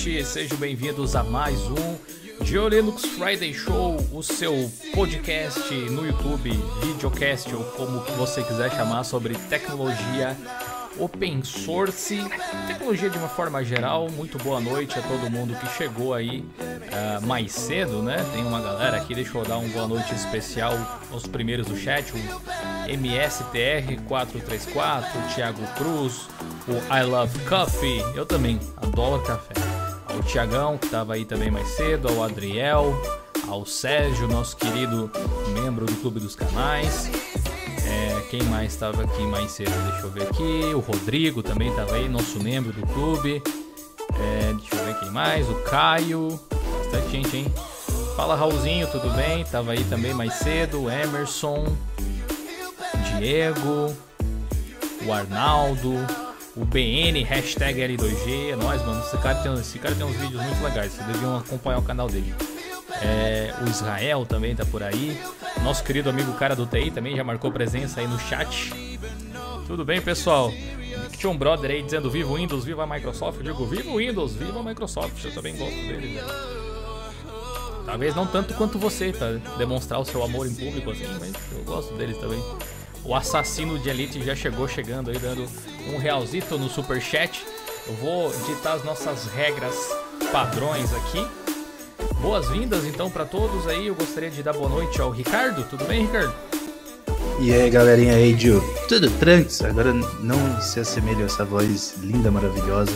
noite. 0.00 0.24
Sejam 0.24 0.56
bem-vindos 0.56 1.14
a 1.14 1.22
mais 1.22 1.60
um 1.66 1.94
Geolinux 2.42 3.04
Friday 3.04 3.52
Show, 3.52 3.98
o 4.12 4.22
seu 4.22 4.72
podcast 4.94 5.74
no 5.90 6.06
YouTube, 6.06 6.50
videocast 6.82 7.54
ou 7.54 7.62
como 7.64 8.00
você 8.16 8.42
quiser 8.42 8.70
chamar 8.70 9.04
sobre 9.04 9.34
tecnologia 9.34 10.34
open 10.98 11.44
source, 11.44 12.18
tecnologia 12.66 13.10
de 13.10 13.18
uma 13.18 13.28
forma 13.28 13.62
geral. 13.62 14.08
Muito 14.10 14.38
boa 14.38 14.58
noite 14.58 14.98
a 14.98 15.02
todo 15.02 15.30
mundo 15.30 15.54
que 15.54 15.68
chegou 15.76 16.14
aí 16.14 16.40
uh, 16.40 17.20
mais 17.26 17.52
cedo, 17.52 18.02
né? 18.02 18.24
Tem 18.32 18.42
uma 18.42 18.60
galera 18.60 18.96
aqui, 18.96 19.14
deixa 19.14 19.36
eu 19.36 19.44
dar 19.44 19.58
uma 19.58 19.68
boa 19.68 19.86
noite 19.86 20.14
especial 20.14 20.72
aos 21.12 21.26
primeiros 21.26 21.66
do 21.66 21.76
chat, 21.76 22.10
o 22.12 22.16
MSTR434, 22.88 25.04
o 25.14 25.34
Thiago 25.34 25.60
Cruz, 25.76 26.26
o 26.66 26.72
I 26.94 27.02
Love 27.04 27.38
Coffee, 27.40 28.00
eu 28.14 28.24
também 28.24 28.58
adoro 28.78 29.22
café. 29.22 29.69
Ao 30.20 30.26
Tiagão, 30.26 30.76
que 30.76 30.84
estava 30.84 31.14
aí 31.14 31.24
também 31.24 31.50
mais 31.50 31.66
cedo, 31.68 32.06
ao 32.06 32.22
Adriel, 32.22 32.94
ao 33.48 33.64
Sérgio, 33.64 34.28
nosso 34.28 34.54
querido 34.54 35.10
membro 35.54 35.86
do 35.86 35.96
Clube 35.96 36.20
dos 36.20 36.36
Canais. 36.36 37.10
É, 37.86 38.20
quem 38.28 38.42
mais 38.42 38.70
estava 38.70 39.02
aqui 39.02 39.22
mais 39.22 39.50
cedo? 39.50 39.72
Deixa 39.90 40.06
eu 40.06 40.10
ver 40.10 40.24
aqui. 40.24 40.74
O 40.74 40.80
Rodrigo 40.80 41.42
também 41.42 41.70
estava 41.70 41.94
aí, 41.94 42.06
nosso 42.06 42.38
membro 42.38 42.70
do 42.70 42.86
clube. 42.88 43.42
É, 44.14 44.52
deixa 44.52 44.76
eu 44.76 44.84
ver 44.84 45.00
quem 45.00 45.10
mais. 45.10 45.48
O 45.48 45.54
Caio. 45.62 46.38
Bastante 46.78 47.10
gente, 47.10 47.36
hein? 47.38 47.54
Fala 48.14 48.36
Raulzinho, 48.36 48.88
tudo 48.88 49.08
bem? 49.16 49.42
Tava 49.44 49.72
aí 49.72 49.82
também 49.84 50.12
mais 50.12 50.34
cedo. 50.34 50.82
O 50.82 50.90
Emerson. 50.90 51.64
Diego. 53.16 53.96
O 55.02 55.12
Arnaldo. 55.14 55.94
O 56.56 56.64
BN, 56.64 57.22
hashtag 57.22 57.80
L2G. 57.80 58.52
É 58.52 58.56
nóis, 58.56 58.82
mano. 58.82 59.00
Esse 59.00 59.16
cara, 59.18 59.38
tem, 59.42 59.54
esse 59.54 59.78
cara 59.78 59.94
tem 59.94 60.04
uns 60.04 60.16
vídeos 60.16 60.42
muito 60.42 60.62
legais. 60.62 60.92
Vocês 60.92 61.06
deviam 61.06 61.36
acompanhar 61.36 61.78
o 61.78 61.82
canal 61.82 62.08
dele. 62.08 62.34
É, 63.02 63.54
o 63.64 63.68
Israel 63.68 64.26
também 64.26 64.54
tá 64.54 64.64
por 64.64 64.82
aí. 64.82 65.18
Nosso 65.62 65.84
querido 65.84 66.10
amigo 66.10 66.32
cara 66.34 66.56
do 66.56 66.66
TI 66.66 66.90
também 66.90 67.16
já 67.16 67.22
marcou 67.22 67.52
presença 67.52 68.00
aí 68.00 68.06
no 68.06 68.18
chat. 68.18 68.72
Tudo 69.66 69.84
bem, 69.84 70.00
pessoal? 70.00 70.52
Tinha 71.16 71.30
um 71.30 71.36
brother 71.36 71.70
aí 71.70 71.82
dizendo 71.82 72.10
viva 72.10 72.32
o 72.32 72.36
Windows, 72.36 72.64
viva 72.64 72.82
a 72.82 72.86
Microsoft. 72.86 73.38
Eu 73.38 73.44
digo 73.44 73.66
viva 73.66 73.90
o 73.90 73.98
Windows, 73.98 74.34
viva 74.34 74.58
a 74.58 74.62
Microsoft. 74.62 75.24
Eu 75.24 75.32
também 75.32 75.56
gosto 75.56 75.74
dele. 75.74 76.14
Né? 76.14 76.22
Talvez 77.86 78.14
não 78.14 78.26
tanto 78.26 78.54
quanto 78.54 78.78
você, 78.78 79.12
pra 79.12 79.32
demonstrar 79.56 80.00
o 80.00 80.04
seu 80.04 80.22
amor 80.22 80.46
em 80.46 80.54
público 80.54 80.90
assim, 80.90 81.06
mas 81.18 81.32
eu 81.52 81.64
gosto 81.64 81.94
deles 81.94 82.16
também. 82.18 82.42
O 83.04 83.14
assassino 83.14 83.78
de 83.78 83.88
Elite 83.88 84.22
já 84.22 84.34
chegou 84.34 84.68
chegando 84.68 85.10
aí, 85.10 85.18
dando 85.18 85.46
um 85.92 85.98
realzito 85.98 86.58
no 86.58 86.68
super 86.68 87.00
chat. 87.00 87.44
Eu 87.86 87.94
vou 87.94 88.32
ditar 88.46 88.74
as 88.76 88.84
nossas 88.84 89.26
regras 89.26 89.74
padrões 90.30 90.92
aqui. 90.94 91.26
Boas-vindas 92.20 92.84
então 92.84 93.10
para 93.10 93.24
todos 93.24 93.66
aí. 93.66 93.86
Eu 93.86 93.94
gostaria 93.94 94.30
de 94.30 94.42
dar 94.42 94.52
boa 94.52 94.68
noite 94.68 95.00
ao 95.00 95.10
Ricardo. 95.10 95.64
Tudo 95.64 95.84
bem, 95.86 96.02
Ricardo? 96.02 96.34
E 97.40 97.54
aí, 97.54 97.70
galerinha 97.70 98.14
aí, 98.14 98.38
Gil? 98.38 98.62
Tudo 98.86 99.10
tranquilo? 99.12 99.70
Agora 99.70 99.94
não 99.94 100.60
se 100.60 100.78
assemelha 100.78 101.22
a 101.22 101.26
essa 101.26 101.44
voz 101.44 101.94
linda, 102.02 102.30
maravilhosa, 102.30 102.92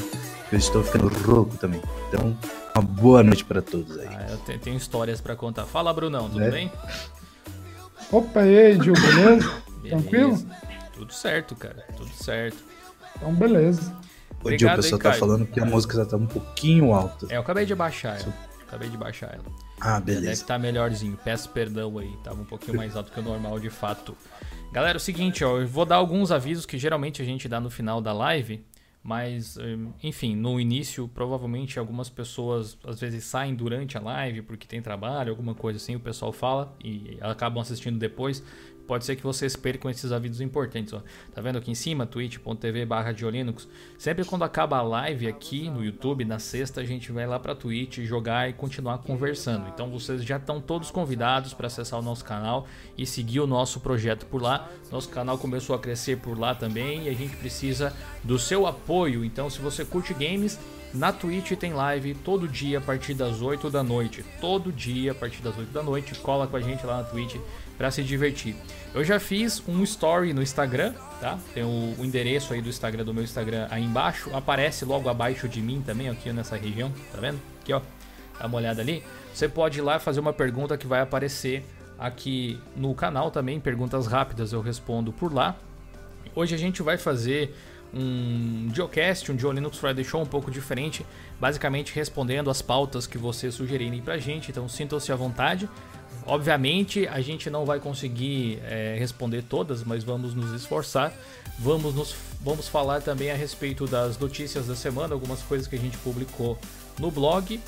que 0.51 0.55
eu 0.55 0.59
estou 0.59 0.85
ficando 0.85 1.09
rouco 1.09 1.57
também. 1.57 1.81
Então, 2.09 2.37
uma 2.75 2.85
boa 2.85 3.23
noite 3.23 3.43
para 3.43 3.63
todos 3.63 3.99
aí. 3.99 4.09
Ah, 4.11 4.37
eu 4.49 4.59
tenho 4.59 4.77
histórias 4.77 5.19
para 5.19 5.35
contar. 5.35 5.65
Fala, 5.65 5.95
Brunão, 5.95 6.29
tudo 6.29 6.45
é? 6.45 6.51
bem? 6.51 6.73
Opa, 8.13 8.45
e 8.45 8.59
aí, 8.59 8.83
Gil, 8.83 8.93
beleza? 8.93 9.64
beleza? 9.91 10.03
Tranquilo? 10.03 10.47
Tudo 10.93 11.13
certo, 11.13 11.57
cara, 11.57 11.85
tudo 11.97 12.11
certo. 12.11 12.63
Então, 13.17 13.35
beleza. 13.35 13.97
Ô, 14.43 14.51
Gil, 14.51 14.69
o 14.69 14.77
pessoal 14.77 15.01
tá 15.01 15.13
falando 15.15 15.47
que 15.47 15.61
a 15.61 15.65
música 15.65 15.97
já 15.97 16.05
tá 16.05 16.17
um 16.17 16.27
pouquinho 16.27 16.93
alta. 16.93 17.27
É, 17.31 17.37
eu 17.37 17.41
acabei 17.41 17.65
de 17.65 17.75
baixar 17.75 18.21
ela. 18.21 18.35
Acabei 18.67 18.89
de 18.89 18.97
baixar 18.97 19.35
ela. 19.35 19.45
Ah, 19.81 20.01
beleza. 20.01 20.23
Deve 20.23 20.33
estar 20.33 20.55
tá 20.55 20.59
melhorzinho. 20.59 21.19
Peço 21.25 21.49
perdão 21.51 21.99
aí. 21.99 22.13
Tava 22.23 22.41
um 22.41 22.45
pouquinho 22.45 22.77
mais 22.77 22.97
alto 22.97 23.13
que 23.13 23.21
o 23.21 23.23
normal, 23.23 23.59
de 23.59 23.71
fato. 23.71 24.17
Galera, 24.73 24.97
é 24.97 24.99
o 24.99 25.01
seguinte, 25.01 25.45
ó. 25.45 25.59
Eu 25.59 25.69
vou 25.69 25.85
dar 25.85 25.97
alguns 25.97 26.31
avisos 26.31 26.67
que 26.67 26.77
geralmente 26.77 27.23
a 27.23 27.25
gente 27.25 27.49
dá 27.49 27.61
no 27.61 27.71
final 27.71 28.01
da 28.01 28.13
live. 28.13 28.65
Mas, 29.03 29.59
hum, 29.59 29.93
enfim, 30.03 30.35
no 30.35 30.59
início, 30.59 31.07
provavelmente 31.07 31.79
algumas 31.79 32.09
pessoas 32.09 32.79
às 32.87 32.99
vezes 32.99 33.23
saem 33.25 33.55
durante 33.55 33.99
a 33.99 34.01
live 34.01 34.41
porque 34.41 34.67
tem 34.67 34.81
trabalho, 34.81 35.29
alguma 35.31 35.55
coisa 35.55 35.77
assim, 35.77 35.95
o 35.95 36.01
pessoal 36.01 36.33
fala 36.33 36.75
e 36.83 37.19
acabam 37.21 37.61
assistindo 37.61 37.99
depois 37.99 38.43
pode 38.87 39.05
ser 39.05 39.17
que 39.17 39.23
vocês 39.23 39.57
percam 39.57 39.91
esses 39.91 40.13
avisos 40.13 40.41
importantes. 40.41 40.93
Ó. 40.93 41.03
Tá 41.35 41.41
vendo 41.41 41.59
aqui 41.59 41.71
em 41.71 41.75
cima? 41.75 42.07
twitch.tv 42.07 42.85
barra 42.85 43.13
Diolinux. 43.13 43.69
Sempre 43.99 44.25
quando 44.25 44.45
acaba 44.45 44.79
a 44.79 44.83
live 44.83 45.27
aqui 45.27 45.69
no 45.71 45.85
YouTube, 45.85 46.25
na 46.25 46.39
sexta, 46.39 46.81
a 46.81 46.85
gente 46.85 47.11
vai 47.13 47.27
lá 47.27 47.39
pra 47.39 47.55
Twitch 47.55 47.99
jogar 48.01 48.49
e 48.49 48.53
continuar 48.53 48.99
conversando. 48.99 49.69
Então 49.69 49.91
vocês 49.91 50.25
já 50.25 50.37
estão 50.37 50.61
todos 50.61 50.91
convidados 50.91 51.55
para 51.55 51.67
acessar 51.67 51.99
o 51.99 52.03
nosso 52.03 52.25
canal 52.25 52.67
e 52.97 53.07
seguir 53.07 53.41
o 53.41 53.47
nosso 53.47 53.81
projeto 53.81 54.27
por 54.27 54.43
lá. 54.43 54.69
Nosso 54.91 55.09
canal 55.09 55.39
começou 55.39 55.75
a 55.75 55.79
crescer 55.79 56.19
por 56.19 56.39
lá 56.39 56.55
também 56.55 57.05
e 57.05 57.09
a 57.09 57.15
gente 57.15 57.37
precisa 57.37 57.93
do 58.23 58.39
seu 58.39 58.67
apoio. 58.67 59.25
Então 59.25 59.49
se 59.49 59.61
você 59.61 59.85
curte 59.85 60.15
games, 60.15 60.59
na 60.95 61.13
Twitch 61.13 61.51
tem 61.59 61.73
live 61.73 62.15
todo 62.15 62.47
dia 62.47 62.79
a 62.79 62.81
partir 62.81 63.15
das 63.15 63.43
8 63.43 63.69
da 63.69 63.83
noite. 63.83 64.25
Todo 64.41 64.71
dia 64.71 65.11
a 65.11 65.15
partir 65.15 65.43
das 65.43 65.59
8 65.59 65.73
da 65.73 65.83
noite. 65.83 66.15
Cola 66.21 66.47
com 66.47 66.57
a 66.57 66.61
gente 66.61 66.87
lá 66.87 66.99
na 66.99 67.03
Twitch 67.03 67.35
para 67.77 67.91
se 67.91 68.03
divertir. 68.03 68.55
Eu 68.95 69.03
já 69.05 69.19
fiz 69.19 69.63
um 69.67 69.83
story 69.83 70.33
no 70.33 70.43
Instagram, 70.43 70.95
tá? 71.21 71.39
Tem 71.53 71.65
o, 71.65 71.95
o, 71.99 72.05
endereço 72.05 72.53
aí 72.53 72.63
do 72.63 72.69
Instagram 72.69 73.05
do 73.05 73.13
meu 73.13 73.25
Instagram 73.25 73.67
aí 73.71 73.83
embaixo, 73.83 74.31
aparece 74.35 74.85
logo 74.85 75.09
abaixo 75.09 75.49
de 75.49 75.61
mim 75.61 75.83
também 75.85 76.09
aqui 76.09 76.33
nessa 76.33 76.57
região, 76.57 76.93
tá 77.13 77.21
vendo? 77.21 77.41
Aqui, 77.61 77.73
ó. 77.73 77.81
Dá 78.39 78.47
uma 78.47 78.59
olhada 78.59 78.81
ali. 78.81 79.03
Você 79.33 79.49
pode 79.49 79.79
ir 79.79 79.83
lá 79.83 79.99
fazer 79.99 80.21
uma 80.21 80.33
pergunta 80.33 80.77
que 80.77 80.87
vai 80.87 81.01
aparecer 81.01 81.65
aqui 81.99 82.61
no 82.77 82.95
canal 82.95 83.31
também, 83.31 83.59
perguntas 83.59 84.07
rápidas 84.07 84.53
eu 84.53 84.61
respondo 84.61 85.13
por 85.13 85.33
lá. 85.33 85.57
Hoje 86.35 86.55
a 86.55 86.59
gente 86.59 86.83
vai 86.83 86.99
fazer 86.99 87.55
um 87.93 88.69
Geocast, 88.75 89.31
um 89.31 89.39
Geo 89.39 89.53
Linux 89.53 89.79
Friday 89.79 90.05
Show 90.05 90.21
um 90.21 90.27
pouco 90.27 90.51
diferente, 90.51 91.07
basicamente 91.41 91.95
respondendo 91.95 92.51
as 92.51 92.61
pautas 92.61 93.07
que 93.07 93.17
vocês 93.17 93.55
sugerirem 93.55 94.03
pra 94.03 94.19
gente, 94.19 94.51
então 94.51 94.69
sintam-se 94.69 95.13
à 95.13 95.17
vontade. 95.17 95.69
Obviamente 96.27 97.07
a 97.07 97.21
gente 97.21 97.51
não 97.51 97.65
vai 97.65 97.79
conseguir 97.79 98.59
é, 98.65 98.97
responder 98.99 99.43
todas, 99.43 99.85
mas 99.85 100.03
vamos 100.03 100.35
nos 100.35 100.53
esforçar. 100.53 101.13
Vamos, 101.59 101.95
nos, 101.95 102.15
vamos 102.41 102.67
falar 102.67 103.01
também 103.01 103.31
a 103.31 103.35
respeito 103.35 103.87
das 103.87 104.19
notícias 104.19 104.67
da 104.67 104.75
semana, 104.75 105.15
algumas 105.15 105.41
coisas 105.43 105.67
que 105.67 105.77
a 105.77 105.79
gente 105.79 105.97
publicou 105.99 106.59
no 106.99 107.11
blog. 107.11 107.61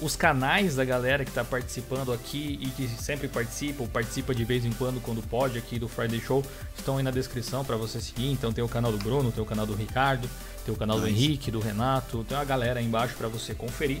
Os 0.00 0.16
canais 0.16 0.76
da 0.76 0.84
galera 0.84 1.24
que 1.24 1.30
está 1.30 1.44
participando 1.44 2.12
aqui 2.12 2.58
e 2.60 2.66
que 2.70 2.88
sempre 2.88 3.28
participa, 3.28 3.82
ou 3.82 3.88
participa 3.88 4.34
de 4.34 4.44
vez 4.44 4.64
em 4.64 4.72
quando, 4.72 5.00
quando 5.00 5.22
pode, 5.28 5.58
aqui 5.58 5.78
do 5.78 5.88
Friday 5.88 6.20
Show, 6.20 6.44
estão 6.76 6.96
aí 6.96 7.04
na 7.04 7.10
descrição 7.10 7.64
para 7.64 7.76
você 7.76 8.00
seguir. 8.00 8.30
Então 8.30 8.52
tem 8.52 8.64
o 8.64 8.68
canal 8.68 8.90
do 8.90 8.98
Bruno, 8.98 9.30
tem 9.30 9.42
o 9.42 9.46
canal 9.46 9.66
do 9.66 9.74
Ricardo, 9.74 10.28
tem 10.64 10.74
o 10.74 10.76
canal 10.76 10.98
do 10.98 11.06
Henrique, 11.06 11.50
do 11.50 11.60
Renato, 11.60 12.24
tem 12.24 12.36
uma 12.36 12.44
galera 12.44 12.80
aí 12.80 12.86
embaixo 12.86 13.14
para 13.16 13.28
você 13.28 13.54
conferir. 13.54 14.00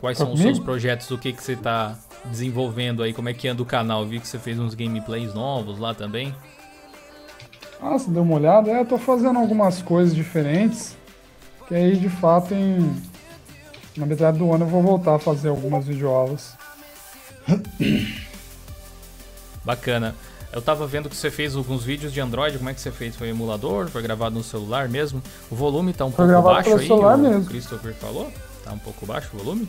Quais 0.00 0.18
tá 0.18 0.24
são 0.24 0.32
comigo? 0.32 0.48
os 0.48 0.56
seus 0.56 0.64
projetos? 0.64 1.10
O 1.10 1.18
que, 1.18 1.32
que 1.32 1.42
você 1.42 1.52
está 1.52 1.98
desenvolvendo 2.24 3.02
aí? 3.02 3.12
Como 3.12 3.28
é 3.28 3.34
que 3.34 3.46
anda 3.48 3.62
o 3.62 3.66
canal? 3.66 4.06
Vi 4.06 4.18
que 4.18 4.26
você 4.26 4.38
fez 4.38 4.58
uns 4.58 4.74
gameplays 4.74 5.34
novos 5.34 5.78
lá 5.78 5.94
também. 5.94 6.34
Ah, 7.80 7.92
você 7.92 8.10
deu 8.10 8.22
uma 8.22 8.34
olhada? 8.34 8.70
É, 8.70 8.80
eu 8.80 8.86
tô 8.86 8.98
fazendo 8.98 9.38
algumas 9.38 9.82
coisas 9.82 10.14
diferentes. 10.14 10.96
Que 11.68 11.74
aí, 11.74 11.96
de 11.96 12.08
fato, 12.08 12.52
em... 12.54 12.94
na 13.96 14.04
metade 14.06 14.38
do 14.38 14.52
ano 14.52 14.64
eu 14.64 14.68
vou 14.68 14.82
voltar 14.82 15.14
a 15.14 15.18
fazer 15.18 15.48
algumas 15.48 15.86
videoaulas. 15.86 16.56
Bacana. 19.64 20.14
Eu 20.52 20.60
tava 20.60 20.84
vendo 20.86 21.08
que 21.08 21.16
você 21.16 21.30
fez 21.30 21.54
alguns 21.54 21.84
vídeos 21.84 22.12
de 22.12 22.20
Android, 22.20 22.58
como 22.58 22.70
é 22.70 22.74
que 22.74 22.80
você 22.80 22.90
fez? 22.90 23.14
Foi 23.14 23.28
emulador? 23.28 23.88
Foi 23.88 24.02
gravado 24.02 24.34
no 24.34 24.42
celular 24.42 24.88
mesmo? 24.88 25.22
O 25.48 25.54
volume 25.54 25.92
tá 25.92 26.04
um 26.04 26.10
Foi 26.10 26.26
pouco 26.26 26.42
baixo 26.42 26.76
aí? 26.76 26.86
celular 26.88 27.14
o 27.16 27.18
mesmo. 27.18 27.44
Christopher 27.46 27.94
falou? 27.94 28.32
Tá 28.64 28.72
um 28.72 28.78
pouco 28.78 29.06
baixo 29.06 29.28
o 29.32 29.38
volume? 29.38 29.68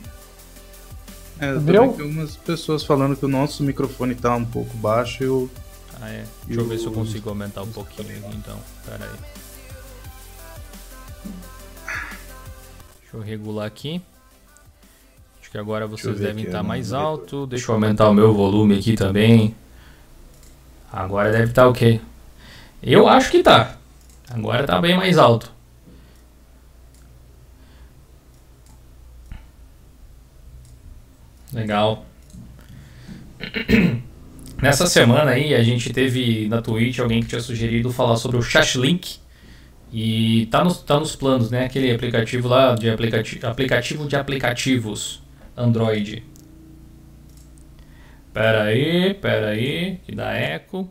É, 1.39 1.51
eu 1.51 1.60
Viu? 1.62 1.74
também 1.81 1.94
tenho 1.94 2.10
umas 2.10 2.36
pessoas 2.36 2.83
falando 2.83 3.16
que 3.16 3.25
o 3.25 3.28
nosso 3.30 3.63
microfone 3.63 4.16
tá 4.16 4.36
um 4.36 4.45
pouco 4.45 4.75
baixo 4.78 5.24
e 5.24 5.28
eu. 5.28 5.50
Ah, 6.01 6.10
é. 6.10 6.25
Deixa 6.48 6.62
eu 6.62 6.68
ver 6.68 6.80
se 6.80 6.86
eu 6.88 6.92
consigo 6.92 7.30
aumentar 7.30 7.62
um 7.62 7.72
pouquinho 7.72 8.18
aqui, 8.18 8.36
então. 8.36 8.57
Pera 8.86 9.06
aí. 9.06 9.19
Deixa 13.01 13.18
eu 13.18 13.22
regular 13.22 13.68
aqui. 13.68 14.01
Acho 15.42 15.51
que 15.51 15.57
agora 15.57 15.86
eu 15.86 15.89
vocês 15.89 16.18
devem 16.18 16.42
aqui, 16.44 16.45
estar 16.48 16.60
eu 16.60 16.63
mais 16.63 16.89
vi. 16.89 16.95
alto. 16.95 17.45
Deixa 17.45 17.69
eu 17.69 17.75
aumentar 17.75 18.10
o 18.10 18.13
meu 18.13 18.33
volume 18.33 18.78
aqui 18.80 18.95
também. 18.95 19.56
Agora 20.91 21.31
deve 21.31 21.51
estar 21.51 21.67
ok. 21.67 22.01
Eu 22.83 23.07
acho 23.07 23.31
que 23.31 23.41
tá. 23.41 23.77
Agora 24.29 24.65
tá 24.65 24.79
bem 24.79 24.97
mais 24.97 25.17
alto. 25.17 25.51
Legal. 31.53 32.05
Nessa 34.61 34.85
semana 34.85 35.31
aí 35.31 35.55
a 35.55 35.63
gente 35.63 35.91
teve 35.91 36.47
na 36.47 36.61
Twitch 36.61 36.99
alguém 36.99 37.21
que 37.21 37.29
tinha 37.29 37.41
sugerido 37.41 37.91
falar 37.91 38.17
sobre 38.17 38.37
o 38.37 38.41
Chatlink. 38.41 39.19
E 39.94 40.45
tá 40.49 40.63
nos, 40.63 40.77
tá 40.77 40.99
nos 40.99 41.15
planos, 41.15 41.51
né? 41.51 41.65
Aquele 41.65 41.91
aplicativo 41.91 42.47
lá 42.47 42.75
de 42.75 42.89
aplicati 42.89 43.45
aplicativo 43.45 44.07
de 44.07 44.15
aplicativos 44.15 45.21
Android. 45.57 46.23
Pera 48.33 48.63
aí, 48.63 49.13
pera 49.16 49.50
aí, 49.50 49.98
que 50.06 50.16
dá 50.16 50.33
eco. 50.33 50.89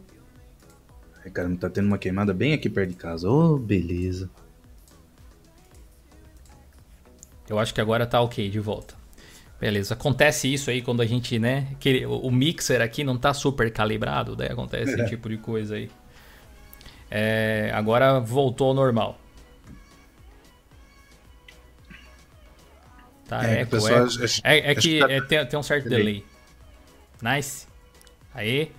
Ai, 1.25 1.31
caramba, 1.31 1.59
tá 1.59 1.71
tendo 1.71 1.87
uma 1.87 1.99
queimada 1.99 2.35
bem 2.35 2.53
aqui 2.53 2.69
perto 2.69 2.91
de 2.91 2.97
casa. 2.97 3.29
Ô, 3.29 3.57
beleza. 3.59 4.29
Eu 7.49 7.59
acho 7.59 7.73
que 7.75 7.81
agora 7.81 8.07
tá 8.07 8.21
ok 8.21 8.49
de 8.49 8.61
volta. 8.61 8.95
Beleza, 9.61 9.95
acontece 9.95 10.53
isso 10.53 10.71
aí 10.71 10.81
quando 10.81 11.03
a 11.03 11.07
gente, 11.07 11.39
né? 11.39 11.69
Que 11.81 12.07
o 12.07 12.31
mixer 12.31 12.81
aqui 12.81 13.05
não 13.05 13.19
tá 13.19 13.35
super 13.35 13.71
calibrado, 13.73 14.35
daí 14.37 14.49
acontece 14.51 14.95
esse 14.95 15.05
tipo 15.09 15.29
de 15.29 15.37
coisa 15.37 15.75
aí. 15.75 15.91
É, 17.11 17.71
agora 17.75 18.21
voltou 18.21 18.69
ao 18.69 18.75
normal. 18.75 19.19
Tá, 23.27 23.45
É, 23.47 23.61
eco, 23.63 23.77
É, 23.77 23.91
é 23.93 24.03
acho 24.03 24.81
que 24.81 24.81
que 24.81 24.99
tá- 25.01 25.11
é, 25.13 25.21
tem, 25.21 25.47
tem 25.47 25.59
um 25.59 25.63
certo 25.63 25.89
delay. 25.89 26.25
Nice. 27.23 27.67
Aí. 28.35 28.73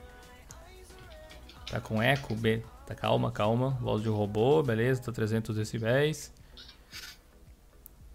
Tá 1.69 1.79
com 1.79 2.01
eco? 2.01 2.35
Be... 2.35 2.63
Tá, 2.85 2.95
calma, 2.95 3.31
calma. 3.31 3.77
Voz 3.81 4.01
de 4.03 4.09
robô, 4.09 4.61
beleza, 4.61 5.01
tá 5.01 5.11
300 5.11 5.55
decibéis. 5.55 6.33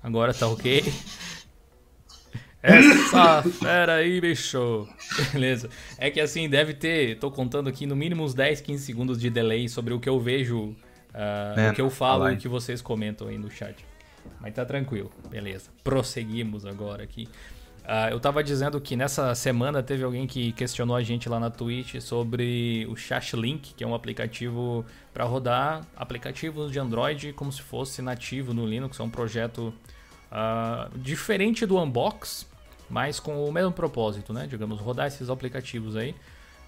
Agora 0.02 0.34
tá 0.34 0.46
ok. 0.46 0.84
Essa 2.62 3.42
fera 3.42 3.94
aí, 3.94 4.20
bicho. 4.20 4.88
Beleza. 5.32 5.70
É 5.98 6.10
que 6.10 6.20
assim, 6.20 6.48
deve 6.48 6.74
ter, 6.74 7.18
tô 7.18 7.30
contando 7.30 7.68
aqui, 7.68 7.86
no 7.86 7.94
mínimo 7.94 8.24
uns 8.24 8.34
10, 8.34 8.60
15 8.60 8.84
segundos 8.84 9.20
de 9.20 9.30
delay 9.30 9.68
sobre 9.68 9.94
o 9.94 10.00
que 10.00 10.08
eu 10.08 10.20
vejo, 10.20 10.74
ah, 11.14 11.54
É, 11.56 11.70
o 11.70 11.74
que 11.74 11.80
eu 11.80 11.88
falo 11.88 12.28
e 12.28 12.34
o 12.34 12.36
que 12.36 12.48
vocês 12.48 12.82
comentam 12.82 13.28
aí 13.28 13.38
no 13.38 13.50
chat. 13.50 13.84
Mas 14.40 14.52
tá 14.52 14.64
tranquilo, 14.64 15.10
beleza. 15.30 15.70
Prosseguimos 15.82 16.66
agora 16.66 17.02
aqui. 17.02 17.28
Ah, 17.88 18.10
eu 18.10 18.18
tava 18.18 18.42
dizendo 18.42 18.80
que 18.80 18.96
nessa 18.96 19.32
semana 19.36 19.80
teve 19.80 20.02
alguém 20.02 20.26
que 20.26 20.50
questionou 20.50 20.96
a 20.96 21.02
gente 21.04 21.28
lá 21.28 21.38
na 21.38 21.50
Twitch 21.50 22.00
sobre 22.00 22.84
o 22.90 22.96
Shashlink, 22.96 23.74
que 23.74 23.84
é 23.84 23.86
um 23.86 23.94
aplicativo 23.94 24.84
para 25.14 25.24
rodar 25.24 25.86
aplicativos 25.96 26.72
de 26.72 26.80
Android 26.80 27.32
como 27.34 27.52
se 27.52 27.62
fosse 27.62 28.02
nativo 28.02 28.52
no 28.52 28.66
Linux. 28.66 28.98
É 28.98 29.04
um 29.04 29.08
projeto 29.08 29.72
ah, 30.32 30.88
diferente 30.96 31.64
do 31.64 31.78
Unbox, 31.78 32.44
mas 32.90 33.20
com 33.20 33.44
o 33.44 33.52
mesmo 33.52 33.70
propósito, 33.70 34.32
né? 34.32 34.48
Digamos, 34.48 34.80
rodar 34.80 35.06
esses 35.06 35.30
aplicativos 35.30 35.94
aí. 35.94 36.12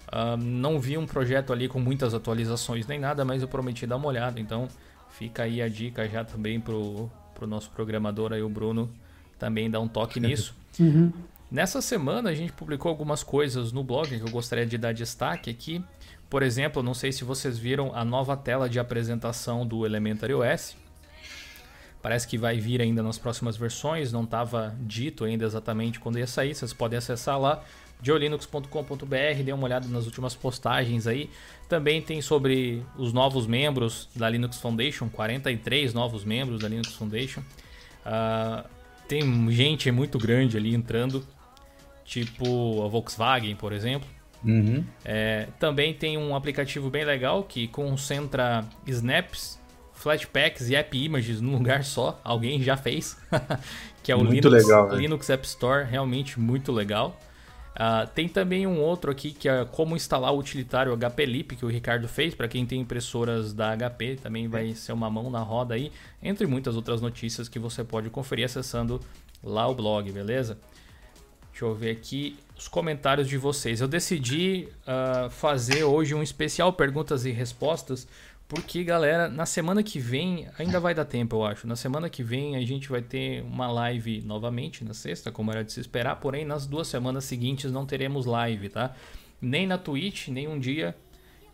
Ah, 0.07 0.37
não 0.37 0.79
vi 0.79 0.97
um 0.97 1.05
projeto 1.05 1.51
ali 1.51 1.67
com 1.67 1.81
muitas 1.81 2.13
atualizações 2.13 2.87
nem 2.87 2.97
nada, 2.97 3.25
mas 3.25 3.41
eu 3.41 3.47
prometi 3.49 3.85
dar 3.85 3.97
uma 3.97 4.07
olhada. 4.07 4.39
Então 4.39 4.69
fica 5.09 5.43
aí 5.43 5.61
a 5.61 5.67
dica 5.67 6.07
já 6.07 6.23
também 6.23 6.61
pro, 6.61 7.11
pro 7.35 7.45
nosso 7.45 7.69
programador 7.71 8.31
aí, 8.31 8.41
o 8.41 8.47
Bruno, 8.47 8.89
também 9.37 9.69
dar 9.69 9.81
um 9.81 9.87
toque 9.89 10.17
nisso. 10.21 10.57
Uhum. 10.79 11.11
Nessa 11.51 11.81
semana 11.81 12.29
a 12.29 12.35
gente 12.35 12.53
publicou 12.53 12.89
algumas 12.89 13.23
coisas 13.23 13.71
no 13.71 13.83
blog 13.83 14.07
que 14.07 14.21
eu 14.21 14.29
gostaria 14.29 14.65
de 14.65 14.77
dar 14.77 14.93
destaque 14.93 15.49
aqui. 15.49 15.83
Por 16.29 16.43
exemplo, 16.43 16.83
não 16.83 16.93
sei 16.93 17.11
se 17.11 17.23
vocês 17.23 17.57
viram 17.57 17.93
a 17.95 18.05
nova 18.05 18.37
tela 18.37 18.69
de 18.69 18.79
apresentação 18.79 19.65
do 19.65 19.83
Elementary 19.83 20.33
OS. 20.33 20.77
Parece 22.01 22.27
que 22.27 22.37
vai 22.37 22.59
vir 22.59 22.81
ainda 22.81 23.01
nas 23.03 23.17
próximas 23.17 23.57
versões, 23.57 24.11
não 24.13 24.23
estava 24.23 24.75
dito 24.81 25.25
ainda 25.25 25.43
exatamente 25.43 25.99
quando 25.99 26.19
ia 26.19 26.27
sair. 26.27 26.53
Vocês 26.53 26.71
podem 26.71 26.97
acessar 26.97 27.37
lá, 27.39 27.61
geolinux.com.br, 28.01 29.43
dê 29.43 29.51
uma 29.51 29.65
olhada 29.65 29.87
nas 29.87 30.05
últimas 30.05 30.35
postagens 30.35 31.07
aí. 31.07 31.29
Também 31.67 31.99
tem 32.01 32.21
sobre 32.21 32.85
os 32.95 33.11
novos 33.11 33.47
membros 33.47 34.07
da 34.15 34.29
Linux 34.29 34.57
Foundation, 34.57 35.09
43 35.09 35.93
novos 35.93 36.23
membros 36.23 36.59
da 36.59 36.69
Linux 36.69 36.93
Foundation. 36.93 37.41
Ah, 38.05 38.63
tem 39.09 39.51
gente 39.51 39.91
muito 39.91 40.19
grande 40.19 40.55
ali 40.55 40.75
entrando, 40.75 41.25
tipo 42.05 42.83
a 42.85 42.87
Volkswagen, 42.87 43.55
por 43.55 43.73
exemplo. 43.73 44.07
Uhum. 44.45 44.85
É, 45.03 45.47
também 45.59 45.93
tem 45.93 46.15
um 46.17 46.35
aplicativo 46.35 46.89
bem 46.91 47.03
legal 47.03 47.43
que 47.43 47.67
concentra 47.67 48.63
snaps, 48.85 49.59
flashbacks 49.93 50.69
e 50.69 50.75
app 50.75 50.95
images 50.95 51.41
num 51.41 51.53
lugar 51.53 51.83
só. 51.83 52.21
Alguém 52.23 52.61
já 52.61 52.77
fez, 52.77 53.17
que 54.03 54.11
é 54.11 54.15
o 54.15 54.19
Muito 54.19 54.47
Linux, 54.47 54.63
legal, 54.63 54.89
né? 54.89 54.97
Linux 54.97 55.29
App 55.29 55.45
Store, 55.45 55.85
realmente 55.85 56.39
muito 56.39 56.71
legal. 56.71 57.19
Ah, 57.75 58.05
tem 58.05 58.27
também 58.27 58.67
um 58.67 58.79
outro 58.81 59.09
aqui 59.11 59.31
que 59.31 59.47
é 59.47 59.63
como 59.65 59.95
instalar 59.95 60.33
o 60.33 60.37
utilitário 60.37 60.95
HP 60.97 61.25
Lip 61.25 61.55
que 61.55 61.65
o 61.65 61.69
Ricardo 61.69 62.07
fez 62.07 62.33
para 62.33 62.47
quem 62.47 62.65
tem 62.65 62.81
impressoras 62.81 63.53
da 63.53 63.75
HP, 63.75 64.17
também 64.21 64.47
vai 64.47 64.73
ser 64.73 64.91
uma 64.91 65.09
mão 65.09 65.29
na 65.29 65.39
roda 65.39 65.75
aí, 65.75 65.91
entre 66.21 66.45
muitas 66.45 66.75
outras 66.75 67.01
notícias 67.01 67.47
que 67.47 67.59
você 67.59 67.83
pode 67.83 68.09
conferir 68.09 68.45
acessando 68.45 68.99
lá 69.43 69.67
o 69.67 69.75
blog, 69.75 70.11
beleza? 70.11 70.57
Deixa 71.51 71.65
eu 71.65 71.75
ver 71.75 71.91
aqui 71.91 72.37
os 72.57 72.67
comentários 72.67 73.27
de 73.27 73.37
vocês. 73.37 73.81
Eu 73.81 73.87
decidi 73.87 74.69
ah, 74.87 75.27
fazer 75.29 75.83
hoje 75.83 76.13
um 76.13 76.23
especial 76.23 76.71
perguntas 76.73 77.25
e 77.25 77.31
respostas, 77.31 78.07
porque, 78.49 78.83
galera, 78.83 79.29
na 79.29 79.45
semana 79.45 79.83
que 79.83 79.99
vem, 79.99 80.47
ainda 80.57 80.79
vai 80.79 80.95
dar 80.95 81.05
tempo, 81.05 81.35
eu 81.35 81.45
acho. 81.45 81.67
Na 81.67 81.75
semana 81.75 82.09
que 82.09 82.23
vem 82.23 82.55
a 82.55 82.61
gente 82.65 82.89
vai 82.89 82.99
ter 82.99 83.43
uma 83.43 83.71
live 83.71 84.23
novamente, 84.25 84.83
na 84.83 84.95
sexta, 84.95 85.31
como 85.31 85.51
era 85.51 85.63
de 85.63 85.71
se 85.71 85.79
esperar, 85.79 86.15
porém 86.15 86.43
nas 86.43 86.65
duas 86.65 86.87
semanas 86.87 87.25
seguintes 87.25 87.71
não 87.71 87.85
teremos 87.85 88.25
live, 88.25 88.67
tá? 88.69 88.95
Nem 89.39 89.67
na 89.67 89.77
Twitch, 89.77 90.29
nem 90.29 90.47
um 90.47 90.57
dia, 90.57 90.97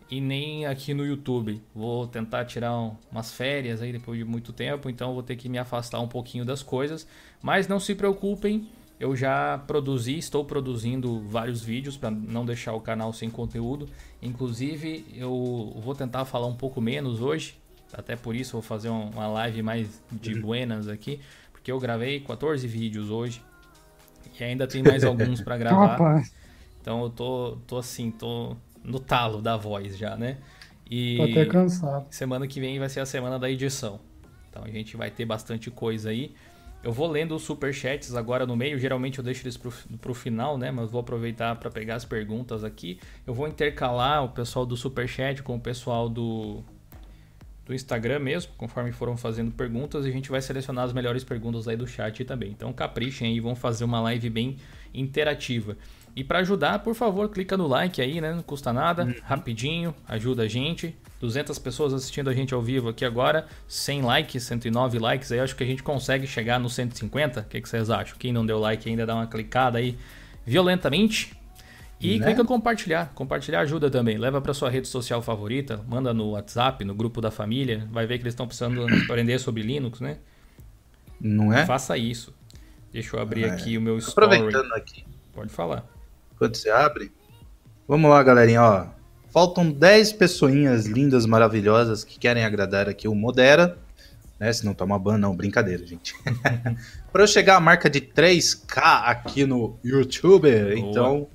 e 0.09 0.21
nem 0.21 0.65
aqui 0.65 0.93
no 0.93 1.05
YouTube. 1.05 1.61
Vou 1.73 2.07
tentar 2.07 2.45
tirar 2.45 2.73
um- 2.79 2.95
umas 3.11 3.33
férias 3.33 3.81
aí 3.81 3.91
depois 3.91 4.17
de 4.17 4.23
muito 4.23 4.53
tempo, 4.53 4.89
então 4.89 5.13
vou 5.13 5.21
ter 5.21 5.35
que 5.35 5.49
me 5.49 5.57
afastar 5.57 5.99
um 5.99 6.07
pouquinho 6.07 6.45
das 6.45 6.63
coisas. 6.63 7.05
Mas 7.43 7.67
não 7.67 7.77
se 7.77 7.93
preocupem, 7.93 8.69
eu 8.99 9.15
já 9.15 9.57
produzi, 9.67 10.17
estou 10.17 10.45
produzindo 10.45 11.21
vários 11.27 11.61
vídeos 11.63 11.97
para 11.97 12.09
não 12.11 12.45
deixar 12.45 12.73
o 12.73 12.81
canal 12.81 13.11
sem 13.13 13.29
conteúdo. 13.29 13.89
Inclusive, 14.21 15.05
eu 15.15 15.75
vou 15.81 15.93
tentar 15.95 16.25
falar 16.25 16.47
um 16.47 16.55
pouco 16.55 16.79
menos 16.81 17.21
hoje, 17.21 17.57
até 17.93 18.15
por 18.15 18.35
isso 18.35 18.55
eu 18.55 18.61
vou 18.61 18.67
fazer 18.67 18.89
um- 18.89 19.09
uma 19.09 19.27
live 19.27 19.61
mais 19.61 20.01
de 20.11 20.33
buenas 20.35 20.87
aqui, 20.87 21.19
porque 21.51 21.71
eu 21.71 21.79
gravei 21.79 22.19
14 22.21 22.67
vídeos 22.67 23.09
hoje 23.09 23.41
e 24.39 24.43
ainda 24.43 24.67
tem 24.67 24.83
mais 24.83 25.05
alguns 25.05 25.41
para 25.41 25.57
gravar. 25.57 25.97
Então 26.81 27.03
eu 27.03 27.09
tô, 27.09 27.57
tô 27.67 27.77
assim, 27.77 28.11
tô 28.11 28.55
no 28.83 28.99
talo 28.99 29.41
da 29.41 29.57
voz 29.57 29.97
já, 29.97 30.15
né? 30.15 30.37
E 30.89 31.17
tô 31.17 31.23
até 31.23 31.45
cansado. 31.45 32.05
semana 32.09 32.47
que 32.47 32.59
vem 32.59 32.79
vai 32.79 32.89
ser 32.89 32.99
a 32.99 33.05
semana 33.05 33.39
da 33.39 33.49
edição. 33.49 33.99
Então 34.49 34.63
a 34.63 34.69
gente 34.69 34.95
vai 34.95 35.09
ter 35.11 35.25
bastante 35.25 35.71
coisa 35.71 36.09
aí. 36.09 36.33
Eu 36.85 36.91
vou 36.91 37.07
lendo 37.07 37.35
os 37.35 37.41
superchats 37.41 38.13
agora 38.13 38.45
no 38.45 38.55
meio, 38.55 38.77
geralmente 38.77 39.17
eu 39.17 39.23
deixo 39.23 39.41
eles 39.41 39.57
pro, 39.57 39.73
pro 39.99 40.13
final, 40.13 40.55
né? 40.55 40.69
Mas 40.69 40.91
vou 40.91 41.01
aproveitar 41.01 41.55
para 41.55 41.71
pegar 41.71 41.95
as 41.95 42.05
perguntas 42.05 42.63
aqui. 42.63 42.99
Eu 43.25 43.33
vou 43.33 43.47
intercalar 43.47 44.23
o 44.23 44.29
pessoal 44.29 44.67
do 44.67 44.77
superchat 44.77 45.41
com 45.41 45.55
o 45.55 45.59
pessoal 45.59 46.07
do, 46.07 46.63
do 47.65 47.73
Instagram 47.73 48.19
mesmo, 48.19 48.51
conforme 48.55 48.91
foram 48.91 49.17
fazendo 49.17 49.51
perguntas, 49.51 50.05
e 50.05 50.09
a 50.09 50.11
gente 50.11 50.29
vai 50.29 50.39
selecionar 50.43 50.85
as 50.85 50.93
melhores 50.93 51.23
perguntas 51.23 51.67
aí 51.67 51.75
do 51.75 51.87
chat 51.87 52.23
também. 52.23 52.51
Então 52.51 52.71
caprichem 52.71 53.29
aí, 53.29 53.39
vão 53.39 53.55
fazer 53.55 53.83
uma 53.83 53.99
live 54.01 54.29
bem 54.29 54.57
interativa. 54.93 55.75
E 56.15 56.23
para 56.23 56.39
ajudar, 56.39 56.79
por 56.79 56.95
favor, 56.95 57.27
clica 57.29 57.57
no 57.57 57.67
like 57.67 58.01
aí, 58.01 58.21
né? 58.21 58.33
Não 58.33 58.41
custa 58.41 58.71
nada, 58.71 59.13
rapidinho, 59.23 59.93
ajuda 60.07 60.43
a 60.43 60.47
gente. 60.47 60.95
200 61.19 61.57
pessoas 61.59 61.93
assistindo 61.93 62.29
a 62.29 62.33
gente 62.33 62.53
ao 62.53 62.61
vivo 62.61 62.87
aqui 62.89 63.03
agora, 63.03 63.47
100 63.67 64.01
likes, 64.03 64.43
109 64.43 64.97
likes, 64.99 65.31
aí 65.31 65.39
acho 65.39 65.55
que 65.55 65.63
a 65.63 65.67
gente 65.67 65.83
consegue 65.83 66.25
chegar 66.25 66.59
no 66.59 66.69
150. 66.69 67.41
O 67.41 67.43
que, 67.45 67.59
que 67.59 67.67
vocês 67.67 67.89
acham? 67.89 68.15
Quem 68.17 68.31
não 68.31 68.45
deu 68.45 68.59
like 68.59 68.87
ainda 68.87 69.05
dá 69.05 69.15
uma 69.15 69.27
clicada 69.27 69.77
aí 69.77 69.97
violentamente. 70.45 71.33
E 71.99 72.19
Né? 72.19 72.25
clica 72.27 72.41
em 72.43 72.45
compartilhar. 72.45 73.11
Compartilhar 73.15 73.61
ajuda 73.61 73.89
também. 73.89 74.17
Leva 74.17 74.39
para 74.41 74.53
sua 74.53 74.69
rede 74.69 74.87
social 74.87 75.21
favorita, 75.21 75.83
manda 75.87 76.13
no 76.13 76.31
WhatsApp, 76.31 76.83
no 76.85 76.93
grupo 76.93 77.19
da 77.19 77.31
família. 77.31 77.87
Vai 77.91 78.05
ver 78.05 78.17
que 78.17 78.23
eles 78.23 78.33
estão 78.33 78.45
precisando 78.47 78.85
aprender 79.09 79.39
sobre 79.39 79.63
Linux, 79.63 79.99
né? 79.99 80.17
Não 81.19 81.51
é? 81.51 81.65
Faça 81.65 81.97
isso. 81.97 82.33
Deixa 82.91 83.15
eu 83.15 83.21
abrir 83.21 83.45
É. 83.45 83.49
aqui 83.49 83.77
o 83.77 83.81
meu 83.81 83.97
story. 83.97 84.35
Aproveitando 84.35 84.73
aqui, 84.73 85.03
Pode 85.33 85.49
falar. 85.51 85.85
Quando 86.37 86.55
você 86.55 86.69
abre. 86.69 87.11
Vamos 87.87 88.09
lá, 88.09 88.21
galerinha, 88.23 88.63
ó. 88.63 88.87
Faltam 89.31 89.69
10 89.69 90.13
pessoinhas 90.13 90.85
lindas, 90.85 91.25
maravilhosas 91.25 92.03
que 92.03 92.17
querem 92.17 92.45
agradar 92.45 92.87
aqui 92.87 93.07
o 93.07 93.13
Modera. 93.13 93.77
Né? 94.39 94.51
Se 94.51 94.65
não 94.65 94.73
tomar 94.73 94.99
ban, 94.99 95.17
não, 95.17 95.35
brincadeira, 95.35 95.85
gente. 95.85 96.15
Para 97.11 97.23
eu 97.23 97.27
chegar 97.27 97.57
à 97.57 97.59
marca 97.59 97.89
de 97.89 98.01
3K 98.01 99.03
aqui 99.05 99.45
no 99.45 99.77
YouTube, 99.83 100.49
então, 100.77 101.27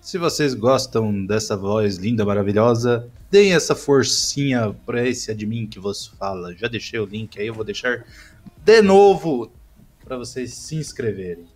se 0.00 0.18
vocês 0.18 0.54
gostam 0.54 1.26
dessa 1.26 1.56
voz 1.56 1.96
linda, 1.96 2.24
maravilhosa, 2.24 3.08
deem 3.30 3.52
essa 3.52 3.74
forcinha 3.74 4.74
para 4.86 5.06
esse 5.06 5.30
admin 5.30 5.66
que 5.66 5.78
vos 5.78 6.06
fala. 6.06 6.54
Já 6.54 6.66
deixei 6.66 6.98
o 6.98 7.04
link 7.04 7.38
aí, 7.38 7.46
eu 7.46 7.54
vou 7.54 7.64
deixar 7.64 8.04
de 8.64 8.82
novo 8.82 9.52
para 10.04 10.16
vocês 10.16 10.54
se 10.54 10.76
inscreverem. 10.76 11.46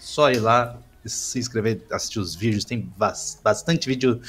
Só 0.00 0.30
ir 0.30 0.40
lá, 0.40 0.78
se 1.06 1.38
inscrever, 1.38 1.82
assistir 1.90 2.18
os 2.18 2.34
vídeos, 2.34 2.64
tem 2.64 2.80
bas- 2.96 3.40
bastante 3.42 3.88
vídeo 3.88 4.20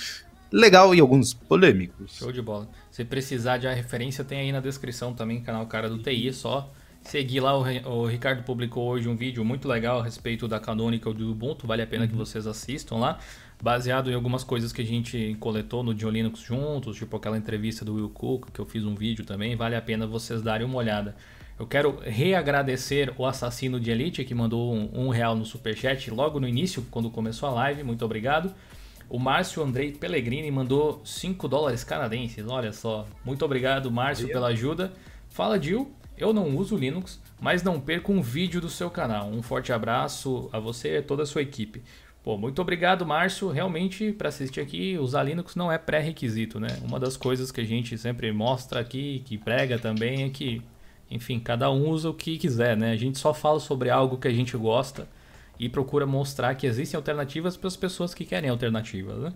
legal 0.51 0.93
e 0.95 0.99
alguns 0.99 1.33
polêmicos. 1.33 2.15
Show 2.15 2.31
de 2.31 2.41
bola. 2.41 2.67
Se 2.91 3.03
precisar 3.03 3.57
de 3.57 3.67
a 3.67 3.73
referência, 3.73 4.23
tem 4.23 4.39
aí 4.39 4.51
na 4.51 4.59
descrição 4.59 5.13
também, 5.13 5.41
canal 5.41 5.65
Cara 5.67 5.89
do 5.89 5.97
TI, 5.97 6.29
é 6.29 6.33
só 6.33 6.71
seguir 7.01 7.39
lá. 7.39 7.57
O, 7.57 8.05
Ricardo 8.05 8.43
publicou 8.43 8.87
hoje 8.87 9.07
um 9.07 9.15
vídeo 9.15 9.43
muito 9.43 9.67
legal 9.67 9.99
a 9.99 10.03
respeito 10.03 10.47
da 10.47 10.59
canônica 10.59 11.11
do 11.13 11.31
Ubuntu, 11.31 11.67
vale 11.67 11.81
a 11.81 11.87
pena 11.87 12.07
que 12.07 12.15
vocês 12.15 12.47
assistam 12.47 12.95
lá, 12.95 13.19
baseado 13.61 14.09
em 14.09 14.13
algumas 14.13 14.43
coisas 14.43 14.71
que 14.71 14.81
a 14.81 14.85
gente 14.85 15.35
coletou 15.39 15.83
no 15.83 15.93
John 15.93 16.09
Linux 16.09 16.39
juntos, 16.39 16.97
tipo 16.97 17.15
aquela 17.15 17.37
entrevista 17.37 17.83
do 17.83 17.95
Will 17.95 18.09
Cook, 18.09 18.51
que 18.51 18.59
eu 18.59 18.65
fiz 18.65 18.83
um 18.85 18.95
vídeo 18.95 19.25
também, 19.25 19.55
vale 19.55 19.75
a 19.75 19.81
pena 19.81 20.07
vocês 20.07 20.41
darem 20.41 20.65
uma 20.65 20.77
olhada. 20.77 21.15
Eu 21.57 21.65
quero 21.65 21.99
reagradecer 22.01 23.13
o 23.17 23.25
assassino 23.25 23.79
de 23.79 23.89
Elite 23.89 24.25
que 24.25 24.35
mandou 24.35 24.73
um, 24.73 24.89
um 24.93 25.09
real 25.09 25.35
no 25.35 25.45
superchat 25.45 26.11
logo 26.11 26.39
no 26.39 26.47
início, 26.47 26.85
quando 26.91 27.09
começou 27.09 27.47
a 27.47 27.53
live. 27.53 27.83
Muito 27.83 28.03
obrigado. 28.03 28.53
O 29.07 29.19
Márcio 29.19 29.63
Andrei 29.63 29.91
Pellegrini 29.91 30.49
mandou 30.51 31.01
5 31.05 31.47
dólares 31.47 31.83
canadenses. 31.83 32.45
Olha 32.47 32.73
só. 32.73 33.07
Muito 33.23 33.45
obrigado, 33.45 33.89
Márcio, 33.91 34.27
pela 34.27 34.47
ajuda. 34.47 34.91
Fala, 35.29 35.61
Gil. 35.61 35.91
Eu 36.17 36.31
não 36.31 36.55
uso 36.55 36.77
Linux, 36.77 37.21
mas 37.41 37.61
não 37.61 37.79
perco 37.79 38.11
um 38.11 38.21
vídeo 38.21 38.61
do 38.61 38.69
seu 38.69 38.89
canal. 38.89 39.27
Um 39.27 39.41
forte 39.41 39.73
abraço 39.73 40.49
a 40.51 40.59
você 40.59 40.97
e 40.97 41.01
toda 41.01 41.23
a 41.23 41.25
sua 41.25 41.41
equipe. 41.41 41.83
Pô, 42.23 42.37
muito 42.37 42.61
obrigado, 42.61 43.05
Márcio. 43.05 43.49
Realmente, 43.49 44.11
para 44.11 44.29
assistir 44.29 44.59
aqui, 44.59 44.97
usar 44.97 45.23
Linux 45.23 45.55
não 45.55 45.71
é 45.71 45.77
pré-requisito, 45.77 46.59
né? 46.59 46.69
Uma 46.81 46.99
das 46.99 47.15
coisas 47.15 47.51
que 47.51 47.61
a 47.61 47.65
gente 47.65 47.97
sempre 47.97 48.31
mostra 48.31 48.79
aqui, 48.79 49.21
que 49.25 49.37
prega 49.37 49.77
também, 49.77 50.23
é 50.23 50.29
que, 50.29 50.61
enfim, 51.09 51.39
cada 51.39 51.71
um 51.71 51.89
usa 51.89 52.09
o 52.09 52.13
que 52.13 52.37
quiser, 52.37 52.75
né? 52.75 52.91
A 52.91 52.95
gente 52.97 53.17
só 53.19 53.33
fala 53.33 53.59
sobre 53.59 53.89
algo 53.89 54.17
que 54.17 54.27
a 54.27 54.33
gente 54.33 54.55
gosta 54.57 55.07
e 55.59 55.69
procura 55.69 56.05
mostrar 56.05 56.53
que 56.55 56.67
existem 56.67 56.97
alternativas 56.97 57.55
para 57.55 57.67
as 57.67 57.77
pessoas 57.77 58.13
que 58.13 58.25
querem 58.25 58.49
alternativas, 58.49 59.17
né? 59.19 59.33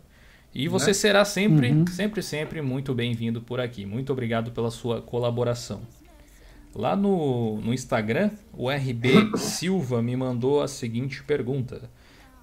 E 0.53 0.67
você 0.67 0.87
Né? 0.87 0.93
será 0.93 1.23
sempre, 1.23 1.71
Uhum. 1.71 1.85
sempre, 1.87 2.23
sempre 2.23 2.61
muito 2.61 2.93
bem-vindo 2.93 3.39
por 3.39 3.59
aqui. 3.59 3.85
Muito 3.85 4.11
obrigado 4.11 4.51
pela 4.51 4.71
sua 4.71 4.99
colaboração. 5.01 5.81
Lá 6.75 6.95
no, 6.95 7.57
no 7.61 7.73
Instagram, 7.73 8.31
o 8.53 8.69
RB 8.69 9.31
Silva 9.37 10.01
me 10.01 10.15
mandou 10.15 10.61
a 10.61 10.67
seguinte 10.67 11.23
pergunta: 11.23 11.89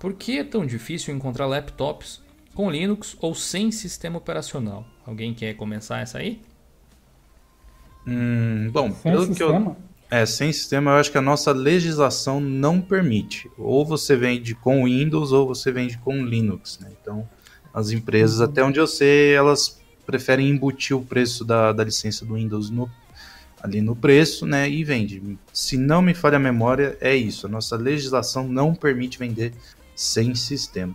Por 0.00 0.14
que 0.14 0.38
é 0.38 0.44
tão 0.44 0.64
difícil 0.64 1.14
encontrar 1.14 1.46
laptops 1.46 2.22
com 2.54 2.70
Linux 2.70 3.16
ou 3.20 3.34
sem 3.34 3.70
sistema 3.70 4.18
operacional? 4.18 4.84
Alguém 5.04 5.34
quer 5.34 5.54
começar 5.54 6.00
essa 6.00 6.18
aí? 6.18 6.40
Hum, 8.06 8.70
bom, 8.72 8.92
Sem 8.92 9.12
pelo 9.12 9.24
que 9.34 9.42
eu, 9.42 9.48
sistema? 9.48 9.76
É, 10.10 10.24
sem 10.24 10.52
sistema, 10.52 10.92
eu 10.92 10.96
acho 10.98 11.10
que 11.10 11.18
a 11.18 11.22
nossa 11.22 11.50
legislação 11.52 12.38
não 12.40 12.80
permite. 12.80 13.50
Ou 13.58 13.84
você 13.84 14.16
vende 14.16 14.54
com 14.54 14.84
Windows 14.84 15.32
ou 15.32 15.46
você 15.46 15.72
vende 15.72 15.98
com 15.98 16.24
Linux, 16.24 16.78
né? 16.80 16.90
Então, 17.00 17.28
as 17.74 17.90
empresas, 17.90 18.40
até 18.40 18.62
onde 18.62 18.78
eu 18.78 18.86
sei, 18.86 19.34
elas 19.34 19.80
preferem 20.06 20.48
embutir 20.48 20.96
o 20.96 21.02
preço 21.04 21.44
da, 21.44 21.72
da 21.72 21.82
licença 21.82 22.24
do 22.24 22.34
Windows 22.34 22.70
no- 22.70 22.88
ali 23.60 23.80
no 23.82 23.96
preço, 23.96 24.46
né? 24.46 24.70
E 24.70 24.84
vende. 24.84 25.20
Se 25.52 25.76
não 25.76 26.00
me 26.00 26.14
falha 26.14 26.36
a 26.36 26.40
memória, 26.40 26.96
é 27.00 27.16
isso. 27.16 27.46
A 27.46 27.50
nossa 27.50 27.74
legislação 27.76 28.46
não 28.46 28.72
permite 28.72 29.18
vender 29.18 29.52
sem 29.96 30.34
sistema. 30.36 30.94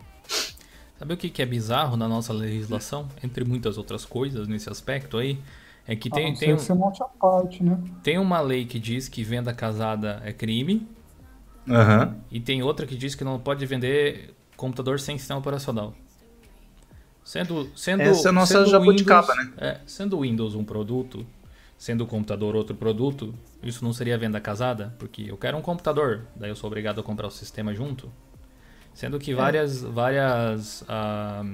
Sabe 0.98 1.16
o 1.16 1.18
que 1.18 1.30
que 1.30 1.42
é 1.42 1.46
bizarro 1.46 1.98
na 1.98 2.08
nossa 2.08 2.32
legislação? 2.32 3.10
Entre 3.22 3.44
muitas 3.44 3.78
outras 3.78 4.06
coisas 4.06 4.48
nesse 4.48 4.70
aspecto 4.70 5.18
aí, 5.18 5.38
é 5.88 5.96
que 5.96 6.10
tem, 6.10 6.32
não 6.32 6.40
tem, 6.40 6.50
ser 6.50 6.54
um- 6.54 6.58
que 6.58 6.64
você 6.64 6.74
monte 6.74 7.02
a 7.04 7.06
parte, 7.06 7.64
né? 7.64 7.78
tem 8.04 8.18
uma 8.18 8.40
lei 8.42 8.66
que 8.66 8.80
diz 8.80 9.08
que 9.10 9.24
venda 9.24 9.54
casada 9.54 10.22
é 10.26 10.32
crime, 10.32 10.88
Aham. 11.70 12.16
E 12.32 12.40
tem 12.40 12.64
outra 12.64 12.88
que 12.88 12.96
diz 12.98 13.14
que 13.14 13.24
não 13.24 13.40
pode 13.40 13.64
vender 13.68 14.34
computador 14.58 15.00
sem 15.00 15.18
sistema 15.18 15.40
operacional. 15.40 15.94
Sendo, 17.24 17.70
sendo, 17.76 18.02
Essa 18.02 18.28
é 18.28 18.32
a 18.32 18.34
nossa 18.34 18.54
sendo 18.58 18.70
jabuticaba, 18.70 19.34
Windows- 19.36 19.58
É, 19.60 19.80
sendo 19.86 20.18
o 20.18 20.22
Windows 20.22 20.56
um 20.56 20.64
produto, 20.64 21.26
sendo 21.78 22.04
o 22.04 22.08
computador 22.08 22.56
outro 22.56 22.76
produto, 22.76 23.34
isso 23.62 23.86
não 23.86 23.94
seria 23.94 24.18
venda 24.18 24.42
casada? 24.42 24.94
Porque 24.98 25.26
eu 25.30 25.38
quero 25.38 25.56
um 25.58 25.62
computador, 25.62 26.26
daí 26.36 26.50
eu 26.50 26.56
sou 26.56 26.68
obrigado 26.68 27.00
a 27.00 27.04
comprar 27.04 27.28
o 27.28 27.32
sistema 27.32 27.74
junto. 27.76 28.12
Sendo 28.94 29.20
que 29.20 29.34
várias, 29.36 29.82
várias 29.84 30.84
ah, 30.90 31.46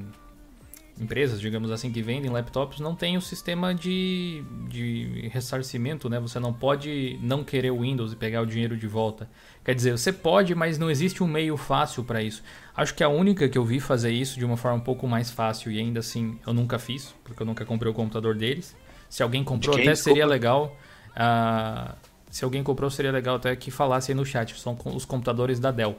empresas, 1.00 1.40
digamos 1.40 1.72
assim, 1.72 1.92
que 1.92 2.02
vendem 2.02 2.30
laptops 2.32 2.80
não 2.80 2.96
têm 2.96 3.18
o 3.18 3.22
sistema 3.22 3.74
de, 3.74 4.44
de 4.68 5.30
ressarcimento, 5.32 6.10
né? 6.10 6.20
Você 6.20 6.40
não 6.40 6.52
pode 6.54 7.20
não 7.22 7.44
querer 7.44 7.72
o 7.72 7.82
Windows 7.82 8.14
e 8.14 8.16
pegar 8.16 8.42
o 8.42 8.46
dinheiro 8.46 8.76
de 8.76 8.88
volta. 8.88 9.30
Quer 9.64 9.76
dizer, 9.76 9.92
você 9.98 10.12
pode, 10.14 10.56
mas 10.56 10.78
não 10.78 10.90
existe 10.90 11.22
um 11.24 11.28
meio 11.28 11.56
fácil 11.58 12.04
para 12.04 12.22
isso. 12.24 12.42
Acho 12.76 12.94
que 12.96 13.04
a 13.04 13.10
única 13.10 13.48
que 13.50 13.58
eu 13.58 13.66
vi 13.66 13.80
fazer 13.80 14.12
isso 14.12 14.40
de 14.40 14.46
uma 14.46 14.58
forma 14.58 14.78
um 14.78 14.82
pouco 14.82 15.08
mais 15.08 15.30
fácil 15.30 15.72
e 15.72 15.80
ainda 15.80 16.00
assim 16.00 16.40
eu 16.48 16.54
nunca 16.54 16.80
fiz, 16.80 17.14
porque 17.24 17.42
eu 17.42 17.46
nunca 17.46 17.66
comprei 17.66 17.92
o 17.92 17.96
computador 17.96 18.36
deles. 18.36 18.76
Se 19.10 19.22
alguém 19.24 19.44
comprou, 19.44 19.76
quem, 19.76 19.84
até 19.84 19.96
seria 19.96 20.26
desculpa? 20.26 20.34
legal. 20.34 20.78
ah, 21.16 21.96
se 22.30 22.44
alguém 22.44 22.62
comprou, 22.64 22.90
seria 22.90 23.12
legal 23.12 23.36
até 23.38 23.56
que 23.56 23.72
falasse 23.72 24.12
aí 24.12 24.16
no 24.16 24.26
chat. 24.26 24.60
São 24.60 24.78
os 24.94 25.06
computadores 25.06 25.60
da 25.60 25.72
Dell. 25.72 25.98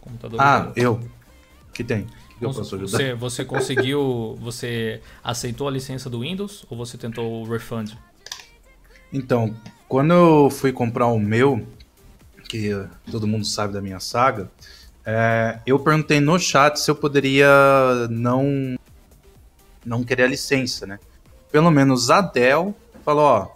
Computadores 0.00 0.50
da 0.50 0.58
Ah, 0.58 0.60
Dell. 0.60 0.74
eu. 0.76 1.00
que 1.72 1.84
tem? 1.84 2.06
Eu 2.40 2.52
posso 2.52 2.74
ajudar? 2.74 2.90
Você, 2.90 3.14
você 3.14 3.44
conseguiu. 3.44 4.36
Você 4.40 5.00
aceitou 5.22 5.68
a 5.68 5.70
licença 5.70 6.08
do 6.08 6.20
Windows 6.20 6.64
ou 6.70 6.76
você 6.76 6.96
tentou 6.96 7.42
o 7.42 7.44
refund? 7.44 7.92
Então, 9.12 9.54
quando 9.88 10.12
eu 10.12 10.50
fui 10.50 10.72
comprar 10.72 11.06
o 11.06 11.18
meu, 11.18 11.66
que 12.48 12.70
todo 13.10 13.26
mundo 13.26 13.44
sabe 13.44 13.72
da 13.72 13.82
minha 13.82 14.00
saga, 14.00 14.50
é, 15.04 15.58
eu 15.66 15.78
perguntei 15.78 16.20
no 16.20 16.38
chat 16.38 16.78
se 16.78 16.90
eu 16.90 16.94
poderia 16.94 17.48
não 18.08 18.76
não 19.84 20.04
querer 20.04 20.24
a 20.24 20.28
licença, 20.28 20.86
né? 20.86 20.98
Pelo 21.50 21.70
menos 21.70 22.10
a 22.10 22.20
Dell 22.20 22.74
falou, 23.04 23.24
ó, 23.24 23.48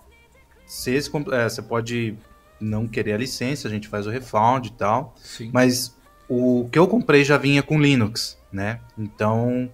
é, 1.32 1.48
você 1.48 1.62
pode 1.62 2.16
não 2.60 2.88
querer 2.88 3.12
a 3.12 3.18
licença, 3.18 3.68
a 3.68 3.70
gente 3.70 3.88
faz 3.88 4.06
o 4.06 4.10
refund 4.10 4.66
e 4.66 4.72
tal, 4.72 5.14
Sim. 5.22 5.50
mas 5.52 5.94
o 6.28 6.68
que 6.70 6.78
eu 6.78 6.86
comprei 6.86 7.24
já 7.24 7.36
vinha 7.36 7.62
com 7.62 7.80
Linux, 7.80 8.38
né? 8.52 8.80
Então 8.98 9.70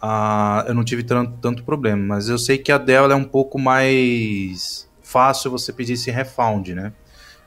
ah, 0.00 0.64
eu 0.66 0.74
não 0.74 0.84
tive 0.84 1.02
tanto, 1.02 1.32
tanto 1.40 1.62
problema. 1.64 2.02
Mas 2.02 2.28
eu 2.28 2.38
sei 2.38 2.56
que 2.56 2.72
a 2.72 2.78
Dell 2.78 3.10
é 3.10 3.14
um 3.14 3.24
pouco 3.24 3.58
mais 3.58 4.88
fácil 5.02 5.50
você 5.50 5.72
pedir 5.72 5.94
esse 5.94 6.10
refund, 6.10 6.68
né? 6.68 6.92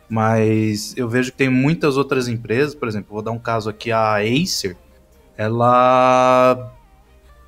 Mas 0.10 0.94
eu 0.96 1.10
vejo 1.10 1.32
que 1.32 1.38
tem 1.38 1.50
muitas 1.50 1.98
outras 1.98 2.28
empresas, 2.28 2.76
por 2.76 2.88
exemplo, 2.88 3.14
vou 3.14 3.22
dar 3.22 3.32
um 3.32 3.40
caso 3.40 3.70
aqui, 3.70 3.92
a 3.92 4.18
Acer, 4.18 4.78
ela 5.38 6.72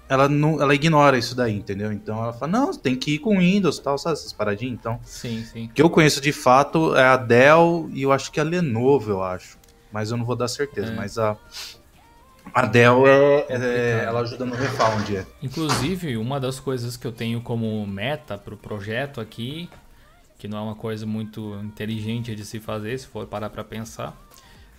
ela 0.07 0.29
não, 0.29 0.61
ela 0.61 0.73
ignora 0.73 1.17
isso 1.17 1.35
daí, 1.35 1.55
entendeu? 1.55 1.91
Então 1.91 2.23
ela 2.23 2.33
fala, 2.33 2.51
não, 2.51 2.71
tem 2.73 2.95
que 2.95 3.15
ir 3.15 3.19
com 3.19 3.39
Windows, 3.39 3.79
tal, 3.79 3.97
sabe 3.97 4.13
essas 4.13 4.31
paradinhas. 4.31 4.77
Então, 4.79 4.99
Sim, 5.03 5.43
sim. 5.43 5.65
o 5.65 5.69
que 5.69 5.81
eu 5.81 5.89
conheço 5.89 6.21
de 6.21 6.31
fato 6.31 6.95
é 6.95 7.03
a 7.03 7.17
Dell 7.17 7.89
e 7.91 8.03
eu 8.03 8.11
acho 8.11 8.31
que 8.31 8.39
a 8.39 8.43
Lenovo, 8.43 9.11
eu 9.11 9.23
acho. 9.23 9.57
Mas 9.95 10.11
eu 10.11 10.17
não 10.17 10.25
vou 10.25 10.35
dar 10.35 10.49
certeza. 10.49 10.91
É. 10.91 10.93
Mas 10.93 11.17
a, 11.17 11.37
a 12.53 12.65
Dell 12.65 13.07
é, 13.07 13.45
é- 13.47 14.03
ela 14.03 14.19
ajuda 14.19 14.43
no 14.43 14.53
refund. 14.53 15.15
É. 15.15 15.25
Inclusive, 15.41 16.17
uma 16.17 16.37
das 16.37 16.59
coisas 16.59 16.97
que 16.97 17.07
eu 17.07 17.13
tenho 17.13 17.39
como 17.39 17.87
meta 17.87 18.37
para 18.37 18.53
o 18.53 18.57
projeto 18.57 19.21
aqui, 19.21 19.69
que 20.37 20.49
não 20.49 20.57
é 20.57 20.61
uma 20.63 20.75
coisa 20.75 21.05
muito 21.05 21.57
inteligente 21.63 22.35
de 22.35 22.43
se 22.43 22.59
fazer, 22.59 22.99
se 22.99 23.07
for 23.07 23.25
parar 23.25 23.49
para 23.49 23.63
pensar, 23.63 24.13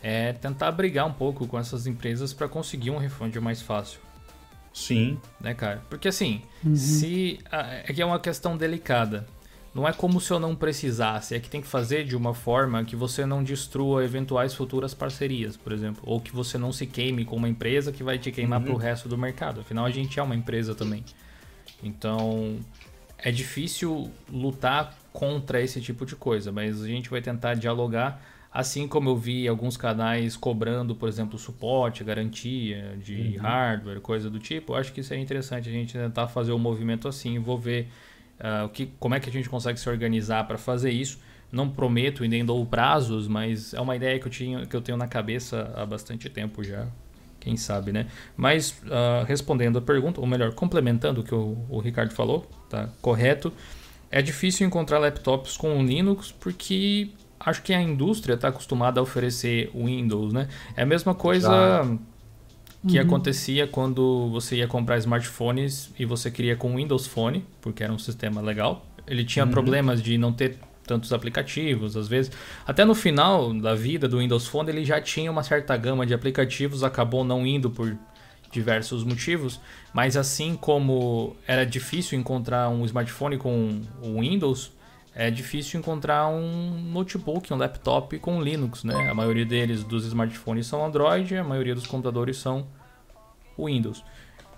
é 0.02 0.35
tentar 0.35 0.70
brigar 0.73 1.06
um 1.06 1.14
pouco 1.14 1.46
com 1.46 1.58
essas 1.58 1.87
empresas 1.87 2.35
para 2.35 2.46
conseguir 2.46 2.90
um 2.90 2.99
refund 2.99 3.35
mais 3.40 3.62
fácil. 3.62 4.00
Sim. 4.70 5.18
Né, 5.40 5.54
cara? 5.54 5.80
Porque 5.88 6.08
assim, 6.08 6.42
uhum. 6.62 6.76
se. 6.76 7.38
É 7.50 7.90
que 7.90 8.02
é 8.02 8.04
uma 8.04 8.20
questão 8.20 8.54
delicada. 8.54 9.26
Não 9.76 9.87
é 9.87 9.92
como 9.92 10.18
se 10.23 10.33
eu 10.33 10.40
não 10.40 10.56
precisasse, 10.56 11.35
é 11.35 11.38
que 11.38 11.50
tem 11.50 11.61
que 11.61 11.66
fazer 11.66 12.02
de 12.02 12.16
uma 12.16 12.33
forma 12.33 12.83
que 12.83 12.97
você 12.97 13.26
não 13.26 13.45
destrua 13.45 14.02
eventuais 14.02 14.54
futuras 14.54 14.95
parcerias, 14.95 15.54
por 15.54 15.71
exemplo. 15.71 16.02
Ou 16.06 16.18
que 16.18 16.33
você 16.33 16.56
não 16.56 16.73
se 16.73 16.87
queime 16.87 17.26
com 17.26 17.37
uma 17.37 17.47
empresa 17.47 17.92
que 17.92 18.02
vai 18.02 18.18
te 18.18 18.33
queimar 18.33 18.59
uhum. 18.59 18.64
pro 18.64 18.76
resto 18.76 19.06
do 19.06 19.18
mercado. 19.18 19.61
Afinal, 19.61 19.85
a 19.85 19.90
gente 19.90 20.18
é 20.18 20.23
uma 20.23 20.35
empresa 20.35 20.75
também. 20.75 21.04
Então, 21.83 22.56
é 23.18 23.30
difícil 23.30 24.11
lutar 24.33 24.97
contra 25.12 25.61
esse 25.61 25.78
tipo 25.83 26.06
de 26.06 26.16
coisa, 26.16 26.50
mas 26.50 26.83
a 26.83 26.87
gente 26.87 27.11
vai 27.11 27.21
tentar 27.21 27.52
dialogar. 27.52 28.18
Assim 28.50 28.88
como 28.88 29.11
eu 29.11 29.16
vi 29.18 29.47
alguns 29.47 29.76
canais 29.76 30.38
cobrando, 30.38 30.95
por 30.95 31.06
exemplo, 31.06 31.38
suporte, 31.38 32.02
garantia 32.02 32.97
de 32.97 33.35
uhum. 33.37 33.42
hardware, 33.42 34.00
coisa 34.00 34.30
do 34.30 34.38
tipo, 34.38 34.73
eu 34.73 34.76
acho 34.76 34.90
que 34.90 35.00
isso 35.00 35.12
é 35.12 35.18
interessante 35.18 35.68
a 35.68 35.73
gente 35.73 35.92
tentar 35.92 36.28
fazer 36.28 36.52
um 36.52 36.59
movimento 36.59 37.06
assim, 37.06 37.35
envolver 37.35 37.88
Uh, 38.38 38.68
que, 38.68 38.86
como 38.98 39.14
é 39.14 39.20
que 39.20 39.28
a 39.28 39.32
gente 39.32 39.48
consegue 39.48 39.78
se 39.80 39.88
organizar 39.88 40.46
para 40.46 40.58
fazer 40.58 40.90
isso? 40.90 41.18
Não 41.50 41.68
prometo 41.70 42.24
e 42.24 42.28
nem 42.28 42.44
dou 42.44 42.64
prazos, 42.66 43.28
mas 43.28 43.72
é 43.72 43.80
uma 43.80 43.96
ideia 43.96 44.18
que 44.18 44.26
eu, 44.26 44.30
tinha, 44.30 44.66
que 44.66 44.76
eu 44.76 44.80
tenho 44.80 44.98
na 44.98 45.06
cabeça 45.06 45.72
há 45.76 45.86
bastante 45.86 46.28
tempo 46.28 46.62
já. 46.62 46.86
Quem 47.40 47.56
sabe, 47.56 47.92
né? 47.92 48.06
Mas 48.36 48.72
uh, 48.86 49.24
respondendo 49.26 49.78
a 49.78 49.82
pergunta, 49.82 50.20
ou 50.20 50.26
melhor, 50.26 50.52
complementando 50.54 51.20
o 51.20 51.24
que 51.24 51.34
o, 51.34 51.56
o 51.68 51.78
Ricardo 51.78 52.12
falou, 52.12 52.44
tá 52.68 52.88
correto. 53.00 53.52
É 54.10 54.20
difícil 54.20 54.66
encontrar 54.66 54.98
laptops 54.98 55.56
com 55.56 55.84
Linux 55.84 56.32
porque 56.32 57.10
acho 57.38 57.62
que 57.62 57.72
a 57.72 57.80
indústria 57.80 58.34
está 58.34 58.48
acostumada 58.48 58.98
a 58.98 59.02
oferecer 59.02 59.70
Windows, 59.74 60.32
né? 60.32 60.48
É 60.76 60.82
a 60.82 60.86
mesma 60.86 61.14
coisa. 61.14 61.98
Que 62.88 62.98
uhum. 62.98 63.04
acontecia 63.04 63.66
quando 63.66 64.28
você 64.30 64.56
ia 64.56 64.68
comprar 64.68 64.98
smartphones 64.98 65.92
e 65.98 66.04
você 66.04 66.30
queria 66.30 66.56
com 66.56 66.76
Windows 66.76 67.06
Phone, 67.06 67.44
porque 67.60 67.82
era 67.82 67.92
um 67.92 67.98
sistema 67.98 68.40
legal. 68.40 68.86
Ele 69.06 69.24
tinha 69.24 69.44
uhum. 69.44 69.50
problemas 69.50 70.02
de 70.02 70.16
não 70.18 70.32
ter 70.32 70.58
tantos 70.86 71.12
aplicativos, 71.12 71.96
às 71.96 72.06
vezes. 72.08 72.30
Até 72.66 72.84
no 72.84 72.94
final 72.94 73.52
da 73.52 73.74
vida 73.74 74.08
do 74.08 74.18
Windows 74.18 74.46
Phone, 74.46 74.70
ele 74.70 74.84
já 74.84 75.00
tinha 75.00 75.30
uma 75.30 75.42
certa 75.42 75.76
gama 75.76 76.06
de 76.06 76.14
aplicativos, 76.14 76.84
acabou 76.84 77.24
não 77.24 77.46
indo 77.46 77.70
por 77.70 77.96
diversos 78.50 79.04
motivos, 79.04 79.60
mas 79.92 80.16
assim 80.16 80.56
como 80.56 81.36
era 81.46 81.66
difícil 81.66 82.18
encontrar 82.18 82.68
um 82.68 82.84
smartphone 82.84 83.36
com 83.36 83.80
o 84.00 84.20
Windows, 84.20 84.72
é 85.18 85.30
difícil 85.30 85.80
encontrar 85.80 86.28
um 86.28 86.78
notebook, 86.93 87.50
um 87.50 87.56
laptop 87.56 88.19
com 88.19 88.43
Linux, 88.43 88.84
né? 88.84 89.08
A 89.08 89.14
maioria 89.14 89.47
deles 89.47 89.82
dos 89.82 90.04
smartphones 90.04 90.67
são 90.67 90.84
Android, 90.84 91.34
a 91.34 91.43
maioria 91.43 91.75
dos 91.75 91.86
computadores 91.86 92.36
são 92.36 92.67
Windows. 93.58 94.04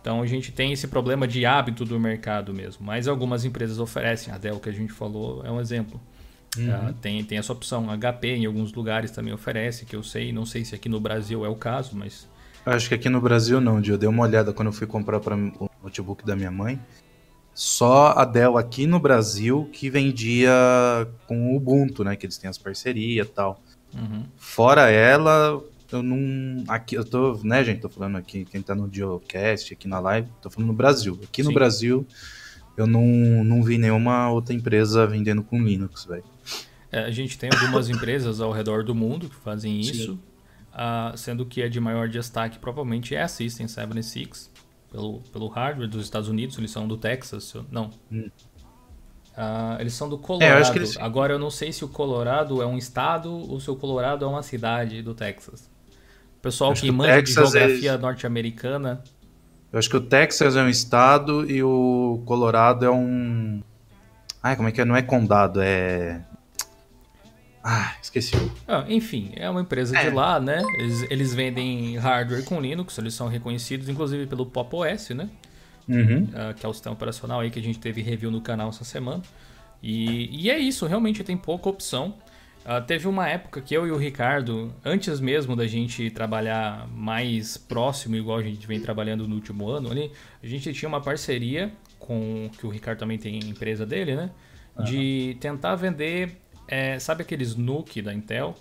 Então 0.00 0.20
a 0.20 0.26
gente 0.26 0.50
tem 0.50 0.72
esse 0.72 0.88
problema 0.88 1.28
de 1.28 1.46
hábito 1.46 1.84
do 1.84 2.00
mercado 2.00 2.52
mesmo. 2.52 2.84
Mas 2.84 3.06
algumas 3.06 3.44
empresas 3.44 3.78
oferecem, 3.78 4.34
a 4.34 4.38
Dell 4.38 4.58
que 4.58 4.68
a 4.68 4.72
gente 4.72 4.92
falou 4.92 5.44
é 5.44 5.50
um 5.50 5.60
exemplo. 5.60 6.00
Uhum. 6.56 6.88
Uh, 6.88 6.92
tem, 6.94 7.22
tem 7.22 7.38
essa 7.38 7.52
opção. 7.52 7.86
HP 7.96 8.28
em 8.28 8.46
alguns 8.46 8.72
lugares 8.72 9.12
também 9.12 9.32
oferece, 9.32 9.86
que 9.86 9.94
eu 9.94 10.02
sei. 10.02 10.32
Não 10.32 10.44
sei 10.44 10.64
se 10.64 10.74
aqui 10.74 10.88
no 10.88 10.98
Brasil 10.98 11.44
é 11.44 11.48
o 11.48 11.54
caso, 11.54 11.96
mas. 11.96 12.28
Acho 12.66 12.88
que 12.88 12.96
aqui 12.96 13.08
no 13.08 13.20
Brasil 13.20 13.60
não, 13.60 13.80
Dio. 13.80 13.94
Eu 13.94 13.98
dei 13.98 14.08
uma 14.08 14.24
olhada 14.24 14.52
quando 14.52 14.68
eu 14.68 14.72
fui 14.72 14.88
comprar 14.88 15.20
para 15.20 15.36
o 15.36 15.70
notebook 15.84 16.26
da 16.26 16.34
minha 16.34 16.50
mãe. 16.50 16.80
Só 17.58 18.12
a 18.16 18.24
Dell 18.24 18.56
aqui 18.56 18.86
no 18.86 19.00
Brasil 19.00 19.68
que 19.72 19.90
vendia 19.90 20.48
com 21.26 21.50
o 21.50 21.56
Ubuntu, 21.56 22.04
né? 22.04 22.14
Que 22.14 22.24
eles 22.24 22.38
têm 22.38 22.48
as 22.48 22.56
parcerias 22.56 23.26
e 23.26 23.30
tal. 23.30 23.60
Uhum. 23.92 24.26
Fora 24.36 24.88
ela, 24.92 25.60
eu 25.90 26.00
não. 26.00 26.62
Aqui, 26.68 26.94
eu 26.94 27.04
tô, 27.04 27.36
né, 27.42 27.64
gente? 27.64 27.80
Tô 27.80 27.88
falando 27.88 28.14
aqui, 28.16 28.44
quem 28.44 28.62
tá 28.62 28.76
no 28.76 28.88
Geocast, 28.88 29.72
aqui 29.72 29.88
na 29.88 29.98
live, 29.98 30.28
tô 30.40 30.48
falando 30.48 30.68
no 30.68 30.72
Brasil. 30.72 31.18
Aqui 31.24 31.42
Sim. 31.42 31.48
no 31.48 31.52
Brasil, 31.52 32.06
eu 32.76 32.86
não, 32.86 33.02
não 33.42 33.60
vi 33.60 33.76
nenhuma 33.76 34.30
outra 34.30 34.54
empresa 34.54 35.04
vendendo 35.04 35.42
com 35.42 35.60
Linux, 35.60 36.04
velho. 36.04 36.22
É, 36.92 37.00
a 37.00 37.10
gente 37.10 37.36
tem 37.36 37.50
algumas 37.52 37.88
empresas 37.90 38.40
ao 38.40 38.52
redor 38.52 38.84
do 38.84 38.94
mundo 38.94 39.28
que 39.28 39.34
fazem 39.34 39.80
isso, 39.80 40.12
uh, 40.72 41.18
sendo 41.18 41.44
que 41.44 41.60
a 41.60 41.68
de 41.68 41.80
maior 41.80 42.08
destaque 42.08 42.56
provavelmente 42.60 43.16
é 43.16 43.22
a 43.22 43.26
System 43.26 43.66
76, 43.66 44.48
pelo, 44.90 45.20
pelo 45.32 45.48
hardware 45.48 45.88
dos 45.88 46.04
Estados 46.04 46.28
Unidos, 46.28 46.56
eles 46.58 46.70
são 46.70 46.86
do 46.86 46.96
Texas, 46.96 47.54
não. 47.70 47.90
Hum. 48.10 48.30
Uh, 49.38 49.80
eles 49.80 49.94
são 49.94 50.08
do 50.08 50.18
Colorado. 50.18 50.66
É, 50.66 50.68
eu 50.68 50.74
eles... 50.74 50.96
Agora 50.96 51.34
eu 51.34 51.38
não 51.38 51.50
sei 51.50 51.72
se 51.72 51.84
o 51.84 51.88
Colorado 51.88 52.60
é 52.60 52.66
um 52.66 52.76
estado 52.76 53.32
ou 53.32 53.60
se 53.60 53.70
o 53.70 53.76
Colorado 53.76 54.24
é 54.24 54.28
uma 54.28 54.42
cidade 54.42 55.00
do 55.00 55.14
Texas. 55.14 55.70
Pessoal 56.42 56.72
que, 56.72 56.80
que 56.80 56.90
manja 56.90 57.22
de 57.22 57.32
geografia 57.32 57.92
é... 57.92 57.98
norte-americana. 57.98 59.02
Eu 59.72 59.78
acho 59.78 59.88
que 59.88 59.96
o 59.96 60.00
Texas 60.00 60.56
é 60.56 60.62
um 60.62 60.68
estado 60.68 61.48
e 61.48 61.62
o 61.62 62.22
Colorado 62.24 62.84
é 62.84 62.90
um. 62.90 63.62
Ai, 64.42 64.56
como 64.56 64.68
é 64.68 64.72
que 64.72 64.80
é? 64.80 64.84
Não 64.84 64.96
é 64.96 65.02
condado, 65.02 65.60
é. 65.60 66.24
Ah, 67.70 67.94
esqueci. 68.00 68.34
Ah, 68.66 68.86
enfim, 68.88 69.30
é 69.36 69.48
uma 69.50 69.60
empresa 69.60 69.94
é. 69.94 70.08
de 70.08 70.10
lá, 70.10 70.40
né? 70.40 70.62
Eles, 70.78 71.06
eles, 71.10 71.34
vendem 71.34 71.98
hardware 71.98 72.42
com 72.42 72.58
Linux, 72.58 72.96
eles 72.96 73.12
são 73.12 73.28
reconhecidos 73.28 73.90
inclusive 73.90 74.26
pelo 74.26 74.46
Pop 74.46 74.74
OS, 74.74 75.10
né? 75.10 75.28
Uhum. 75.86 76.22
Uh, 76.22 76.54
que 76.56 76.64
é 76.64 76.68
o 76.68 76.72
sistema 76.72 76.94
operacional 76.94 77.40
aí 77.40 77.50
que 77.50 77.58
a 77.58 77.62
gente 77.62 77.78
teve 77.78 78.00
review 78.00 78.30
no 78.30 78.40
canal 78.40 78.70
essa 78.70 78.84
semana. 78.84 79.22
E, 79.82 80.30
e 80.32 80.50
é 80.50 80.58
isso, 80.58 80.86
realmente 80.86 81.22
tem 81.22 81.36
pouca 81.36 81.68
opção. 81.68 82.14
Uh, 82.64 82.82
teve 82.86 83.06
uma 83.06 83.28
época 83.28 83.60
que 83.60 83.74
eu 83.74 83.86
e 83.86 83.90
o 83.90 83.98
Ricardo, 83.98 84.74
antes 84.82 85.20
mesmo 85.20 85.54
da 85.54 85.66
gente 85.66 86.10
trabalhar 86.10 86.88
mais 86.88 87.58
próximo, 87.58 88.16
igual 88.16 88.38
a 88.38 88.42
gente 88.42 88.66
vem 88.66 88.80
trabalhando 88.80 89.28
no 89.28 89.34
último 89.34 89.68
ano 89.68 89.90
ali, 89.90 90.10
a 90.42 90.46
gente 90.46 90.72
tinha 90.72 90.88
uma 90.88 91.02
parceria 91.02 91.70
com 91.98 92.48
que 92.58 92.66
o 92.66 92.70
Ricardo 92.70 93.00
também 93.00 93.18
tem 93.18 93.38
empresa 93.40 93.84
dele, 93.84 94.16
né? 94.16 94.30
Uhum. 94.74 94.84
De 94.84 95.36
tentar 95.38 95.74
vender, 95.74 96.30
é, 96.68 96.98
sabe 96.98 97.22
aqueles 97.22 97.56
NUC 97.56 98.02
da 98.02 98.12
Intel? 98.12 98.54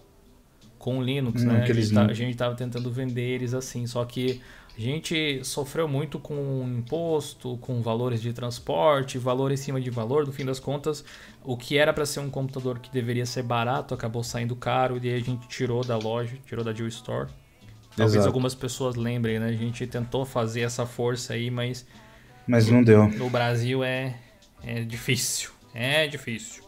Com 0.80 1.04
Linux, 1.04 1.43
hum, 1.43 1.48
né? 1.48 1.63
A 1.63 1.74
gente, 1.74 1.93
tá, 1.93 2.06
a 2.06 2.13
gente 2.13 2.38
tava 2.38 2.56
tentando 2.56 2.89
vender 2.89 3.22
eles 3.22 3.54
assim, 3.54 3.86
só 3.86 4.06
que 4.06 4.41
a 4.78 4.80
gente 4.80 5.43
sofreu 5.43 5.88
muito 5.88 6.20
com 6.20 6.63
imposto, 6.67 7.58
com 7.58 7.82
valores 7.82 8.22
de 8.22 8.32
transporte, 8.32 9.17
valor 9.17 9.52
em 9.52 9.58
cima 9.58 9.82
de 9.82 9.89
valor. 9.89 10.26
No 10.26 10.32
fim 10.32 10.46
das 10.46 10.60
contas, 10.60 11.04
o 11.43 11.58
que 11.58 11.78
era 11.78 11.91
para 11.91 12.06
ser 12.06 12.20
um 12.20 12.30
computador 12.30 12.78
que 12.78 12.91
deveria 12.91 13.26
ser 13.26 13.41
barato 13.41 13.96
acabou 13.96 14.24
saindo 14.24 14.56
caro 14.56 15.00
e 15.04 15.10
aí 15.10 15.15
a 15.15 15.20
gente 15.20 15.48
tirou 15.48 15.84
da 15.84 15.98
loja, 15.98 16.38
tirou 16.46 16.63
da 16.63 16.72
Jill 16.72 16.88
Store. 16.89 17.28
Talvez 17.96 18.13
Exato. 18.13 18.28
algumas 18.28 18.54
pessoas 18.54 18.96
lembrem, 18.96 19.39
né? 19.39 19.48
A 19.48 19.54
gente 19.54 19.88
tentou 19.88 20.24
fazer 20.24 20.62
essa 20.62 20.86
força 20.86 21.34
aí, 21.34 21.50
mas. 21.50 21.84
Mas 22.46 22.70
não 22.70 22.84
deu. 22.84 23.10
No 23.10 23.32
Brasil 23.32 23.84
é, 23.84 24.15
é 24.63 24.82
difícil. 24.82 25.50
É 25.74 26.06
difícil. 26.06 26.66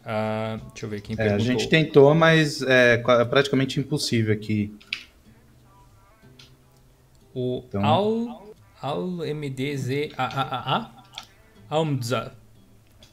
Uh, 0.00 0.58
deixa 0.72 0.86
eu 0.86 0.88
ver 0.88 1.00
quem 1.00 1.14
perguntou. 1.14 1.38
É, 1.38 1.48
a 1.48 1.52
gente 1.52 1.68
tentou, 1.68 2.14
mas 2.14 2.62
é, 2.62 2.94
é 2.94 3.24
praticamente 3.24 3.78
impossível 3.78 4.32
aqui 4.32 4.72
o 7.34 7.62
então... 7.68 7.84
Al, 7.84 8.54
Al 8.80 9.00
MDZ 9.00 10.12
AAA 10.16 10.90
Almza 11.68 12.32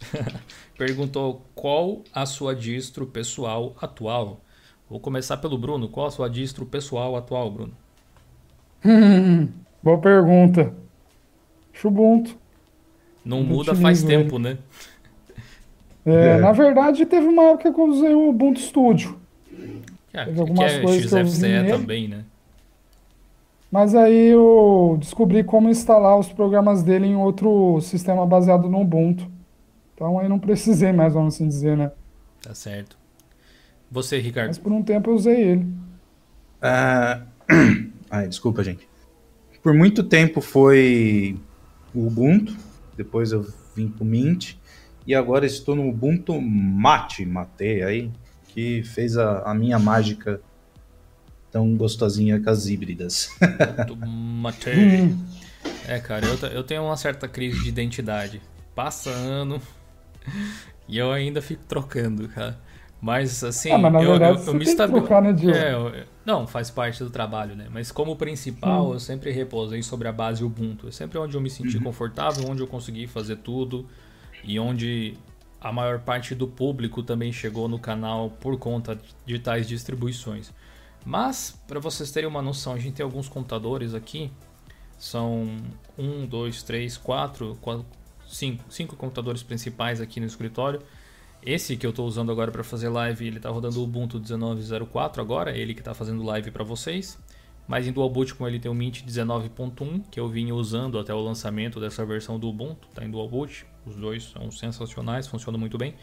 perguntou 0.78 1.46
qual 1.54 2.04
a 2.14 2.26
sua 2.26 2.56
distro 2.56 3.06
pessoal 3.06 3.76
atual. 3.80 4.42
Vou 4.90 5.00
começar 5.00 5.38
pelo 5.38 5.58
Bruno. 5.58 5.90
Qual 5.90 6.08
a 6.08 6.12
sua 6.12 6.30
distro 6.30 6.66
pessoal 6.66 7.16
atual, 7.16 7.52
Bruno? 7.52 7.74
boa 9.84 10.00
pergunta. 10.00 10.74
Ubuntu. 11.84 12.36
Não 13.24 13.44
muda 13.44 13.76
faz 13.76 14.02
tempo, 14.02 14.40
né? 14.40 14.58
É, 16.08 16.38
é. 16.38 16.38
Na 16.38 16.54
verdade, 16.54 17.06
teve 17.06 17.28
uma 17.28 17.44
época 17.52 17.74
que 17.74 17.80
eu 17.80 17.86
usei 17.86 18.14
o 18.14 18.30
Ubuntu 18.30 18.62
Studio. 18.62 19.20
É, 20.14 20.24
teve 20.24 20.40
algumas 20.40 20.72
que 20.72 20.78
é 20.78 20.82
coisas 20.82 21.30
XFCE 21.30 21.42
que 21.42 21.72
eu 21.72 21.80
também, 21.80 22.08
né? 22.08 22.24
Mas 23.70 23.94
aí 23.94 24.28
eu 24.30 24.98
descobri 24.98 25.44
como 25.44 25.70
instalar 25.70 26.18
os 26.18 26.32
programas 26.32 26.82
dele 26.82 27.06
em 27.06 27.18
outro 27.18 27.82
sistema 27.82 28.26
baseado 28.26 28.70
no 28.70 28.80
Ubuntu. 28.80 29.30
Então 29.94 30.18
aí 30.18 30.30
não 30.30 30.40
precisei 30.40 30.94
mais, 30.94 31.14
vamos 31.14 31.36
assim 31.36 31.48
dizer, 31.48 31.76
né? 31.76 31.92
Tá 32.42 32.56
certo. 32.56 32.98
Você, 33.92 34.18
Ricardo? 34.18 34.48
Mas 34.48 34.58
por 34.58 34.72
um 34.72 34.82
tempo 34.82 35.10
eu 35.10 35.16
usei 35.16 35.42
ele. 35.42 35.68
Uh... 36.64 37.28
Ai, 38.10 38.28
desculpa, 38.30 38.64
gente. 38.64 38.88
Por 39.62 39.74
muito 39.74 40.04
tempo 40.04 40.40
foi 40.40 41.38
o 41.94 42.08
Ubuntu, 42.08 42.56
depois 42.96 43.34
eu 43.34 43.46
vim 43.76 43.90
pro 43.90 44.06
Mint 44.06 44.54
e 45.08 45.16
agora 45.16 45.46
estou 45.46 45.76
no 45.76 45.88
Ubuntu 45.88 46.40
Mate, 46.42 47.26
matei 47.26 47.82
aí, 47.82 48.12
que 48.50 48.84
fez 48.84 49.18
a, 49.18 49.40
a 49.50 49.54
minha 49.56 49.80
mágica 49.80 50.42
tão 51.52 51.76
gostosinha 51.78 52.40
com 52.42 52.50
as 52.50 52.68
híbridas. 52.68 53.30
Matei. 54.06 55.16
é, 55.88 56.00
cara, 56.00 56.26
eu, 56.28 56.48
eu 56.50 56.64
tenho 56.64 56.84
uma 56.84 56.98
certa 56.98 57.28
crise 57.28 57.64
de 57.64 57.70
identidade. 57.70 58.42
Passa 58.76 59.10
ano 59.10 59.62
e 60.88 60.98
eu 60.98 61.12
ainda 61.12 61.42
fico 61.42 61.64
trocando, 61.68 62.28
cara. 62.30 62.58
Mas 63.00 63.44
assim, 63.44 63.72
Ah, 63.72 63.78
mas 63.78 63.94
na 63.94 64.02
eu, 64.02 64.10
verdade 64.12 64.40
eu, 64.40 64.44
você 64.44 64.50
eu 64.50 64.54
me 64.54 64.60
tem 64.60 64.66
que 64.66 64.72
estabe- 64.72 64.94
trocar, 64.94 65.22
né, 65.22 65.32
Diogo? 65.32 65.56
É, 65.56 65.74
eu- 65.74 66.06
não, 66.26 66.46
faz 66.48 66.70
parte 66.70 67.04
do 67.04 67.10
trabalho, 67.10 67.56
né? 67.56 67.68
Mas 67.72 67.92
como 67.92 68.16
principal, 68.16 68.90
Hum. 68.90 68.94
eu 68.94 69.00
sempre 69.00 69.32
repousei 69.32 69.82
sobre 69.84 70.08
a 70.08 70.12
base 70.12 70.44
Ubuntu. 70.44 70.88
É 70.88 70.92
sempre 70.92 71.18
onde 71.18 71.36
eu 71.38 71.42
me 71.42 71.50
senti 71.50 71.80
confortável, 71.80 72.44
onde 72.50 72.62
eu 72.62 72.68
consegui 72.68 73.08
fazer 73.08 73.38
tudo 73.38 73.88
e 74.44 74.60
onde 74.60 75.16
a 75.60 75.72
maior 75.72 76.00
parte 76.00 76.36
do 76.36 76.48
público 76.48 77.04
também 77.04 77.32
chegou 77.32 77.68
no 77.68 77.80
canal 77.80 78.30
por 78.30 78.58
conta 78.58 79.00
de 79.26 79.40
tais 79.40 79.68
distribuições. 79.68 80.52
Mas, 81.06 81.58
para 81.68 81.80
vocês 81.80 82.12
terem 82.12 82.30
uma 82.30 82.42
noção, 82.42 82.74
a 82.74 82.78
gente 82.78 82.96
tem 82.96 83.04
alguns 83.04 83.30
computadores 83.30 83.94
aqui. 83.94 84.32
São 84.98 85.48
um, 85.98 86.26
dois, 86.26 86.64
três, 86.64 86.98
quatro, 86.98 87.58
quatro 87.62 87.86
cinco, 88.28 88.64
cinco 88.70 88.96
computadores 88.96 89.42
principais 89.44 90.02
aqui 90.02 90.20
no 90.20 90.26
escritório. 90.26 90.82
Esse 91.42 91.78
que 91.78 91.86
eu 91.86 91.92
estou 91.92 92.06
usando 92.06 92.32
agora 92.32 92.52
para 92.52 92.64
fazer 92.64 92.90
live, 92.90 93.26
ele 93.26 93.38
está 93.38 93.50
rodando 93.50 93.80
o 93.80 93.84
Ubuntu 93.84 94.20
19.04 94.20 95.20
agora, 95.20 95.56
ele 95.56 95.74
que 95.74 95.82
está 95.82 95.94
fazendo 95.94 96.24
live 96.24 96.52
para 96.52 96.64
vocês. 96.64 97.18
Mas 97.68 97.86
em 97.86 97.92
Dual 97.92 98.10
Boot 98.10 98.34
com 98.34 98.48
ele 98.48 98.60
tem 98.60 98.72
o 98.72 98.74
Mint 98.74 99.04
19.1, 99.04 100.04
que 100.10 100.20
eu 100.20 100.30
vinha 100.30 100.56
usando 100.56 100.98
até 100.98 101.14
o 101.14 101.20
lançamento 101.20 101.80
dessa 101.80 102.06
versão 102.06 102.40
do 102.40 102.48
Ubuntu, 102.48 102.88
tá 102.94 103.04
em 103.04 103.12
Dual 103.12 103.28
Boot. 103.28 103.66
Os 103.86 103.96
dois 103.96 104.24
são 104.24 104.50
sensacionais, 104.50 105.28
funcionam 105.28 105.60
muito 105.60 105.78
bem. 105.78 105.96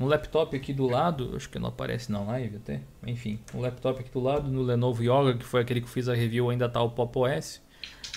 Um 0.00 0.06
laptop 0.06 0.56
aqui 0.56 0.72
do 0.72 0.86
lado, 0.86 1.32
acho 1.34 1.50
que 1.50 1.58
não 1.58 1.68
aparece 1.68 2.12
na 2.12 2.20
live 2.20 2.56
até, 2.56 2.82
enfim, 3.04 3.40
um 3.52 3.60
laptop 3.60 4.00
aqui 4.00 4.10
do 4.12 4.20
lado 4.20 4.48
no 4.48 4.62
Lenovo 4.62 5.02
Yoga, 5.02 5.36
que 5.36 5.44
foi 5.44 5.60
aquele 5.60 5.80
que 5.80 5.86
eu 5.86 5.90
fiz 5.90 6.08
a 6.08 6.14
review, 6.14 6.50
ainda 6.50 6.68
tá 6.68 6.80
o 6.80 6.90
Pop 6.90 7.18
OS. 7.18 7.60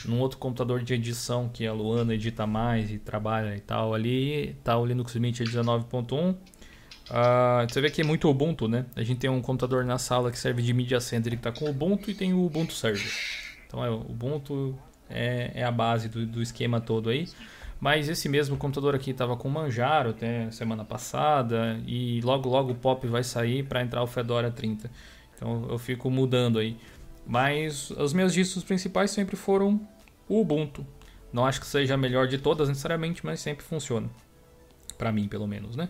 Num 0.05 0.19
outro 0.19 0.37
computador 0.37 0.81
de 0.83 0.93
edição 0.93 1.49
que 1.49 1.65
a 1.65 1.73
Luana 1.73 2.13
edita 2.13 2.47
mais 2.47 2.91
e 2.91 2.97
trabalha 2.97 3.55
e 3.55 3.59
tal 3.59 3.93
ali, 3.93 4.55
tá 4.63 4.77
o 4.77 4.85
Linux 4.85 5.15
Mint 5.15 5.39
19.1. 5.39 6.35
Ah, 7.13 7.67
você 7.67 7.81
vê 7.81 7.89
que 7.89 7.99
é 7.99 8.05
muito 8.05 8.29
Ubuntu, 8.29 8.69
né? 8.69 8.85
A 8.95 9.03
gente 9.03 9.19
tem 9.19 9.29
um 9.29 9.41
computador 9.41 9.83
na 9.83 9.97
sala 9.97 10.31
que 10.31 10.39
serve 10.39 10.61
de 10.61 10.73
Media 10.73 11.01
Center 11.01 11.33
que 11.33 11.41
tá 11.41 11.51
com 11.51 11.69
Ubuntu 11.69 12.09
e 12.09 12.13
tem 12.13 12.33
o 12.33 12.45
Ubuntu 12.45 12.71
Server. 12.71 13.11
Então 13.67 13.83
é, 13.83 13.89
o 13.89 13.99
Ubuntu 13.99 14.79
é, 15.09 15.51
é 15.55 15.63
a 15.65 15.71
base 15.71 16.07
do, 16.07 16.25
do 16.25 16.41
esquema 16.41 16.79
todo 16.79 17.09
aí. 17.09 17.27
Mas 17.81 18.07
esse 18.07 18.29
mesmo 18.29 18.55
computador 18.55 18.95
aqui 18.95 19.11
estava 19.11 19.35
com 19.35 19.49
Manjaro 19.49 20.11
até 20.11 20.49
semana 20.51 20.85
passada 20.85 21.81
e 21.85 22.21
logo 22.21 22.47
logo 22.47 22.71
o 22.71 22.75
Pop 22.75 23.05
vai 23.07 23.25
sair 23.25 23.63
para 23.63 23.81
entrar 23.81 24.01
o 24.01 24.07
Fedora 24.07 24.49
30. 24.49 24.89
Então 25.35 25.67
eu 25.69 25.77
fico 25.77 26.09
mudando 26.09 26.59
aí. 26.59 26.77
Mas 27.27 27.91
as 27.97 28.13
minhas 28.13 28.33
distros 28.33 28.63
principais 28.63 29.11
sempre 29.11 29.35
foram 29.35 29.85
o 30.29 30.39
Ubuntu. 30.39 30.87
Não 31.33 31.45
acho 31.45 31.59
que 31.59 31.67
seja 31.67 31.95
a 31.95 31.97
melhor 31.97 32.25
de 32.27 32.37
todas 32.37 32.69
necessariamente, 32.69 33.25
mas 33.25 33.41
sempre 33.41 33.65
funciona. 33.65 34.09
Para 34.97 35.11
mim, 35.11 35.27
pelo 35.27 35.47
menos, 35.47 35.75
né? 35.75 35.89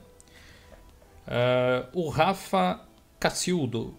Ah, 1.34 1.88
o 1.94 2.10
Rafa 2.10 2.82
Cacildo 3.18 3.96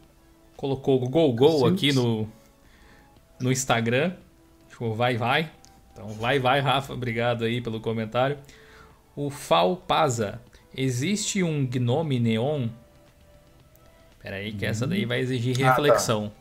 colocou 0.55 1.03
o 1.03 1.09
Gol 1.09 1.33
Gol 1.33 1.66
aqui 1.66 1.90
no, 1.90 2.29
no 3.40 3.51
Instagram. 3.51 4.12
Tipo, 4.68 4.92
vai, 4.92 5.16
vai. 5.16 5.51
Então, 5.92 6.09
vai, 6.09 6.38
vai, 6.38 6.61
Rafa. 6.61 6.92
Obrigado 6.92 7.45
aí 7.45 7.62
pelo 7.62 7.81
comentário. 7.81 8.37
O 9.16 9.31
Fal 9.31 9.77
Paza. 9.77 10.42
Existe 10.77 11.42
um 11.42 11.66
Gnome 11.66 12.21
Neon? 12.21 12.68
Pera 14.23 14.37
aí, 14.37 14.53
que 14.53 14.66
essa 14.66 14.87
daí 14.87 15.05
vai 15.07 15.21
exigir 15.21 15.57
Ah, 15.57 15.59
tá. 15.59 15.68
reflexão. 15.71 16.33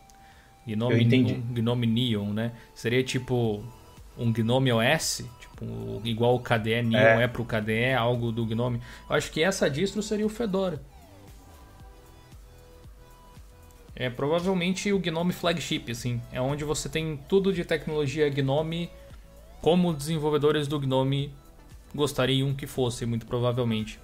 Gnome, 0.67 1.03
um 1.03 1.53
Gnome 1.53 1.87
Neon, 1.87 2.33
né? 2.33 2.51
Seria 2.75 3.03
tipo 3.03 3.63
um 4.17 4.31
Gnome 4.31 4.71
OS? 4.71 5.23
Tipo, 5.61 6.01
igual 6.03 6.35
o 6.35 6.39
KDE 6.39 6.81
Neon 6.81 6.99
é, 6.99 7.23
É. 7.23 7.27
pro 7.27 7.45
KDE, 7.45 7.93
algo 7.93 8.31
do 8.31 8.45
Gnome. 8.45 8.81
Eu 9.07 9.15
acho 9.15 9.31
que 9.31 9.43
essa 9.43 9.69
distro 9.69 10.01
seria 10.01 10.25
o 10.25 10.29
Fedora. 10.29 10.81
É 13.95 14.09
provavelmente 14.09 14.91
o 14.91 14.97
Gnome 14.99 15.31
Flagship, 15.31 15.91
assim. 15.91 16.19
É 16.31 16.41
onde 16.41 16.63
você 16.63 16.89
tem 16.89 17.19
tudo 17.29 17.53
de 17.53 17.63
tecnologia 17.63 18.27
Gnome 18.29 18.89
como 19.61 19.93
desenvolvedores 19.93 20.67
do 20.67 20.79
Gnome 20.79 21.31
gostariam 21.93 22.53
que 22.55 22.65
fosse, 22.65 23.05
muito 23.05 23.27
provavelmente. 23.27 23.99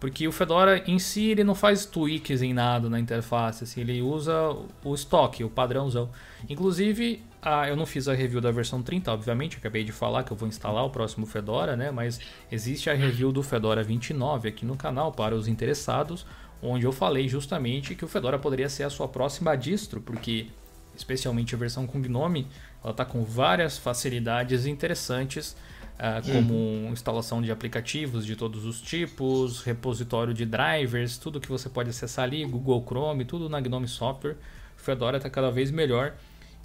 Porque 0.00 0.26
o 0.26 0.32
Fedora 0.32 0.82
em 0.90 0.98
si 0.98 1.26
ele 1.30 1.44
não 1.44 1.54
faz 1.54 1.84
tweaks 1.84 2.42
em 2.42 2.54
nada 2.54 2.88
na 2.88 2.98
interface, 2.98 3.62
assim, 3.62 3.82
ele 3.82 4.00
usa 4.00 4.56
o 4.82 4.94
estoque, 4.94 5.44
o 5.44 5.50
padrãozão. 5.50 6.08
Inclusive, 6.48 7.22
ah, 7.42 7.68
eu 7.68 7.74
não 7.74 7.86
fiz 7.86 8.06
a 8.06 8.14
review 8.14 8.40
da 8.40 8.50
versão 8.50 8.82
30, 8.82 9.10
obviamente, 9.12 9.56
acabei 9.56 9.82
de 9.82 9.92
falar 9.92 10.24
que 10.24 10.30
eu 10.30 10.36
vou 10.36 10.48
instalar 10.48 10.84
o 10.84 10.90
próximo 10.90 11.24
Fedora, 11.24 11.74
né? 11.74 11.90
Mas 11.90 12.20
existe 12.52 12.90
a 12.90 12.94
review 12.94 13.32
do 13.32 13.42
Fedora 13.42 13.82
29 13.82 14.48
aqui 14.48 14.66
no 14.66 14.76
canal 14.76 15.10
para 15.10 15.34
os 15.34 15.48
interessados, 15.48 16.26
onde 16.62 16.84
eu 16.84 16.92
falei 16.92 17.28
justamente 17.28 17.94
que 17.94 18.04
o 18.04 18.08
Fedora 18.08 18.38
poderia 18.38 18.68
ser 18.68 18.82
a 18.82 18.90
sua 18.90 19.08
próxima 19.08 19.56
distro, 19.56 20.02
porque 20.02 20.48
especialmente 20.94 21.54
a 21.54 21.58
versão 21.58 21.86
com 21.86 22.00
Gnome, 22.00 22.46
ela 22.82 22.90
está 22.90 23.06
com 23.06 23.24
várias 23.24 23.78
facilidades 23.78 24.66
interessantes, 24.66 25.56
ah, 25.98 26.20
como 26.22 26.88
instalação 26.92 27.40
de 27.40 27.50
aplicativos 27.50 28.26
de 28.26 28.36
todos 28.36 28.66
os 28.66 28.82
tipos, 28.82 29.62
repositório 29.62 30.34
de 30.34 30.44
drivers, 30.44 31.16
tudo 31.16 31.40
que 31.40 31.48
você 31.48 31.68
pode 31.68 31.90
acessar 31.90 32.24
ali, 32.24 32.44
Google 32.44 32.84
Chrome, 32.86 33.24
tudo 33.24 33.48
na 33.48 33.60
Gnome 33.60 33.88
Software. 33.88 34.36
O 34.76 34.80
Fedora 34.80 35.18
está 35.18 35.28
cada 35.28 35.50
vez 35.50 35.70
melhor. 35.70 36.14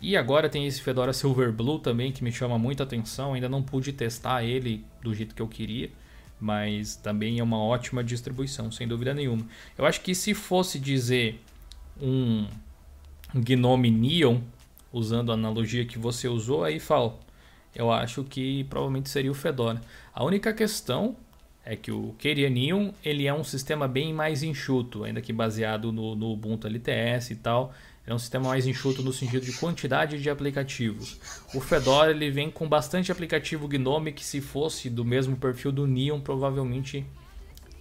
E 0.02 0.16
agora 0.16 0.50
tem 0.50 0.68
esse 0.68 0.82
Fedora 0.82 1.14
Silverblue 1.14 1.80
também 1.80 2.12
que 2.12 2.24
me 2.24 2.32
chama 2.32 2.58
muita 2.58 2.84
atenção. 2.84 3.34
Ainda 3.34 3.50
não 3.50 3.64
pude 3.64 3.94
testar 3.94 4.44
ele 4.44 4.86
do 5.02 5.14
jeito 5.14 5.34
que 5.34 5.42
eu 5.42 5.48
queria, 5.48 5.90
mas 6.40 6.96
também 6.96 7.40
é 7.40 7.44
uma 7.44 7.58
ótima 7.58 8.04
distribuição, 8.04 8.72
sem 8.72 8.88
dúvida 8.88 9.14
nenhuma. 9.14 9.46
Eu 9.78 9.86
acho 9.86 10.02
que 10.02 10.14
se 10.14 10.34
fosse 10.34 10.80
dizer 10.80 11.42
um 12.02 12.46
Gnome 13.34 13.90
Neon, 13.90 14.40
usando 14.92 15.32
a 15.32 15.36
analogia 15.36 15.86
que 15.86 15.98
você 15.98 16.28
usou, 16.28 16.64
aí 16.64 16.80
falo, 16.80 17.20
eu 17.74 17.92
acho 17.92 18.24
que 18.24 18.64
provavelmente 18.66 19.10
seria 19.10 19.32
o 19.32 19.36
Fedora. 19.36 19.82
A 20.14 20.24
única 20.24 20.54
questão 20.54 21.16
é 21.66 21.76
que 21.76 21.92
o 21.92 22.14
Keria 22.20 22.50
Neon 22.50 22.92
ele 23.04 23.28
é 23.28 23.34
um 23.34 23.44
sistema 23.44 23.88
bem 23.88 24.14
mais 24.14 24.44
enxuto, 24.44 25.04
ainda 25.04 25.20
que 25.20 25.34
baseado 25.34 25.92
no, 25.92 26.16
no 26.16 26.32
Ubuntu 26.32 26.68
LTS 26.68 27.32
e 27.32 27.36
tal. 27.36 27.74
É 28.08 28.13
um 28.13 28.20
sistema 28.20 28.50
mais 28.50 28.68
enxuto 28.68 29.02
no 29.02 29.12
sentido 29.12 29.46
de 29.46 29.54
quantidade 29.54 30.22
de 30.22 30.30
aplicativos. 30.30 31.20
O 31.54 31.60
Fedora 31.60 32.12
ele 32.12 32.30
vem 32.30 32.52
com 32.52 32.70
bastante 32.70 33.12
aplicativo 33.12 33.68
Gnome 33.68 34.13
que 34.13 34.24
se 34.24 34.41
fosse 34.41 34.89
do 34.89 35.04
mesmo 35.04 35.36
perfil 35.36 35.72
do 35.72 35.88
Neon 35.88 36.20
provavelmente 36.20 37.06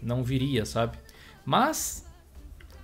não 0.01 0.23
viria, 0.23 0.65
sabe? 0.65 0.97
Mas 1.45 2.07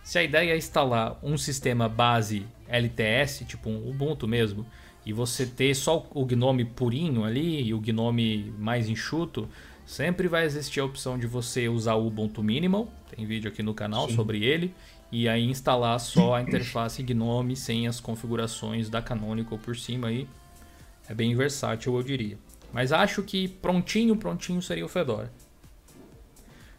se 0.03 0.19
a 0.19 0.23
ideia 0.23 0.53
é 0.53 0.57
instalar 0.57 1.19
um 1.23 1.39
sistema 1.39 1.89
base 1.89 2.47
LTS, 2.69 3.45
tipo 3.47 3.71
um 3.71 3.89
Ubuntu 3.89 4.29
mesmo, 4.29 4.67
e 5.05 5.13
você 5.13 5.47
ter 5.47 5.75
só 5.75 6.07
o 6.11 6.27
Gnome 6.27 6.65
purinho 6.65 7.25
ali 7.25 7.63
e 7.63 7.73
o 7.73 7.81
Gnome 7.81 8.53
mais 8.59 8.89
enxuto, 8.89 9.49
sempre 9.87 10.29
vai 10.29 10.45
existir 10.45 10.81
a 10.81 10.85
opção 10.85 11.19
de 11.19 11.27
você 11.27 11.69
usar 11.69 11.95
o 11.95 12.07
Ubuntu 12.07 12.43
Minimal, 12.43 12.93
tem 13.15 13.25
vídeo 13.25 13.51
aqui 13.51 13.63
no 13.63 13.75
canal 13.75 14.09
Sim. 14.09 14.17
sobre 14.17 14.45
ele, 14.45 14.75
e 15.13 15.29
aí 15.29 15.45
instalar 15.45 15.99
só 15.99 16.35
a 16.35 16.41
interface 16.43 17.03
Gnome 17.03 17.57
sem 17.57 17.89
as 17.89 18.01
configurações 18.01 18.89
da 18.89 19.03
Canonical 19.03 19.59
por 19.59 19.77
cima 19.77 20.09
aí. 20.09 20.29
É 21.09 21.15
bem 21.15 21.35
versátil, 21.35 21.97
eu 21.97 22.03
diria. 22.03 22.39
Mas 22.73 22.93
acho 22.93 23.23
que 23.23 23.49
prontinho, 23.49 24.15
prontinho 24.17 24.63
seria 24.63 24.85
o 24.85 24.89
Fedora. 24.89 25.31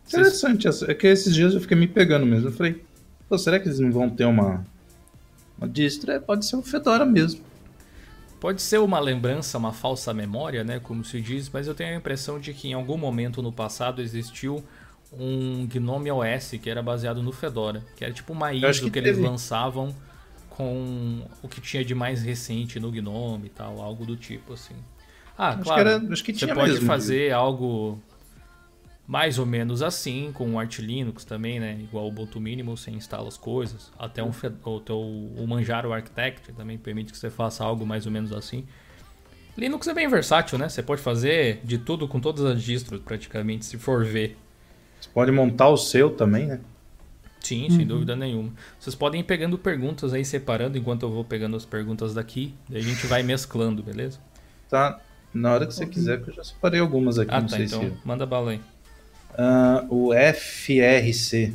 Interessante, 0.08 0.68
essa- 0.68 0.90
é 0.92 0.94
que 0.94 1.08
esses 1.08 1.34
dias 1.34 1.54
eu 1.54 1.62
fiquei 1.62 1.78
me 1.78 1.88
pegando 1.88 2.26
mesmo. 2.26 2.48
Eu 2.48 2.52
falei, 2.54 2.84
será 3.38 3.60
que 3.60 3.68
eles 3.68 3.80
não 3.80 3.92
vão 3.92 4.10
ter 4.10 4.26
uma, 4.26 4.66
uma 5.58 5.68
distro? 5.68 6.12
É, 6.12 6.20
pode 6.20 6.46
ser 6.46 6.56
o 6.56 6.62
Fedora 6.62 7.06
mesmo. 7.06 7.42
Pode 8.40 8.62
ser 8.62 8.80
uma 8.80 9.00
lembrança, 9.00 9.58
uma 9.58 9.72
falsa 9.72 10.14
memória, 10.14 10.64
né, 10.64 10.80
como 10.80 11.06
se 11.06 11.22
diz, 11.22 11.48
mas 11.50 11.68
eu 11.68 11.76
tenho 11.76 11.94
a 11.94 11.98
impressão 11.98 12.40
de 12.40 12.54
que 12.54 12.70
em 12.70 12.74
algum 12.74 12.98
momento 12.98 13.42
no 13.42 13.52
passado 13.52 14.02
existiu 14.02 14.64
um 15.12 15.66
Gnome 15.68 16.10
OS 16.12 16.52
que 16.62 16.70
era 16.70 16.82
baseado 16.82 17.22
no 17.22 17.32
Fedora, 17.32 17.84
que 17.96 18.04
era 18.04 18.14
tipo 18.14 18.32
uma 18.34 18.54
ISO 18.54 18.86
que 18.86 18.92
que, 18.92 19.00
eles 19.00 19.18
lançavam 19.18 19.94
com 20.50 21.22
o 21.42 21.48
que 21.48 21.60
tinha 21.62 21.84
de 21.84 21.94
mais 21.96 22.22
recente 22.24 22.80
no 22.80 22.92
Gnome 22.92 23.48
e 23.48 23.50
tal, 23.50 23.82
algo 23.82 24.06
do 24.06 24.16
tipo 24.16 24.54
assim. 24.54 24.76
Ah, 25.38 25.50
Acho 25.50 25.64
claro. 25.64 25.84
que 25.84 25.90
era- 25.90 26.14
acho 26.14 26.24
que 26.24 26.34
você 26.34 26.40
tinha 26.46 26.54
pode 26.56 26.72
mesmo, 26.74 26.86
fazer 26.86 27.32
algo 27.34 28.00
mais 29.08 29.38
ou 29.40 29.46
menos 29.46 29.82
assim 29.82 30.32
com 30.32 30.54
o 30.54 30.60
Arch 30.60 30.80
Linux 30.80 31.26
também, 31.26 31.60
né? 31.60 31.78
Igual 31.82 32.06
o 32.06 32.08
Ubuntu 32.10 32.40
Minimal, 32.40 32.78
você 32.78 32.92
instala 32.92 33.28
as 33.28 33.38
coisas. 33.38 33.92
Até 34.00 34.24
um, 34.24 34.32
o, 34.66 34.80
teu, 34.80 35.00
o 35.00 35.46
Manjaro 35.48 35.92
Architect 35.92 36.54
também 36.54 36.78
permite 36.78 37.12
que 37.12 37.18
você 37.18 37.30
faça 37.30 37.64
algo 37.64 37.86
mais 37.86 38.06
ou 38.06 38.12
menos 38.12 38.32
assim. 38.32 38.66
Linux 39.58 39.86
é 39.88 39.94
bem 39.94 40.08
versátil, 40.08 40.58
né? 40.58 40.70
Você 40.70 40.82
pode 40.82 41.02
fazer 41.02 41.60
de 41.64 41.78
tudo 41.78 42.08
com 42.08 42.20
todas 42.22 42.46
as 42.46 42.64
distros 42.64 43.02
praticamente, 43.02 43.66
se 43.66 43.78
for 43.78 44.06
ver. 44.06 44.38
Você 45.02 45.10
pode 45.14 45.32
montar 45.32 45.68
o 45.70 45.76
seu 45.78 46.12
também, 46.12 46.46
né? 46.48 46.60
Sim, 47.42 47.68
sem 47.72 47.86
dúvida 47.88 48.16
nenhuma. 48.16 48.52
Vocês 48.80 48.96
podem 48.96 49.22
ir 49.22 49.24
pegando 49.24 49.58
perguntas 49.58 50.14
aí 50.14 50.24
separando 50.24 50.78
enquanto 50.78 51.04
eu 51.04 51.12
vou 51.12 51.26
pegando 51.26 51.58
as 51.58 51.66
perguntas 51.66 52.14
daqui. 52.14 52.54
Daí 52.70 52.82
a 52.82 52.84
gente 52.84 53.08
vai 53.08 53.24
mesclando, 53.24 53.82
beleza? 53.82 54.20
Tá 54.70 55.00
na 55.34 55.52
hora 55.54 55.66
que 55.66 55.74
você 55.74 55.88
quiser, 55.88 56.22
que 56.24 56.30
eu 56.30 56.36
já 56.36 56.44
separei 56.44 56.80
algumas 56.80 57.18
aqui, 57.18 57.34
Ah, 57.34 57.42
não 57.42 57.48
tá. 57.48 57.56
sei 57.58 57.66
Então, 57.66 57.82
se... 57.82 57.94
manda 58.06 58.26
bala 58.28 58.52
aí. 58.52 58.62
Ah, 59.36 59.86
o 59.90 60.12
FRC. 60.14 61.54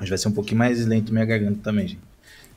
Hoje 0.00 0.08
vai 0.08 0.18
ser 0.18 0.28
um 0.28 0.32
pouquinho 0.32 0.58
mais 0.58 0.86
lento 0.86 1.12
minha 1.12 1.24
garganta 1.24 1.58
também, 1.62 1.88
gente. 1.88 2.00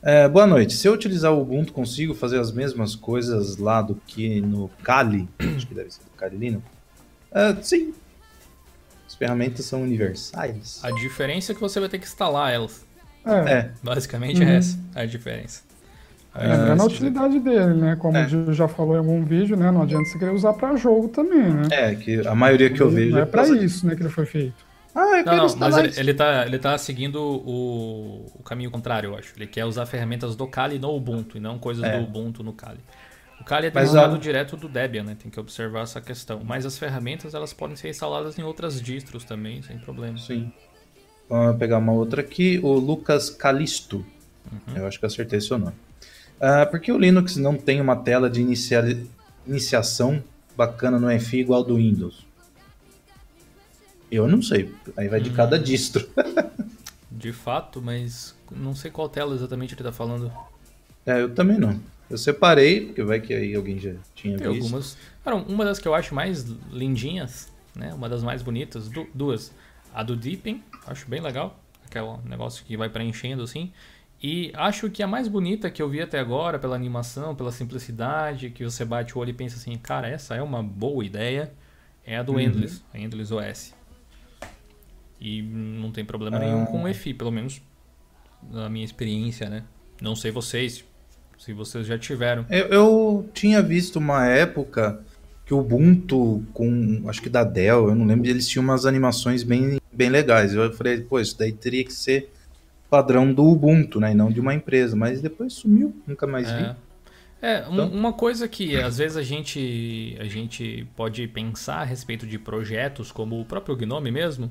É, 0.00 0.28
boa 0.28 0.46
noite. 0.46 0.74
Se 0.74 0.86
eu 0.86 0.92
utilizar 0.92 1.32
o 1.32 1.40
Ubuntu, 1.40 1.72
consigo 1.72 2.14
fazer 2.14 2.38
as 2.38 2.52
mesmas 2.52 2.94
coisas 2.94 3.56
lá 3.56 3.80
do 3.82 3.94
que 4.06 4.40
no 4.40 4.68
Kali? 4.82 5.28
Acho 5.56 5.66
que 5.66 5.74
deve 5.74 5.90
ser 5.90 6.02
do 6.04 6.10
Kali 6.16 6.36
Linux. 6.36 6.64
É, 7.32 7.54
sim. 7.62 7.94
As 9.06 9.14
ferramentas 9.14 9.64
são 9.66 9.82
universais. 9.82 10.80
A 10.82 10.90
diferença 10.90 11.52
é 11.52 11.54
que 11.54 11.60
você 11.60 11.78
vai 11.80 11.88
ter 11.88 11.98
que 11.98 12.06
instalar 12.06 12.52
elas. 12.52 12.84
É, 13.24 13.52
É, 13.52 13.70
Basicamente 13.82 14.40
Uhum. 14.42 14.48
é 14.48 14.56
essa 14.56 14.78
a 14.94 15.04
diferença. 15.06 15.62
Aí, 16.34 16.48
lembrando 16.48 16.82
a 16.82 16.86
utilidade 16.86 17.38
dele, 17.38 17.74
né? 17.74 17.96
Como 17.96 18.16
É. 18.16 18.24
o 18.24 18.28
Gil 18.28 18.52
já 18.52 18.66
falou 18.66 18.96
em 18.96 18.98
algum 18.98 19.24
vídeo, 19.24 19.56
né? 19.56 19.70
Não 19.70 19.82
adianta 19.82 20.04
você 20.06 20.18
querer 20.18 20.32
usar 20.32 20.52
pra 20.54 20.74
jogo 20.74 21.08
também, 21.08 21.48
né? 21.48 21.68
é, 21.70 21.94
que 21.94 22.26
a 22.26 22.34
maioria 22.34 22.68
que 22.70 22.80
eu 22.82 22.90
vejo 22.90 23.12
Não 23.12 23.20
é 23.20 23.24
pra 23.24 23.44
causa 23.44 23.56
isso, 23.64 23.86
né, 23.86 23.94
que 23.94 24.02
ele 24.02 24.08
foi 24.08 24.26
feito. 24.26 24.64
Ah, 24.96 25.18
eu 25.18 25.24
Não, 25.24 25.36
não, 25.46 25.56
mas 25.58 25.76
ele, 25.76 25.92
ele, 25.96 26.14
tá, 26.14 26.44
ele 26.46 26.58
tá 26.58 26.76
seguindo 26.78 27.16
o, 27.20 28.26
o 28.34 28.42
caminho 28.44 28.70
contrário, 28.70 29.10
eu 29.10 29.16
acho. 29.16 29.32
Ele 29.36 29.46
quer 29.46 29.64
usar 29.64 29.86
ferramentas 29.86 30.36
do 30.36 30.46
Kali 30.46 30.78
no 30.78 30.94
Ubuntu 30.94 31.36
e 31.36 31.40
não 31.40 31.58
coisas 31.58 31.84
É. 31.84 31.96
do 31.98 32.04
Ubuntu 32.04 32.42
no 32.42 32.52
Kali. 32.52 32.78
O 33.40 33.44
Kali 33.44 33.66
é 33.66 33.70
derivado 33.70 34.14
ó- 34.14 34.18
direto 34.18 34.56
do 34.56 34.68
Debian, 34.68 35.02
né? 35.04 35.16
Tem 35.20 35.30
que 35.30 35.38
observar 35.38 35.82
essa 35.82 36.00
questão. 36.00 36.42
Mas 36.44 36.64
as 36.64 36.78
ferramentas 36.78 37.34
elas 37.34 37.52
podem 37.52 37.76
ser 37.76 37.90
instaladas 37.90 38.38
em 38.38 38.42
outras 38.42 38.80
distros 38.80 39.24
também, 39.24 39.60
sem 39.62 39.78
problema. 39.78 40.16
Sim. 40.18 40.50
Vamos 41.28 41.58
pegar 41.58 41.78
uma 41.78 41.92
outra 41.92 42.20
aqui. 42.22 42.58
O 42.62 42.72
Lucas 42.74 43.30
Calisto. 43.30 44.04
Eu 44.74 44.86
acho 44.86 44.98
que 44.98 45.04
eu 45.04 45.08
acertei 45.08 45.40
seu 45.40 45.58
nome. 45.58 45.74
Ah, 46.40 46.64
por 46.66 46.78
que 46.80 46.92
o 46.92 46.98
Linux 46.98 47.36
não 47.36 47.56
tem 47.56 47.80
uma 47.80 47.96
tela 47.96 48.28
de 48.30 48.40
inicia- 48.40 49.04
iniciação 49.46 50.22
bacana 50.56 50.98
no 50.98 51.08
FI 51.20 51.40
igual 51.40 51.60
ao 51.60 51.66
do 51.66 51.76
Windows? 51.76 52.24
Eu 54.10 54.28
não 54.28 54.40
sei. 54.42 54.72
Aí 54.96 55.08
vai 55.08 55.20
de 55.20 55.30
cada 55.30 55.58
distro. 55.58 56.08
De 57.10 57.32
fato, 57.32 57.80
mas 57.80 58.34
não 58.50 58.74
sei 58.74 58.90
qual 58.90 59.08
tela 59.08 59.34
exatamente 59.34 59.72
ele 59.74 59.82
tá 59.84 59.92
falando. 59.92 60.30
É, 61.06 61.22
eu 61.22 61.32
também 61.32 61.56
não. 61.58 61.80
Eu 62.10 62.18
separei, 62.18 62.86
porque 62.86 63.02
vai 63.02 63.20
que 63.20 63.32
aí 63.32 63.54
alguém 63.54 63.78
já 63.78 63.94
tinha 64.14 64.36
Tem 64.36 64.48
visto. 64.52 64.62
algumas. 64.64 64.96
Cara, 65.24 65.36
uma 65.36 65.64
das 65.64 65.78
que 65.78 65.88
eu 65.88 65.94
acho 65.94 66.14
mais 66.14 66.42
lindinhas, 66.70 67.52
né? 67.74 67.92
Uma 67.94 68.08
das 68.08 68.22
mais 68.22 68.42
bonitas, 68.42 68.88
du- 68.88 69.08
duas. 69.14 69.52
A 69.92 70.02
do 70.02 70.14
Deepin, 70.16 70.62
acho 70.86 71.08
bem 71.08 71.20
legal. 71.20 71.58
Aquele 71.86 72.06
negócio 72.28 72.64
que 72.64 72.76
vai 72.76 72.88
preenchendo 72.88 73.42
assim. 73.42 73.72
E 74.22 74.50
acho 74.54 74.90
que 74.90 75.02
a 75.02 75.06
mais 75.06 75.28
bonita 75.28 75.70
que 75.70 75.80
eu 75.82 75.88
vi 75.88 76.00
até 76.00 76.18
agora, 76.18 76.58
pela 76.58 76.74
animação, 76.74 77.34
pela 77.34 77.52
simplicidade, 77.52 78.50
que 78.50 78.64
você 78.64 78.84
bate 78.84 79.16
o 79.16 79.20
olho 79.20 79.30
e 79.30 79.34
pensa 79.34 79.56
assim, 79.56 79.76
cara, 79.76 80.08
essa 80.08 80.34
é 80.34 80.42
uma 80.42 80.62
boa 80.62 81.04
ideia, 81.04 81.52
é 82.06 82.16
a 82.16 82.22
do 82.22 82.32
Uhum. 82.32 82.40
Endless, 82.40 82.82
a 82.92 82.98
Endless 82.98 83.32
OS. 83.34 83.74
E 85.20 85.42
não 85.42 85.90
tem 85.90 86.04
problema 86.04 86.36
Ah. 86.36 86.40
nenhum 86.40 86.64
com 86.66 86.82
o 86.82 86.88
EFI, 86.88 87.14
pelo 87.14 87.30
menos 87.30 87.60
na 88.50 88.68
minha 88.68 88.84
experiência, 88.84 89.48
né? 89.48 89.62
Não 90.00 90.14
sei 90.16 90.30
vocês, 90.30 90.84
se 91.44 91.52
vocês 91.52 91.86
já 91.86 91.98
tiveram. 91.98 92.46
Eu, 92.48 92.66
eu 92.68 93.30
tinha 93.34 93.60
visto 93.60 93.96
uma 93.96 94.26
época 94.26 95.00
que 95.44 95.52
o 95.52 95.58
Ubuntu 95.58 96.42
com, 96.54 97.02
acho 97.06 97.20
que 97.20 97.28
da 97.28 97.44
Dell, 97.44 97.88
eu 97.90 97.94
não 97.94 98.06
lembro, 98.06 98.26
eles 98.28 98.48
tinham 98.48 98.64
umas 98.64 98.86
animações 98.86 99.42
bem, 99.42 99.78
bem 99.92 100.08
legais. 100.08 100.54
Eu 100.54 100.72
falei, 100.72 101.02
pô, 101.02 101.20
isso 101.20 101.38
daí 101.38 101.52
teria 101.52 101.84
que 101.84 101.92
ser 101.92 102.32
padrão 102.88 103.32
do 103.32 103.44
Ubuntu, 103.44 104.00
né, 104.00 104.12
e 104.12 104.14
não 104.14 104.30
de 104.30 104.40
uma 104.40 104.54
empresa. 104.54 104.96
Mas 104.96 105.20
depois 105.20 105.52
sumiu, 105.52 105.94
nunca 106.06 106.26
mais 106.26 106.50
vi. 106.50 106.62
É, 106.62 106.76
É, 107.42 107.58
Então- 107.70 107.88
uma 107.88 108.14
coisa 108.14 108.48
que 108.48 108.74
às 108.76 108.96
vezes 108.96 109.18
a 109.18 109.22
gente, 109.22 110.16
a 110.18 110.24
gente 110.24 110.86
pode 110.96 111.28
pensar 111.28 111.80
a 111.80 111.84
respeito 111.84 112.26
de 112.26 112.38
projetos, 112.38 113.12
como 113.12 113.38
o 113.38 113.44
próprio 113.44 113.76
Gnome 113.76 114.10
mesmo, 114.10 114.50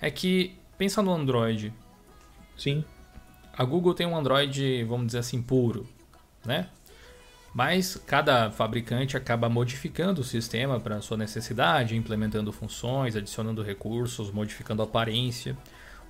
é 0.00 0.10
que, 0.10 0.54
pensa 0.76 1.00
no 1.00 1.12
Android. 1.14 1.72
Sim. 2.58 2.84
A 3.56 3.64
Google 3.64 3.94
tem 3.94 4.06
um 4.08 4.16
Android, 4.16 4.82
vamos 4.84 5.06
dizer 5.06 5.18
assim, 5.18 5.40
puro, 5.40 5.86
né? 6.44 6.66
Mas 7.54 7.96
cada 8.06 8.50
fabricante 8.50 9.16
acaba 9.16 9.48
modificando 9.48 10.22
o 10.22 10.24
sistema 10.24 10.80
para 10.80 11.00
sua 11.02 11.16
necessidade, 11.18 11.94
implementando 11.96 12.50
funções, 12.50 13.14
adicionando 13.14 13.62
recursos, 13.62 14.30
modificando 14.30 14.80
a 14.80 14.86
aparência. 14.86 15.54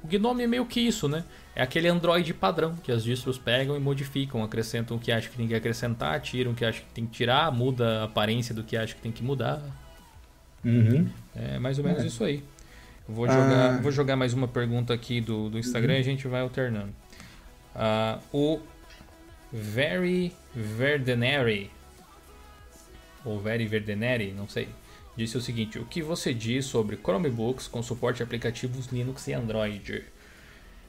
O 0.05 0.07
Gnome 0.07 0.45
é 0.45 0.47
meio 0.47 0.65
que 0.67 0.81
isso, 0.81 1.09
né? 1.09 1.25
É 1.55 1.63
aquele 1.63 1.89
Android 1.89 2.33
padrão 2.35 2.75
que 2.77 2.91
as 2.93 3.03
distros 3.05 3.39
pegam 3.39 3.77
e 3.77 3.81
modificam, 3.81 4.43
acrescentam 4.43 4.97
o 4.97 5.01
que 5.01 5.11
acham 5.11 5.31
que 5.31 5.37
tem 5.37 5.49
que 5.49 5.55
acrescentar, 5.55 6.21
tiram 6.21 6.53
o 6.53 6.55
que 6.55 6.65
acham 6.65 6.83
que 6.85 6.93
tem 6.95 7.07
que 7.07 7.13
tirar, 7.13 7.51
muda 7.53 8.03
a 8.03 8.05
aparência 8.05 8.55
do 8.55 8.63
que 8.63 8.77
acham 8.77 8.97
que 8.97 9.03
tem 9.03 9.13
que 9.13 9.23
mudar. 9.23 9.61
Uhum. 10.65 11.09
É 11.35 11.59
mais 11.59 11.79
ou 11.79 11.85
menos 11.85 12.03
É. 12.03 12.07
isso 12.07 12.23
aí. 12.25 12.43
Eu 13.09 13.15
vou 13.15 13.27
Ah. 13.27 13.29
Uhum. 13.29 13.35
jogar, 13.35 13.83
vou 13.83 13.93
jogar 13.93 14.17
mais 14.17 14.33
uma 14.33 14.47
pergunta 14.47 14.95
aqui 14.95 15.21
do, 15.21 15.51
do 15.51 15.59
Instagram 15.59 15.95
e 15.95 15.99
a 16.01 16.05
gente 16.05 16.27
vai 16.29 16.41
alternando. 16.41 16.93
Ah, 17.75 18.19
o 18.33 18.61
Very 19.53 20.33
Verdenary, 20.55 21.71
ou 23.25 23.39
Very 23.39 23.67
Verdenary, 23.67 24.33
não 24.33 24.49
sei, 24.49 24.69
disse 25.17 25.37
o 25.37 25.41
seguinte: 25.41 25.79
O 25.79 25.85
que 25.85 26.03
você 26.03 26.33
diz 26.33 26.65
sobre 26.65 26.97
Chromebooks 26.97 27.69
com 27.69 27.83
suporte 27.83 28.23
a 28.23 28.25
aplicativos 28.25 28.87
Linux 28.87 29.27
e 29.29 29.35
Android? 29.35 30.05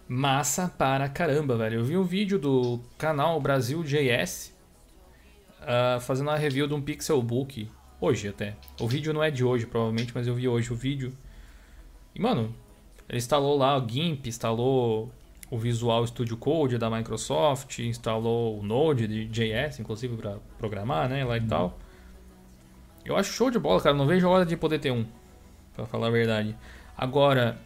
Massa 0.08 0.68
para 0.68 1.10
caramba, 1.10 1.58
velho. 1.58 1.80
Eu 1.80 1.84
vi 1.84 1.98
um 1.98 2.04
vídeo 2.04 2.38
do 2.38 2.80
canal 2.98 3.40
Brasil 3.42 3.84
JS 3.84 4.54
ah, 5.62 6.00
fazendo 6.02 6.28
uma 6.28 6.38
review 6.38 6.68
de 6.68 6.74
um 6.74 6.82
Pixelbook 6.82 7.70
hoje 8.00 8.28
até. 8.28 8.56
O 8.80 8.88
vídeo 8.88 9.14
não 9.14 9.24
é 9.24 9.32
de 9.32 9.44
hoje, 9.44 9.66
provavelmente, 9.66 10.12
mas 10.14 10.28
eu 10.28 10.36
vi 10.36 10.48
hoje 10.48 10.72
o 10.72 10.76
vídeo. 10.76 11.14
E 12.14 12.22
mano, 12.22 12.54
ele 13.08 13.18
instalou 13.18 13.58
lá 13.58 13.78
o 13.78 13.90
GIMP, 13.90 14.28
instalou 14.28 15.12
o 15.54 15.58
Visual 15.58 16.06
Studio 16.08 16.36
Code 16.36 16.80
da 16.80 16.90
Microsoft, 16.90 17.78
instalou 17.78 18.60
o 18.60 18.64
Node 18.64 19.08
de 19.08 19.26
JS, 19.28 19.80
inclusive 19.80 20.18
para 20.18 20.38
programar, 20.58 21.08
né, 21.08 21.24
lá 21.24 21.38
e 21.38 21.42
tal. 21.42 21.78
Eu 23.06 23.16
acho 23.16 23.32
show 23.32 23.52
de 23.52 23.60
bola, 23.60 23.80
cara. 23.80 23.96
Não 23.96 24.08
vejo 24.08 24.28
a 24.28 24.32
hora 24.32 24.46
de 24.48 24.58
poder 24.58 24.80
ter 24.80 24.92
um, 24.92 25.06
para 25.76 25.86
falar 25.86 26.08
a 26.08 26.10
verdade. 26.10 26.56
Agora, 26.98 27.60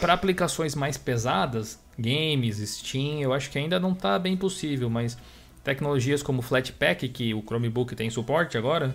para 0.00 0.12
aplicações 0.12 0.76
mais 0.76 0.96
pesadas, 0.96 1.82
games, 1.98 2.58
Steam, 2.58 3.20
eu 3.20 3.32
acho 3.32 3.50
que 3.50 3.58
ainda 3.58 3.80
não 3.80 3.94
tá 3.94 4.16
bem 4.16 4.36
possível, 4.36 4.88
mas 4.88 5.18
tecnologias 5.64 6.22
como 6.22 6.40
Flatpak, 6.40 7.08
que 7.08 7.34
o 7.34 7.42
Chromebook 7.42 7.96
tem 7.96 8.10
suporte 8.10 8.56
agora, 8.56 8.94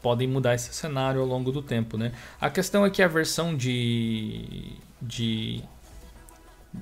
podem 0.00 0.28
mudar 0.28 0.54
esse 0.54 0.72
cenário 0.72 1.20
ao 1.20 1.26
longo 1.26 1.50
do 1.50 1.60
tempo, 1.60 1.96
né? 1.96 2.12
A 2.40 2.48
questão 2.48 2.86
é 2.86 2.90
que 2.90 3.02
a 3.02 3.08
versão 3.08 3.56
de, 3.56 4.74
de, 5.02 5.64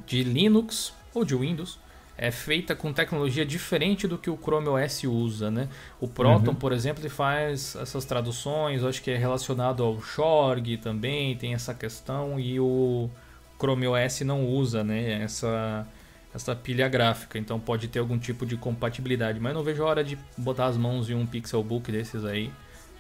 de 0.07 0.23
Linux 0.23 0.93
ou 1.15 1.25
de 1.25 1.35
Windows 1.35 1.79
é 2.17 2.31
feita 2.31 2.77
com 2.77 2.93
tecnologia 2.93 3.45
diferente 3.45 4.07
do 4.07 4.17
que 4.17 4.31
o 4.31 4.37
Chrome 4.41 4.69
OS 4.69 5.03
usa, 5.05 5.51
né? 5.51 5.69
O 6.01 6.07
Proton, 6.07 6.51
Uhum. 6.53 6.55
por 6.55 6.73
exemplo, 6.73 7.03
ele 7.03 7.09
faz 7.09 7.75
essas 7.75 8.05
traduções, 8.05 8.83
eu 8.83 8.89
acho 8.89 9.03
que 9.03 9.11
é 9.11 9.17
relacionado 9.17 9.83
ao 9.83 10.01
Shorg 10.01 10.77
também, 10.77 11.37
tem 11.37 11.55
essa 11.55 11.75
questão, 11.75 12.39
e 12.39 12.61
o 12.61 13.11
Chrome 13.59 13.89
OS 13.89 14.21
não 14.21 14.47
usa, 14.47 14.85
né? 14.85 15.23
Essa, 15.23 15.85
essa 16.33 16.55
pilha 16.55 16.89
gráfica, 16.89 17.37
então 17.37 17.59
pode 17.59 17.89
ter 17.89 17.99
algum 17.99 18.17
tipo 18.19 18.47
de 18.47 18.57
compatibilidade, 18.57 19.41
mas 19.41 19.53
não 19.53 19.65
vejo 19.65 19.83
a 19.83 19.87
hora 19.87 20.05
de 20.05 20.17
botar 20.39 20.67
as 20.67 20.77
mãos 20.77 21.11
em 21.11 21.15
um 21.15 21.27
Pixelbook 21.27 21.91
desses 21.91 22.25
aí 22.25 22.51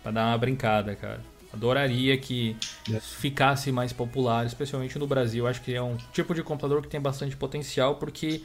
Pra 0.02 0.12
dar 0.12 0.26
uma 0.26 0.36
brincada, 0.38 0.94
cara. 0.94 1.20
Adoraria 1.54 2.16
que 2.18 2.56
ficasse 3.00 3.70
mais 3.72 3.92
popular, 3.92 4.46
especialmente 4.46 4.98
no 4.98 5.06
Brasil. 5.06 5.46
Acho 5.46 5.62
que 5.62 5.74
é 5.74 5.82
um 5.82 5.96
tipo 6.12 6.34
de 6.34 6.42
computador 6.42 6.82
que 6.82 6.88
tem 6.88 7.00
bastante 7.00 7.36
potencial, 7.36 7.96
porque 7.96 8.42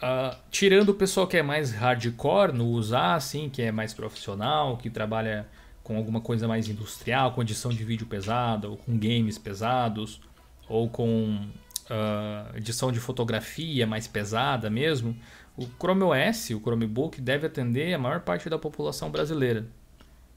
ah, 0.00 0.38
tirando 0.50 0.90
o 0.90 0.94
pessoal 0.94 1.26
que 1.26 1.36
é 1.36 1.42
mais 1.42 1.72
hardcore 1.72 2.52
no 2.52 2.66
usar, 2.68 3.14
assim, 3.14 3.48
que 3.48 3.62
é 3.62 3.72
mais 3.72 3.94
profissional, 3.94 4.76
que 4.76 4.90
trabalha 4.90 5.46
com 5.82 5.96
alguma 5.96 6.20
coisa 6.20 6.48
mais 6.48 6.68
industrial, 6.68 7.32
com 7.32 7.42
edição 7.42 7.70
de 7.70 7.84
vídeo 7.84 8.06
pesada, 8.06 8.68
ou 8.68 8.76
com 8.76 8.98
games 8.98 9.38
pesados, 9.38 10.20
ou 10.68 10.88
com 10.88 11.46
ah, 11.88 12.50
edição 12.54 12.90
de 12.90 13.00
fotografia 13.00 13.86
mais 13.86 14.06
pesada 14.06 14.68
mesmo, 14.68 15.16
o 15.56 15.66
Chrome 15.78 16.02
OS, 16.02 16.50
o 16.50 16.60
Chromebook, 16.60 17.20
deve 17.20 17.46
atender 17.46 17.94
a 17.94 17.98
maior 17.98 18.20
parte 18.20 18.50
da 18.50 18.58
população 18.58 19.10
brasileira. 19.10 19.66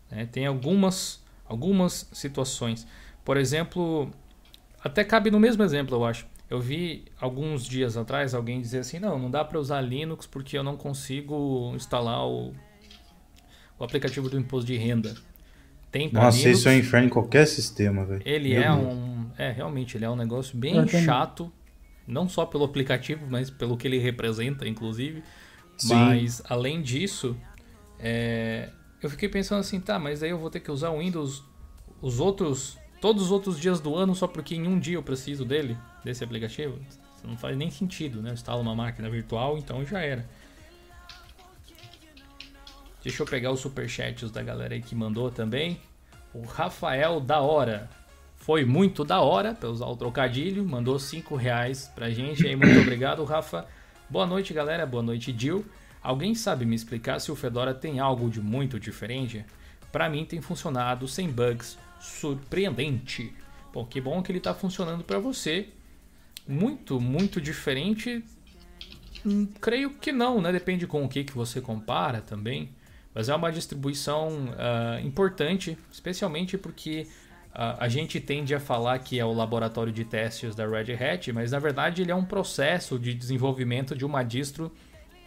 né? 0.09 0.25
Tem 0.31 0.45
algumas, 0.45 1.21
algumas 1.49 2.07
situações. 2.13 2.87
Por 3.25 3.35
exemplo, 3.35 4.09
até 4.81 5.03
cabe 5.03 5.29
no 5.29 5.39
mesmo 5.39 5.61
exemplo, 5.63 5.97
eu 5.97 6.05
acho. 6.05 6.25
Eu 6.49 6.59
vi 6.59 7.05
alguns 7.19 7.65
dias 7.65 7.97
atrás 7.97 8.33
alguém 8.33 8.61
dizer 8.61 8.79
assim: 8.79 8.99
não, 8.99 9.19
não 9.19 9.29
dá 9.29 9.43
para 9.43 9.59
usar 9.59 9.81
Linux 9.81 10.25
porque 10.25 10.57
eu 10.57 10.63
não 10.63 10.77
consigo 10.77 11.73
instalar 11.75 12.25
o, 12.25 12.53
o 13.77 13.83
aplicativo 13.83 14.29
do 14.29 14.39
imposto 14.39 14.65
de 14.67 14.77
renda. 14.77 15.13
Tem 15.91 16.11
Nossa, 16.11 16.37
Linux. 16.37 16.59
isso 16.59 16.69
é 16.69 16.73
um 16.73 16.77
inferno 16.77 17.07
em 17.07 17.09
qualquer 17.09 17.45
sistema, 17.47 18.05
velho. 18.05 18.21
Ele 18.25 18.49
Meu 18.49 18.61
é 18.63 18.67
Deus. 18.75 18.93
um. 18.93 19.25
É, 19.37 19.51
realmente, 19.51 19.97
ele 19.97 20.05
é 20.05 20.09
um 20.09 20.15
negócio 20.15 20.57
bem 20.57 20.75
Eu 20.75 20.85
também. 20.85 21.03
chato. 21.03 21.51
Não 22.07 22.27
só 22.27 22.43
pelo 22.45 22.63
aplicativo, 22.63 23.25
mas 23.29 23.51
pelo 23.51 23.77
que 23.77 23.87
ele 23.87 23.99
representa, 23.99 24.67
inclusive. 24.67 25.21
Sim. 25.77 25.93
Mas, 25.93 26.41
além 26.49 26.81
disso, 26.81 27.37
é, 27.99 28.69
eu 29.01 29.09
fiquei 29.09 29.29
pensando 29.29 29.59
assim, 29.59 29.79
tá, 29.79 29.97
mas 29.97 30.21
aí 30.23 30.29
eu 30.29 30.37
vou 30.37 30.49
ter 30.49 30.59
que 30.59 30.71
usar 30.71 30.89
o 30.89 30.99
Windows, 30.99 31.43
os 32.01 32.19
outros 32.19 32.77
todos 32.99 33.23
os 33.23 33.31
outros 33.31 33.59
dias 33.59 33.79
do 33.79 33.95
ano 33.95 34.13
só 34.13 34.27
porque 34.27 34.55
em 34.55 34.67
um 34.67 34.77
dia 34.77 34.95
eu 34.95 35.03
preciso 35.03 35.45
dele, 35.45 35.77
desse 36.03 36.23
aplicativo. 36.23 36.79
Não 37.23 37.37
faz 37.37 37.57
nem 37.57 37.69
sentido, 37.69 38.21
né? 38.21 38.29
Eu 38.29 38.33
instalo 38.33 38.61
uma 38.61 38.75
máquina 38.75 39.09
virtual, 39.09 39.57
então 39.57 39.85
já 39.85 39.99
era. 39.99 40.25
Deixa 43.03 43.23
eu 43.23 43.27
pegar 43.27 43.51
os 43.51 43.59
superchats 43.59 44.31
da 44.31 44.43
galera 44.43 44.73
aí 44.73 44.81
que 44.81 44.95
mandou 44.95 45.29
também. 45.31 45.79
O 46.33 46.43
Rafael 46.43 47.19
da 47.19 47.39
Hora. 47.39 47.89
Foi 48.35 48.63
muito 48.63 49.03
da 49.03 49.19
hora, 49.19 49.53
para 49.53 49.69
usar 49.69 49.85
o 49.85 49.97
trocadilho. 49.97 50.65
Mandou 50.65 50.97
5 50.97 51.35
reais 51.35 51.91
pra 51.93 52.09
gente 52.09 52.47
aí. 52.47 52.55
Muito 52.55 52.79
obrigado, 52.79 53.23
Rafa. 53.23 53.67
Boa 54.09 54.25
noite, 54.25 54.53
galera. 54.53 54.85
Boa 54.85 55.03
noite, 55.03 55.35
Jill. 55.37 55.65
Alguém 56.01 56.33
sabe 56.33 56.65
me 56.65 56.75
explicar 56.75 57.19
se 57.19 57.31
o 57.31 57.35
Fedora 57.35 57.73
tem 57.73 57.99
algo 57.99 58.29
de 58.29 58.41
muito 58.41 58.79
diferente? 58.79 59.45
Para 59.91 60.09
mim 60.09 60.25
tem 60.25 60.41
funcionado 60.41 61.07
sem 61.07 61.29
bugs. 61.29 61.77
Surpreendente. 61.99 63.33
Bom, 63.73 63.85
que 63.85 63.99
bom 63.99 64.21
que 64.21 64.31
ele 64.31 64.39
está 64.39 64.53
funcionando 64.53 65.03
para 65.03 65.19
você. 65.19 65.69
Muito, 66.47 66.99
muito 67.01 67.41
diferente. 67.41 68.23
Hum, 69.25 69.47
creio 69.59 69.91
que 69.91 70.11
não, 70.11 70.41
né? 70.41 70.51
Depende 70.51 70.87
com 70.87 71.03
o 71.03 71.09
que, 71.09 71.23
que 71.23 71.33
você 71.33 71.59
compara 71.59 72.21
também. 72.21 72.69
Mas 73.13 73.27
é 73.27 73.35
uma 73.35 73.51
distribuição 73.51 74.29
uh, 74.29 75.05
importante, 75.05 75.77
especialmente 75.91 76.57
porque 76.57 77.07
uh, 77.49 77.75
a 77.79 77.89
gente 77.89 78.19
tende 78.19 78.55
a 78.55 78.59
falar 78.59 78.99
que 78.99 79.19
é 79.19 79.25
o 79.25 79.33
laboratório 79.33 79.91
de 79.91 80.05
testes 80.05 80.55
da 80.55 80.65
Red 80.65 80.93
Hat, 80.93 81.33
mas 81.33 81.51
na 81.51 81.59
verdade 81.59 82.03
ele 82.03 82.11
é 82.11 82.15
um 82.15 82.23
processo 82.23 82.97
de 82.97 83.13
desenvolvimento 83.13 83.95
de 83.95 84.05
uma 84.05 84.23
distro 84.23 84.71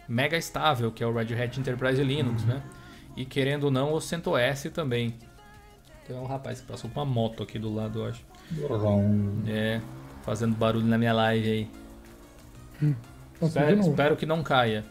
mega 0.07 0.37
estável, 0.37 0.91
que 0.91 1.03
é 1.03 1.07
o 1.07 1.13
Red 1.13 1.33
Hat 1.33 1.59
Enterprise 1.59 2.03
Linux, 2.03 2.41
uhum. 2.43 2.49
né? 2.49 2.63
E 3.15 3.25
querendo 3.25 3.65
ou 3.65 3.71
não, 3.71 3.93
o 3.93 4.01
CentOS 4.01 4.63
também. 4.73 5.15
Tem 6.07 6.15
um 6.15 6.25
rapaz 6.25 6.59
que 6.61 6.67
passou 6.67 6.89
com 6.89 6.99
uma 6.99 7.05
moto 7.05 7.43
aqui 7.43 7.57
do 7.57 7.73
lado, 7.73 7.99
eu 7.99 8.05
acho. 8.07 8.25
Uhum. 8.51 9.43
É, 9.47 9.79
fazendo 10.23 10.55
barulho 10.55 10.85
na 10.85 10.97
minha 10.97 11.13
live 11.13 11.49
aí. 11.49 11.69
Hum, 12.81 12.95
espero, 13.41 13.79
espero 13.79 14.15
que 14.15 14.25
não 14.25 14.43
caia. 14.43 14.83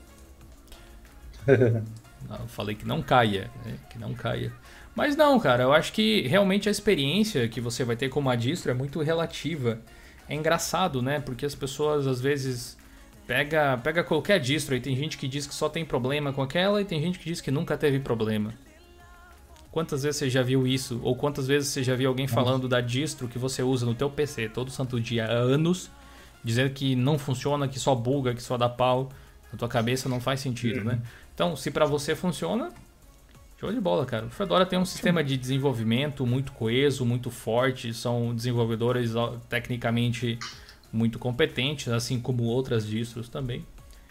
eu 1.47 2.47
falei 2.47 2.75
que 2.75 2.87
não 2.87 3.03
caia, 3.03 3.51
né? 3.65 3.77
que 3.91 3.99
não 3.99 4.15
caia. 4.15 4.53
Mas 4.95 5.17
não, 5.17 5.39
cara, 5.41 5.65
eu 5.65 5.73
acho 5.73 5.93
que 5.93 6.27
realmente 6.29 6.69
a 6.69 6.73
experiência 6.73 7.49
que 7.49 7.61
você 7.61 7.83
vai 7.85 7.97
ter 7.97 8.09
com 8.09 8.21
uma 8.21 8.37
distro 8.37 8.71
é 8.71 8.75
muito 8.75 9.01
relativa. 9.01 9.79
É 10.29 10.35
engraçado, 10.35 11.03
né? 11.03 11.21
Porque 11.21 11.45
as 11.45 11.55
pessoas 11.55 12.07
às 12.07 12.21
vezes 12.21 12.77
Pega, 13.27 13.79
pega 13.79 14.03
qualquer 14.03 14.41
distro 14.41 14.75
e 14.75 14.81
tem 14.81 14.97
gente 14.97 15.17
que 15.17 15.29
diz 15.29 15.47
que 15.47 15.55
só 15.55 15.69
tem 15.69 15.85
problema 15.85 16.33
com 16.33 16.43
aquela 16.43 16.81
e 16.81 16.85
tem 16.85 17.01
gente 17.01 17.19
que 17.19 17.25
diz 17.25 17.41
que 17.41 17.51
nunca 17.51 17.77
teve 17.77 18.01
problema. 18.01 18.53
Quantas 19.71 20.03
vezes 20.03 20.19
você 20.19 20.29
já 20.29 20.43
viu 20.43 20.67
isso? 20.67 21.01
Ou 21.03 21.17
quantas 21.17 21.47
vezes 21.47 21.71
você 21.71 21.83
já 21.83 21.95
viu 21.95 22.11
alguém 22.11 22.29
falando 22.29 22.69
da 22.69 22.81
distro 22.81 23.27
que 23.27 23.39
você 23.39 23.63
usa 23.63 23.87
no 23.87 23.95
teu 23.95 24.11
PC 24.11 24.51
todo 24.51 24.71
santo 24.71 25.01
dia 25.01 25.25
há 25.25 25.31
anos, 25.31 25.91
dizendo 26.45 26.71
que 26.71 26.95
não 26.95 27.19
funciona, 27.19 27.67
que 27.67 27.79
só 27.79 27.95
buga, 27.95 28.35
que 28.35 28.43
só 28.43 28.59
dá 28.59 28.69
pau, 28.69 29.11
na 29.51 29.59
tua 29.59 29.69
cabeça 29.69 30.09
não 30.09 30.21
faz 30.21 30.41
sentido, 30.41 30.81
uhum. 30.81 30.85
né? 30.85 31.01
Então, 31.35 31.57
se 31.57 31.71
para 31.71 31.87
você 31.87 32.15
funciona, 32.15 32.71
show 33.59 33.73
de 33.73 33.81
bola, 33.81 34.05
cara. 34.05 34.27
O 34.27 34.31
Fedora 34.31 34.67
tem 34.67 34.79
um 34.79 34.85
sistema 34.85 35.25
de 35.25 35.37
desenvolvimento 35.39 36.27
muito 36.27 36.53
coeso, 36.53 37.07
muito 37.07 37.31
forte, 37.31 37.95
são 37.95 38.35
desenvolvedores 38.35 39.13
tecnicamente 39.49 40.39
muito 40.93 41.19
competentes, 41.19 41.89
assim 41.89 42.21
como 42.21 42.45
outras 42.45 42.87
distros 42.87 43.29
também. 43.29 43.65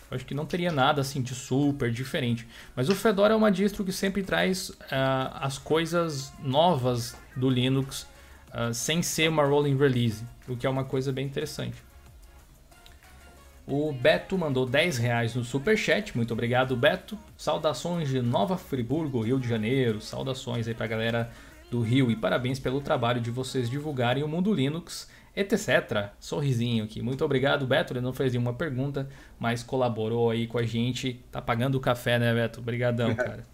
Eu 0.10 0.16
acho 0.16 0.26
que 0.26 0.34
não 0.34 0.46
teria 0.46 0.72
nada 0.72 1.00
assim 1.00 1.22
de 1.22 1.34
super 1.34 1.90
diferente. 1.90 2.46
Mas 2.76 2.90
o 2.90 2.96
Fedora 2.96 3.34
é 3.34 3.38
uma 3.38 3.52
distro 3.52 3.86
que 3.86 3.94
sempre 3.94 4.24
traz 4.24 4.70
uh, 4.70 4.76
as 5.36 5.58
coisas 5.58 6.34
novas 6.44 7.16
do 7.36 7.50
Linux 7.50 8.06
uh, 8.50 8.74
sem 8.74 9.02
ser 9.02 9.30
uma 9.30 9.46
rolling 9.46 9.78
release, 9.78 10.24
o 10.50 10.58
que 10.58 10.68
é 10.68 10.70
uma 10.70 10.84
coisa 10.84 11.14
bem 11.14 11.26
interessante. 11.26 11.82
O 13.66 13.94
Beto 13.94 14.38
mandou 14.38 14.66
10 14.66 14.98
reais 14.98 15.36
no 15.36 15.46
Superchat. 15.46 16.14
Muito 16.18 16.34
obrigado, 16.34 16.76
Beto. 16.76 17.18
Saudações 17.38 18.10
de 18.10 18.22
Nova 18.22 18.58
Friburgo, 18.58 19.22
Rio 19.22 19.40
de 19.40 19.48
Janeiro. 19.48 20.02
Saudações 20.02 20.68
aí 20.68 20.74
pra 20.74 20.88
galera 20.88 21.32
do 21.70 21.80
Rio 21.80 22.12
e 22.12 22.18
parabéns 22.18 22.60
pelo 22.60 22.82
trabalho 22.82 23.22
de 23.22 23.32
vocês 23.32 23.70
divulgarem 23.70 24.24
o 24.24 24.28
mundo 24.28 24.54
Linux 24.54 25.08
etc. 25.36 26.10
Sorrisinho 26.20 26.84
aqui. 26.84 27.02
Muito 27.02 27.24
obrigado, 27.24 27.66
Beto. 27.66 27.94
Ele 27.94 28.02
não 28.02 28.14
fez 28.14 28.34
nenhuma 28.34 28.54
pergunta, 28.54 29.08
mas 29.40 29.64
colaborou 29.64 30.30
aí 30.30 30.48
com 30.48 30.58
a 30.58 30.64
gente. 30.64 31.24
Tá 31.32 31.42
pagando 31.42 31.76
o 31.76 31.82
café, 31.82 32.20
né, 32.20 32.34
Beto? 32.34 32.60
Obrigadão, 32.60 33.14
cara. 33.16 33.46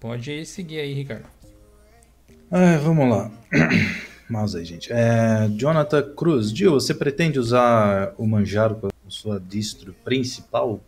Pode 0.00 0.44
seguir 0.46 0.80
aí, 0.80 0.92
Ricardo. 0.92 1.26
Ah, 2.50 2.78
vamos 2.78 3.08
lá. 3.08 3.30
Mouse 4.28 4.56
aí, 4.56 4.64
gente. 4.64 4.92
É, 4.92 5.48
Jonathan 5.56 6.14
Cruz. 6.14 6.50
Gil, 6.50 6.72
você 6.72 6.94
pretende 6.94 7.38
usar 7.38 8.14
o 8.16 8.26
Manjaro 8.26 8.76
como 8.76 8.92
sua 9.08 9.40
distro 9.40 9.94
principal? 10.04 10.80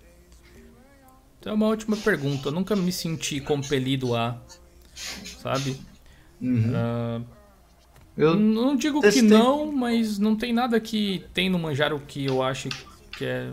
Então 1.38 1.52
é 1.52 1.56
uma 1.56 1.66
ótima 1.66 1.96
pergunta. 1.96 2.48
Eu 2.48 2.52
nunca 2.52 2.74
me 2.74 2.90
senti 2.90 3.40
compelido 3.40 4.16
a, 4.16 4.40
sabe? 5.40 5.78
Uhum. 6.40 6.72
Uh, 6.72 7.24
eu 8.16 8.34
não 8.34 8.76
digo 8.76 9.00
testei. 9.00 9.22
que 9.22 9.28
não, 9.28 9.70
mas 9.70 10.18
não 10.18 10.34
tem 10.34 10.52
nada 10.52 10.80
que 10.80 11.24
tem 11.34 11.50
no 11.50 11.58
Manjaro 11.58 12.00
que 12.00 12.24
eu 12.24 12.42
acho 12.42 12.68
que 13.12 13.24
é 13.24 13.50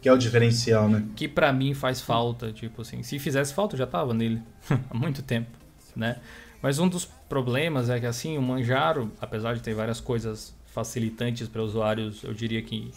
que 0.00 0.08
é 0.08 0.12
o 0.12 0.16
diferencial, 0.16 0.88
né? 0.88 1.04
Que 1.14 1.28
para 1.28 1.52
mim 1.52 1.74
faz 1.74 2.00
falta, 2.00 2.52
tipo 2.52 2.80
assim, 2.80 3.02
se 3.02 3.18
fizesse 3.18 3.52
falta 3.52 3.74
eu 3.74 3.78
já 3.78 3.86
tava 3.86 4.14
nele 4.14 4.40
há 4.90 4.96
muito 4.96 5.22
tempo, 5.22 5.50
né? 5.94 6.16
Mas 6.62 6.78
um 6.78 6.88
dos 6.88 7.04
problemas 7.04 7.90
é 7.90 8.00
que 8.00 8.06
assim, 8.06 8.38
o 8.38 8.42
Manjaro, 8.42 9.10
apesar 9.20 9.54
de 9.54 9.60
ter 9.62 9.74
várias 9.74 10.00
coisas 10.00 10.54
facilitantes 10.66 11.48
para 11.48 11.62
usuários, 11.62 12.22
eu 12.22 12.32
diria 12.32 12.62
que 12.62 12.90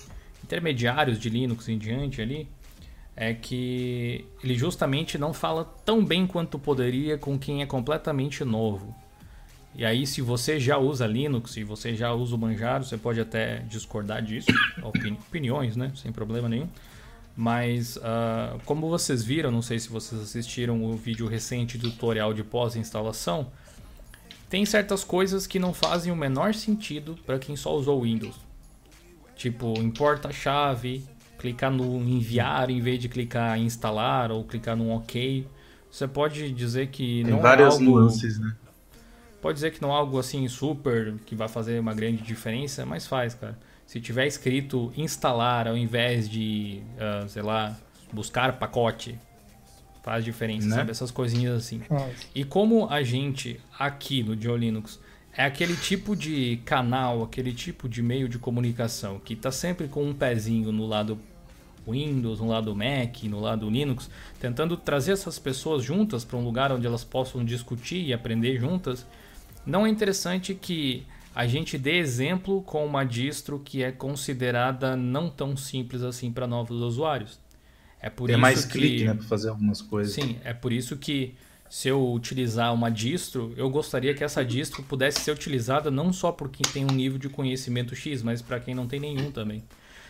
intermediários 0.43 1.19
de 1.19 1.29
Linux 1.29 1.67
em 1.67 1.77
diante 1.77 2.21
ali, 2.21 2.47
é 3.15 3.33
que 3.33 4.25
ele 4.43 4.55
justamente 4.55 5.17
não 5.17 5.33
fala 5.33 5.63
tão 5.85 6.03
bem 6.03 6.25
quanto 6.25 6.57
poderia 6.57 7.17
com 7.17 7.37
quem 7.37 7.61
é 7.61 7.65
completamente 7.65 8.43
novo. 8.43 8.95
E 9.75 9.83
aí, 9.83 10.05
se 10.05 10.21
você 10.21 10.59
já 10.59 10.77
usa 10.77 11.07
Linux, 11.07 11.51
se 11.51 11.63
você 11.63 11.95
já 11.95 12.13
usa 12.13 12.35
o 12.35 12.37
Manjaro, 12.37 12.83
você 12.83 12.97
pode 12.97 13.19
até 13.19 13.59
discordar 13.67 14.21
disso, 14.21 14.47
opini 14.83 15.17
opiniões, 15.27 15.75
né? 15.75 15.91
Sem 15.95 16.11
problema 16.11 16.47
nenhum. 16.47 16.67
Mas, 17.35 17.97
uh, 17.97 18.59
como 18.65 18.87
vocês 18.87 19.23
viram, 19.23 19.49
não 19.49 19.63
sei 19.63 19.79
se 19.79 19.89
vocês 19.89 20.21
assistiram 20.21 20.83
o 20.83 20.95
vídeo 20.95 21.27
recente 21.27 21.79
tutorial 21.79 22.31
de 22.33 22.43
pós-instalação, 22.43 23.47
tem 24.47 24.63
certas 24.67 25.03
coisas 25.03 25.47
que 25.47 25.57
não 25.57 25.73
fazem 25.73 26.13
o 26.13 26.15
menor 26.15 26.53
sentido 26.53 27.17
para 27.25 27.39
quem 27.39 27.55
só 27.55 27.75
usou 27.75 28.03
Windows. 28.03 28.35
Tipo, 29.35 29.73
importa 29.79 30.27
a 30.27 30.31
chave, 30.31 31.03
clicar 31.39 31.71
no 31.71 31.99
enviar 32.07 32.69
em 32.69 32.79
vez 32.79 32.99
de 32.99 33.09
clicar 33.09 33.57
em 33.57 33.65
instalar 33.65 34.31
ou 34.31 34.43
clicar 34.43 34.77
no 34.77 34.95
OK. 34.95 35.47
Você 35.89 36.07
pode 36.07 36.51
dizer 36.51 36.89
que 36.89 37.23
tem 37.23 37.33
não 37.33 37.41
várias 37.41 37.73
é 37.73 37.77
algo... 37.77 37.83
nuances, 37.83 38.39
né? 38.39 38.55
Pode 39.43 39.55
dizer 39.55 39.71
que 39.71 39.81
não 39.81 39.89
é 39.89 39.95
algo 39.97 40.17
assim 40.17 40.47
super 40.47 41.15
que 41.25 41.35
vai 41.35 41.49
fazer 41.49 41.77
uma 41.77 41.93
grande 41.93 42.23
diferença, 42.23 42.85
mas 42.85 43.05
faz, 43.05 43.35
cara. 43.35 43.59
Se 43.85 43.99
tiver 43.99 44.25
escrito 44.25 44.93
instalar 44.95 45.67
ao 45.67 45.75
invés 45.75 46.29
de, 46.29 46.81
uh, 46.95 47.27
sei 47.27 47.41
lá, 47.41 47.77
buscar 48.13 48.57
pacote, 48.57 49.19
faz 50.01 50.23
diferença, 50.23 50.65
né? 50.69 50.75
sabe? 50.77 50.91
Essas 50.91 51.11
coisinhas 51.11 51.57
assim. 51.57 51.81
E 52.33 52.45
como 52.45 52.87
a 52.89 53.03
gente 53.03 53.59
aqui 53.77 54.23
no 54.23 54.33
Dio 54.33 54.55
Linux 54.55 54.97
é 55.35 55.43
aquele 55.43 55.75
tipo 55.75 56.15
de 56.15 56.61
canal, 56.63 57.21
aquele 57.21 57.51
tipo 57.51 57.89
de 57.89 58.01
meio 58.01 58.29
de 58.29 58.39
comunicação 58.39 59.19
que 59.19 59.33
está 59.33 59.51
sempre 59.51 59.89
com 59.89 60.05
um 60.05 60.13
pezinho 60.13 60.71
no 60.71 60.85
lado 60.85 61.19
Windows, 61.85 62.39
no 62.39 62.47
lado 62.47 62.73
Mac, 62.73 63.23
no 63.23 63.41
lado 63.41 63.69
Linux, 63.69 64.09
tentando 64.39 64.77
trazer 64.77 65.11
essas 65.11 65.37
pessoas 65.37 65.83
juntas 65.83 66.23
para 66.23 66.37
um 66.37 66.45
lugar 66.45 66.71
onde 66.71 66.87
elas 66.87 67.03
possam 67.03 67.43
discutir 67.43 68.05
e 68.05 68.13
aprender 68.13 68.57
juntas 68.57 69.05
não 69.65 69.85
é 69.85 69.89
interessante 69.89 70.53
que 70.53 71.05
a 71.35 71.47
gente 71.47 71.77
dê 71.77 71.97
exemplo 71.97 72.61
com 72.61 72.85
uma 72.85 73.03
distro 73.03 73.59
que 73.59 73.83
é 73.83 73.91
considerada 73.91 74.95
não 74.95 75.29
tão 75.29 75.57
simples 75.57 76.03
assim 76.03 76.31
para 76.31 76.45
novos 76.45 76.81
usuários. 76.81 77.39
É 77.99 78.09
por 78.09 78.27
Tem 78.27 78.35
isso 78.35 78.41
mais 78.41 78.65
que... 78.65 78.71
clique, 78.73 79.05
né, 79.05 79.13
para 79.13 79.23
fazer 79.23 79.49
algumas 79.49 79.81
coisas. 79.81 80.13
Sim, 80.13 80.37
é 80.43 80.53
por 80.53 80.71
isso 80.71 80.97
que 80.97 81.35
se 81.69 81.87
eu 81.87 82.13
utilizar 82.13 82.71
uma 82.71 82.91
distro, 82.91 83.51
eu 83.57 83.67
gostaria 83.67 84.13
que 84.13 84.23
essa 84.23 84.45
distro 84.45 84.83
pudesse 84.83 85.21
ser 85.21 85.31
utilizada 85.31 85.89
não 85.89 86.13
só 86.13 86.31
por 86.31 86.49
quem 86.49 86.71
tem 86.71 86.85
um 86.85 86.93
nível 86.93 87.17
de 87.17 87.29
conhecimento 87.29 87.95
X, 87.95 88.21
mas 88.21 88.43
para 88.43 88.59
quem 88.59 88.75
não 88.75 88.85
tem 88.85 88.99
nenhum 88.99 89.31
também. 89.31 89.63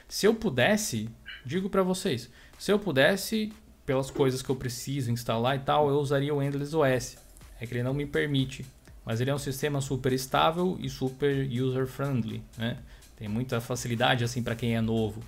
Se 0.09 0.25
eu 0.25 0.33
pudesse, 0.33 1.07
digo 1.45 1.69
para 1.69 1.81
vocês, 1.81 2.29
se 2.59 2.69
eu 2.69 2.77
pudesse, 2.77 3.53
pelas 3.85 4.11
coisas 4.11 4.41
que 4.41 4.49
eu 4.49 4.55
preciso 4.57 5.09
instalar 5.09 5.55
e 5.55 5.59
tal, 5.59 5.89
eu 5.89 5.99
usaria 5.99 6.35
o 6.35 6.43
Endless 6.43 6.75
OS. 6.75 7.17
É 7.61 7.65
que 7.65 7.73
ele 7.73 7.83
não 7.83 7.93
me 7.93 8.05
permite. 8.05 8.65
Mas 9.05 9.19
ele 9.19 9.29
é 9.29 9.35
um 9.35 9.39
sistema 9.39 9.81
super 9.81 10.13
estável 10.13 10.77
e 10.79 10.89
super 10.89 11.47
user-friendly, 11.49 12.41
né? 12.57 12.77
Tem 13.17 13.27
muita 13.27 13.59
facilidade 13.59 14.23
assim 14.23 14.41
para 14.41 14.55
quem 14.55 14.75
é 14.75 14.81
novo. 14.81 15.21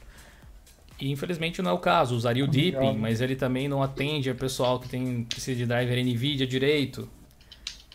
E 0.99 1.11
infelizmente 1.11 1.61
não 1.61 1.71
é 1.71 1.73
o 1.73 1.78
caso. 1.78 2.15
Usaria 2.15 2.43
o 2.43 2.47
Deepin, 2.47 2.97
mas 2.97 3.21
ele 3.21 3.36
também 3.36 3.67
não 3.67 3.84
atende 3.84 4.30
a 4.30 4.36
pessoal 4.36 4.80
que 4.80 4.88
tem 4.88 5.23
precisa 5.23 5.57
de 5.57 5.65
driver 5.65 5.97
NVIDIA 6.03 6.47
direito. 6.47 7.09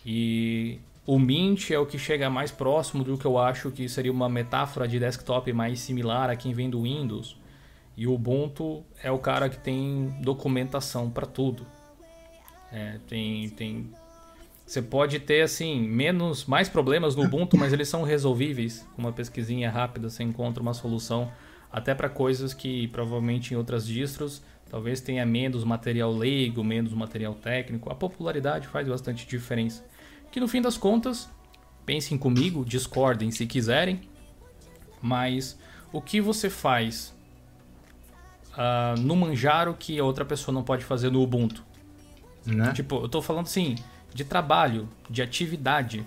E 0.04 0.78
o 1.06 1.18
Mint 1.18 1.70
é 1.70 1.78
o 1.78 1.86
que 1.86 1.98
chega 1.98 2.28
mais 2.28 2.50
próximo 2.50 3.02
do 3.02 3.16
que 3.16 3.24
eu 3.24 3.38
acho 3.38 3.70
que 3.70 3.88
seria 3.88 4.12
uma 4.12 4.28
metáfora 4.28 4.86
de 4.86 4.98
desktop 4.98 5.52
mais 5.52 5.80
similar 5.80 6.30
a 6.30 6.36
quem 6.36 6.52
vem 6.52 6.68
do 6.68 6.82
Windows. 6.82 7.36
E 7.96 8.06
o 8.06 8.14
Ubuntu 8.14 8.84
é 9.02 9.10
o 9.10 9.18
cara 9.18 9.48
que 9.48 9.58
tem 9.58 10.14
documentação 10.20 11.10
para 11.10 11.26
tudo. 11.26 11.66
É, 12.72 12.98
tem, 13.08 13.48
tem 13.50 13.90
você 14.70 14.80
pode 14.80 15.18
ter 15.18 15.42
assim 15.42 15.80
menos 15.80 16.44
mais 16.44 16.68
problemas 16.68 17.16
no 17.16 17.24
Ubuntu, 17.24 17.58
mas 17.58 17.72
eles 17.72 17.88
são 17.88 18.04
resolvíveis. 18.04 18.86
Com 18.94 19.02
uma 19.02 19.10
pesquisinha 19.10 19.68
rápida 19.68 20.08
você 20.08 20.22
encontra 20.22 20.62
uma 20.62 20.72
solução 20.72 21.28
até 21.72 21.92
para 21.92 22.08
coisas 22.08 22.54
que 22.54 22.86
provavelmente 22.86 23.52
em 23.52 23.56
outras 23.56 23.84
distros 23.84 24.40
talvez 24.70 25.00
tenha 25.00 25.26
menos 25.26 25.64
material 25.64 26.12
leigo, 26.12 26.62
menos 26.62 26.92
material 26.92 27.34
técnico. 27.34 27.90
A 27.90 27.96
popularidade 27.96 28.68
faz 28.68 28.86
bastante 28.86 29.26
diferença. 29.26 29.84
Que 30.30 30.38
no 30.38 30.46
fim 30.46 30.62
das 30.62 30.78
contas, 30.78 31.28
pensem 31.84 32.16
comigo, 32.16 32.64
discordem 32.64 33.32
se 33.32 33.46
quiserem, 33.46 34.02
mas 35.02 35.58
o 35.92 36.00
que 36.00 36.20
você 36.20 36.48
faz 36.48 37.12
uh, 38.52 39.00
no 39.00 39.16
Manjaro 39.16 39.74
que 39.76 39.98
a 39.98 40.04
outra 40.04 40.24
pessoa 40.24 40.54
não 40.54 40.62
pode 40.62 40.84
fazer 40.84 41.10
no 41.10 41.20
Ubuntu? 41.20 41.64
Né? 42.46 42.72
Tipo, 42.72 43.00
eu 43.00 43.08
tô 43.08 43.20
falando 43.20 43.46
assim, 43.46 43.74
de 44.12 44.24
trabalho, 44.24 44.88
de 45.08 45.22
atividade. 45.22 46.04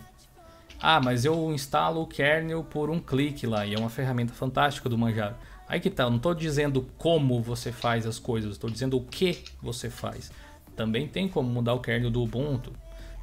Ah, 0.82 1.00
mas 1.00 1.24
eu 1.24 1.54
instalo 1.54 2.02
o 2.02 2.08
kernel 2.08 2.64
por 2.64 2.90
um 2.90 3.00
clique 3.00 3.48
lá 3.48 3.66
e 3.66 3.74
é 3.74 3.80
uma 3.80 3.90
ferramenta 3.90 4.34
fantástica 4.34 4.90
do 4.90 4.98
Manjaro. 4.98 5.36
Aí 5.68 5.80
que 5.80 5.90
tá, 5.90 6.04
eu 6.04 6.10
não 6.10 6.18
estou 6.18 6.34
dizendo 6.34 6.88
como 6.98 7.42
você 7.42 7.72
faz 7.72 8.06
as 8.06 8.20
coisas, 8.20 8.52
estou 8.52 8.70
dizendo 8.70 8.98
o 8.98 9.02
que 9.02 9.44
você 9.62 9.90
faz. 9.90 10.32
Também 10.76 11.08
tem 11.08 11.28
como 11.28 11.50
mudar 11.50 11.74
o 11.74 11.80
kernel 11.80 12.12
do 12.12 12.22
Ubuntu. 12.22 12.74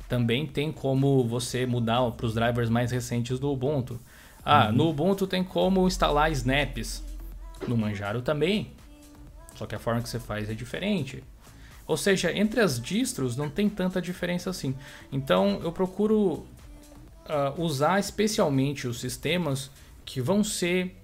Também 0.08 0.46
tem 0.46 0.72
como 0.72 1.22
você 1.24 1.66
mudar 1.66 2.10
para 2.12 2.26
os 2.26 2.34
drivers 2.34 2.70
mais 2.70 2.90
recentes 2.90 3.38
do 3.38 3.50
Ubuntu. 3.52 4.00
Ah, 4.44 4.66
uhum. 4.66 4.72
no 4.72 4.88
Ubuntu 4.88 5.26
tem 5.26 5.44
como 5.44 5.86
instalar 5.86 6.32
snaps. 6.32 7.04
No 7.68 7.76
Manjaro 7.76 8.22
também. 8.22 8.72
Só 9.54 9.66
que 9.66 9.74
a 9.74 9.78
forma 9.78 10.00
que 10.00 10.08
você 10.08 10.18
faz 10.18 10.48
é 10.48 10.54
diferente. 10.54 11.22
Ou 11.91 11.97
seja, 11.97 12.32
entre 12.32 12.61
as 12.61 12.80
distros 12.80 13.36
não 13.36 13.51
tem 13.51 13.68
tanta 13.68 14.01
diferença 14.01 14.49
assim. 14.49 14.76
Então 15.11 15.61
eu 15.64 15.72
procuro 15.72 16.14
uh, 16.14 16.47
usar 17.61 17.99
especialmente 17.99 18.86
os 18.86 19.01
sistemas 19.01 19.72
que 20.05 20.20
vão 20.20 20.45
ser 20.45 20.97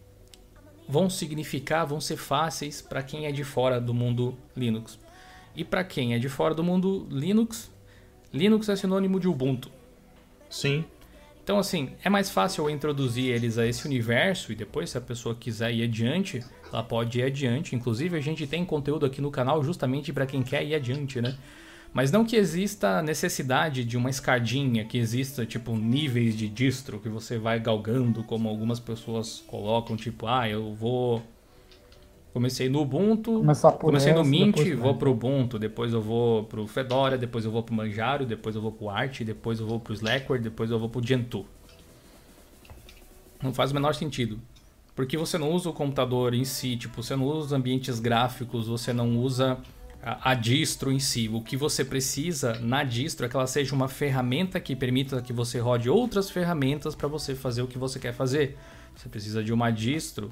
vão 0.89 1.11
significar, 1.11 1.84
vão 1.84 2.01
ser 2.01 2.16
fáceis 2.16 2.80
para 2.80 3.03
quem 3.03 3.26
é 3.26 3.32
de 3.32 3.43
fora 3.43 3.80
do 3.80 3.93
mundo 3.93 4.39
Linux. 4.57 4.97
E 5.57 5.64
para 5.64 5.82
quem 5.82 6.14
é 6.14 6.20
de 6.20 6.28
fora 6.28 6.55
do 6.55 6.62
mundo 6.62 7.05
Linux, 7.11 7.68
Linux 8.32 8.68
é 8.68 8.76
sinônimo 8.76 9.18
de 9.18 9.26
Ubuntu. 9.26 9.68
Sim. 10.49 10.84
Então, 11.47 11.61
assim, 11.61 11.90
é 12.03 12.11
mais 12.11 12.28
fácil 12.28 12.64
eu 12.64 12.70
introduzir 12.70 13.32
eles 13.32 13.57
a 13.57 13.64
esse 13.64 13.86
universo 13.86 14.51
e 14.51 14.57
depois, 14.57 14.90
se 14.90 14.99
a 14.99 15.01
pessoa 15.01 15.32
quiser 15.32 15.72
ir 15.72 15.84
adiante, 15.84 16.44
ela 16.72 16.82
pode 16.82 17.20
ir 17.20 17.22
adiante. 17.22 17.76
Inclusive, 17.76 18.16
a 18.16 18.20
gente 18.20 18.49
tem 18.49 18.64
conteúdo 18.64 19.07
aqui 19.07 19.20
no 19.20 19.30
canal 19.30 19.62
justamente 19.62 20.12
para 20.12 20.26
quem 20.26 20.42
quer 20.42 20.64
ir 20.64 20.74
adiante, 20.74 21.20
né? 21.20 21.38
Mas 21.94 22.11
não 22.11 22.24
que 22.24 22.34
exista 22.34 23.01
necessidade 23.01 23.84
de 23.84 23.97
uma 23.97 24.11
escadinha, 24.11 24.84
que 24.84 24.99
exista, 24.99 25.47
tipo, 25.47 25.76
níveis 25.76 26.36
de 26.36 26.49
distro 26.49 26.99
que 26.99 27.09
você 27.09 27.38
vai 27.38 27.61
galgando, 27.61 28.24
como 28.24 28.49
algumas 28.49 28.80
pessoas 28.80 29.44
colocam, 29.47 29.97
tipo, 29.97 30.26
ah, 30.26 30.51
eu 30.51 30.74
vou 30.74 31.22
Comecei 32.37 32.68
no 32.68 32.82
Ubuntu, 32.82 33.43
comecei 33.80 34.12
essa, 34.12 34.22
no 34.22 34.28
Mint, 34.28 34.59
vou 34.74 34.95
pro 34.95 35.11
Ubuntu, 35.11 35.59
depois 35.59 35.95
eu 35.95 36.03
vou 36.03 36.45
pro 36.45 36.66
Fedora, 36.66 37.16
depois 37.16 37.47
eu 37.47 37.51
vou 37.51 37.62
pro 37.62 37.74
Manjaro, 37.74 38.26
depois 38.26 38.55
eu 38.55 38.61
vou 38.61 38.70
pro 38.70 38.91
Arch, 38.91 39.22
depois 39.22 39.59
eu 39.59 39.66
vou 39.66 39.80
pro 39.80 39.95
Slackware, 39.95 40.43
depois 40.43 40.70
eu 40.70 40.78
vou 40.78 40.91
pro 40.91 41.03
Gentoo. 41.03 41.47
Não 43.43 43.55
faz 43.55 43.70
o 43.70 43.74
menor 43.74 43.95
sentido. 43.95 44.39
Porque 44.95 45.16
você 45.16 45.39
não 45.39 45.51
usa 45.51 45.70
o 45.70 45.72
computador 45.72 46.34
em 46.34 46.45
si, 46.45 46.76
tipo, 46.76 47.03
você 47.03 47.16
não 47.16 47.24
usa 47.24 47.47
os 47.47 47.53
ambientes 47.55 47.99
gráficos, 47.99 48.66
você 48.68 48.93
não 48.93 49.16
usa 49.16 49.57
a, 50.03 50.32
a 50.32 50.34
distro 50.34 50.93
em 50.93 50.99
si. 50.99 51.30
O 51.32 51.41
que 51.41 51.57
você 51.57 51.87
precisa 51.87 52.59
na 52.61 52.84
distro 52.84 53.24
é 53.24 53.30
que 53.30 53.37
ela 53.37 53.47
seja 53.47 53.74
uma 53.74 53.89
ferramenta 53.89 54.61
que 54.61 54.76
permita 54.76 55.22
que 55.22 55.32
você 55.32 55.59
rode 55.59 55.89
outras 55.89 56.28
ferramentas 56.28 56.95
para 56.95 57.09
você 57.09 57.34
fazer 57.34 57.62
o 57.62 57.66
que 57.66 57.78
você 57.78 57.99
quer 57.99 58.12
fazer. 58.12 58.59
Você 58.95 59.09
precisa 59.09 59.43
de 59.43 59.55
uma 59.55 59.70
distro 59.70 60.30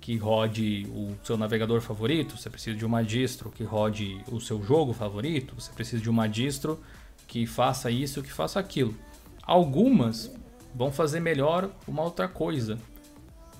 que 0.00 0.16
rode 0.16 0.86
o 0.90 1.14
seu 1.24 1.36
navegador 1.36 1.80
favorito, 1.80 2.36
você 2.36 2.48
precisa 2.48 2.76
de 2.76 2.84
uma 2.84 3.02
distro 3.02 3.50
que 3.50 3.64
rode 3.64 4.20
o 4.30 4.40
seu 4.40 4.62
jogo 4.62 4.92
favorito, 4.92 5.54
você 5.54 5.72
precisa 5.72 6.02
de 6.02 6.08
uma 6.08 6.28
distro 6.28 6.80
que 7.26 7.46
faça 7.46 7.90
isso, 7.90 8.22
que 8.22 8.32
faça 8.32 8.60
aquilo. 8.60 8.94
Algumas 9.42 10.30
vão 10.74 10.92
fazer 10.92 11.20
melhor 11.20 11.70
uma 11.88 12.02
outra 12.02 12.28
coisa. 12.28 12.78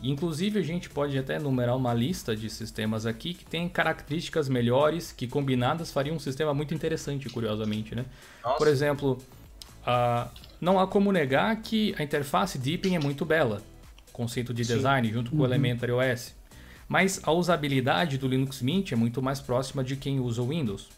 Inclusive 0.02 0.58
a 0.58 0.62
gente 0.62 0.90
pode 0.90 1.18
até 1.18 1.36
enumerar 1.36 1.76
uma 1.76 1.94
lista 1.94 2.36
de 2.36 2.50
sistemas 2.50 3.06
aqui 3.06 3.32
que 3.32 3.44
tem 3.44 3.68
características 3.68 4.48
melhores 4.48 5.10
que 5.10 5.26
combinadas 5.26 5.90
fariam 5.90 6.16
um 6.16 6.20
sistema 6.20 6.52
muito 6.52 6.74
interessante, 6.74 7.30
curiosamente, 7.30 7.94
né? 7.94 8.04
Por 8.58 8.68
exemplo, 8.68 9.18
uh, 9.82 10.30
não 10.60 10.78
há 10.78 10.86
como 10.86 11.10
negar 11.10 11.56
que 11.62 11.94
a 11.98 12.02
interface 12.02 12.58
Deepin 12.58 12.94
é 12.94 13.00
muito 13.00 13.24
bela 13.24 13.62
conceito 14.16 14.54
de 14.54 14.64
design 14.64 15.06
Sim. 15.06 15.12
junto 15.12 15.30
com 15.30 15.36
uhum. 15.36 15.42
o 15.42 15.46
Elementary 15.46 15.92
OS. 15.92 16.34
Mas 16.88 17.20
a 17.22 17.32
usabilidade 17.32 18.16
do 18.16 18.26
Linux 18.26 18.62
Mint 18.62 18.92
é 18.92 18.96
muito 18.96 19.20
mais 19.20 19.40
próxima 19.40 19.84
de 19.84 19.94
quem 19.94 20.18
usa 20.18 20.40
o 20.40 20.48
Windows. 20.48 20.88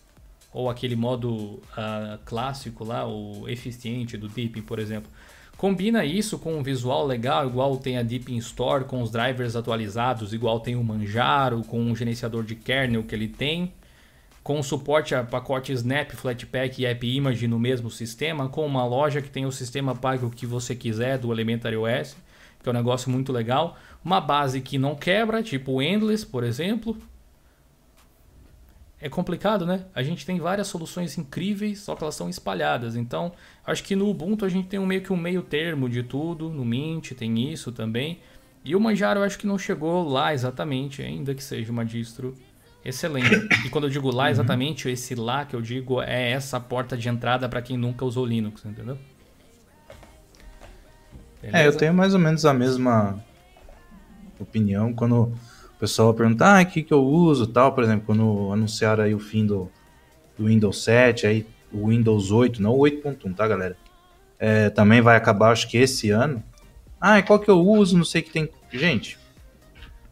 Ou 0.52 0.70
aquele 0.70 0.94
modo 0.94 1.30
uh, 1.32 2.18
clássico 2.24 2.84
lá, 2.84 3.06
o 3.06 3.48
eficiente 3.48 4.16
do 4.16 4.28
Deepin, 4.28 4.62
por 4.62 4.78
exemplo. 4.78 5.10
Combina 5.56 6.04
isso 6.04 6.38
com 6.38 6.56
um 6.56 6.62
visual 6.62 7.04
legal, 7.04 7.48
igual 7.48 7.76
tem 7.76 7.98
a 7.98 8.02
Deepin 8.02 8.36
Store, 8.36 8.84
com 8.84 9.02
os 9.02 9.10
drivers 9.10 9.56
atualizados, 9.56 10.32
igual 10.32 10.60
tem 10.60 10.76
o 10.76 10.84
Manjaro, 10.84 11.62
com 11.64 11.90
o 11.90 11.96
gerenciador 11.96 12.44
de 12.44 12.54
kernel 12.54 13.02
que 13.02 13.14
ele 13.14 13.26
tem, 13.26 13.72
com 14.44 14.62
suporte 14.62 15.16
a 15.16 15.24
pacote 15.24 15.72
Snap, 15.72 16.12
Flatpak 16.12 16.80
e 16.80 16.86
AppImage 16.86 17.48
no 17.48 17.58
mesmo 17.58 17.90
sistema, 17.90 18.48
com 18.48 18.64
uma 18.64 18.86
loja 18.86 19.20
que 19.20 19.28
tem 19.28 19.44
o 19.44 19.52
sistema 19.52 19.96
pague 19.96 20.24
o 20.24 20.30
que 20.30 20.46
você 20.46 20.76
quiser 20.76 21.18
do 21.18 21.32
Elementary 21.32 21.76
OS 21.76 22.16
que 22.62 22.68
é 22.68 22.72
um 22.72 22.74
negócio 22.74 23.10
muito 23.10 23.32
legal. 23.32 23.76
Uma 24.04 24.20
base 24.20 24.60
que 24.60 24.78
não 24.78 24.94
quebra, 24.94 25.42
tipo 25.42 25.72
o 25.72 25.82
Endless, 25.82 26.24
por 26.24 26.44
exemplo. 26.44 26.96
É 29.00 29.08
complicado, 29.08 29.64
né? 29.64 29.84
A 29.94 30.02
gente 30.02 30.26
tem 30.26 30.40
várias 30.40 30.66
soluções 30.66 31.16
incríveis, 31.16 31.80
só 31.80 31.94
que 31.94 32.02
elas 32.02 32.16
são 32.16 32.28
espalhadas. 32.28 32.96
Então, 32.96 33.32
acho 33.64 33.84
que 33.84 33.94
no 33.94 34.08
Ubuntu 34.08 34.44
a 34.44 34.48
gente 34.48 34.68
tem 34.68 34.80
um 34.80 34.86
meio 34.86 35.02
que 35.02 35.12
um 35.12 35.16
meio 35.16 35.42
termo 35.42 35.88
de 35.88 36.02
tudo. 36.02 36.50
No 36.50 36.64
Mint 36.64 37.12
tem 37.12 37.52
isso 37.52 37.70
também. 37.70 38.18
E 38.64 38.74
o 38.74 38.80
Manjaro 38.80 39.20
eu 39.20 39.24
acho 39.24 39.38
que 39.38 39.46
não 39.46 39.56
chegou 39.56 40.08
lá 40.08 40.34
exatamente, 40.34 41.00
ainda 41.00 41.32
que 41.32 41.42
seja 41.42 41.70
uma 41.70 41.84
distro 41.84 42.34
excelente. 42.84 43.48
E 43.64 43.70
quando 43.70 43.84
eu 43.84 43.90
digo 43.90 44.10
lá 44.10 44.24
uhum. 44.24 44.30
exatamente, 44.30 44.88
esse 44.88 45.14
lá 45.14 45.44
que 45.44 45.54
eu 45.54 45.62
digo 45.62 46.02
é 46.02 46.32
essa 46.32 46.58
porta 46.58 46.96
de 46.96 47.08
entrada 47.08 47.48
para 47.48 47.62
quem 47.62 47.76
nunca 47.76 48.04
usou 48.04 48.26
Linux, 48.26 48.64
entendeu? 48.64 48.98
Beleza? 51.40 51.58
É, 51.58 51.66
eu 51.66 51.76
tenho 51.76 51.94
mais 51.94 52.14
ou 52.14 52.20
menos 52.20 52.44
a 52.44 52.52
mesma 52.52 53.22
opinião 54.38 54.92
quando 54.92 55.32
o 55.78 55.78
pessoal 55.78 56.12
pergunta, 56.12 56.44
ah, 56.44 56.62
o 56.62 56.66
que, 56.66 56.82
que 56.82 56.92
eu 56.92 57.04
uso 57.04 57.46
tal, 57.46 57.72
por 57.72 57.84
exemplo, 57.84 58.04
quando 58.06 58.52
anunciaram 58.52 59.04
aí 59.04 59.14
o 59.14 59.18
fim 59.18 59.46
do, 59.46 59.70
do 60.36 60.46
Windows 60.46 60.82
7, 60.82 61.26
aí 61.26 61.46
o 61.72 61.88
Windows 61.88 62.30
8, 62.30 62.60
não 62.60 62.72
o 62.72 62.80
8.1, 62.80 63.34
tá, 63.34 63.46
galera? 63.46 63.76
É, 64.38 64.70
também 64.70 65.00
vai 65.00 65.16
acabar, 65.16 65.52
acho 65.52 65.68
que 65.68 65.76
esse 65.76 66.10
ano. 66.10 66.42
Ah, 67.00 67.22
qual 67.22 67.38
que 67.38 67.48
eu 67.48 67.60
uso, 67.60 67.96
não 67.96 68.04
sei 68.04 68.22
que 68.22 68.30
tem... 68.30 68.48
Gente, 68.72 69.18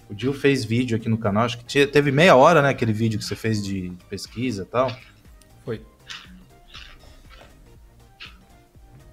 o 0.08 0.14
Dil 0.14 0.32
fez 0.32 0.64
vídeo 0.64 0.96
aqui 0.96 1.08
no 1.08 1.18
canal, 1.18 1.44
acho 1.44 1.58
que 1.58 1.86
teve 1.86 2.12
meia 2.12 2.36
hora, 2.36 2.62
né, 2.62 2.68
aquele 2.68 2.92
vídeo 2.92 3.18
que 3.18 3.24
você 3.24 3.34
fez 3.34 3.62
de, 3.62 3.90
de 3.90 4.04
pesquisa 4.04 4.62
e 4.62 4.66
tal. 4.66 4.96
Foi. 5.64 5.82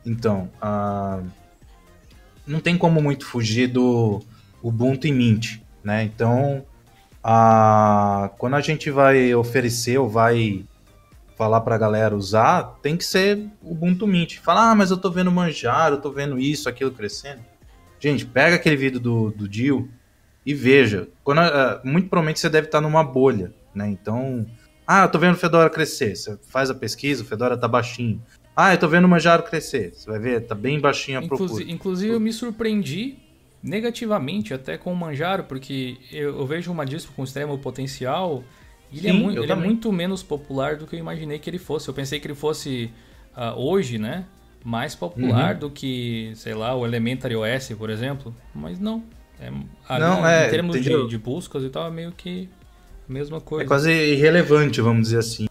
Então, 0.05 0.51
a... 0.61 1.20
Uh 1.20 1.43
não 2.46 2.60
tem 2.60 2.78
como 2.78 3.02
muito 3.02 3.26
fugir 3.26 3.68
do 3.68 4.22
Ubuntu 4.62 5.08
e 5.08 5.12
Mint, 5.12 5.60
né? 5.84 6.04
Então, 6.04 6.66
a, 7.24 8.32
quando 8.38 8.56
a 8.56 8.62
gente 8.62 8.91
vai 8.91 9.34
oferecer 9.34 9.98
ou 9.98 10.10
vai 10.10 10.66
falar 11.38 11.62
para 11.62 11.76
a 11.76 11.78
galera 11.78 12.16
usar, 12.16 12.78
tem 12.82 12.96
que 12.96 13.04
ser 13.04 13.48
Ubuntu 13.62 14.06
Mint. 14.06 14.38
Falar, 14.39 14.72
ah, 14.72 14.76
mas 14.76 14.91
eu 14.91 14.98
tô 14.98 15.10
vendo 15.10 15.32
manjar, 15.32 15.91
eu 15.91 16.02
tô 16.02 16.12
vendo 16.12 16.39
isso, 16.39 16.70
aquilo 16.70 16.91
crescendo. 16.91 17.41
Gente, 18.00 18.26
pega 18.26 18.56
aquele 18.56 18.76
vídeo 18.76 19.00
do, 19.00 19.32
do 19.32 19.48
Dio 19.48 19.89
e 20.46 20.54
veja. 20.54 21.08
Quando, 21.24 21.41
muito 21.84 22.10
provavelmente 22.10 22.39
você 22.39 22.50
deve 22.50 22.68
estar 22.68 22.82
numa 22.82 23.04
bolha, 23.04 23.54
né? 23.74 23.88
Então, 23.88 24.46
ah, 24.86 25.04
eu 25.04 25.10
tô 25.10 25.18
vendo 25.18 25.36
o 25.36 25.38
Fedora 25.38 25.70
crescer. 25.70 26.16
Você 26.16 26.38
faz 26.50 26.70
a 26.70 26.76
pesquisa, 26.76 27.24
o 27.24 27.26
Fedora 27.26 27.58
tá 27.58 27.68
baixinho. 27.68 28.22
Ah, 28.56 28.74
eu 28.74 28.78
tô 28.78 28.88
vendo 28.88 29.06
o 29.06 29.08
Manjaro 29.08 29.43
crescer. 29.43 29.93
Você 29.93 30.10
vai 30.10 30.20
ver, 30.20 30.41
tá 30.41 30.54
bem 30.54 30.80
baixinho 30.80 31.20
a 31.20 31.24
inclusive, 31.24 31.49
procura. 31.49 31.72
Inclusive, 31.72 32.14
eu 32.14 32.20
me 32.20 32.32
surpreendi 32.32 33.16
negativamente 33.62 34.54
até 34.54 34.78
com 34.78 34.91
o 34.91 34.95
Manjaro, 34.95 35.45
porque 35.45 35.97
eu, 36.12 36.38
eu 36.38 36.45
vejo 36.45 36.72
uma 36.72 36.86
disco 36.86 37.14
com 37.16 37.24
extremo 37.24 37.58
potencial 37.58 38.43
e 38.91 38.99
ele, 38.99 39.08
é, 39.08 39.14
mu 39.14 39.32
ele 39.32 39.51
é, 39.51 39.56
muito 39.56 39.91
menos 39.91 40.22
popular 40.22 40.76
do 40.76 40.86
que 40.86 40.95
eu 40.95 40.99
imaginei 40.99 41.39
que 41.39 41.49
ele 41.49 41.58
fosse. 41.58 41.88
Eu 41.88 41.93
pensei 41.93 42.20
que 42.20 42.28
ele 42.28 42.36
fosse 42.36 42.91
uh, 43.36 43.60
hoje, 43.60 43.97
né? 43.97 44.26
mais 44.64 44.95
popular 44.95 45.54
uhum. 45.54 45.60
do 45.60 45.70
que, 45.70 46.32
sei 46.36 46.54
lá, 46.54 46.74
o 46.76 46.86
Elementary 46.86 47.36
OS, 47.36 47.74
por 47.78 47.89
exemplo. 47.89 48.34
Mas 48.56 48.80
não. 48.80 49.04
É, 49.39 49.51
não, 49.99 50.26
é, 50.26 50.47
em 50.47 50.49
termos 50.49 50.82
de, 50.82 51.08
de, 51.08 51.18
buscas 51.18 51.64
e 51.64 51.70
tal, 51.70 51.88
é 51.88 51.91
meio 51.91 52.14
que 52.14 52.47
a 53.10 53.12
mesma 53.12 53.41
coisa. 53.41 53.66
É 53.66 53.68
quase 53.68 53.91
irrelevante, 53.91 54.80
vamos 54.80 55.04
dizer 55.04 55.18
assim. 55.18 55.47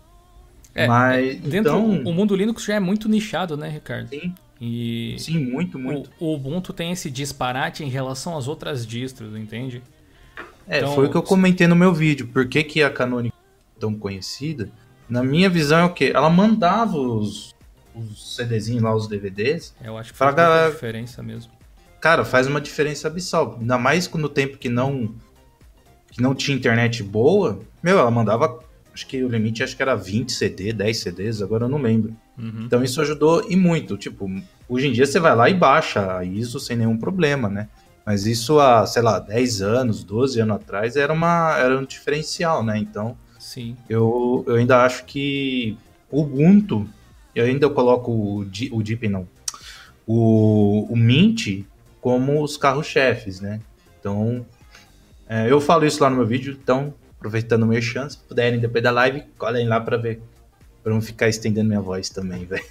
É, 0.75 0.87
Mas, 0.87 1.37
dentro 1.41 1.73
então... 1.73 2.03
o 2.05 2.15
mundo 2.15 2.35
Linux 2.35 2.65
já 2.65 2.75
é 2.75 2.81
muito 2.81 3.09
nichado, 3.09 3.57
né, 3.57 3.69
Ricardo? 3.69 4.09
Sim. 4.09 4.35
E 4.61 5.17
Sim, 5.19 5.45
muito, 5.45 5.79
muito. 5.79 6.09
O, 6.21 6.27
o 6.27 6.35
Ubuntu 6.35 6.73
tem 6.73 6.93
esse 6.93 7.11
disparate 7.11 7.83
em 7.83 7.89
relação 7.89 8.39
às 8.39 8.47
outras 8.47 8.87
distros, 8.87 9.37
entende? 9.37 9.83
É, 10.69 10.79
então, 10.79 10.95
foi 10.95 11.07
o 11.07 11.11
que 11.11 11.17
eu 11.17 11.23
comentei 11.23 11.67
no 11.67 11.75
meu 11.75 11.93
vídeo. 11.93 12.29
Por 12.29 12.47
que, 12.47 12.63
que 12.63 12.83
a 12.83 12.89
Canonical 12.89 13.37
é 13.77 13.81
tão 13.81 13.93
conhecida? 13.93 14.71
Na 15.09 15.23
minha 15.23 15.51
visão 15.51 15.81
é 15.81 15.85
o 15.85 15.93
quê? 15.93 16.13
Ela 16.15 16.31
mandava 16.31 16.97
os, 16.97 17.53
os 17.93 18.37
CDzinhos 18.37 18.83
lá, 18.83 18.95
os 18.95 19.09
DVDs. 19.09 19.75
Eu 19.83 19.99
acho 19.99 20.13
que 20.13 20.19
faz 20.19 20.35
muita 20.35 20.71
diferença 20.71 21.23
mesmo. 21.23 21.53
Cara, 22.01 22.25
faz 22.25 22.47
uma 22.47 22.61
diferença 22.61 23.09
abissal. 23.09 23.57
Ainda 23.61 23.77
mais 23.77 24.09
no 24.09 24.29
tempo 24.29 24.59
que 24.59 24.69
não 24.69 25.13
que 26.13 26.23
não 26.23 26.35
tinha 26.35 26.57
internet 26.57 27.03
boa. 27.03 27.61
Meu, 27.83 27.99
ela 27.99 28.11
mandava 28.11 28.61
acho 28.93 29.07
que 29.07 29.23
o 29.23 29.29
limite 29.29 29.63
acho 29.63 29.77
que 29.77 29.83
era 29.83 29.95
20 29.95 30.33
CD, 30.33 30.73
10 30.73 30.97
CDs, 30.97 31.43
agora 31.43 31.65
eu 31.65 31.69
não 31.69 31.81
lembro. 31.81 32.15
Uhum. 32.39 32.65
Então 32.65 32.83
isso 32.83 33.01
ajudou 33.01 33.51
e 33.51 33.57
muito. 33.57 33.97
Tipo, 33.97 34.31
hoje 34.69 34.89
em 34.89 34.93
dia 34.93 35.07
você 35.07 35.19
vai 35.19 35.35
lá 35.35 35.49
e 35.49 35.55
baixa 35.55 36.23
isso 36.25 36.61
sem 36.61 36.77
nenhum 36.77 36.97
problema, 36.97 37.49
né? 37.49 37.69
Mas 38.05 38.27
isso 38.27 38.59
há, 38.59 38.85
sei 38.87 39.03
lá, 39.03 39.19
10 39.21 39.63
anos, 39.63 40.03
12 40.03 40.41
anos 40.41 40.57
atrás 40.57 40.97
era, 40.97 41.13
uma, 41.13 41.57
era 41.57 41.79
um 41.79 41.85
diferencial, 41.85 42.65
né? 42.65 42.77
Então, 42.79 43.17
Sim. 43.43 43.77
Eu, 43.89 44.45
eu 44.47 44.55
ainda 44.55 44.85
acho 44.85 45.05
que 45.05 45.77
o 46.09 46.23
Ubuntu, 46.23 46.89
eu 47.35 47.45
ainda 47.45 47.69
coloco 47.69 48.13
o, 48.13 48.41
o 48.41 48.83
Deep, 48.83 49.09
não, 49.09 49.27
o, 50.07 50.87
o 50.89 50.97
Mint 50.97 51.65
como 52.01 52.41
os 52.41 52.57
carros-chefes, 52.57 53.41
né? 53.41 53.61
Então, 53.99 54.47
é, 55.29 55.51
eu 55.51 55.61
falo 55.61 55.85
isso 55.85 56.01
lá 56.01 56.09
no 56.09 56.17
meu 56.17 56.27
vídeo, 56.27 56.57
então 56.63 56.95
aproveitando 57.23 57.63
o 57.63 57.67
meu 57.67 57.81
chance, 57.81 58.17
se 58.17 58.23
puderem 58.25 58.59
depois 58.59 58.83
da 58.83 58.91
live, 58.91 59.23
colhem 59.39 59.69
lá 59.69 59.81
para 59.81 59.97
ver. 59.97 60.21
Pra 60.83 60.93
não 60.93 61.01
ficar 61.01 61.29
estendendo 61.29 61.69
minha 61.69 61.81
voz 61.81 62.11
também, 62.11 62.45
velho. 62.45 62.65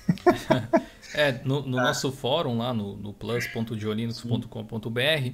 é, 1.16 1.40
no, 1.46 1.66
no 1.66 1.80
ah. 1.80 1.84
nosso 1.84 2.12
fórum 2.12 2.58
lá 2.58 2.74
no, 2.74 2.98
no 2.98 3.14
plus.diolinux.com.br, 3.14 5.30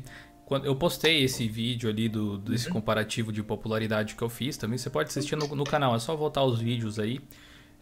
quando 0.46 0.66
eu 0.66 0.76
postei 0.76 1.24
esse 1.24 1.48
vídeo 1.48 1.90
ali 1.90 2.08
do, 2.08 2.38
desse 2.38 2.68
uhum. 2.68 2.74
comparativo 2.74 3.32
de 3.32 3.42
popularidade 3.42 4.14
que 4.14 4.22
eu 4.22 4.30
fiz 4.30 4.58
também, 4.58 4.78
você 4.78 4.92
pode 4.92 5.10
assistir 5.10 5.36
no, 5.36 5.48
no 5.56 5.64
canal, 5.64 5.96
é 5.96 6.00
só 6.00 6.16
voltar 6.16 6.44
os 6.44 6.62
vídeos 6.62 7.00
aí. 7.00 7.20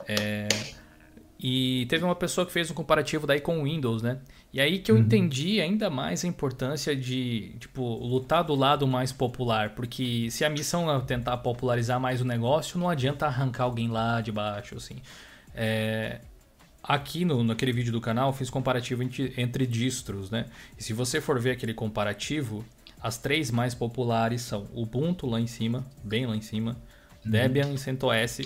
É, 0.08 0.48
e 1.38 1.86
teve 1.90 2.06
uma 2.06 2.16
pessoa 2.16 2.46
que 2.46 2.54
fez 2.54 2.72
um 2.72 2.74
comparativo 2.74 3.28
daí 3.28 3.42
com 3.42 3.60
o 3.60 3.66
Windows, 3.66 4.02
né? 4.02 4.20
E 4.56 4.62
aí 4.62 4.80
que 4.80 4.90
eu 4.90 4.96
uhum. 4.96 5.02
entendi 5.02 5.60
ainda 5.60 5.90
mais 5.90 6.24
a 6.24 6.30
importância 6.30 6.96
de, 6.96 7.58
tipo, 7.60 7.84
lutar 7.84 8.42
do 8.42 8.56
lado 8.56 8.88
mais 8.88 9.12
popular. 9.12 9.72
Porque 9.72 10.32
se 10.32 10.46
a 10.46 10.50
missão 10.50 10.90
é 10.90 10.98
tentar 11.02 11.36
popularizar 11.40 12.00
mais 12.00 12.22
o 12.22 12.24
negócio, 12.24 12.80
não 12.80 12.88
adianta 12.88 13.26
arrancar 13.26 13.66
alguém 13.66 13.90
lá 13.90 14.22
de 14.22 14.32
baixo, 14.32 14.78
assim. 14.78 14.96
É, 15.54 16.22
aqui 16.82 17.26
no, 17.26 17.44
naquele 17.44 17.74
vídeo 17.74 17.92
do 17.92 18.00
canal, 18.00 18.30
eu 18.30 18.34
fiz 18.34 18.50
comparativo 18.50 19.04
entre, 19.04 19.34
entre 19.36 19.68
distros, 19.68 20.32
né? 20.32 20.46
E 20.80 20.82
se 20.82 20.94
você 20.94 21.20
for 21.20 21.38
ver 21.38 21.52
aquele 21.52 21.74
comparativo, 21.74 22.64
as 23.04 23.18
três 23.18 23.52
mais 23.52 23.76
populares 23.76 24.42
são 24.42 24.70
Ubuntu 24.74 25.28
lá 25.28 25.42
em 25.42 25.48
cima, 25.48 25.86
bem 26.02 26.26
lá 26.26 26.34
em 26.34 26.42
cima, 26.42 26.78
uhum. 27.26 27.32
Debian 27.32 27.74
e 27.74 27.78
CentOS, 27.78 28.40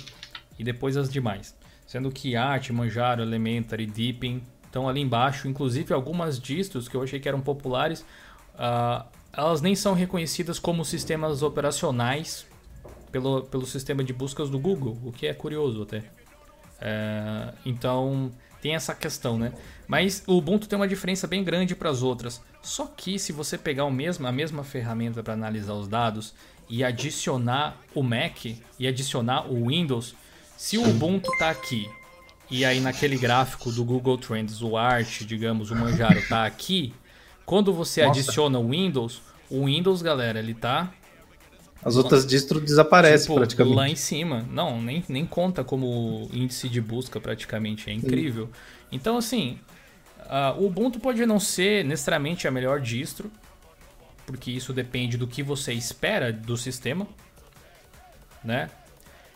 e 0.58 0.64
depois 0.64 0.98
as 0.98 1.14
demais. 1.14 1.56
Sendo 1.86 2.10
que 2.10 2.36
Arch, 2.36 2.72
Manjaro, 2.72 3.22
Elementary, 3.22 3.86
Deepin 3.86 4.42
estão 4.70 4.88
ali 4.88 5.02
embaixo. 5.02 5.48
Inclusive 5.48 5.94
algumas 5.94 6.40
distros 6.40 6.88
que 6.88 6.96
eu 6.96 7.04
achei 7.04 7.20
que 7.20 7.28
eram 7.28 7.42
populares, 7.42 8.06
uh, 8.56 9.04
elas 9.34 9.62
nem 9.62 9.76
são 9.76 9.94
reconhecidas 9.94 10.58
como 10.58 10.86
sistemas 10.86 11.44
operacionais 11.44 12.48
pelo, 13.12 13.44
pelo 13.44 13.66
sistema 13.66 14.04
de 14.04 14.14
buscas 14.14 14.50
do 14.50 14.60
Google, 14.60 14.98
o 15.04 15.12
que 15.12 15.28
é 15.28 15.34
curioso 15.34 15.84
até. 15.84 16.04
É, 16.82 17.54
então 17.66 18.32
tem 18.62 18.76
essa 18.76 18.94
questão, 18.94 19.38
né? 19.38 19.54
Mas 19.88 20.24
o 20.28 20.38
Ubuntu 20.38 20.68
tem 20.68 20.78
uma 20.78 20.88
diferença 20.88 21.28
bem 21.28 21.44
grande 21.44 21.76
para 21.76 21.90
as 21.90 22.02
outras. 22.02 22.42
Só 22.62 22.86
que 22.86 23.18
se 23.18 23.32
você 23.32 23.58
pegar 23.58 23.86
o 23.86 23.92
mesmo, 23.92 24.28
a 24.28 24.32
mesma 24.32 24.64
ferramenta 24.64 25.24
para 25.24 25.34
analisar 25.34 25.74
os 25.74 25.88
dados 25.88 26.34
e 26.70 26.84
adicionar 26.84 27.78
o 27.96 28.04
Mac 28.04 28.46
e 28.46 28.88
adicionar 28.88 29.52
o 29.52 29.68
Windows, 29.68 30.16
se 30.58 30.78
o 30.78 30.88
Ubuntu 30.88 31.32
está 31.34 31.50
aqui 31.50 31.90
e 32.50 32.66
aí 32.66 32.80
naquele 32.80 33.18
gráfico 33.18 33.72
do 33.72 33.84
Google 33.84 34.18
Trends, 34.18 34.62
o 34.62 34.76
Art, 34.76 35.22
digamos, 35.22 35.72
o 35.72 35.76
Manjaro 35.76 36.22
tá 36.28 36.46
aqui, 36.46 36.94
quando 37.46 37.74
você 37.74 38.06
Nossa. 38.06 38.20
adiciona 38.20 38.60
o 38.60 38.70
Windows, 38.70 39.22
o 39.50 39.66
Windows, 39.66 40.02
galera, 40.02 40.40
ele 40.40 40.54
tá 40.54 40.92
as 41.84 41.96
outras 41.96 42.26
distros 42.26 42.62
desaparecem 42.62 43.28
tipo, 43.28 43.36
praticamente. 43.36 43.76
Lá 43.76 43.88
em 43.88 43.96
cima. 43.96 44.46
Não, 44.52 44.82
nem, 44.82 45.04
nem 45.08 45.26
conta 45.26 45.64
como 45.64 46.30
índice 46.34 46.68
de 46.68 46.82
busca 46.82 47.20
praticamente. 47.22 47.90
É 47.90 47.94
incrível. 47.94 48.48
Sim. 48.48 48.52
Então, 48.92 49.18
assim, 49.18 49.60
uh, 50.26 50.60
o 50.60 50.68
Ubuntu 50.68 51.00
pode 51.00 51.26
não 51.26 51.40
ser 51.40 51.86
necessariamente 51.86 52.48
a 52.48 52.52
melhor 52.52 52.82
distro, 52.82 53.32
porque 54.26 54.52
isso 54.52 54.74
depende 54.74 55.18
do 55.18 55.26
que 55.26 55.42
você 55.42 55.74
espera 55.74 56.34
do 56.34 56.58
sistema, 56.58 57.08
né? 58.44 58.70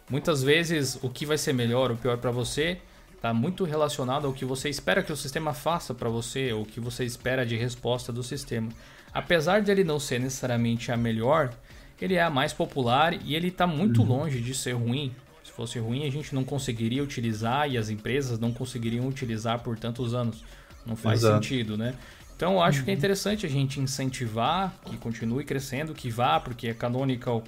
Muitas 0.09 0.43
vezes 0.43 0.99
o 1.01 1.09
que 1.09 1.25
vai 1.25 1.37
ser 1.37 1.53
melhor 1.53 1.91
ou 1.91 1.97
pior 1.97 2.17
para 2.17 2.29
você 2.29 2.77
está 3.23 3.33
muito 3.33 3.63
relacionado 3.63 4.27
ao 4.27 4.33
que 4.33 4.43
você 4.43 4.67
espera 4.67 5.01
que 5.01 5.13
o 5.13 5.15
sistema 5.15 5.53
faça 5.53 5.93
para 5.93 6.09
você, 6.09 6.51
ou 6.51 6.63
o 6.63 6.65
que 6.65 6.81
você 6.81 7.05
espera 7.05 7.45
de 7.45 7.55
resposta 7.55 8.11
do 8.11 8.21
sistema. 8.21 8.67
Apesar 9.13 9.61
de 9.61 9.71
ele 9.71 9.85
não 9.85 9.97
ser 9.97 10.19
necessariamente 10.19 10.91
a 10.91 10.97
melhor, 10.97 11.53
ele 12.01 12.15
é 12.15 12.21
a 12.21 12.29
mais 12.29 12.51
popular 12.51 13.13
e 13.13 13.33
ele 13.33 13.47
está 13.47 13.65
muito 13.65 14.01
uhum. 14.01 14.07
longe 14.09 14.41
de 14.41 14.53
ser 14.53 14.73
ruim. 14.73 15.15
Se 15.41 15.53
fosse 15.53 15.79
ruim, 15.79 16.05
a 16.05 16.11
gente 16.11 16.35
não 16.35 16.43
conseguiria 16.43 17.01
utilizar 17.01 17.71
e 17.71 17.77
as 17.77 17.87
empresas 17.87 18.39
não 18.39 18.51
conseguiriam 18.51 19.07
utilizar 19.07 19.59
por 19.59 19.79
tantos 19.79 20.13
anos. 20.13 20.43
Não 20.85 20.97
faz 20.97 21.21
Exato. 21.21 21.45
sentido, 21.45 21.77
né? 21.77 21.95
Então, 22.35 22.55
eu 22.55 22.61
acho 22.61 22.79
uhum. 22.79 22.83
que 22.83 22.91
é 22.91 22.93
uhum. 22.93 22.97
interessante 22.97 23.45
a 23.45 23.49
gente 23.49 23.79
incentivar 23.79 24.75
que 24.83 24.97
continue 24.97 25.45
crescendo, 25.45 25.93
que 25.93 26.09
vá, 26.09 26.41
porque 26.41 26.67
a 26.67 26.75
Canonical 26.75 27.41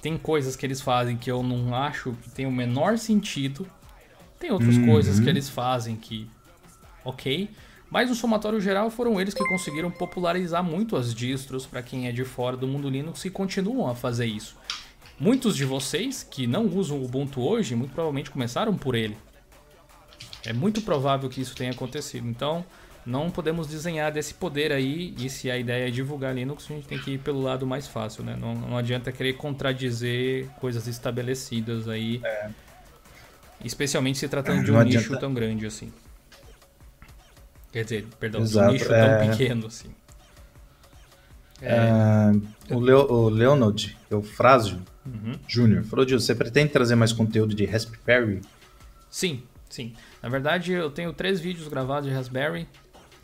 tem 0.00 0.16
coisas 0.16 0.54
que 0.54 0.64
eles 0.64 0.80
fazem 0.80 1.16
que 1.16 1.28
eu 1.28 1.42
não 1.42 1.74
acho 1.74 2.12
que 2.22 2.30
tem 2.30 2.46
o 2.46 2.52
menor 2.52 2.96
sentido 2.96 3.66
tem 4.40 4.50
outras 4.50 4.76
uhum. 4.76 4.86
coisas 4.86 5.20
que 5.20 5.28
eles 5.28 5.50
fazem 5.50 5.94
que, 5.94 6.26
ok. 7.04 7.50
Mas 7.90 8.08
no 8.08 8.14
somatório 8.14 8.58
geral 8.58 8.90
foram 8.90 9.20
eles 9.20 9.34
que 9.34 9.44
conseguiram 9.44 9.90
popularizar 9.90 10.64
muito 10.64 10.96
as 10.96 11.14
distros 11.14 11.66
para 11.66 11.82
quem 11.82 12.08
é 12.08 12.12
de 12.12 12.24
fora 12.24 12.56
do 12.56 12.66
mundo 12.66 12.88
Linux 12.88 13.22
e 13.26 13.30
continuam 13.30 13.90
a 13.90 13.94
fazer 13.94 14.24
isso. 14.24 14.56
Muitos 15.18 15.54
de 15.54 15.66
vocês 15.66 16.22
que 16.22 16.46
não 16.46 16.64
usam 16.64 16.98
o 16.98 17.04
Ubuntu 17.04 17.42
hoje, 17.42 17.74
muito 17.74 17.92
provavelmente 17.92 18.30
começaram 18.30 18.74
por 18.74 18.94
ele. 18.94 19.14
É 20.46 20.54
muito 20.54 20.80
provável 20.80 21.28
que 21.28 21.42
isso 21.42 21.54
tenha 21.54 21.72
acontecido. 21.72 22.26
Então, 22.26 22.64
não 23.04 23.30
podemos 23.30 23.66
desenhar 23.66 24.10
desse 24.10 24.32
poder 24.32 24.72
aí. 24.72 25.14
E 25.18 25.28
se 25.28 25.50
a 25.50 25.58
ideia 25.58 25.88
é 25.88 25.90
divulgar 25.90 26.34
Linux, 26.34 26.64
a 26.70 26.72
gente 26.72 26.86
tem 26.86 26.98
que 26.98 27.10
ir 27.10 27.18
pelo 27.18 27.42
lado 27.42 27.66
mais 27.66 27.86
fácil, 27.86 28.24
né? 28.24 28.38
Não, 28.40 28.54
não 28.54 28.78
adianta 28.78 29.12
querer 29.12 29.34
contradizer 29.34 30.46
coisas 30.58 30.86
estabelecidas 30.86 31.86
aí. 31.86 32.22
É 32.24 32.48
Especialmente 33.64 34.18
se 34.18 34.28
tratando 34.28 34.64
de 34.64 34.72
um 34.72 34.82
nicho 34.82 34.98
adianta. 34.98 35.18
tão 35.18 35.34
grande 35.34 35.66
assim. 35.66 35.92
Quer 37.72 37.84
dizer, 37.84 38.06
perdão, 38.18 38.42
Exato, 38.42 38.66
de 38.66 38.70
um 38.70 38.72
nicho 38.72 38.92
é... 38.92 39.18
tão 39.18 39.30
pequeno 39.30 39.66
assim. 39.66 39.90
É... 41.62 41.74
É... 42.70 42.74
O, 42.74 42.80
Leo, 42.80 43.10
o 43.10 43.28
Leonard 43.28 43.96
Eufrásio 44.10 44.80
uhum. 45.06 45.32
Júnior 45.46 45.84
falou, 45.84 46.06
Gil, 46.08 46.18
você 46.18 46.34
pretende 46.34 46.72
trazer 46.72 46.94
mais 46.94 47.12
conteúdo 47.12 47.54
de 47.54 47.64
Raspberry? 47.64 48.40
Sim, 49.10 49.42
sim. 49.68 49.94
Na 50.22 50.28
verdade, 50.28 50.72
eu 50.72 50.90
tenho 50.90 51.12
três 51.12 51.40
vídeos 51.40 51.68
gravados 51.68 52.08
de 52.08 52.14
Raspberry 52.14 52.66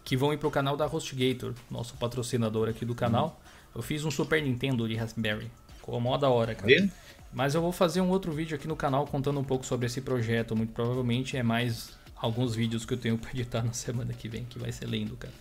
que 0.05 0.17
vão 0.17 0.33
ir 0.33 0.37
para 0.37 0.49
o 0.49 0.51
canal 0.51 0.77
da 0.77 0.87
HostGator, 0.87 1.53
nosso 1.71 1.97
patrocinador 1.97 2.69
aqui 2.69 2.85
do 2.85 2.95
canal. 2.95 3.41
Uhum. 3.75 3.81
Eu 3.81 3.83
fiz 3.83 4.05
um 4.05 4.11
Super 4.11 4.43
Nintendo 4.43 4.87
de 4.89 4.95
Raspberry. 4.95 5.51
Ficou 5.77 6.01
mó 6.01 6.17
da 6.17 6.29
hora, 6.29 6.55
cara. 6.55 6.71
E? 6.71 6.91
Mas 7.37 7.55
eu 7.55 7.61
vou 7.61 7.71
fazer 7.71 8.01
um 8.01 8.09
outro 8.09 8.33
vídeo 8.33 8.57
aqui 8.57 8.67
no 8.67 8.75
canal 8.75 9.07
contando 9.07 9.39
um 9.39 9.45
pouco 9.45 9.67
sobre 9.67 9.85
esse 9.85 10.01
projeto. 10.01 10.57
Muito 10.57 10.73
provavelmente 10.73 11.37
é 11.37 11.43
mais 11.43 11.91
alguns 12.17 12.55
vídeos 12.55 12.87
que 12.87 12.95
eu 12.95 12.97
tenho 12.97 13.19
para 13.21 13.31
editar 13.31 13.63
na 13.63 13.75
semana 13.75 14.15
que 14.15 14.27
vem, 14.27 14.47
que 14.47 14.59
vai 14.59 14.73
ser 14.73 14.89
lindo, 14.89 15.19
cara. 15.19 15.35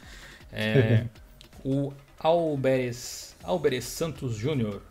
É, 0.51 1.05
o 1.63 1.93
Alberes, 2.19 3.33
Alberes 3.41 3.85
Santos 3.85 4.35
Júnior. 4.35 4.81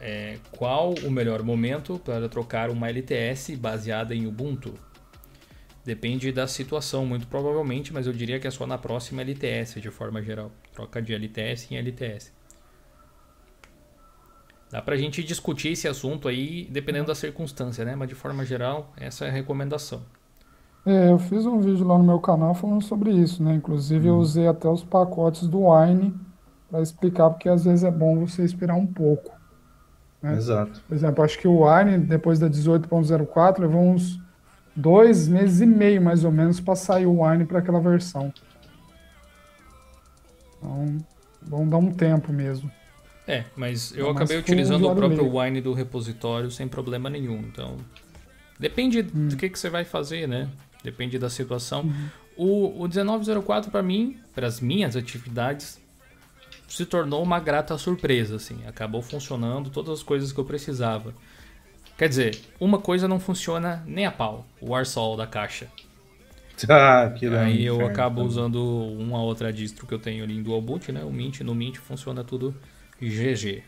É, 0.00 0.38
qual 0.50 0.92
o 1.04 1.10
melhor 1.10 1.44
momento 1.44 2.00
para 2.00 2.28
trocar 2.28 2.68
uma 2.68 2.88
LTS 2.88 3.54
baseada 3.54 4.12
em 4.12 4.26
Ubuntu? 4.26 4.74
Depende 5.84 6.32
da 6.32 6.48
situação, 6.48 7.06
muito 7.06 7.28
provavelmente, 7.28 7.92
mas 7.92 8.08
eu 8.08 8.12
diria 8.12 8.40
que 8.40 8.48
é 8.48 8.50
só 8.50 8.66
na 8.66 8.76
próxima 8.76 9.22
LTS, 9.22 9.80
de 9.80 9.90
forma 9.92 10.20
geral. 10.20 10.50
Troca 10.72 11.00
de 11.00 11.14
LTS 11.14 11.70
em 11.70 11.76
LTS. 11.76 12.37
Dá 14.70 14.82
pra 14.82 14.96
gente 14.96 15.22
discutir 15.24 15.68
esse 15.72 15.88
assunto 15.88 16.28
aí, 16.28 16.66
dependendo 16.70 17.06
da 17.06 17.14
circunstância, 17.14 17.84
né? 17.84 17.96
Mas 17.96 18.08
de 18.08 18.14
forma 18.14 18.44
geral, 18.44 18.92
essa 18.96 19.24
é 19.24 19.28
a 19.28 19.32
recomendação. 19.32 20.02
É, 20.86 21.10
eu 21.10 21.18
fiz 21.18 21.44
um 21.44 21.60
vídeo 21.60 21.86
lá 21.86 21.98
no 21.98 22.04
meu 22.04 22.18
canal 22.20 22.54
falando 22.54 22.82
sobre 22.82 23.10
isso, 23.12 23.42
né? 23.42 23.54
Inclusive 23.54 24.08
eu 24.08 24.16
Hum. 24.16 24.18
usei 24.18 24.46
até 24.48 24.68
os 24.68 24.82
pacotes 24.84 25.46
do 25.46 25.68
Wine 25.70 26.14
para 26.70 26.80
explicar, 26.80 27.30
porque 27.30 27.48
às 27.48 27.64
vezes 27.64 27.84
é 27.84 27.90
bom 27.90 28.26
você 28.26 28.44
esperar 28.44 28.74
um 28.74 28.86
pouco, 28.86 29.32
né? 30.22 30.36
Exato. 30.36 30.82
Por 30.88 30.94
exemplo, 30.94 31.24
acho 31.24 31.38
que 31.38 31.48
o 31.48 31.64
Wine, 31.66 31.98
depois 31.98 32.38
da 32.38 32.48
18.04, 32.48 33.60
levou 33.60 33.82
uns 33.82 34.18
dois 34.74 35.28
meses 35.28 35.60
e 35.60 35.66
meio, 35.66 36.00
mais 36.02 36.24
ou 36.24 36.32
menos, 36.32 36.60
para 36.60 36.76
sair 36.76 37.06
o 37.06 37.22
Wine 37.22 37.44
para 37.46 37.58
aquela 37.58 37.80
versão. 37.80 38.32
Então, 40.58 40.98
vamos 41.42 41.70
dar 41.70 41.78
um 41.78 41.92
tempo 41.92 42.32
mesmo. 42.32 42.70
É, 43.28 43.44
mas 43.54 43.92
eu 43.94 44.06
mas 44.06 44.16
acabei 44.16 44.38
utilizando 44.38 44.88
o 44.88 44.96
próprio 44.96 45.22
leigo. 45.22 45.40
Wine 45.40 45.60
do 45.60 45.74
repositório 45.74 46.50
sem 46.50 46.66
problema 46.66 47.10
nenhum. 47.10 47.38
Então, 47.40 47.76
depende 48.58 49.00
Hum. 49.00 49.28
do 49.28 49.36
que, 49.36 49.50
que 49.50 49.58
você 49.58 49.68
vai 49.68 49.84
fazer, 49.84 50.26
né? 50.26 50.48
Depende 50.82 51.18
da 51.18 51.28
situação. 51.28 51.82
Uhum. 51.82 52.08
O, 52.36 52.84
o 52.84 52.88
1904, 52.88 53.70
para 53.70 53.82
mim, 53.82 54.16
para 54.34 54.46
as 54.46 54.60
minhas 54.60 54.96
atividades, 54.96 55.78
se 56.68 56.86
tornou 56.86 57.22
uma 57.22 57.38
grata 57.38 57.76
surpresa, 57.76 58.36
assim. 58.36 58.60
Acabou 58.66 59.02
funcionando 59.02 59.68
todas 59.70 59.98
as 59.98 60.02
coisas 60.02 60.32
que 60.32 60.40
eu 60.40 60.44
precisava. 60.44 61.14
Quer 61.98 62.08
dizer, 62.08 62.40
uma 62.60 62.78
coisa 62.78 63.06
não 63.08 63.20
funciona 63.20 63.82
nem 63.86 64.06
a 64.06 64.12
pau, 64.12 64.46
o 64.60 64.74
Arsol 64.74 65.16
da 65.16 65.26
caixa. 65.26 65.68
Ah, 66.68 67.14
é 67.22 67.28
um 67.28 67.38
Aí 67.38 67.64
eu 67.64 67.86
acabo 67.86 68.16
também. 68.16 68.28
usando 68.28 68.60
uma 68.60 69.22
outra 69.22 69.52
distro 69.52 69.86
que 69.86 69.94
eu 69.94 69.98
tenho 70.00 70.24
ali 70.24 70.36
em 70.36 70.42
Dual 70.42 70.60
Boot, 70.60 70.90
né? 70.90 71.04
O 71.04 71.12
Mint. 71.12 71.40
No 71.42 71.54
Mint 71.54 71.76
funciona 71.76 72.24
tudo 72.24 72.52
GG. 73.06 73.62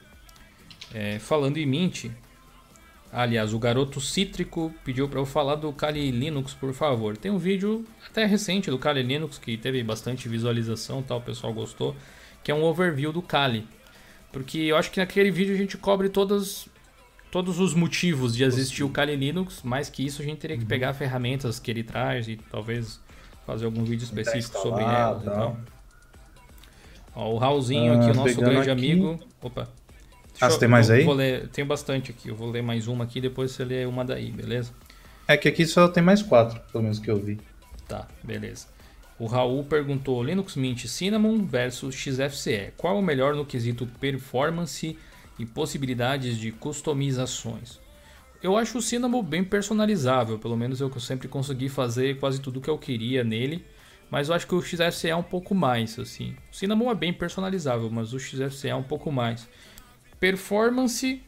É, 0.92 1.18
falando 1.18 1.56
em 1.56 1.66
Mint, 1.66 2.06
aliás, 3.12 3.54
o 3.54 3.58
garoto 3.58 4.00
cítrico 4.00 4.74
pediu 4.84 5.08
para 5.08 5.20
eu 5.20 5.26
falar 5.26 5.56
do 5.56 5.72
Kali 5.72 6.10
Linux, 6.10 6.52
por 6.54 6.72
favor. 6.72 7.16
Tem 7.16 7.30
um 7.30 7.38
vídeo 7.38 7.84
até 8.06 8.24
recente 8.24 8.70
do 8.70 8.78
Kali 8.78 9.02
Linux 9.02 9.38
que 9.38 9.56
teve 9.56 9.82
bastante 9.82 10.28
visualização, 10.28 11.02
tal, 11.02 11.18
o 11.18 11.22
pessoal 11.22 11.52
gostou, 11.52 11.94
que 12.42 12.50
é 12.50 12.54
um 12.54 12.62
overview 12.62 13.12
do 13.12 13.22
Kali. 13.22 13.66
Porque 14.32 14.58
eu 14.58 14.76
acho 14.76 14.90
que 14.90 15.00
naquele 15.00 15.30
vídeo 15.30 15.54
a 15.54 15.58
gente 15.58 15.76
cobre 15.76 16.08
todas 16.08 16.68
todos 17.30 17.60
os 17.60 17.74
motivos 17.74 18.34
de 18.34 18.42
existir 18.42 18.82
o 18.82 18.88
Kali 18.88 19.14
Linux, 19.14 19.62
mais 19.62 19.88
que 19.88 20.04
isso 20.04 20.20
a 20.20 20.24
gente 20.24 20.38
teria 20.38 20.58
que 20.58 20.64
pegar 20.64 20.92
ferramentas 20.94 21.60
que 21.60 21.70
ele 21.70 21.84
traz 21.84 22.26
e 22.26 22.36
talvez 22.50 23.00
fazer 23.46 23.66
algum 23.66 23.84
vídeo 23.84 24.04
específico 24.04 24.58
sobre 24.58 24.82
elas 24.82 25.22
e 25.22 25.26
tal. 25.26 25.56
Ó, 27.14 27.32
o 27.32 27.38
Raulzinho 27.38 27.92
Ah, 27.92 27.96
aqui, 27.96 28.10
o 28.10 28.14
nosso 28.14 28.40
grande 28.40 28.70
aqui. 28.70 28.70
amigo. 28.70 29.18
Opa. 29.42 29.68
Deixa 30.30 30.44
Ah, 30.44 30.46
eu- 30.46 30.50
você 30.52 30.58
tem 30.60 30.68
mais 30.68 30.88
eu 30.88 30.96
aí? 30.96 31.04
Vou 31.04 31.14
ler, 31.14 31.48
tenho 31.48 31.66
bastante 31.66 32.10
aqui, 32.10 32.28
eu 32.28 32.36
vou 32.36 32.50
ler 32.50 32.62
mais 32.62 32.86
uma 32.86 33.04
aqui, 33.04 33.20
depois 33.20 33.50
você 33.52 33.64
lê 33.64 33.84
uma 33.84 34.04
daí, 34.04 34.30
beleza? 34.30 34.72
É 35.28 35.36
que 35.36 35.48
aqui 35.48 35.66
só 35.66 35.88
tem 35.88 36.02
mais 36.02 36.22
quatro, 36.22 36.60
pelo 36.72 36.82
menos 36.84 36.98
que 36.98 37.10
eu 37.10 37.18
vi. 37.18 37.38
Tá, 37.86 38.06
beleza. 38.22 38.66
O 39.18 39.26
Raul 39.26 39.64
perguntou 39.64 40.22
Linux 40.22 40.56
Mint 40.56 40.86
Cinnamon 40.86 41.44
versus 41.44 41.94
XFCE. 41.94 42.72
Qual 42.76 42.96
é 42.96 42.98
o 42.98 43.02
melhor 43.02 43.34
no 43.34 43.44
quesito 43.44 43.86
performance 44.00 44.96
e 45.38 45.44
possibilidades 45.44 46.38
de 46.38 46.52
customizações? 46.52 47.78
Eu 48.42 48.56
acho 48.56 48.78
o 48.78 48.82
Cinnamon 48.82 49.22
bem 49.22 49.44
personalizável, 49.44 50.38
pelo 50.38 50.56
menos 50.56 50.80
eu 50.80 50.90
sempre 50.98 51.28
consegui 51.28 51.68
fazer 51.68 52.18
quase 52.18 52.40
tudo 52.40 52.60
que 52.60 52.70
eu 52.70 52.78
queria 52.78 53.22
nele. 53.22 53.62
Mas 54.10 54.28
eu 54.28 54.34
acho 54.34 54.46
que 54.46 54.54
o 54.54 54.60
XFCE 54.62 55.08
é 55.10 55.16
um 55.16 55.22
pouco 55.22 55.54
mais, 55.54 55.98
assim. 55.98 56.34
O 56.52 56.56
Cinnamon 56.56 56.90
é 56.90 56.94
bem 56.94 57.12
personalizável, 57.12 57.88
mas 57.90 58.12
o 58.12 58.18
XFCE 58.18 58.68
é 58.68 58.74
um 58.74 58.82
pouco 58.82 59.12
mais. 59.12 59.48
Performance, 60.18 61.22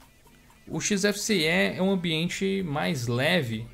o 0.67 0.81
XFCE 0.81 1.45
é 1.47 1.81
um 1.81 1.91
ambiente 1.93 2.63
mais 2.67 3.07
leve, 3.07 3.67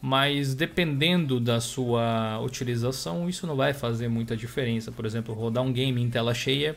mas 0.00 0.54
dependendo 0.54 1.40
da 1.40 1.60
sua 1.60 2.38
utilização, 2.40 3.28
isso 3.28 3.46
não 3.46 3.56
vai 3.56 3.72
fazer 3.72 4.08
muita 4.08 4.36
diferença. 4.36 4.92
Por 4.92 5.04
exemplo, 5.06 5.34
rodar 5.34 5.64
um 5.64 5.72
game 5.72 6.00
em 6.00 6.08
tela 6.10 6.32
cheia 6.34 6.76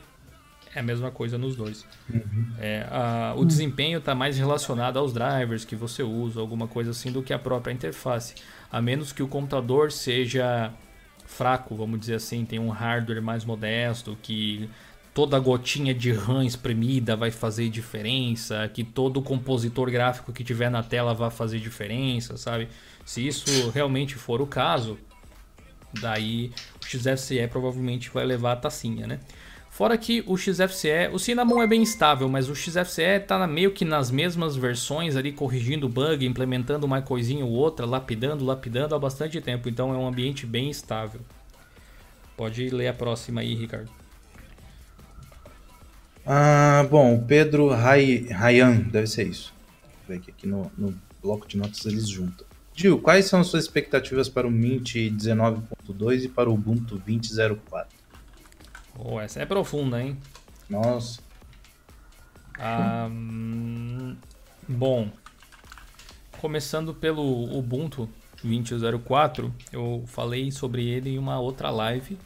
é 0.74 0.80
a 0.80 0.84
mesma 0.84 1.12
coisa 1.12 1.38
nos 1.38 1.56
dois. 1.56 1.86
É, 2.58 2.88
a- 2.90 3.34
o 3.36 3.44
desempenho 3.46 4.00
está 4.00 4.16
mais 4.16 4.38
relacionado 4.38 4.98
aos 4.98 5.14
drivers 5.14 5.66
que 5.66 5.76
você 5.76 6.02
usa, 6.04 6.40
alguma 6.40 6.68
coisa 6.68 6.92
assim, 6.92 7.12
do 7.12 7.22
que 7.22 7.34
a 7.34 7.40
própria 7.40 7.72
interface. 7.72 8.36
A 8.72 8.82
menos 8.82 9.12
que 9.12 9.22
o 9.22 9.28
computador 9.28 9.92
seja 9.92 10.72
fraco, 11.40 11.74
vamos 11.74 12.02
dizer 12.02 12.16
assim, 12.16 12.44
tem 12.44 12.60
um 12.60 12.68
hardware 12.68 13.22
mais 13.22 13.46
modesto, 13.46 14.18
que 14.22 14.70
toda 15.14 15.40
gotinha 15.40 15.94
de 15.94 16.12
RAM 16.12 16.44
espremida 16.44 17.16
vai 17.16 17.32
fazer 17.32 17.70
diferença, 17.70 18.70
que 18.74 18.84
todo 18.84 19.22
compositor 19.22 19.90
gráfico 19.90 20.34
que 20.34 20.44
tiver 20.44 20.70
na 20.70 20.84
tela 20.84 21.14
vai 21.14 21.32
fazer 21.32 21.60
diferença, 21.60 22.36
sabe? 22.36 22.68
Se 23.06 23.26
isso 23.26 23.70
realmente 23.70 24.16
for 24.16 24.42
o 24.42 24.48
caso, 24.48 24.98
daí 26.02 26.52
o 26.82 26.86
XFCE 26.86 27.48
provavelmente 27.48 28.10
vai 28.10 28.26
levar 28.26 28.52
a 28.52 28.58
tacinha, 28.58 29.08
né? 29.08 29.22
Fora 29.80 29.98
que 29.98 30.22
o 30.28 30.36
XFCE, 30.36 31.08
o 31.14 31.18
Cinnamon 31.18 31.62
é 31.62 31.66
bem 31.66 31.82
estável, 31.82 32.28
mas 32.28 32.50
o 32.50 32.54
XFCE 32.54 33.18
tá 33.26 33.40
na- 33.40 33.48
meio 33.48 33.72
que 33.72 33.86
nas 33.86 34.12
mesmas 34.12 34.54
versões 34.54 35.16
ali, 35.16 35.32
corrigindo 35.32 35.88
bug, 35.88 36.26
implementando 36.26 36.86
uma 36.86 37.02
coisinha 37.02 37.46
ou 37.46 37.52
outra, 37.52 37.86
lapidando, 37.86 38.44
lapidando 38.44 38.94
há 38.94 39.00
bastante 39.00 39.40
tempo, 39.40 39.70
então 39.70 39.94
é 39.94 39.98
um 39.98 40.06
ambiente 40.06 40.46
bem 40.46 40.70
estável. 40.70 41.22
Pode 42.36 42.70
ler 42.72 42.90
a 42.90 42.94
próxima 42.94 43.40
aí, 43.40 43.56
Ricardo. 43.56 43.90
Ah, 46.26 46.86
bom, 46.92 47.24
Pedro 47.26 47.70
Ray, 47.70 48.28
Rayan, 48.28 48.82
deve 48.82 49.08
ser 49.08 49.28
isso. 49.28 49.54
Vou 50.06 50.10
ver 50.10 50.22
aqui, 50.22 50.32
aqui 50.32 50.46
no, 50.46 50.70
no 50.78 50.94
bloco 51.24 51.48
de 51.48 51.56
notas 51.56 51.86
eles 51.86 52.10
juntam. 52.10 52.46
Gil, 52.76 53.00
quais 53.00 53.28
são 53.28 53.40
as 53.40 53.48
suas 53.48 53.64
expectativas 53.64 54.28
para 54.28 54.46
o 54.46 54.52
Mint 54.52 54.96
19.2 54.96 56.26
e 56.26 56.28
para 56.28 56.50
o 56.50 56.56
Ubuntu 56.56 57.02
20.04? 57.08 57.99
Oh, 59.04 59.20
essa 59.20 59.42
é 59.42 59.46
profunda, 59.46 60.02
hein? 60.02 60.18
Nossa, 60.70 61.22
Ah, 62.60 63.10
bom, 64.68 65.10
começando 66.40 66.94
pelo 66.94 67.58
Ubuntu 67.58 68.10
20.04, 68.44 69.52
eu 69.72 70.04
falei 70.08 70.52
sobre 70.52 70.86
ele 70.88 71.12
em 71.12 71.18
uma 71.18 71.40
outra 71.40 71.70
live. 71.70 72.18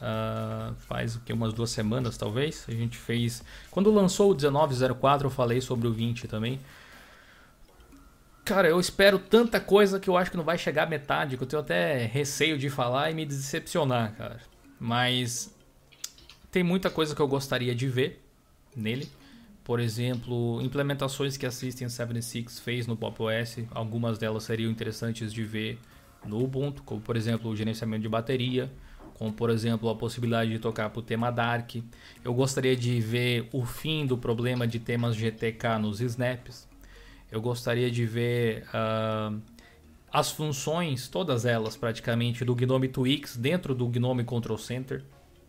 ah, 0.00 0.72
faz 0.86 1.16
o 1.16 1.20
que 1.20 1.32
umas 1.32 1.52
duas 1.52 1.70
semanas 1.70 2.16
talvez 2.16 2.64
a 2.68 2.72
gente 2.72 2.96
fez 2.96 3.42
quando 3.70 3.90
lançou 3.92 4.30
o 4.30 4.34
1904 4.36 5.26
eu 5.26 5.30
falei 5.30 5.60
sobre 5.60 5.88
o 5.88 5.92
20 5.92 6.28
também 6.28 6.60
cara 8.44 8.68
eu 8.68 8.78
espero 8.78 9.18
tanta 9.18 9.58
coisa 9.58 9.98
que 9.98 10.08
eu 10.08 10.16
acho 10.16 10.30
que 10.30 10.36
não 10.36 10.44
vai 10.44 10.56
chegar 10.56 10.84
à 10.84 10.86
metade 10.86 11.36
que 11.36 11.42
eu 11.42 11.48
tenho 11.48 11.60
até 11.62 12.06
receio 12.06 12.56
de 12.56 12.70
falar 12.70 13.10
e 13.10 13.14
me 13.14 13.26
decepcionar 13.26 14.12
cara 14.14 14.38
mas 14.78 15.52
tem 16.50 16.62
muita 16.62 16.90
coisa 16.90 17.14
que 17.14 17.20
eu 17.20 17.28
gostaria 17.28 17.74
de 17.74 17.88
ver 17.88 18.22
nele. 18.74 19.08
Por 19.64 19.80
exemplo, 19.80 20.62
implementações 20.62 21.36
que 21.36 21.44
a 21.44 21.50
System 21.50 21.88
76 21.88 22.58
fez 22.60 22.86
no 22.86 22.96
Pop 22.96 23.22
OS, 23.22 23.58
algumas 23.70 24.16
delas 24.16 24.44
seriam 24.44 24.70
interessantes 24.70 25.32
de 25.32 25.44
ver 25.44 25.78
no 26.24 26.42
Ubuntu, 26.42 26.82
como 26.82 27.00
por 27.00 27.16
exemplo 27.16 27.50
o 27.50 27.56
gerenciamento 27.56 28.02
de 28.02 28.08
bateria, 28.08 28.72
como 29.14 29.32
por 29.32 29.50
exemplo 29.50 29.90
a 29.90 29.94
possibilidade 29.94 30.50
de 30.50 30.58
tocar 30.58 30.88
para 30.88 31.00
o 31.00 31.02
tema 31.02 31.30
Dark. 31.30 31.76
Eu 32.24 32.32
gostaria 32.32 32.74
de 32.74 32.98
ver 33.00 33.48
o 33.52 33.66
fim 33.66 34.06
do 34.06 34.16
problema 34.16 34.66
de 34.66 34.78
temas 34.78 35.14
GTK 35.14 35.78
nos 35.78 36.00
snaps. 36.00 36.66
Eu 37.30 37.42
gostaria 37.42 37.90
de 37.90 38.06
ver 38.06 38.64
ah, 38.72 39.34
as 40.10 40.30
funções, 40.30 41.08
todas 41.08 41.44
elas 41.44 41.76
praticamente, 41.76 42.42
do 42.42 42.54
Gnome 42.54 42.88
Twix 42.88 43.36
dentro 43.36 43.74
do 43.74 43.86
Gnome 43.86 44.24
Control 44.24 44.56
Center. 44.56 45.04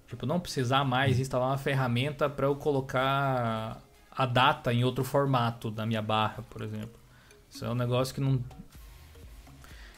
Tipo, 0.09 0.25
não 0.25 0.39
precisar 0.39 0.83
mais 0.83 1.19
instalar 1.19 1.49
uma 1.49 1.57
ferramenta 1.57 2.27
para 2.27 2.47
eu 2.47 2.55
colocar 2.55 3.79
a 4.11 4.25
data 4.25 4.73
em 4.73 4.83
outro 4.83 5.03
formato 5.03 5.69
da 5.69 5.85
minha 5.85 6.01
barra, 6.01 6.43
por 6.49 6.63
exemplo. 6.63 6.99
Isso 7.49 7.63
é 7.63 7.69
um 7.69 7.75
negócio 7.75 8.13
que 8.13 8.19
não. 8.19 8.43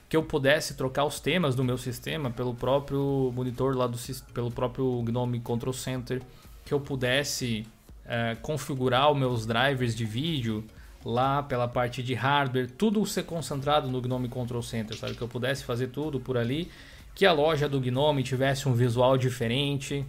Que 0.09 0.18
eu 0.18 0.24
pudesse 0.24 0.76
trocar 0.76 1.05
os 1.05 1.22
temas 1.22 1.55
do 1.55 1.64
meu 1.64 1.78
sistema 1.78 2.30
pelo 2.30 2.53
próprio 2.53 3.32
monitor 3.34 3.76
lá 3.76 3.88
do 3.88 3.97
pelo 4.34 4.51
próprio 4.51 5.01
Gnome 5.03 5.39
Control 5.39 5.74
Center, 5.74 6.22
que 6.66 6.74
eu 6.74 6.82
pudesse 6.82 7.66
eh, 8.05 8.36
configurar 8.41 9.09
os 9.09 9.18
meus 9.18 9.45
drivers 9.45 9.95
de 9.95 10.03
vídeo 10.03 10.66
lá 11.05 11.41
pela 11.41 11.68
parte 11.68 12.03
de 12.03 12.14
hardware, 12.14 12.70
tudo 12.70 13.05
ser 13.05 13.24
concentrado 13.24 13.89
no 13.89 14.01
Gnome 14.01 14.28
Control 14.28 14.62
Center, 14.62 14.97
sabe? 14.97 15.16
Que 15.16 15.22
eu 15.22 15.28
pudesse 15.28 15.64
fazer 15.64 15.88
tudo 15.88 16.20
por 16.20 16.38
ali, 16.38 16.70
que 17.14 17.26
a 17.26 17.32
loja 17.32 17.68
do 17.68 17.80
Gnome 17.80 18.24
tivesse 18.24 18.68
um 18.68 18.74
visual 18.74 19.18
diferente. 19.18 20.05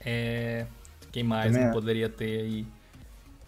É, 0.00 0.66
quem 1.10 1.22
mais 1.22 1.52
Também 1.52 1.62
que 1.62 1.68
é. 1.68 1.72
poderia 1.72 2.08
ter 2.08 2.40
aí? 2.40 2.66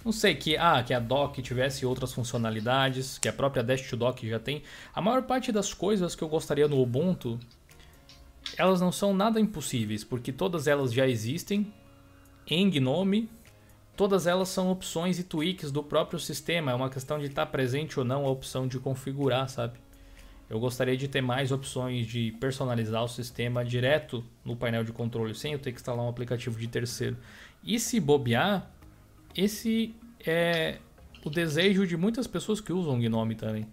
Não 0.04 0.12
sei, 0.12 0.34
que, 0.34 0.56
ah, 0.58 0.82
que 0.82 0.92
a 0.92 1.00
dock 1.00 1.40
tivesse 1.40 1.86
outras 1.86 2.12
funcionalidades, 2.12 3.16
que 3.18 3.26
a 3.26 3.32
própria 3.32 3.62
Dash 3.62 3.88
to 3.88 3.96
Dock 3.96 4.28
já 4.28 4.38
tem. 4.38 4.62
A 4.94 5.00
maior 5.00 5.22
parte 5.22 5.50
das 5.50 5.72
coisas 5.72 6.14
que 6.14 6.22
eu 6.22 6.28
gostaria 6.28 6.68
no 6.68 6.78
Ubuntu, 6.80 7.40
elas 8.58 8.82
não 8.82 8.92
são 8.92 9.14
nada 9.14 9.40
impossíveis, 9.40 10.04
porque 10.04 10.30
todas 10.30 10.66
elas 10.66 10.92
já 10.92 11.08
existem 11.08 11.72
em 12.46 12.68
Gnome. 12.68 13.30
Todas 13.96 14.26
elas 14.26 14.48
são 14.48 14.70
opções 14.70 15.18
e 15.18 15.22
tweaks 15.22 15.70
do 15.70 15.82
próprio 15.82 16.18
sistema. 16.18 16.72
É 16.72 16.74
uma 16.74 16.90
questão 16.90 17.18
de 17.18 17.26
estar 17.26 17.46
presente 17.46 17.98
ou 17.98 18.04
não 18.04 18.26
a 18.26 18.30
opção 18.30 18.66
de 18.66 18.78
configurar, 18.78 19.48
sabe? 19.48 19.78
Eu 20.48 20.60
gostaria 20.60 20.96
de 20.96 21.08
ter 21.08 21.20
mais 21.20 21.50
opções 21.50 22.06
de 22.06 22.32
personalizar 22.38 23.02
o 23.02 23.08
sistema 23.08 23.64
direto 23.64 24.24
no 24.44 24.54
painel 24.54 24.84
de 24.84 24.92
controle, 24.92 25.34
sem 25.34 25.52
eu 25.52 25.58
ter 25.58 25.72
que 25.72 25.78
instalar 25.78 26.04
um 26.04 26.08
aplicativo 26.08 26.58
de 26.58 26.68
terceiro. 26.68 27.16
E 27.62 27.80
se 27.80 27.98
bobear, 27.98 28.70
esse 29.34 29.94
é 30.24 30.78
o 31.24 31.30
desejo 31.30 31.86
de 31.86 31.96
muitas 31.96 32.26
pessoas 32.26 32.60
que 32.60 32.72
usam 32.72 33.00
Gnome 33.00 33.34
também. 33.34 33.66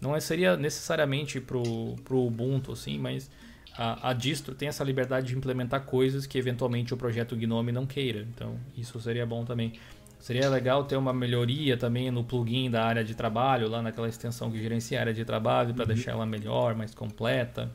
Não 0.00 0.16
é, 0.16 0.20
seria 0.20 0.56
necessariamente 0.56 1.40
pro, 1.40 1.62
pro 2.04 2.18
Ubuntu, 2.18 2.72
assim, 2.72 2.98
mas 2.98 3.30
a, 3.76 4.10
a 4.10 4.12
distro 4.12 4.54
tem 4.54 4.68
essa 4.68 4.82
liberdade 4.82 5.28
de 5.28 5.36
implementar 5.36 5.84
coisas 5.84 6.26
que 6.26 6.38
eventualmente 6.38 6.94
o 6.94 6.96
projeto 6.96 7.36
Gnome 7.36 7.72
não 7.72 7.86
queira. 7.86 8.26
Então, 8.34 8.58
isso 8.76 8.98
seria 9.00 9.26
bom 9.26 9.44
também. 9.44 9.74
Seria 10.18 10.48
legal 10.48 10.84
ter 10.84 10.96
uma 10.96 11.12
melhoria 11.12 11.76
também 11.76 12.10
no 12.10 12.24
plugin 12.24 12.70
da 12.70 12.84
área 12.84 13.04
de 13.04 13.14
trabalho, 13.14 13.68
lá 13.68 13.80
naquela 13.80 14.08
extensão 14.08 14.50
que 14.50 14.58
gerencia 14.58 14.98
a 14.98 15.02
área 15.02 15.14
de 15.14 15.24
trabalho, 15.24 15.72
para 15.74 15.82
uhum. 15.84 15.94
deixar 15.94 16.12
ela 16.12 16.26
melhor, 16.26 16.74
mais 16.74 16.94
completa. 16.94 17.70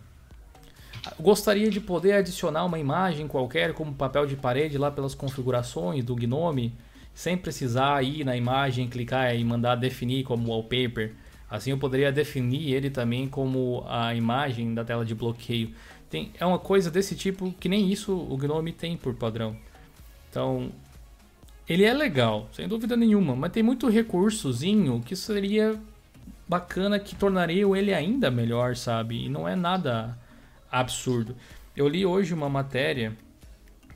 Gostaria 1.19 1.69
de 1.69 1.79
poder 1.79 2.13
adicionar 2.13 2.65
uma 2.65 2.77
imagem 2.77 3.27
qualquer 3.27 3.73
como 3.73 3.93
papel 3.93 4.25
de 4.25 4.35
parede 4.35 4.77
lá 4.77 4.91
pelas 4.91 5.15
configurações 5.15 6.03
do 6.03 6.15
Gnome, 6.15 6.73
sem 7.13 7.37
precisar 7.37 8.03
ir 8.03 8.23
na 8.23 8.35
imagem, 8.35 8.87
clicar 8.87 9.35
e 9.35 9.43
mandar 9.43 9.75
definir 9.75 10.23
como 10.23 10.49
wallpaper. 10.49 11.13
Assim 11.49 11.71
eu 11.71 11.77
poderia 11.77 12.11
definir 12.11 12.73
ele 12.73 12.89
também 12.89 13.27
como 13.27 13.83
a 13.87 14.13
imagem 14.15 14.73
da 14.73 14.85
tela 14.85 15.03
de 15.03 15.15
bloqueio. 15.15 15.73
Tem, 16.09 16.31
é 16.39 16.45
uma 16.45 16.59
coisa 16.59 16.91
desse 16.91 17.15
tipo 17.15 17.53
que 17.59 17.67
nem 17.67 17.91
isso 17.91 18.13
o 18.13 18.37
Gnome 18.37 18.71
tem 18.71 18.95
por 18.95 19.15
padrão. 19.15 19.55
Então, 20.29 20.71
ele 21.71 21.83
é 21.83 21.93
legal, 21.93 22.49
sem 22.51 22.67
dúvida 22.67 22.97
nenhuma, 22.97 23.35
mas 23.35 23.51
tem 23.51 23.63
muito 23.63 23.87
recursozinho 23.87 25.01
que 25.05 25.15
seria 25.15 25.79
bacana 26.47 26.99
que 26.99 27.15
tornaria 27.15 27.65
ele 27.77 27.93
ainda 27.93 28.29
melhor, 28.29 28.75
sabe? 28.75 29.25
E 29.25 29.29
não 29.29 29.47
é 29.47 29.55
nada 29.55 30.17
absurdo. 30.69 31.33
Eu 31.75 31.87
li 31.87 32.05
hoje 32.05 32.33
uma 32.33 32.49
matéria 32.49 33.15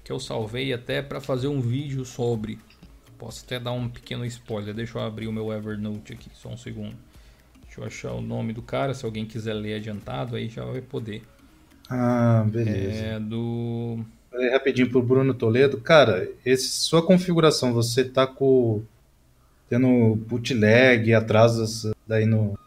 que 0.06 0.12
eu 0.12 0.20
salvei 0.20 0.72
até 0.72 1.02
para 1.02 1.20
fazer 1.20 1.48
um 1.48 1.60
vídeo 1.60 2.06
sobre. 2.06 2.58
Posso 3.18 3.44
até 3.44 3.60
dar 3.60 3.74
um 3.74 3.90
pequeno 3.90 4.26
spoiler. 4.26 4.74
Deixa 4.74 4.98
eu 4.98 5.04
abrir 5.04 5.28
o 5.28 5.34
meu 5.34 5.52
Evernote 5.52 6.14
aqui, 6.14 6.30
só 6.34 6.50
um 6.50 6.58
segundo. 6.58 6.96
Deixa 7.64 7.82
eu 7.82 7.86
achar 7.86 8.14
o 8.14 8.22
nome 8.22 8.54
do 8.54 8.62
cara, 8.62 8.94
se 8.94 9.04
alguém 9.04 9.26
quiser 9.26 9.54
ler 9.54 9.76
adiantado, 9.76 10.38
aí 10.38 10.48
já 10.48 10.64
vai 10.64 10.82
poder. 10.82 11.24
Ah, 11.90 12.46
beleza. 12.48 13.04
É 13.04 13.20
do. 13.20 14.00
Falei 14.36 14.52
rapidinho 14.52 14.90
pro 14.90 15.02
Bruno 15.02 15.34
Toledo. 15.34 15.80
Cara, 15.80 16.28
esse, 16.46 16.68
sua 16.68 17.02
configuração, 17.02 17.72
você 17.72 18.04
tá 18.04 18.28
com. 18.28 18.84
tendo 19.70 20.14
bootleg, 20.28 21.14
atrasos 21.14 21.94
daí 22.06 22.26
no. 22.26 22.60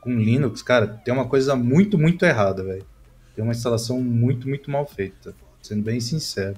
com 0.00 0.16
Linux, 0.16 0.62
cara, 0.62 0.86
tem 0.86 1.12
uma 1.12 1.26
coisa 1.26 1.56
muito, 1.56 1.98
muito 1.98 2.24
errada, 2.24 2.62
velho. 2.62 2.86
Tem 3.34 3.42
uma 3.42 3.52
instalação 3.52 4.00
muito, 4.00 4.48
muito 4.48 4.70
mal 4.70 4.86
feita. 4.86 5.34
Sendo 5.60 5.82
bem 5.82 5.98
sincero. 5.98 6.56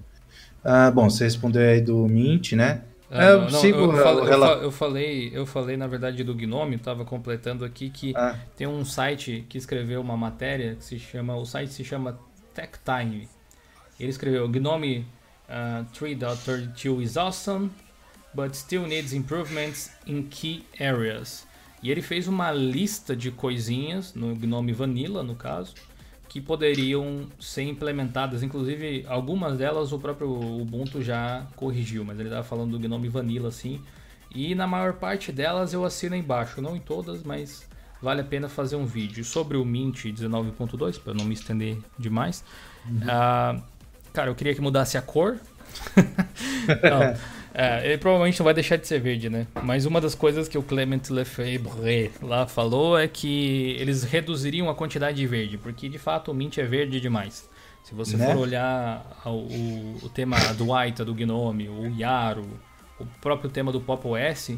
Ah, 0.62 0.90
bom, 0.90 1.09
você 1.09 1.24
respondeu 1.24 1.62
aí 1.62 1.80
do 1.80 2.07
Mint, 2.07 2.53
né? 2.53 2.82
Ah, 3.11 3.24
é, 3.24 3.32
eu, 3.32 3.40
não, 3.40 3.48
sigo 3.48 3.78
eu, 3.78 3.92
falo, 3.92 4.28
eu, 4.28 4.62
eu, 4.62 4.70
falei, 4.70 5.30
eu 5.34 5.46
falei 5.46 5.76
na 5.78 5.86
verdade 5.86 6.22
do 6.22 6.34
Gnome, 6.34 6.76
estava 6.76 7.05
completando 7.05 7.64
aqui 7.64 7.90
que 7.90 8.14
ah. 8.16 8.38
tem 8.57 8.66
um 8.66 8.84
site 8.84 9.46
que 9.48 9.57
escreveu 9.57 10.00
uma 10.00 10.16
matéria 10.16 10.76
que 10.76 10.84
se 10.84 10.98
chama, 10.98 11.36
o 11.36 11.44
site 11.44 11.72
se 11.72 11.84
chama 11.84 12.18
TechTime. 12.55 13.28
Ele 14.03 14.11
escreveu 14.11 14.48
Gnome 14.48 15.07
uh, 15.48 15.84
3.32 15.94 17.03
is 17.03 17.16
awesome, 17.16 17.70
but 18.34 18.53
still 18.57 18.84
needs 18.84 19.12
improvements 19.12 19.92
in 20.09 20.24
key 20.24 20.64
areas. 20.80 21.46
E 21.80 21.88
ele 21.88 22.03
fez 22.03 22.26
uma 22.26 22.50
lista 22.50 23.14
de 23.14 23.30
coisinhas 23.30 24.12
no 24.12 24.34
Gnome 24.34 24.72
Vanilla, 24.72 25.22
no 25.22 25.36
caso, 25.36 25.74
que 26.28 26.40
poderiam 26.40 27.28
ser 27.38 27.62
implementadas. 27.62 28.42
Inclusive, 28.42 29.05
algumas 29.07 29.59
delas 29.59 29.92
o 29.92 29.98
próprio 30.00 30.30
Ubuntu 30.30 31.00
já 31.00 31.46
corrigiu, 31.55 32.05
mas 32.05 32.18
ele 32.18 32.28
estava 32.28 32.42
falando 32.42 32.72
do 32.72 32.80
Gnome 32.80 33.09
Vanilla 33.09 33.50
assim. 33.50 33.80
E 34.34 34.55
na 34.57 34.66
maior 34.66 34.94
parte 34.94 35.30
delas 35.30 35.72
eu 35.72 35.84
assino 35.84 36.16
embaixo, 36.16 36.61
não 36.61 36.74
em 36.74 36.80
todas, 36.80 37.22
mas 37.22 37.68
vale 38.00 38.20
a 38.20 38.24
pena 38.24 38.48
fazer 38.48 38.74
um 38.74 38.84
vídeo 38.84 39.24
sobre 39.24 39.57
o 39.57 39.64
Mint 39.64 40.07
19.2 40.07 41.00
para 41.00 41.14
não 41.14 41.24
me 41.24 41.34
estender 41.34 41.78
demais. 41.96 42.44
Uhum. 42.84 42.96
Uh, 42.96 43.62
cara, 44.12 44.30
eu 44.30 44.34
queria 44.34 44.54
que 44.54 44.60
mudasse 44.60 44.96
a 44.96 45.02
cor. 45.02 45.38
não, 46.82 47.16
é, 47.54 47.86
ele 47.86 47.98
provavelmente 47.98 48.38
não 48.38 48.44
vai 48.44 48.54
deixar 48.54 48.76
de 48.76 48.86
ser 48.86 49.00
verde, 49.00 49.28
né? 49.28 49.46
Mas 49.62 49.84
uma 49.84 50.00
das 50.00 50.14
coisas 50.14 50.48
que 50.48 50.56
o 50.56 50.62
Clement 50.62 51.02
Lefebvre 51.10 52.10
lá 52.22 52.46
falou 52.46 52.98
é 52.98 53.06
que 53.06 53.76
eles 53.78 54.04
reduziriam 54.04 54.70
a 54.70 54.74
quantidade 54.74 55.16
de 55.16 55.26
verde, 55.26 55.58
porque 55.58 55.88
de 55.88 55.98
fato 55.98 56.30
o 56.30 56.34
Mint 56.34 56.58
é 56.58 56.64
verde 56.64 57.00
demais. 57.00 57.48
Se 57.84 57.94
você 57.94 58.16
né? 58.16 58.26
for 58.26 58.36
olhar 58.36 59.04
o, 59.26 59.98
o, 60.02 60.08
tema 60.08 60.38
do 60.54 60.72
Aita, 60.72 61.04
do 61.04 61.14
Gnome, 61.14 61.68
o 61.68 61.88
Yaro, 61.88 62.46
o 62.98 63.04
próprio 63.20 63.50
tema 63.50 63.72
do 63.72 63.80
Pop 63.80 64.06
OS, 64.06 64.52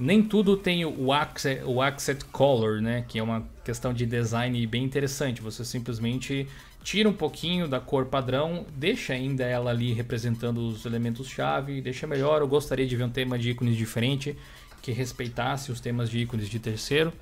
nem 0.00 0.22
tudo 0.22 0.56
tem 0.56 0.82
o 0.86 1.12
accent, 1.12 1.60
o 1.66 1.82
accent 1.82 2.24
color, 2.32 2.80
né? 2.80 3.04
Que 3.06 3.18
é 3.18 3.22
uma 3.22 3.46
questão 3.62 3.92
de 3.92 4.06
design 4.06 4.66
bem 4.66 4.82
interessante. 4.82 5.42
Você 5.42 5.62
simplesmente 5.62 6.48
tira 6.82 7.06
um 7.06 7.12
pouquinho 7.12 7.68
da 7.68 7.78
cor 7.78 8.06
padrão, 8.06 8.64
deixa 8.74 9.12
ainda 9.12 9.44
ela 9.44 9.70
ali 9.70 9.92
representando 9.92 10.66
os 10.66 10.86
elementos-chave, 10.86 11.82
deixa 11.82 12.06
melhor. 12.06 12.40
Eu 12.40 12.48
gostaria 12.48 12.86
de 12.86 12.96
ver 12.96 13.04
um 13.04 13.10
tema 13.10 13.38
de 13.38 13.50
ícones 13.50 13.76
diferente 13.76 14.34
que 14.80 14.90
respeitasse 14.90 15.70
os 15.70 15.80
temas 15.80 16.08
de 16.08 16.20
ícones 16.20 16.48
de 16.48 16.58
terceiro. 16.58 17.12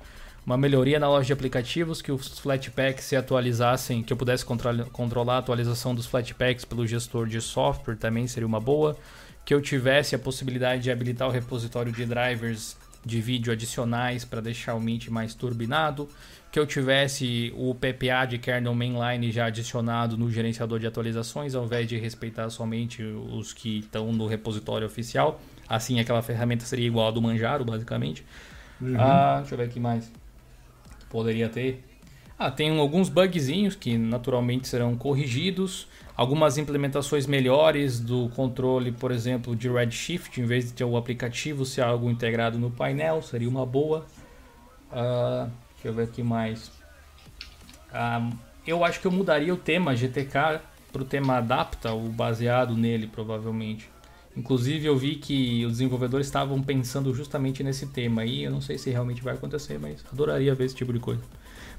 Uma 0.45 0.57
melhoria 0.57 0.97
na 0.97 1.09
loja 1.09 1.27
de 1.27 1.33
aplicativos, 1.33 2.01
que 2.01 2.13
os 2.13 2.39
Flatpaks 2.39 3.03
se 3.03 3.15
atualizassem, 3.17 4.01
que 4.01 4.13
eu 4.13 4.17
pudesse 4.17 4.45
controlar 4.45 5.35
a 5.35 5.37
atualização 5.39 5.93
dos 5.93 6.05
Flatpaks 6.05 6.63
pelo 6.63 6.87
gestor 6.87 7.27
de 7.27 7.41
software 7.41 7.97
também 7.97 8.25
seria 8.25 8.47
uma 8.47 8.61
boa. 8.61 8.97
Que 9.45 9.53
eu 9.53 9.61
tivesse 9.61 10.15
a 10.15 10.19
possibilidade 10.19 10.83
de 10.83 10.91
habilitar 10.91 11.27
o 11.27 11.31
repositório 11.31 11.91
de 11.91 12.05
drivers 12.05 12.77
de 13.05 13.21
vídeo 13.21 13.51
adicionais 13.51 14.25
para 14.25 14.41
deixar 14.41 14.75
o 14.75 14.79
Mint 14.79 15.07
mais 15.07 15.33
turbinado 15.33 16.09
que 16.51 16.57
eu 16.57 16.65
tivesse 16.65 17.53
o 17.55 17.75
PPA 17.75 18.25
de 18.25 18.39
kernel 18.39 18.73
mainline 18.73 19.31
já 19.31 19.45
adicionado 19.45 20.17
no 20.17 20.31
gerenciador 20.31 20.79
de 20.79 20.87
atualizações, 20.87 21.53
ao 21.53 21.65
invés 21.65 21.87
de 21.87 21.97
respeitar 21.97 22.49
somente 22.49 23.03
os 23.03 23.53
que 23.53 23.79
estão 23.79 24.11
no 24.11 24.25
repositório 24.25 24.87
oficial. 24.87 25.39
Assim, 25.67 25.99
aquela 25.99 26.23
ferramenta 26.23 26.65
seria 26.65 26.87
igual 26.87 27.09
a 27.09 27.11
do 27.11 27.21
Manjaro, 27.21 27.63
basicamente. 27.63 28.25
Uhum. 28.81 28.95
Ah, 28.97 29.37
deixa 29.39 29.53
eu 29.53 29.57
ver 29.59 29.65
aqui 29.65 29.79
mais. 29.79 30.11
Poderia 31.09 31.49
ter. 31.49 31.83
Ah, 32.37 32.49
tem 32.49 32.75
alguns 32.79 33.09
bugzinhos 33.09 33.75
que 33.75 33.95
naturalmente 33.97 34.67
serão 34.67 34.95
corrigidos. 34.95 35.87
Algumas 36.19 36.57
implementações 36.57 37.25
melhores 37.25 37.97
do 37.97 38.27
controle, 38.35 38.91
por 38.91 39.09
exemplo, 39.09 39.55
de 39.55 39.69
Redshift, 39.69 40.41
em 40.41 40.43
vez 40.43 40.65
de 40.65 40.73
ter 40.73 40.83
o 40.83 40.97
aplicativo 40.97 41.63
ser 41.63 41.79
algo 41.79 42.09
integrado 42.09 42.59
no 42.59 42.69
painel, 42.69 43.21
seria 43.21 43.47
uma 43.47 43.65
boa. 43.65 44.05
Uh, 44.91 45.49
Deixa 45.75 45.87
eu 45.87 45.93
ver 45.93 46.03
aqui 46.03 46.21
mais. 46.21 46.69
Ah, 47.93 48.29
eu 48.67 48.83
acho 48.83 48.99
que 48.99 49.07
eu 49.07 49.11
mudaria 49.11 49.53
o 49.53 49.55
tema 49.55 49.95
GTK 49.95 50.59
para 50.91 51.01
o 51.01 51.05
tema 51.05 51.37
Adapta, 51.37 51.93
o 51.93 52.09
baseado 52.09 52.75
nele, 52.75 53.07
provavelmente. 53.07 53.89
Inclusive, 54.35 54.87
eu 54.87 54.97
vi 54.97 55.15
que 55.15 55.63
os 55.65 55.71
desenvolvedores 55.71 56.27
estavam 56.27 56.61
pensando 56.61 57.13
justamente 57.13 57.63
nesse 57.63 57.87
tema 57.87 58.23
aí. 58.23 58.43
Eu 58.43 58.51
não 58.51 58.59
sei 58.59 58.77
se 58.77 58.89
realmente 58.89 59.21
vai 59.21 59.35
acontecer, 59.35 59.79
mas 59.79 60.03
adoraria 60.11 60.53
ver 60.53 60.65
esse 60.65 60.75
tipo 60.75 60.91
de 60.91 60.99
coisa. 60.99 61.23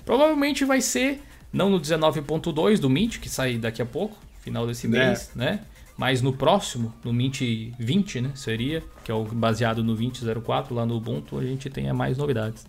Provavelmente 0.03 0.65
vai 0.65 0.81
ser, 0.81 1.21
não 1.53 1.69
no 1.69 1.79
19.2 1.79 2.79
do 2.79 2.89
Mint, 2.89 3.19
que 3.19 3.29
sai 3.29 3.59
daqui 3.59 3.83
a 3.83 3.87
pouco, 3.87 4.30
final 4.41 4.67
desse 4.67 4.87
é. 4.87 4.91
mês, 4.91 5.31
né? 5.35 5.61
Mas 5.97 6.23
no 6.23 6.33
próximo, 6.33 6.95
no 7.05 7.13
Mint 7.13 7.43
20, 7.79 8.21
né? 8.23 8.31
Seria, 8.35 8.83
que 9.05 9.11
é 9.11 9.15
o 9.15 9.25
baseado 9.25 9.85
no 9.85 9.97
20.04 9.97 10.73
lá 10.73 10.87
no 10.87 10.97
Ubuntu, 10.97 11.39
a 11.39 11.45
gente 11.45 11.69
tenha 11.69 11.93
mais 11.93 12.17
novidades. 12.17 12.67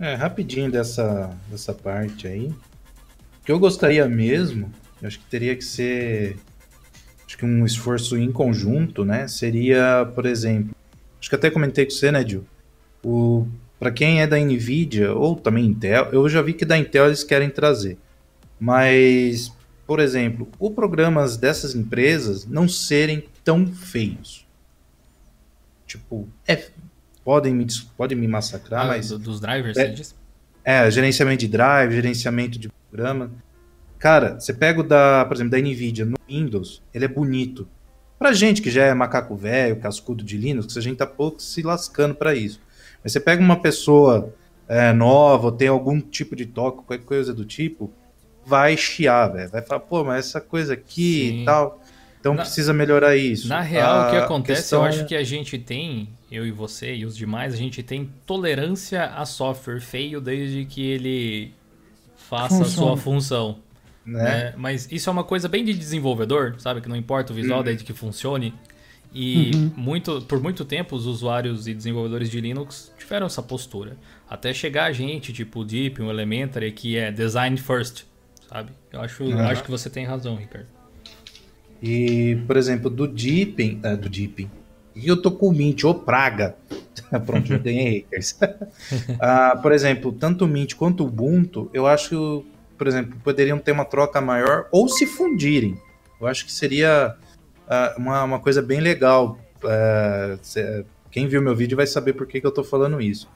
É, 0.00 0.14
rapidinho 0.14 0.70
dessa, 0.70 1.36
dessa 1.50 1.74
parte 1.74 2.26
aí. 2.26 2.46
O 2.46 3.44
que 3.44 3.52
eu 3.52 3.58
gostaria 3.58 4.08
mesmo, 4.08 4.72
eu 5.00 5.08
acho 5.08 5.18
que 5.18 5.26
teria 5.26 5.54
que 5.54 5.64
ser 5.64 6.38
acho 7.26 7.36
que 7.36 7.44
um 7.44 7.64
esforço 7.64 8.16
em 8.16 8.32
conjunto, 8.32 9.04
né? 9.04 9.28
Seria, 9.28 10.10
por 10.14 10.26
exemplo, 10.26 10.74
acho 11.20 11.28
que 11.28 11.36
até 11.36 11.50
comentei 11.50 11.84
com 11.84 11.90
você, 11.90 12.10
né, 12.10 12.26
Gil? 12.26 12.44
O 13.04 13.46
para 13.82 13.90
quem 13.90 14.20
é 14.22 14.28
da 14.28 14.38
Nvidia 14.38 15.12
ou 15.12 15.34
também 15.34 15.66
Intel, 15.66 16.08
eu 16.12 16.28
já 16.28 16.40
vi 16.40 16.52
que 16.52 16.64
da 16.64 16.78
Intel 16.78 17.06
eles 17.06 17.24
querem 17.24 17.50
trazer. 17.50 17.98
Mas, 18.60 19.52
por 19.92 20.00
exemplo, 20.00 20.48
os 20.58 20.72
programas 20.72 21.36
dessas 21.36 21.74
empresas 21.74 22.46
não 22.46 22.66
serem 22.66 23.24
tão 23.44 23.66
feios. 23.66 24.46
Tipo, 25.86 26.26
é, 26.48 26.70
podem 27.22 27.54
me, 27.54 27.66
podem 27.94 28.16
me 28.16 28.26
massacrar, 28.26 28.86
ah, 28.86 28.88
mas. 28.88 29.10
Dos 29.10 29.38
drivers, 29.38 29.76
é, 29.76 29.94
você 29.94 30.14
É, 30.64 30.90
gerenciamento 30.90 31.40
de 31.40 31.48
drive, 31.48 31.92
gerenciamento 31.92 32.58
de 32.58 32.70
programa. 32.88 33.30
Cara, 33.98 34.40
você 34.40 34.54
pega 34.54 34.80
o 34.80 34.82
da, 34.82 35.26
por 35.26 35.34
exemplo, 35.34 35.50
da 35.50 35.58
Nvidia 35.58 36.06
no 36.06 36.16
Windows, 36.26 36.82
ele 36.94 37.04
é 37.04 37.08
bonito. 37.08 37.68
Pra 38.18 38.32
gente 38.32 38.62
que 38.62 38.70
já 38.70 38.84
é 38.84 38.94
macaco 38.94 39.36
velho, 39.36 39.76
cascudo 39.76 40.24
de 40.24 40.38
Linux, 40.38 40.74
a 40.78 40.80
gente 40.80 40.96
tá 40.96 41.06
pouco 41.06 41.42
se 41.42 41.60
lascando 41.60 42.14
para 42.14 42.34
isso. 42.34 42.62
Mas 43.04 43.12
você 43.12 43.20
pega 43.20 43.42
uma 43.42 43.60
pessoa 43.60 44.34
é, 44.66 44.90
nova, 44.94 45.48
ou 45.48 45.52
tem 45.52 45.68
algum 45.68 46.00
tipo 46.00 46.34
de 46.34 46.46
toque, 46.46 46.78
qualquer 46.78 47.04
coisa 47.04 47.34
do 47.34 47.44
tipo, 47.44 47.92
vai 48.44 48.76
chiar, 48.76 49.28
velho. 49.28 49.50
Vai 49.50 49.62
falar, 49.62 49.80
pô, 49.80 50.04
mas 50.04 50.26
essa 50.26 50.40
coisa 50.40 50.74
aqui 50.74 51.28
Sim. 51.28 51.42
e 51.42 51.44
tal. 51.44 51.80
Então 52.20 52.34
na, 52.34 52.42
precisa 52.42 52.72
melhorar 52.72 53.16
isso. 53.16 53.48
Na 53.48 53.60
real, 53.60 54.02
a 54.02 54.06
o 54.06 54.10
que 54.10 54.16
acontece, 54.16 54.62
questão... 54.62 54.80
eu 54.82 54.86
acho 54.86 55.04
que 55.06 55.14
a 55.16 55.24
gente 55.24 55.58
tem, 55.58 56.08
eu 56.30 56.46
e 56.46 56.52
você 56.52 56.94
e 56.94 57.04
os 57.04 57.16
demais, 57.16 57.52
a 57.52 57.56
gente 57.56 57.82
tem 57.82 58.08
tolerância 58.24 59.06
a 59.06 59.26
software 59.26 59.80
feio 59.80 60.20
desde 60.20 60.64
que 60.64 60.86
ele 60.86 61.52
faça 62.16 62.62
a 62.62 62.64
sua 62.64 62.96
função. 62.96 63.58
Né? 64.06 64.22
né? 64.22 64.54
Mas 64.56 64.90
isso 64.90 65.08
é 65.08 65.12
uma 65.12 65.24
coisa 65.24 65.48
bem 65.48 65.64
de 65.64 65.74
desenvolvedor, 65.74 66.54
sabe? 66.58 66.80
Que 66.80 66.88
não 66.88 66.96
importa 66.96 67.32
o 67.32 67.36
visual, 67.36 67.58
uhum. 67.58 67.64
desde 67.64 67.84
que 67.84 67.92
funcione. 67.92 68.54
E 69.14 69.50
uhum. 69.54 69.72
muito, 69.76 70.22
por 70.22 70.40
muito 70.40 70.64
tempo 70.64 70.96
os 70.96 71.06
usuários 71.06 71.66
e 71.66 71.74
desenvolvedores 71.74 72.30
de 72.30 72.40
Linux 72.40 72.92
tiveram 72.98 73.26
essa 73.26 73.42
postura. 73.42 73.96
Até 74.28 74.54
chegar 74.54 74.84
a 74.84 74.92
gente, 74.92 75.32
tipo 75.32 75.60
o 75.60 75.64
Deep, 75.64 76.00
o 76.00 76.08
Elementary, 76.08 76.72
que 76.72 76.96
é 76.96 77.10
design 77.10 77.56
first, 77.58 78.04
sabe? 78.52 78.72
Eu 78.92 79.00
acho, 79.00 79.24
uhum. 79.24 79.40
acho 79.40 79.64
que 79.64 79.70
você 79.70 79.88
tem 79.88 80.04
razão, 80.04 80.36
Ricardo. 80.36 80.66
E, 81.82 82.36
por 82.46 82.56
exemplo, 82.56 82.90
do 82.90 83.08
Deepin, 83.08 83.80
é, 83.82 83.96
do 83.96 84.08
Deepin, 84.08 84.50
e 84.94 85.08
eu 85.08 85.20
tô 85.20 85.30
com 85.30 85.48
o 85.48 85.52
Mint, 85.52 85.84
ou 85.84 85.94
Praga. 85.94 86.54
Pronto, 87.26 87.46
já 87.46 87.58
tem 87.58 88.00
hackers. 88.00 88.38
uh, 88.42 89.60
por 89.60 89.72
exemplo, 89.72 90.12
tanto 90.12 90.44
o 90.44 90.48
Mint 90.48 90.74
quanto 90.74 91.02
o 91.02 91.06
Ubuntu, 91.06 91.70
eu 91.72 91.86
acho 91.86 92.10
que, 92.10 92.76
por 92.76 92.86
exemplo, 92.86 93.18
poderiam 93.24 93.58
ter 93.58 93.72
uma 93.72 93.84
troca 93.84 94.20
maior 94.20 94.68
ou 94.70 94.88
se 94.88 95.06
fundirem. 95.06 95.80
Eu 96.20 96.26
acho 96.26 96.44
que 96.44 96.52
seria 96.52 97.16
uh, 97.66 98.00
uma, 98.00 98.22
uma 98.22 98.38
coisa 98.38 98.60
bem 98.60 98.80
legal. 98.80 99.38
Uh, 99.64 100.38
se, 100.42 100.84
quem 101.10 101.26
viu 101.26 101.42
meu 101.42 101.56
vídeo 101.56 101.76
vai 101.76 101.86
saber 101.86 102.12
por 102.12 102.26
que, 102.26 102.40
que 102.40 102.46
eu 102.46 102.52
tô 102.52 102.62
falando 102.62 103.00
isso. 103.00 103.28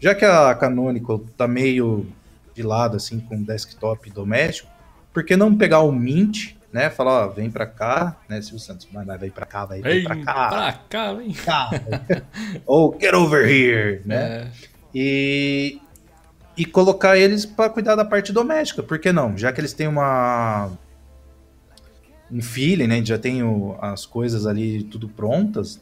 Já 0.00 0.14
que 0.14 0.24
a 0.24 0.54
Canonical 0.54 1.20
tá 1.36 1.46
meio 1.46 2.06
de 2.54 2.62
lado, 2.62 2.96
assim, 2.96 3.20
com 3.20 3.42
desktop 3.42 4.10
doméstico, 4.10 4.68
por 5.12 5.24
que 5.24 5.36
não 5.36 5.56
pegar 5.56 5.80
o 5.80 5.92
Mint 5.92 6.54
né? 6.74 6.90
Falar, 6.90 7.26
ó, 7.26 7.28
vem 7.28 7.48
pra 7.48 7.66
cá, 7.66 8.16
né? 8.28 8.42
Silvio 8.42 8.58
Santos, 8.58 8.88
mas 8.92 9.20
vem 9.20 9.30
pra 9.30 9.46
cá, 9.46 9.64
vai, 9.64 9.80
vem, 9.80 9.92
vem 9.92 10.04
pra 10.04 10.16
cá. 10.16 10.48
Pra 10.48 10.72
cá, 10.88 11.12
vem. 11.12 11.32
Cá. 11.32 11.70
Ou 12.66 12.98
get 13.00 13.14
over 13.14 13.48
here, 13.48 14.02
né? 14.04 14.16
É. 14.16 14.50
E, 14.92 15.80
e 16.56 16.64
colocar 16.64 17.16
eles 17.16 17.46
para 17.46 17.70
cuidar 17.70 17.94
da 17.94 18.04
parte 18.04 18.32
doméstica, 18.32 18.82
por 18.82 18.98
que 18.98 19.12
não? 19.12 19.38
Já 19.38 19.52
que 19.52 19.60
eles 19.60 19.72
têm 19.72 19.86
uma 19.86 20.72
um 22.28 22.42
feeling, 22.42 22.88
né? 22.88 23.04
Já 23.04 23.18
tem 23.18 23.44
o, 23.44 23.76
as 23.80 24.04
coisas 24.04 24.44
ali 24.44 24.82
tudo 24.82 25.08
prontas 25.08 25.80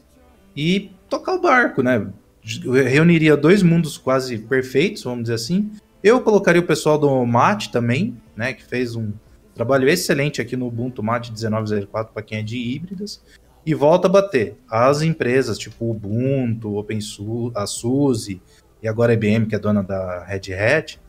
e 0.55 0.91
tocar 1.09 1.33
o 1.33 1.41
barco, 1.41 1.81
né? 1.81 2.05
reuniria 2.43 3.37
dois 3.37 3.63
mundos 3.63 3.97
quase 3.97 4.37
perfeitos, 4.37 5.03
vamos 5.03 5.23
dizer 5.23 5.35
assim. 5.35 5.71
Eu 6.03 6.21
colocaria 6.21 6.61
o 6.61 6.65
pessoal 6.65 6.97
do 6.97 7.25
Mate 7.25 7.71
também, 7.71 8.17
né? 8.35 8.53
Que 8.53 8.63
fez 8.63 8.95
um, 8.95 9.13
Trabalho 9.53 9.87
excelente 9.87 10.41
aqui 10.41 10.57
no 10.57 10.67
Ubuntu 10.67 11.03
Mate 11.03 11.31
1904 11.31 12.11
para 12.11 12.23
quem 12.23 12.39
é 12.39 12.41
de 12.41 12.57
híbridas. 12.57 13.21
E 13.65 13.73
volta 13.73 14.07
a 14.07 14.11
bater. 14.11 14.57
As 14.69 15.01
empresas 15.01 15.57
tipo 15.57 15.91
Ubuntu, 15.91 16.75
OpenSUSE, 16.75 17.51
a 17.55 17.65
SUSE 17.65 18.41
e 18.81 18.87
agora 18.87 19.13
a 19.13 19.15
IBM, 19.15 19.45
que 19.45 19.55
é 19.55 19.59
dona 19.59 19.83
da 19.83 20.25
Red 20.25 20.53
Hat, 20.53 20.99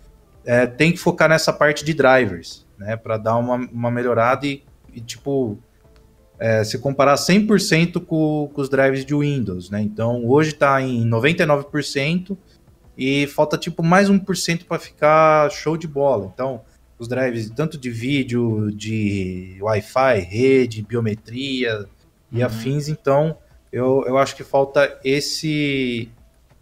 é, 0.45 0.67
tem 0.67 0.93
que 0.93 0.99
focar 0.99 1.29
nessa 1.29 1.53
parte 1.53 1.85
de 1.85 1.95
drivers, 1.95 2.67
né? 2.79 2.97
Para 2.97 3.17
dar 3.17 3.37
uma, 3.37 3.57
uma 3.57 3.91
melhorada 3.91 4.47
e, 4.47 4.63
e 4.93 5.01
tipo, 5.01 5.59
é, 6.39 6.63
se 6.63 6.79
comparar 6.79 7.15
100% 7.15 8.05
com, 8.05 8.51
com 8.53 8.61
os 8.61 8.69
drivers 8.69 9.05
de 9.05 9.15
Windows, 9.15 9.71
né? 9.71 9.81
Então, 9.81 10.25
hoje 10.27 10.51
está 10.51 10.81
em 10.83 11.09
99% 11.09 12.37
e 12.97 13.27
falta 13.27 13.59
tipo 13.59 13.83
mais 13.83 14.09
1% 14.09 14.65
para 14.65 14.79
ficar 14.79 15.51
show 15.51 15.77
de 15.77 15.87
bola. 15.87 16.31
Então, 16.33 16.63
os 16.99 17.09
drives 17.09 17.51
tanto 17.51 17.77
de 17.77 17.91
vídeo, 17.91 18.71
de 18.71 19.59
Wi-Fi, 19.61 20.21
rede, 20.21 20.83
biometria 20.83 21.87
e 22.31 22.39
uhum. 22.39 22.47
afins. 22.47 22.89
Então, 22.89 23.37
eu, 23.73 24.05
eu 24.07 24.17
acho 24.17 24.37
que 24.37 24.45
falta 24.45 24.99
esse 25.05 26.09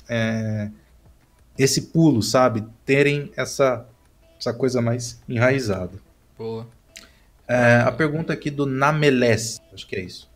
é, 0.09 0.71
esse 1.59 1.83
pulo, 1.83 2.23
sabe? 2.23 2.65
Terem 2.85 3.31
essa, 3.37 3.87
essa 4.39 4.53
coisa 4.53 4.81
mais 4.81 5.23
enraizada. 5.29 5.99
Boa. 6.39 6.67
É, 7.47 7.77
a 7.85 7.93
pergunta 7.93 8.33
aqui 8.33 8.51
do 8.51 8.65
Nameles, 8.65 9.61
acho 9.73 9.87
que 9.87 9.97
é 9.97 10.01
isso. 10.01 10.32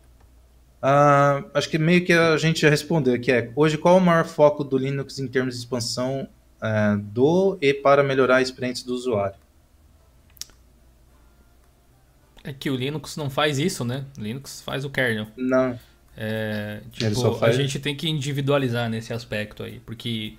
Uh, 0.81 1.49
acho 1.53 1.69
que 1.69 1.77
meio 1.77 2.05
que 2.05 2.13
a 2.13 2.37
gente 2.37 2.61
já 2.61 2.69
respondeu, 2.69 3.19
que 3.19 3.31
é 3.31 3.51
hoje 3.55 3.77
qual 3.77 3.95
é 3.95 3.97
o 3.97 4.03
maior 4.03 4.25
foco 4.25 4.63
do 4.63 4.77
Linux 4.77 5.17
em 5.17 5.27
termos 5.27 5.55
de 5.55 5.59
expansão 5.59 6.29
uh, 6.61 6.97
do 6.97 7.57
e 7.61 7.73
para 7.73 8.03
melhorar 8.03 8.37
a 8.37 8.41
experiência 8.41 8.85
do 8.85 8.93
usuário? 8.93 9.35
É 12.43 12.53
que 12.53 12.69
o 12.69 12.75
Linux 12.75 13.17
não 13.17 13.29
faz 13.29 13.57
isso, 13.57 13.83
né? 13.83 14.05
O 14.17 14.21
Linux 14.21 14.61
faz 14.61 14.85
o 14.85 14.89
kernel. 14.89 15.27
Não. 15.35 15.77
É, 16.15 16.81
tipo, 16.91 17.33
faz... 17.35 17.55
a 17.55 17.61
gente 17.61 17.79
tem 17.79 17.95
que 17.95 18.09
individualizar 18.09 18.89
nesse 18.89 19.13
aspecto 19.13 19.63
aí, 19.63 19.79
porque 19.79 20.35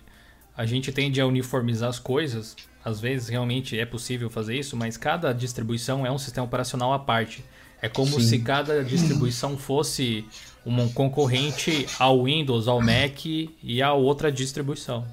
a 0.57 0.65
gente 0.65 0.91
tende 0.91 1.21
a 1.21 1.27
uniformizar 1.27 1.89
as 1.89 1.99
coisas. 1.99 2.57
Às 2.85 2.99
vezes 2.99 3.29
realmente 3.29 3.79
é 3.79 3.85
possível 3.85 4.31
fazer 4.31 4.57
isso, 4.57 4.77
mas 4.77 4.97
cada 4.97 5.33
distribuição 5.33 6.07
é 6.07 6.11
um 6.11 6.19
sistema 6.19 6.47
operacional 6.47 6.93
à 6.93 6.99
parte. 6.99 7.45
É 7.81 7.89
como 7.89 8.21
Sim. 8.21 8.27
se 8.27 8.39
cada 8.41 8.83
distribuição 8.83 9.57
fosse 9.57 10.25
um 10.67 10.89
concorrente 10.89 11.87
ao 11.99 12.25
Windows, 12.25 12.69
ao 12.69 12.81
Mac 12.81 13.25
e 13.25 13.83
a 13.83 13.93
outra 13.93 14.31
distribuição. 14.31 15.07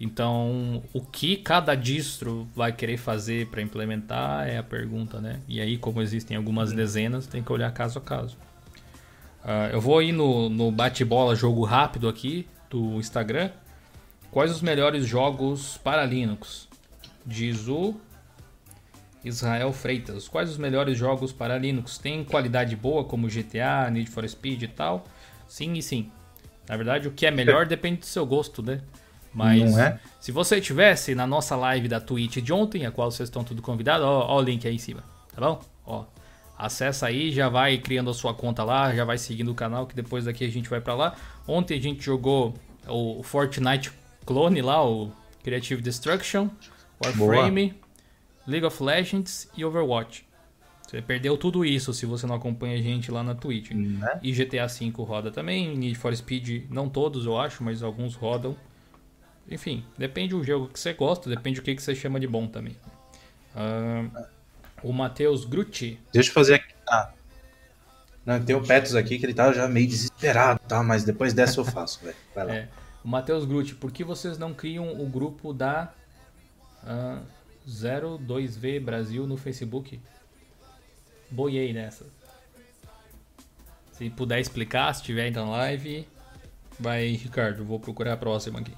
Então, 0.00 0.82
o 0.92 1.00
que 1.00 1.36
cada 1.36 1.74
distro 1.74 2.48
vai 2.54 2.72
querer 2.72 2.96
fazer 2.96 3.46
para 3.46 3.62
implementar 3.62 4.46
é 4.48 4.58
a 4.58 4.62
pergunta, 4.62 5.20
né? 5.20 5.40
E 5.48 5.60
aí, 5.60 5.78
como 5.78 6.02
existem 6.02 6.36
algumas 6.36 6.72
dezenas, 6.72 7.26
tem 7.26 7.42
que 7.42 7.52
olhar 7.52 7.72
caso 7.72 7.98
a 7.98 8.02
caso. 8.02 8.36
Uh, 9.44 9.70
eu 9.72 9.80
vou 9.80 10.02
ir 10.02 10.12
no, 10.12 10.48
no 10.48 10.70
bate-bola 10.72 11.36
jogo 11.36 11.64
rápido 11.64 12.08
aqui 12.08 12.46
do 12.68 12.98
Instagram. 12.98 13.50
Quais 14.30 14.50
os 14.50 14.62
melhores 14.62 15.06
jogos 15.06 15.78
para 15.78 16.04
Linux? 16.04 16.66
Diz 17.24 17.68
o 17.68 17.94
Israel 19.24 19.72
Freitas. 19.72 20.28
Quais 20.28 20.50
os 20.50 20.58
melhores 20.58 20.98
jogos 20.98 21.32
para 21.32 21.56
Linux? 21.56 21.98
Tem 21.98 22.22
qualidade 22.24 22.76
boa 22.76 23.04
como 23.04 23.28
GTA, 23.28 23.90
Need 23.90 24.10
for 24.10 24.28
Speed 24.28 24.62
e 24.62 24.68
tal? 24.68 25.04
Sim 25.48 25.72
e 25.74 25.82
sim. 25.82 26.10
Na 26.68 26.76
verdade, 26.76 27.08
o 27.08 27.10
que 27.10 27.26
é 27.26 27.30
melhor 27.30 27.66
depende 27.66 28.00
do 28.00 28.06
seu 28.06 28.24
gosto, 28.24 28.62
né? 28.62 28.80
Mas 29.32 29.76
é? 29.76 29.98
se 30.20 30.30
você 30.30 30.60
tivesse 30.60 31.14
na 31.14 31.26
nossa 31.26 31.56
live 31.56 31.88
da 31.88 32.00
Twitch 32.00 32.36
de 32.36 32.52
ontem, 32.52 32.86
a 32.86 32.90
qual 32.90 33.10
vocês 33.10 33.28
estão 33.28 33.42
tudo 33.42 33.60
convidados, 33.60 34.06
ó, 34.06 34.26
ó, 34.28 34.38
o 34.38 34.42
link 34.42 34.66
aí 34.66 34.74
em 34.74 34.78
cima, 34.78 35.02
tá 35.34 35.40
bom? 35.40 35.60
Ó, 35.84 36.04
acessa 36.56 37.06
aí, 37.06 37.32
já 37.32 37.48
vai 37.48 37.76
criando 37.78 38.10
a 38.10 38.14
sua 38.14 38.32
conta 38.32 38.62
lá, 38.62 38.94
já 38.94 39.04
vai 39.04 39.18
seguindo 39.18 39.50
o 39.50 39.54
canal, 39.54 39.86
que 39.86 39.94
depois 39.94 40.26
daqui 40.26 40.44
a 40.44 40.48
gente 40.48 40.68
vai 40.68 40.80
para 40.80 40.94
lá. 40.94 41.14
Ontem 41.48 41.76
a 41.76 41.82
gente 41.82 42.04
jogou 42.04 42.54
o 42.86 43.22
Fortnite 43.24 43.90
clone 44.24 44.62
lá, 44.62 44.86
o 44.86 45.10
Creative 45.42 45.82
Destruction, 45.82 46.48
Warframe, 47.04 47.70
Boa. 47.70 47.83
League 48.46 48.66
of 48.66 48.82
Legends 48.82 49.48
e 49.56 49.64
Overwatch. 49.64 50.26
Você 50.86 51.00
perdeu 51.00 51.36
tudo 51.36 51.64
isso 51.64 51.92
se 51.92 52.06
você 52.06 52.26
não 52.26 52.34
acompanha 52.34 52.78
a 52.78 52.82
gente 52.82 53.10
lá 53.10 53.22
na 53.22 53.34
Twitch. 53.34 53.70
Né? 53.70 54.20
E 54.22 54.32
GTA 54.32 54.66
V 54.66 54.92
roda 54.98 55.30
também, 55.30 55.76
Need 55.76 55.96
for 55.96 56.14
Speed, 56.14 56.70
não 56.70 56.88
todos 56.88 57.26
eu 57.26 57.38
acho, 57.38 57.64
mas 57.64 57.82
alguns 57.82 58.14
rodam. 58.14 58.56
Enfim, 59.50 59.84
depende 59.98 60.34
do 60.34 60.44
jogo 60.44 60.68
que 60.68 60.78
você 60.78 60.92
gosta, 60.92 61.28
depende 61.28 61.60
do 61.60 61.64
que, 61.64 61.74
que 61.74 61.82
você 61.82 61.94
chama 61.94 62.20
de 62.20 62.26
bom 62.26 62.46
também. 62.46 62.76
Uh, 63.54 64.24
o 64.82 64.92
Matheus 64.92 65.44
Grutti. 65.44 65.98
Deixa 66.12 66.30
eu 66.30 66.34
fazer 66.34 66.54
aqui. 66.54 66.74
Ah. 66.88 67.10
Não, 68.24 68.42
tem 68.42 68.56
o 68.56 68.62
Petros 68.62 68.94
aqui 68.94 69.18
que 69.18 69.26
ele 69.26 69.34
tá 69.34 69.52
já 69.52 69.68
meio 69.68 69.86
desesperado, 69.86 70.60
tá? 70.66 70.82
Mas 70.82 71.04
depois 71.04 71.34
dessa 71.34 71.60
eu 71.60 71.64
faço, 71.64 72.04
velho. 72.04 72.16
Vai 72.34 72.46
lá. 72.46 72.54
É, 72.54 72.68
o 73.04 73.08
Matheus 73.08 73.44
Grutti, 73.44 73.74
por 73.74 73.90
que 73.90 74.02
vocês 74.02 74.38
não 74.38 74.54
criam 74.54 75.00
o 75.00 75.06
grupo 75.06 75.52
da 75.52 75.92
uh, 76.84 77.22
02V 77.66 78.80
Brasil 78.80 79.26
no 79.26 79.36
Facebook? 79.36 80.00
Boiei 81.30 81.72
nessa. 81.72 82.06
Se 83.92 84.10
puder 84.10 84.40
explicar, 84.40 84.92
se 84.92 85.02
tiver 85.02 85.28
então 85.28 85.50
live, 85.50 86.06
vai, 86.78 87.08
Ricardo. 87.10 87.64
Vou 87.64 87.78
procurar 87.78 88.14
a 88.14 88.16
próxima 88.16 88.60
aqui. 88.60 88.72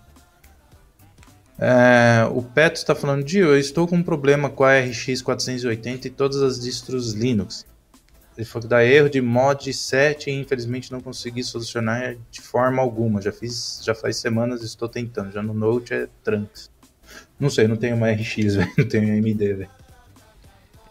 É, 1.58 2.28
o 2.30 2.42
Petro 2.42 2.78
está 2.78 2.94
falando, 2.94 3.24
de 3.24 3.38
eu 3.38 3.58
estou 3.58 3.88
com 3.88 3.96
um 3.96 4.02
problema 4.02 4.50
com 4.50 4.62
a 4.62 4.78
RX 4.78 5.22
480 5.22 6.06
e 6.06 6.10
todas 6.10 6.42
as 6.42 6.60
distros 6.60 7.12
Linux. 7.14 7.64
Ele 8.36 8.44
falou 8.44 8.64
que 8.64 8.68
dá 8.68 8.84
erro 8.84 9.08
de 9.08 9.22
mod 9.22 9.72
7 9.72 10.28
e 10.28 10.34
infelizmente 10.34 10.92
não 10.92 11.00
consegui 11.00 11.42
solucionar 11.42 12.16
de 12.30 12.42
forma 12.42 12.82
alguma. 12.82 13.22
Já 13.22 13.32
fiz, 13.32 13.80
já 13.82 13.94
faz 13.94 14.18
semanas 14.18 14.62
estou 14.62 14.88
tentando. 14.88 15.32
Já 15.32 15.42
no 15.42 15.54
Note 15.54 15.94
é 15.94 16.08
trunks. 16.22 16.70
Não 17.38 17.50
sei, 17.50 17.66
não 17.68 17.76
tenho 17.76 17.96
uma 17.96 18.10
RX, 18.10 18.56
véio, 18.56 18.72
não 18.76 18.88
tenho 18.88 19.12
AMD, 19.12 19.54
velho. 19.54 19.70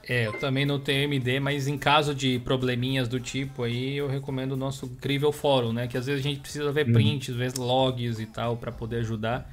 É, 0.08 0.28
eu 0.28 0.34
também 0.34 0.66
não 0.66 0.80
tenho 0.80 1.12
AMD, 1.12 1.40
mas 1.40 1.68
em 1.68 1.78
caso 1.78 2.14
de 2.14 2.38
probleminhas 2.40 3.08
do 3.08 3.20
tipo 3.20 3.64
aí, 3.64 3.98
eu 3.98 4.08
recomendo 4.08 4.52
o 4.52 4.58
nosso 4.58 4.86
incrível 4.86 5.32
fórum, 5.32 5.74
né? 5.74 5.88
Que 5.88 5.98
às 5.98 6.06
vezes 6.06 6.24
a 6.24 6.28
gente 6.30 6.42
precisa 6.42 6.72
ver 6.72 6.86
uhum. 6.86 6.94
prints, 6.94 7.36
ver 7.36 7.54
logs 7.58 8.20
e 8.20 8.26
tal 8.28 8.56
para 8.56 8.72
poder 8.72 8.98
ajudar. 8.98 9.52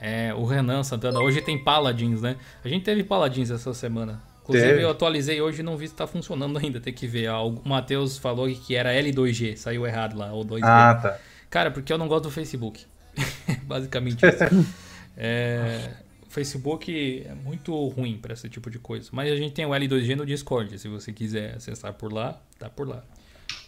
É, 0.00 0.32
o 0.34 0.44
Renan 0.44 0.82
Santana. 0.82 1.20
Hoje 1.20 1.42
tem 1.42 1.62
Paladins, 1.62 2.22
né? 2.22 2.36
A 2.64 2.68
gente 2.68 2.84
teve 2.84 3.04
Paladins 3.04 3.50
essa 3.50 3.74
semana. 3.74 4.20
Inclusive, 4.42 4.82
eu 4.82 4.90
atualizei 4.90 5.40
hoje 5.40 5.60
e 5.60 5.62
não 5.62 5.76
vi 5.76 5.86
se 5.86 5.94
tá 5.94 6.06
funcionando 6.06 6.58
ainda. 6.58 6.80
Tem 6.80 6.92
que 6.92 7.06
ver. 7.06 7.30
O 7.30 7.60
Matheus 7.64 8.18
falou 8.18 8.48
que 8.48 8.74
era 8.74 8.92
L2G. 8.94 9.56
Saiu 9.56 9.86
errado 9.86 10.16
lá, 10.16 10.32
ou 10.32 10.44
2G. 10.44 10.60
Ah, 10.64 10.94
tá. 11.00 11.18
Cara, 11.48 11.70
porque 11.70 11.92
eu 11.92 11.98
não 11.98 12.08
gosto 12.08 12.24
do 12.24 12.30
Facebook. 12.30 12.84
Basicamente 13.62 14.24
isso. 14.26 14.74
é, 15.16 15.90
Facebook 16.32 17.24
é 17.26 17.34
muito 17.34 17.74
ruim 17.88 18.16
para 18.16 18.32
esse 18.32 18.48
tipo 18.48 18.70
de 18.70 18.78
coisa. 18.78 19.10
Mas 19.12 19.30
a 19.30 19.36
gente 19.36 19.52
tem 19.52 19.66
o 19.66 19.70
L2G 19.70 20.16
no 20.16 20.24
Discord. 20.24 20.78
Se 20.78 20.88
você 20.88 21.12
quiser 21.12 21.56
acessar 21.56 21.92
por 21.92 22.10
lá, 22.10 22.40
tá 22.58 22.70
por 22.70 22.88
lá. 22.88 23.04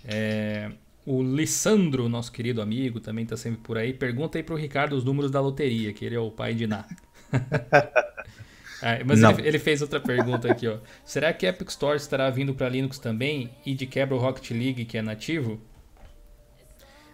É, 0.03 0.71
o 1.05 1.23
Lissandro, 1.23 2.09
nosso 2.09 2.33
querido 2.33 2.63
amigo, 2.63 3.01
também 3.01 3.25
está 3.25 3.37
sempre 3.37 3.61
por 3.61 3.77
aí. 3.77 3.93
Pergunta 3.93 4.39
aí 4.39 4.43
pro 4.43 4.57
Ricardo 4.57 4.97
os 4.97 5.05
números 5.05 5.31
da 5.31 5.43
loteria, 5.43 5.93
que 5.93 6.07
ele 6.07 6.15
é 6.15 6.19
o 6.19 6.31
pai 6.31 6.55
de 6.55 6.67
Ná. 6.67 6.87
ah, 8.81 8.99
mas 9.05 9.23
ele, 9.23 9.47
ele, 9.47 9.59
fez 9.59 9.83
outra 9.83 10.01
pergunta 10.01 10.51
aqui, 10.51 10.67
ó. 10.67 10.79
Será 11.05 11.35
que 11.35 11.45
Epic 11.45 11.69
Store 11.69 11.99
estará 11.99 12.31
vindo 12.31 12.55
para 12.55 12.71
Linux 12.71 12.99
também 12.99 13.51
e 13.67 13.75
de 13.75 13.85
quebra 13.87 14.15
o 14.17 14.19
Rocket 14.19 14.51
League, 14.53 14.87
que 14.87 14.97
é 14.97 15.03
nativo? 15.03 15.61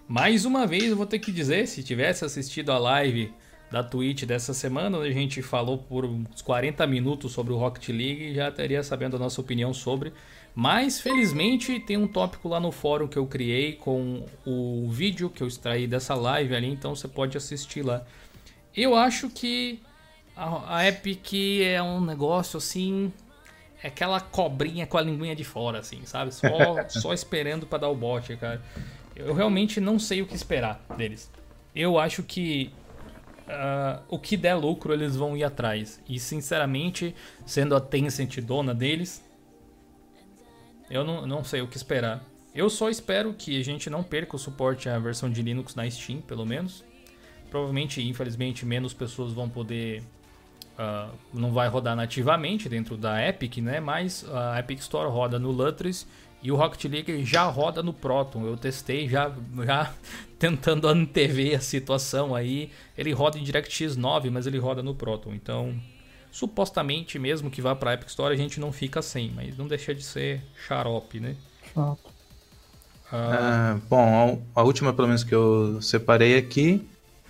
Mais 0.07 0.45
uma 0.45 0.65
vez 0.65 0.85
eu 0.85 0.97
vou 0.97 1.07
ter 1.07 1.19
que 1.19 1.33
dizer, 1.33 1.67
se 1.67 1.83
tivesse 1.83 2.25
assistido 2.25 2.71
a 2.71 2.79
live 2.79 3.33
da 3.71 3.85
Twitch 3.85 4.25
dessa 4.25 4.53
semana, 4.53 4.99
a 4.99 5.11
gente 5.11 5.41
falou 5.43 5.79
por 5.79 6.05
uns 6.05 6.43
40 6.43 6.85
minutos 6.87 7.33
sobre 7.33 7.53
o 7.53 7.57
Rocket 7.57 7.89
League 7.89 8.25
e 8.25 8.35
já 8.35 8.49
estaria 8.49 8.83
sabendo 8.83 9.17
a 9.17 9.19
nossa 9.19 9.41
opinião 9.41 9.73
sobre. 9.73 10.13
Mas 10.55 11.01
felizmente 11.01 11.79
tem 11.79 11.97
um 11.97 12.09
tópico 12.09 12.49
lá 12.49 12.59
no 12.59 12.73
fórum 12.73 13.07
que 13.07 13.17
eu 13.17 13.27
criei 13.27 13.75
com 13.75 14.27
o 14.45 14.89
vídeo 14.91 15.31
que 15.31 15.43
eu 15.43 15.47
extraí 15.47 15.87
dessa 15.87 16.15
live 16.15 16.55
ali, 16.55 16.67
então 16.67 16.97
você 16.97 17.07
pode 17.07 17.37
assistir 17.37 17.83
lá. 17.83 18.05
Eu 18.77 18.97
acho 18.97 19.31
que 19.31 19.81
a, 20.37 20.79
a 20.79 20.89
Epic 20.89 21.33
é 21.63 21.81
um 21.81 22.01
negócio 22.01 22.59
assim, 22.59 23.13
é 23.81 23.87
aquela 23.87 24.21
cobrinha 24.21 24.85
com 24.87 24.99
a 24.99 25.03
linguinha 25.03 25.37
de 25.37 25.45
fora, 25.45 25.79
assim, 25.79 26.05
sabe? 26.05 26.35
Só, 26.35 26.49
só 26.89 27.15
esperando 27.15 27.67
para 27.67 27.79
dar 27.79 27.89
o 27.89 27.95
bote, 27.95 28.37
cara. 28.37 28.61
Eu 29.15 29.33
realmente 29.33 29.81
não 29.81 29.99
sei 29.99 30.23
o 30.23 30.27
que 30.27 30.35
esperar 30.35 30.85
deles. 30.97 31.31
Eu 31.73 31.99
acho 31.99 32.25
que 32.25 32.73
uh, 33.51 34.03
o 34.09 34.19
que 34.19 34.37
der 34.37 34.55
lucro 34.55 34.93
eles 34.93 35.17
vão 35.17 35.37
ir 35.37 35.45
atrás. 35.45 36.01
E 36.09 36.19
sinceramente, 36.19 37.15
sendo 37.45 37.75
a 37.75 37.81
Tencent 37.81 38.41
dona 38.41 38.75
deles, 38.75 39.23
eu 40.91 41.05
não, 41.05 41.27
não 41.27 41.45
sei 41.45 41.61
o 41.61 41.69
que 41.69 41.77
esperar. 41.77 42.25
Eu 42.55 42.69
só 42.69 42.89
espero 42.89 43.33
que 43.33 43.59
a 43.61 43.65
gente 43.65 43.89
não 43.89 44.03
perca 44.03 44.35
o 44.35 44.39
suporte 44.39 44.89
à 44.89 44.99
versão 44.99 45.31
de 45.31 45.41
Linux 45.41 45.75
na 45.75 45.89
Steam, 45.89 46.21
pelo 46.21 46.45
menos. 46.45 46.85
Provavelmente, 47.49 48.03
infelizmente, 48.03 48.67
menos 48.67 48.93
pessoas 48.93 49.33
vão 49.33 49.49
poder. 49.49 50.03
Uh, 50.79 51.15
não 51.33 51.53
vai 51.53 51.69
rodar 51.69 51.95
nativamente 51.95 52.69
dentro 52.69 52.97
da 52.97 53.25
Epic, 53.27 53.59
né? 53.59 53.81
Mas 53.81 54.25
a 54.33 54.59
Epic 54.59 54.81
Store 54.81 55.11
roda 55.11 55.39
no 55.39 55.51
Lutris 55.51 56.07
e 56.43 56.51
o 56.51 56.57
Rocket 56.57 56.85
League 56.91 57.25
já 57.25 57.45
roda 57.45 57.83
no 57.83 57.93
Proton. 57.93 58.47
Eu 58.47 58.57
testei 58.57 59.09
já, 59.09 59.33
já 59.65 59.93
tentando 60.39 60.89
antever 60.89 61.57
a 61.57 61.61
situação 61.61 62.35
aí. 62.35 62.71
Ele 62.97 63.13
roda 63.13 63.39
em 63.39 63.43
DirectX 63.43 63.97
9, 63.97 64.31
mas 64.31 64.47
ele 64.47 64.59
roda 64.59 64.83
no 64.83 64.95
Proton. 64.95 65.35
Então 65.35 65.75
supostamente 66.33 67.19
mesmo 67.19 67.51
que 67.51 67.61
vá 67.61 67.75
para 67.75 67.95
Epic 67.95 68.09
Store 68.09 68.33
a 68.33 68.37
gente 68.37 68.61
não 68.61 68.73
fica 68.73 69.03
sem, 69.03 69.33
mas 69.35 69.57
não 69.57 69.67
deixa 69.67 69.95
de 69.95 70.03
ser 70.03 70.41
xarope, 70.67 71.19
né? 71.19 71.35
Ah. 71.77 71.97
Ah, 73.13 73.79
bom, 73.89 74.41
a, 74.55 74.63
última 74.63 74.93
pelo 74.93 75.09
menos 75.09 75.25
que 75.25 75.35
eu 75.35 75.83
separei 75.83 76.37
aqui 76.37 76.87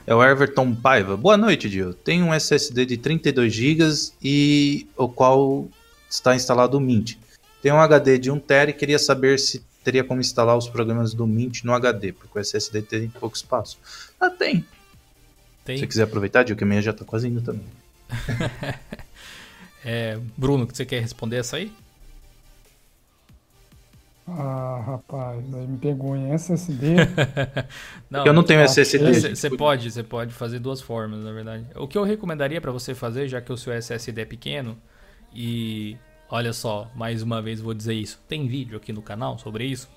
é 0.06 0.14
o 0.14 0.22
Everton 0.22 0.74
Paiva. 0.74 1.16
Boa 1.16 1.38
noite, 1.38 1.70
Dio. 1.70 1.94
Tenho 1.94 2.26
um 2.26 2.34
SSD 2.34 2.84
de 2.84 2.96
32 2.98 3.50
GB 3.50 3.84
e 4.22 4.86
o 4.94 5.08
qual 5.08 5.66
está 6.08 6.34
instalado 6.34 6.76
o 6.76 6.80
Mint. 6.80 7.16
Tem 7.62 7.72
um 7.72 7.80
HD 7.80 8.18
de 8.18 8.30
1 8.30 8.38
TB 8.40 8.70
e 8.70 8.72
queria 8.72 8.98
saber 8.98 9.38
se 9.38 9.64
teria 9.84 10.04
como 10.04 10.20
instalar 10.20 10.56
os 10.56 10.68
programas 10.68 11.14
do 11.14 11.26
Mint 11.26 11.64
no 11.64 11.72
HD, 11.72 12.12
porque 12.12 12.38
o 12.38 12.40
SSD 12.40 12.82
tem 12.82 13.08
pouco 13.08 13.36
espaço. 13.36 13.78
Ah, 14.18 14.30
tem. 14.30 14.64
tem. 15.64 15.76
Se 15.76 15.80
você 15.80 15.86
quiser 15.86 16.02
aproveitar, 16.04 16.42
Dio, 16.42 16.56
que 16.56 16.64
a 16.64 16.66
minha 16.66 16.82
já 16.82 16.90
está 16.90 17.04
quase 17.04 17.28
indo 17.28 17.40
também. 17.40 17.66
é, 19.84 20.18
Bruno, 20.36 20.66
você 20.66 20.84
quer 20.84 21.00
responder 21.00 21.36
essa 21.36 21.56
aí? 21.56 21.72
Ah, 24.26 24.82
rapaz, 24.86 25.42
aí 25.54 25.66
me 25.66 25.78
pegou 25.78 26.16
em 26.16 26.32
SSD. 26.32 26.94
não, 28.08 28.24
eu 28.24 28.32
não 28.32 28.44
tenho 28.44 28.60
SSD. 28.60 29.34
Você 29.34 29.50
pode, 29.50 29.90
você 29.90 30.02
pode 30.04 30.32
fazer 30.32 30.60
duas 30.60 30.80
formas, 30.80 31.24
na 31.24 31.32
verdade. 31.32 31.66
O 31.74 31.88
que 31.88 31.98
eu 31.98 32.04
recomendaria 32.04 32.60
para 32.60 32.70
você 32.70 32.94
fazer, 32.94 33.26
já 33.26 33.40
que 33.40 33.52
o 33.52 33.56
seu 33.56 33.72
SSD 33.72 34.20
é 34.20 34.24
pequeno 34.24 34.78
e 35.34 35.96
olha 36.30 36.52
só, 36.52 36.90
mais 36.94 37.22
uma 37.22 37.42
vez 37.42 37.60
vou 37.60 37.74
dizer 37.74 37.94
isso. 37.94 38.20
Tem 38.28 38.46
vídeo 38.46 38.76
aqui 38.76 38.92
no 38.92 39.02
canal 39.02 39.38
sobre 39.38 39.64
isso. 39.64 39.88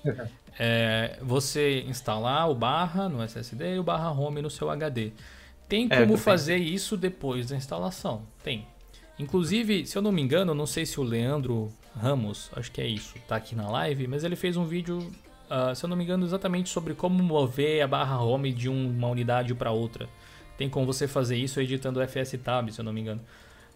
é, 0.58 1.18
você 1.22 1.82
instalar 1.82 2.50
o 2.50 2.54
barra 2.54 3.08
no 3.08 3.22
SSD 3.22 3.76
e 3.76 3.78
o 3.78 3.82
barra 3.82 4.10
home 4.10 4.42
no 4.42 4.50
seu 4.50 4.68
HD. 4.70 5.12
Tem 5.68 5.86
é, 5.90 6.00
como 6.00 6.16
fazer 6.16 6.56
isso 6.56 6.96
depois 6.96 7.48
da 7.48 7.56
instalação. 7.56 8.22
Tem. 8.42 8.66
Inclusive, 9.18 9.86
se 9.86 9.96
eu 9.96 10.02
não 10.02 10.10
me 10.10 10.20
engano, 10.20 10.54
não 10.54 10.66
sei 10.66 10.84
se 10.84 10.98
o 10.98 11.02
Leandro 11.02 11.72
Ramos, 11.96 12.50
acho 12.56 12.70
que 12.72 12.80
é 12.80 12.86
isso, 12.86 13.14
tá 13.28 13.36
aqui 13.36 13.54
na 13.54 13.70
live, 13.70 14.08
mas 14.08 14.24
ele 14.24 14.34
fez 14.34 14.56
um 14.56 14.64
vídeo, 14.64 14.98
uh, 14.98 15.74
se 15.74 15.84
eu 15.84 15.88
não 15.88 15.96
me 15.96 16.02
engano, 16.02 16.26
exatamente 16.26 16.68
sobre 16.68 16.94
como 16.94 17.22
mover 17.22 17.80
a 17.82 17.86
barra 17.86 18.20
home 18.20 18.52
de 18.52 18.68
uma 18.68 19.08
unidade 19.08 19.54
para 19.54 19.70
outra. 19.70 20.08
Tem 20.58 20.68
como 20.68 20.86
você 20.86 21.06
fazer 21.06 21.36
isso 21.36 21.60
editando 21.60 22.00
o 22.00 22.02
FS 22.02 22.36
Tab, 22.42 22.70
se 22.70 22.80
eu 22.80 22.84
não 22.84 22.92
me 22.92 23.00
engano. 23.00 23.20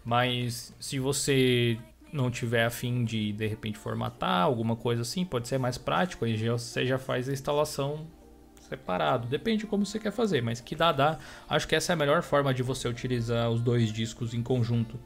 Mas 0.03 0.73
se 0.79 0.99
você 0.99 1.77
não 2.11 2.31
tiver 2.31 2.65
afim 2.65 3.03
de 3.03 3.31
de 3.31 3.47
repente 3.47 3.77
formatar 3.77 4.43
alguma 4.43 4.75
coisa 4.75 5.01
assim, 5.01 5.25
pode 5.25 5.47
ser 5.47 5.57
mais 5.57 5.77
prático, 5.77 6.25
aí 6.25 6.35
você 6.49 6.85
já 6.85 6.97
faz 6.97 7.29
a 7.29 7.33
instalação 7.33 8.07
separado. 8.69 9.27
Depende 9.27 9.59
de 9.59 9.67
como 9.67 9.85
você 9.85 9.99
quer 9.99 10.11
fazer, 10.11 10.41
mas 10.41 10.61
que 10.61 10.75
dá, 10.75 10.91
dá. 10.91 11.17
Acho 11.49 11.67
que 11.67 11.75
essa 11.75 11.91
é 11.91 11.95
a 11.95 11.97
melhor 11.97 12.21
forma 12.21 12.53
de 12.53 12.63
você 12.63 12.87
utilizar 12.87 13.49
os 13.49 13.61
dois 13.61 13.91
discos 13.91 14.33
em 14.33 14.43
conjunto. 14.43 14.99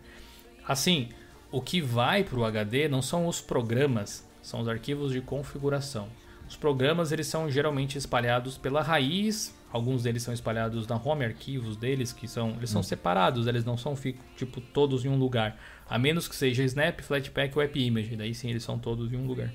Assim, 0.68 1.10
o 1.52 1.62
que 1.62 1.82
vai 1.82 2.24
para 2.24 2.40
o 2.40 2.46
HD 2.46 2.88
não 2.88 3.02
são 3.02 3.28
os 3.28 3.42
programas, 3.42 4.28
são 4.42 4.62
os 4.62 4.68
arquivos 4.68 5.12
de 5.12 5.22
configuração. 5.22 6.10
Os 6.48 6.56
programas 6.56 7.12
eles 7.12 7.28
são 7.28 7.50
geralmente 7.50 7.98
espalhados 7.98 8.58
pela 8.58 8.82
raiz, 8.82 9.56
alguns 9.74 10.04
deles 10.04 10.24
são 10.24 10.34
espalhados 10.34 10.88
na 10.88 10.96
home 10.96 11.26
arquivos 11.26 11.76
deles, 11.76 12.14
que 12.14 12.28
são 12.28 12.52
eles 12.52 12.70
são 12.70 12.80
hum. 12.80 12.84
separados, 12.84 13.48
eles 13.48 13.66
não 13.66 13.76
são 13.78 13.94
tipo 14.38 14.62
todos 14.62 15.04
em 15.04 15.10
um 15.10 15.18
lugar, 15.18 15.60
a 15.90 16.00
menos 16.00 16.30
que 16.30 16.36
seja 16.36 16.64
Snap, 16.64 17.02
Flatpak 17.02 17.58
ou 17.58 17.64
AppImage, 17.64 18.16
daí 18.16 18.34
sim 18.34 18.50
eles 18.50 18.64
são 18.64 18.80
todos 18.80 19.12
em 19.12 19.18
um 19.18 19.26
lugar. 19.28 19.52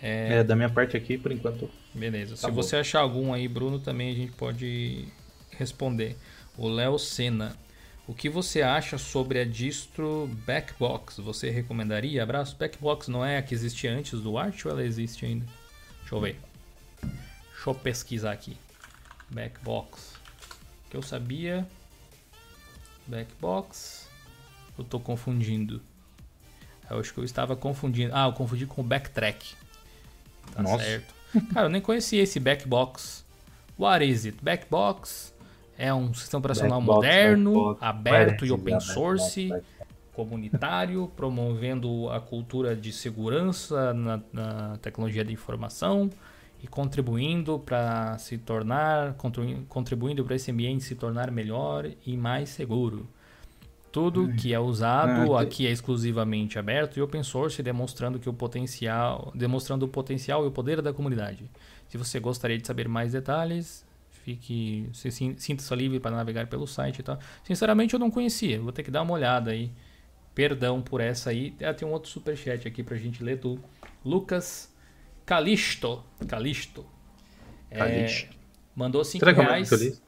É, 0.00 0.38
é 0.38 0.44
da 0.44 0.54
minha 0.54 0.70
parte 0.70 0.96
aqui 0.96 1.18
por 1.18 1.32
enquanto 1.32 1.68
Beleza. 1.94 2.32
Tá 2.32 2.36
Se 2.36 2.46
bom. 2.48 2.54
você 2.54 2.76
achar 2.76 3.00
algum 3.00 3.32
aí, 3.32 3.46
Bruno, 3.46 3.78
também 3.78 4.10
a 4.10 4.14
gente 4.14 4.32
pode 4.32 5.06
responder. 5.52 6.16
O 6.58 6.68
Léo 6.68 6.98
Sena. 6.98 7.56
O 8.06 8.12
que 8.12 8.28
você 8.28 8.60
acha 8.60 8.98
sobre 8.98 9.38
a 9.38 9.44
distro 9.46 10.28
Backbox? 10.44 11.16
Você 11.18 11.48
recomendaria? 11.48 12.22
Abraço. 12.22 12.54
Backbox 12.58 13.08
não 13.08 13.24
é 13.24 13.38
a 13.38 13.42
que 13.42 13.54
existia 13.54 13.94
antes 13.96 14.20
do 14.20 14.36
Arch 14.36 14.66
ou 14.66 14.72
ela 14.72 14.84
existe 14.84 15.24
ainda? 15.24 15.46
Deixa 16.00 16.14
eu 16.14 16.20
ver. 16.20 16.36
Deixa 17.64 17.78
eu 17.78 17.82
pesquisar 17.82 18.32
aqui. 18.32 18.58
Backbox. 19.30 20.16
Que 20.90 20.98
eu 20.98 21.02
sabia. 21.02 21.66
Backbox. 23.06 24.06
Eu 24.78 24.84
tô 24.84 25.00
confundindo. 25.00 25.80
Eu 26.90 26.98
acho 26.98 27.14
que 27.14 27.20
eu 27.20 27.24
estava 27.24 27.56
confundindo. 27.56 28.14
Ah, 28.14 28.26
eu 28.26 28.34
confundi 28.34 28.66
com 28.66 28.82
o 28.82 28.84
Backtrack. 28.84 29.54
Tá 30.52 30.62
Nossa. 30.62 30.84
certo. 30.84 31.14
Cara, 31.54 31.66
eu 31.66 31.70
nem 31.70 31.80
conhecia 31.80 32.22
esse 32.22 32.38
Backbox. 32.38 33.24
What 33.78 34.04
is 34.04 34.26
it? 34.26 34.36
Backbox 34.42 35.32
é 35.78 35.92
um 35.94 36.12
sistema 36.12 36.40
operacional 36.40 36.80
Backbox, 36.82 36.96
moderno, 36.96 37.52
Backbox, 37.54 37.82
aberto 37.82 38.44
e 38.44 38.52
open 38.52 38.78
source, 38.78 39.50
comunitário, 40.12 41.10
promovendo 41.16 42.10
a 42.10 42.20
cultura 42.20 42.76
de 42.76 42.92
segurança 42.92 43.94
na, 43.94 44.20
na 44.30 44.76
tecnologia 44.82 45.24
de 45.24 45.32
informação 45.32 46.10
e 46.64 46.66
contribuindo 46.66 47.58
para 47.58 48.16
se 48.16 48.38
tornar, 48.38 49.14
contribuindo 49.68 50.24
para 50.24 50.34
esse 50.34 50.50
ambiente 50.50 50.82
se 50.82 50.94
tornar 50.94 51.30
melhor 51.30 51.90
e 52.06 52.16
mais 52.16 52.48
seguro. 52.48 53.06
Tudo 53.92 54.32
que 54.32 54.54
é 54.54 54.58
usado 54.58 55.36
ah, 55.36 55.42
aqui 55.42 55.66
é 55.66 55.70
exclusivamente 55.70 56.58
aberto 56.58 56.96
e 56.96 57.02
open 57.02 57.22
source, 57.22 57.62
demonstrando 57.62 58.18
que 58.18 58.30
o 58.30 58.32
potencial, 58.32 59.30
demonstrando 59.34 59.84
o 59.84 59.88
potencial 59.88 60.42
e 60.44 60.48
o 60.48 60.50
poder 60.50 60.80
da 60.80 60.90
comunidade. 60.90 61.50
Se 61.86 61.98
você 61.98 62.18
gostaria 62.18 62.56
de 62.56 62.66
saber 62.66 62.88
mais 62.88 63.12
detalhes, 63.12 63.86
fique, 64.10 64.88
se 64.94 65.10
sinta-se 65.10 65.76
livre 65.76 66.00
para 66.00 66.16
navegar 66.16 66.46
pelo 66.46 66.66
site 66.66 67.00
e 67.00 67.02
tal. 67.02 67.18
Sinceramente, 67.44 67.92
eu 67.92 68.00
não 68.00 68.10
conhecia. 68.10 68.58
Vou 68.58 68.72
ter 68.72 68.82
que 68.82 68.90
dar 68.90 69.02
uma 69.02 69.12
olhada 69.12 69.50
aí. 69.50 69.70
Perdão 70.34 70.80
por 70.80 71.02
essa 71.02 71.28
aí. 71.28 71.54
Ah, 71.62 71.74
tem 71.74 71.86
um 71.86 71.92
outro 71.92 72.10
superchat 72.10 72.66
aqui 72.66 72.82
para 72.82 72.96
a 72.96 72.98
gente 72.98 73.22
ler 73.22 73.36
do 73.36 73.60
Lucas 74.02 74.73
Calisto. 75.26 76.04
Calisto. 76.26 76.86
É, 77.70 78.28
mandou 78.74 79.04
5 79.04 79.24
reais. 79.24 80.02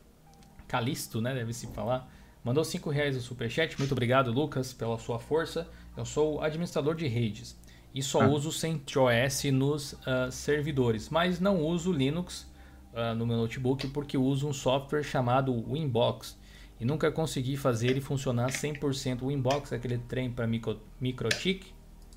Calisto, 0.68 1.20
né? 1.20 1.34
Deve 1.34 1.52
se 1.52 1.66
falar. 1.68 2.08
Mandou 2.44 2.64
5 2.64 2.90
reais 2.90 3.16
no 3.16 3.22
superchat. 3.22 3.78
Muito 3.78 3.92
obrigado, 3.92 4.30
Lucas, 4.30 4.72
pela 4.72 4.98
sua 4.98 5.18
força. 5.18 5.68
Eu 5.96 6.04
sou 6.04 6.40
administrador 6.42 6.94
de 6.94 7.06
redes 7.06 7.56
e 7.96 8.02
só 8.02 8.20
ah. 8.20 8.28
uso 8.28 8.52
CentOS 8.52 9.44
nos 9.44 9.94
uh, 9.94 10.30
servidores, 10.30 11.08
mas 11.08 11.40
não 11.40 11.62
uso 11.62 11.90
Linux 11.90 12.46
uh, 12.92 13.14
no 13.14 13.26
meu 13.26 13.38
notebook 13.38 13.88
porque 13.88 14.18
uso 14.18 14.46
um 14.46 14.52
software 14.52 15.02
chamado 15.02 15.64
Winbox 15.66 16.36
e 16.78 16.84
nunca 16.84 17.10
consegui 17.10 17.56
fazer 17.56 17.88
ele 17.88 18.02
funcionar 18.02 18.50
100% 18.50 19.22
o 19.22 19.28
Winbox, 19.28 19.72
aquele 19.72 19.96
trem 19.96 20.30
para 20.30 20.46
micro, 20.46 20.78
microtik. 21.00 21.72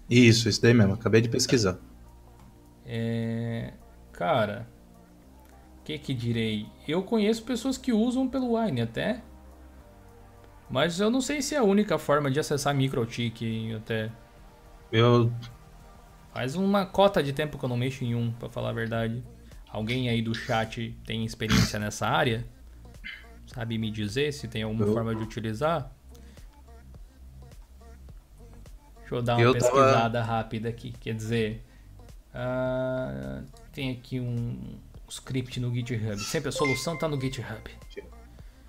Isso, 0.10 0.50
isso 0.50 0.62
daí 0.62 0.74
mesmo, 0.74 0.96
acabei 0.96 1.22
de 1.22 1.30
pesquisar. 1.30 1.80
É... 2.86 3.74
Cara, 4.12 4.68
o 5.80 5.84
que 5.84 5.98
que 5.98 6.14
direi? 6.14 6.68
Eu 6.88 7.04
conheço 7.04 7.44
pessoas 7.44 7.78
que 7.78 7.94
usam 7.94 8.28
pelo 8.28 8.58
Wine 8.58 8.82
até, 8.82 9.22
mas 10.70 11.00
eu 11.00 11.10
não 11.10 11.22
sei 11.22 11.42
se 11.42 11.56
é 11.56 11.58
a 11.58 11.64
única 11.64 11.98
forma 11.98 12.30
de 12.30 12.40
acessar 12.40 12.76
microtik 12.76 13.74
até. 13.76 14.12
Eu 14.92 15.32
Faz 16.34 16.56
uma 16.56 16.86
cota 16.86 17.24
de 17.24 17.34
tempo 17.34 17.58
que 17.58 17.66
eu 17.66 17.70
não 17.70 17.78
mexo 17.78 18.04
em 18.04 18.16
um, 18.16 18.32
para 18.32 18.50
falar 18.50 18.70
a 18.70 18.74
verdade. 18.74 19.24
Alguém 19.70 20.10
aí 20.10 20.22
do 20.22 20.34
chat 20.34 20.96
tem 21.06 21.26
experiência 21.26 21.80
nessa 21.80 22.08
área? 22.08 22.46
Sabe 23.48 23.78
me 23.78 23.90
dizer 23.90 24.32
se 24.32 24.48
tem 24.48 24.64
alguma 24.64 24.86
eu... 24.86 24.94
forma 24.94 25.16
de 25.16 25.24
utilizar? 25.24 25.92
Deixa 29.00 29.16
eu 29.16 29.22
dar 29.22 29.36
uma 29.38 29.42
eu 29.42 29.54
pesquisada 29.54 30.20
tava... 30.20 30.32
rápida 30.32 30.70
aqui. 30.70 30.94
Quer 31.00 31.16
dizer, 31.16 31.66
uh, 32.40 33.46
tem 33.72 33.92
aqui 33.92 34.20
um 34.20 34.78
script 35.10 35.60
no 35.60 35.74
GitHub. 35.74 36.20
Sempre 36.20 36.50
a 36.50 36.52
solução 36.52 36.96
está 36.96 37.08
no 37.08 37.20
GitHub. 37.20 37.70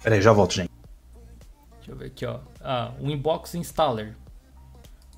Peraí, 0.02 0.20
já 0.20 0.32
volto, 0.32 0.54
gente. 0.54 0.70
Deixa 1.76 1.92
eu 1.92 1.96
ver 1.96 2.06
aqui, 2.06 2.26
ó. 2.26 2.40
Ah, 2.60 2.92
o 2.98 3.10
Inbox 3.10 3.54
Installer. 3.54 4.16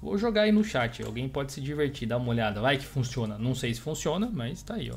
Vou 0.00 0.18
jogar 0.18 0.42
aí 0.42 0.52
no 0.52 0.64
chat, 0.64 1.00
alguém 1.02 1.28
pode 1.28 1.52
se 1.52 1.60
divertir, 1.60 2.08
dá 2.08 2.16
uma 2.16 2.28
olhada. 2.28 2.60
Vai 2.60 2.76
que 2.76 2.84
funciona. 2.84 3.38
Não 3.38 3.54
sei 3.54 3.72
se 3.72 3.80
funciona, 3.80 4.28
mas 4.32 4.62
tá 4.62 4.74
aí, 4.74 4.90
ó. 4.90 4.96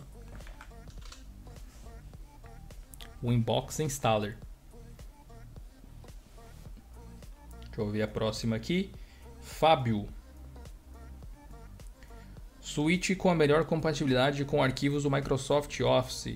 O 3.22 3.32
Inbox 3.32 3.80
Installer. 3.80 4.38
Deixa 7.66 7.82
eu 7.82 7.90
ver 7.90 8.02
a 8.02 8.08
próxima 8.08 8.56
aqui. 8.56 8.92
Fábio. 9.40 10.08
Switch 12.66 13.16
com 13.16 13.30
a 13.30 13.36
melhor 13.36 13.64
compatibilidade 13.66 14.44
com 14.44 14.62
arquivos 14.62 15.04
do 15.04 15.12
Microsoft 15.12 15.80
Office. 15.82 16.36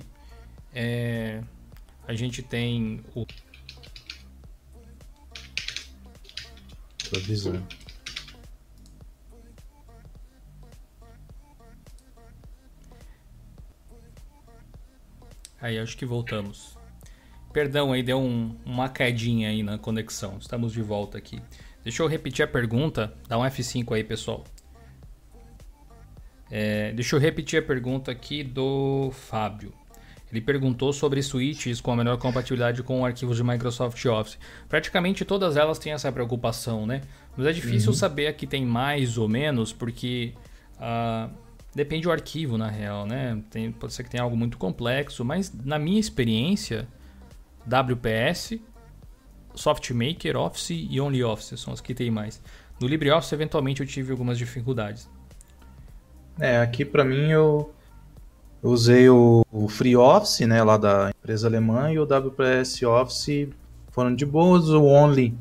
É, 0.72 1.42
a 2.08 2.14
gente 2.14 2.44
tem 2.44 3.02
o. 3.16 3.26
Tô 7.10 7.18
avisando. 7.18 7.66
Aí, 15.60 15.80
acho 15.80 15.98
que 15.98 16.06
voltamos. 16.06 16.78
Perdão, 17.52 17.92
aí 17.92 18.04
deu 18.04 18.20
um, 18.20 18.56
uma 18.64 18.88
quedinha 18.88 19.50
aí 19.50 19.64
na 19.64 19.80
conexão. 19.80 20.38
Estamos 20.38 20.74
de 20.74 20.84
volta 20.84 21.18
aqui. 21.18 21.42
Deixa 21.84 22.04
eu 22.04 22.08
repetir 22.08 22.46
a 22.46 22.48
pergunta. 22.48 23.12
Dá 23.28 23.36
um 23.40 23.42
F5 23.42 23.96
aí, 23.96 24.04
pessoal. 24.04 24.46
É, 26.52 26.92
deixa 26.94 27.16
eu 27.16 27.20
repetir 27.20 27.60
a 27.60 27.66
pergunta 27.66 28.12
aqui 28.12 28.44
do 28.44 29.12
Fábio. 29.12 29.74
Ele 30.32 30.42
perguntou 30.42 30.94
sobre 30.94 31.24
switches 31.24 31.82
com 31.82 31.92
a 31.92 31.96
menor 31.96 32.18
compatibilidade 32.18 32.84
com 32.84 33.04
arquivos 33.04 33.38
de 33.38 33.44
Microsoft 33.44 34.04
Office. 34.06 34.38
Praticamente 34.68 35.26
todas 35.26 35.58
elas 35.58 35.80
têm 35.80 35.92
essa 35.92 36.12
preocupação, 36.12 36.86
né? 36.86 37.02
Mas 37.36 37.48
é 37.48 37.52
difícil 37.52 37.90
uhum. 37.90 37.96
saber 37.96 38.28
aqui 38.28 38.46
tem 38.46 38.64
mais 38.64 39.18
ou 39.18 39.28
menos, 39.28 39.74
porque 39.74 40.34
uh, 40.76 41.34
Depende 41.74 42.04
do 42.04 42.12
arquivo, 42.12 42.58
na 42.58 42.68
real, 42.68 43.06
né? 43.06 43.42
Tem, 43.50 43.72
pode 43.72 43.94
ser 43.94 44.04
que 44.04 44.10
tenha 44.10 44.24
algo 44.24 44.36
muito 44.36 44.58
complexo, 44.58 45.24
mas 45.24 45.54
na 45.54 45.78
minha 45.78 46.00
experiência, 46.00 46.88
WPS, 47.66 48.60
SoftMaker, 49.54 50.36
Office 50.36 50.72
e 50.72 51.00
OnlyOffice 51.00 51.58
são 51.58 51.72
as 51.72 51.80
que 51.80 51.94
tem 51.94 52.10
mais. 52.10 52.42
No 52.82 52.88
LibreOffice, 52.88 53.36
eventualmente, 53.36 53.82
eu 53.82 53.88
tive 53.88 54.12
algumas 54.12 54.38
dificuldades. 54.38 55.08
É, 56.40 56.60
aqui 56.60 56.86
para 56.86 57.04
mim 57.04 57.32
eu 57.32 57.74
usei 58.62 59.10
o, 59.10 59.46
o 59.52 59.68
FreeOffice, 59.68 60.46
né, 60.46 60.64
lá 60.64 60.78
da 60.78 61.12
empresa 61.18 61.48
alemã, 61.48 61.92
e 61.92 62.00
o 62.00 62.04
WPS 62.04 62.84
Office 62.86 63.50
foram 63.92 64.14
de 64.14 64.26
boas. 64.26 64.70
O 64.70 64.84
Only, 64.84 65.36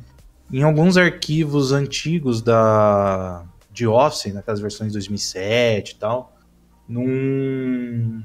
em 0.53 0.63
alguns 0.63 0.97
arquivos 0.97 1.73
antigos 1.73 2.43
da 2.43 3.45
de 3.71 3.87
Office, 3.87 4.35
naquelas 4.35 4.59
versões 4.59 4.89
de 4.89 4.95
2007 4.95 5.93
e 5.93 5.95
tal, 5.97 6.37
não, 6.89 8.23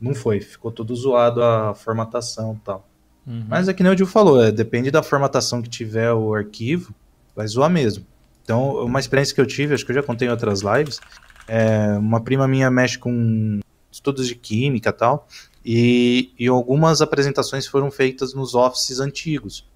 não 0.00 0.14
foi. 0.14 0.40
Ficou 0.40 0.72
todo 0.72 0.94
zoado 0.96 1.42
a 1.42 1.74
formatação 1.74 2.54
e 2.54 2.64
tal. 2.64 2.88
Uhum. 3.26 3.44
Mas 3.48 3.68
é 3.68 3.74
que 3.74 3.82
nem 3.82 3.92
o 3.92 3.96
Gil 3.96 4.06
falou, 4.06 4.42
é, 4.42 4.50
depende 4.50 4.90
da 4.90 5.02
formatação 5.02 5.60
que 5.60 5.68
tiver 5.68 6.12
o 6.12 6.34
arquivo, 6.34 6.94
vai 7.36 7.46
zoar 7.46 7.68
mesmo. 7.68 8.06
Então, 8.42 8.84
uma 8.84 9.00
experiência 9.00 9.34
que 9.34 9.40
eu 9.40 9.46
tive, 9.46 9.74
acho 9.74 9.84
que 9.84 9.90
eu 9.90 9.96
já 9.96 10.02
contei 10.02 10.28
em 10.28 10.30
outras 10.30 10.60
lives, 10.60 11.00
é, 11.46 11.96
uma 11.98 12.20
prima 12.20 12.48
minha 12.48 12.70
mexe 12.70 12.98
com 12.98 13.60
estudos 13.90 14.26
de 14.26 14.34
química 14.34 14.90
e 14.90 14.92
tal, 14.92 15.28
e, 15.64 16.32
e 16.38 16.48
algumas 16.48 17.00
apresentações 17.00 17.66
foram 17.66 17.90
feitas 17.90 18.34
nos 18.34 18.54
Offices 18.54 19.00
antigos. 19.00 19.66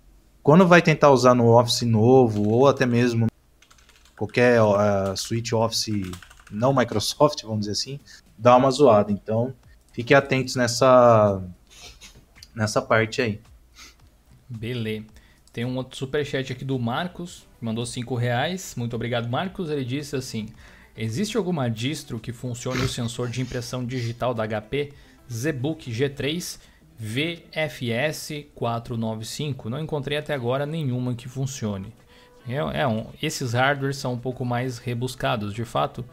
Quando 0.43 0.67
vai 0.67 0.83
tentar 0.83 1.11
usar 1.11 1.35
no 1.35 1.49
Office 1.49 1.83
novo, 1.83 2.49
ou 2.49 2.67
até 2.67 2.85
mesmo 2.85 3.29
qualquer 4.17 4.61
uh, 4.61 5.17
Switch 5.17 5.53
Office 5.53 6.11
não 6.51 6.75
Microsoft, 6.75 7.43
vamos 7.47 7.61
dizer 7.61 7.73
assim, 7.73 8.01
dá 8.37 8.57
uma 8.57 8.71
zoada. 8.71 9.13
Então, 9.13 9.55
fiquem 9.93 10.17
atentos 10.17 10.57
nessa, 10.57 11.43
nessa 12.55 12.83
parte 12.83 13.23
aí. 13.23 13.41
Beleza. 14.49 15.07
Tem 15.53 15.65
um 15.65 15.77
outro 15.77 15.97
superchat 15.97 16.53
aqui 16.53 16.65
do 16.65 16.79
Marcos, 16.79 17.47
mandou 17.61 17.85
5 17.85 18.15
reais. 18.15 18.75
Muito 18.77 18.95
obrigado, 18.95 19.29
Marcos. 19.29 19.71
Ele 19.71 19.85
disse 19.85 20.15
assim: 20.15 20.49
Existe 21.01 21.37
alguma 21.37 21.71
distro 21.71 22.19
que 22.19 22.33
funcione 22.33 22.83
o 22.83 22.89
sensor 22.89 23.29
de 23.29 23.41
impressão 23.41 23.87
digital 23.87 24.35
da 24.35 24.45
HP 24.45 24.93
ZBook 25.33 25.93
G3 25.93 26.59
VFS 26.99 28.47
495? 28.53 29.71
Não 29.71 29.79
encontrei 29.79 30.19
até 30.19 30.35
agora 30.35 30.67
nenhuma 30.67 31.15
que 31.15 31.29
funcione. 31.29 31.93
É, 32.49 32.81
é 32.81 32.87
um, 32.89 33.07
esses 33.23 33.53
hardwares 33.53 33.97
são 33.97 34.15
um 34.15 34.19
pouco 34.19 34.45
mais 34.45 34.79
rebuscados, 34.79 35.55
de 35.55 35.65
fato. 35.65 36.05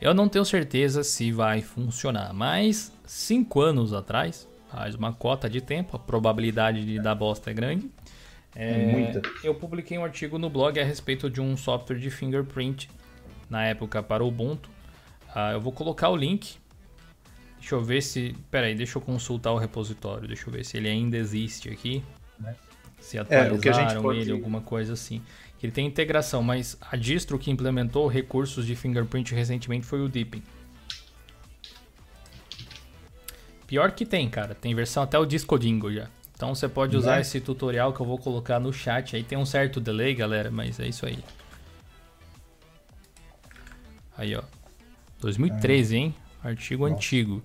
Eu 0.00 0.12
não 0.12 0.28
tenho 0.28 0.44
certeza 0.44 1.04
se 1.04 1.30
vai 1.30 1.62
funcionar, 1.62 2.34
mas 2.34 2.92
5 3.06 3.60
anos 3.60 3.92
atrás, 3.92 4.48
faz 4.68 4.96
uma 4.96 5.12
cota 5.12 5.48
de 5.48 5.60
tempo, 5.60 5.94
a 5.94 6.00
probabilidade 6.00 6.84
de 6.84 6.98
dar 6.98 7.14
bosta 7.14 7.52
é 7.52 7.54
grande. 7.54 7.88
É, 8.56 8.90
Muita. 8.90 9.22
Eu 9.44 9.54
publiquei 9.54 9.96
um 9.96 10.04
artigo 10.04 10.36
no 10.36 10.50
blog 10.50 10.80
a 10.80 10.84
respeito 10.84 11.30
de 11.30 11.40
um 11.40 11.56
software 11.56 12.00
de 12.00 12.10
fingerprint, 12.10 12.88
na 13.52 13.64
época 13.66 14.02
para 14.02 14.24
o 14.24 14.28
Ubuntu. 14.28 14.68
Ah, 15.34 15.52
eu 15.52 15.60
vou 15.60 15.72
colocar 15.72 16.08
o 16.08 16.16
link. 16.16 16.56
Deixa 17.58 17.74
eu 17.74 17.82
ver 17.84 18.02
se. 18.02 18.34
Pera 18.50 18.66
aí, 18.66 18.74
deixa 18.74 18.98
eu 18.98 19.02
consultar 19.02 19.52
o 19.52 19.58
repositório. 19.58 20.26
Deixa 20.26 20.48
eu 20.48 20.52
ver 20.52 20.64
se 20.64 20.76
ele 20.76 20.88
ainda 20.88 21.16
existe 21.16 21.68
aqui. 21.68 22.02
Se 22.98 23.18
atualizaram 23.18 24.00
é, 24.00 24.02
pode... 24.02 24.20
ele, 24.20 24.32
alguma 24.32 24.60
coisa 24.60 24.92
assim 24.94 25.22
ele 25.62 25.72
tem 25.72 25.86
integração, 25.86 26.42
mas 26.42 26.76
a 26.80 26.96
distro 26.96 27.38
que 27.38 27.50
implementou 27.50 28.08
recursos 28.08 28.66
de 28.66 28.74
fingerprint 28.74 29.32
recentemente 29.32 29.86
foi 29.86 30.00
o 30.00 30.08
Deepin. 30.08 30.42
Pior 33.66 33.92
que 33.92 34.04
tem, 34.04 34.28
cara. 34.28 34.54
Tem 34.54 34.74
versão 34.74 35.04
até 35.04 35.18
o 35.18 35.24
Discodingo 35.24 35.92
já. 35.92 36.08
Então 36.34 36.54
você 36.54 36.68
pode 36.68 36.96
usar 36.96 37.18
é. 37.18 37.20
esse 37.20 37.40
tutorial 37.40 37.92
que 37.92 38.00
eu 38.00 38.06
vou 38.06 38.18
colocar 38.18 38.58
no 38.58 38.72
chat. 38.72 39.14
Aí 39.14 39.22
tem 39.22 39.38
um 39.38 39.46
certo 39.46 39.80
delay, 39.80 40.14
galera, 40.14 40.50
mas 40.50 40.80
é 40.80 40.88
isso 40.88 41.06
aí. 41.06 41.18
Aí, 44.16 44.34
ó. 44.34 44.42
2013, 45.20 45.96
hein? 45.96 46.14
Artigo 46.42 46.84
Nossa. 46.84 46.94
antigo. 46.94 47.42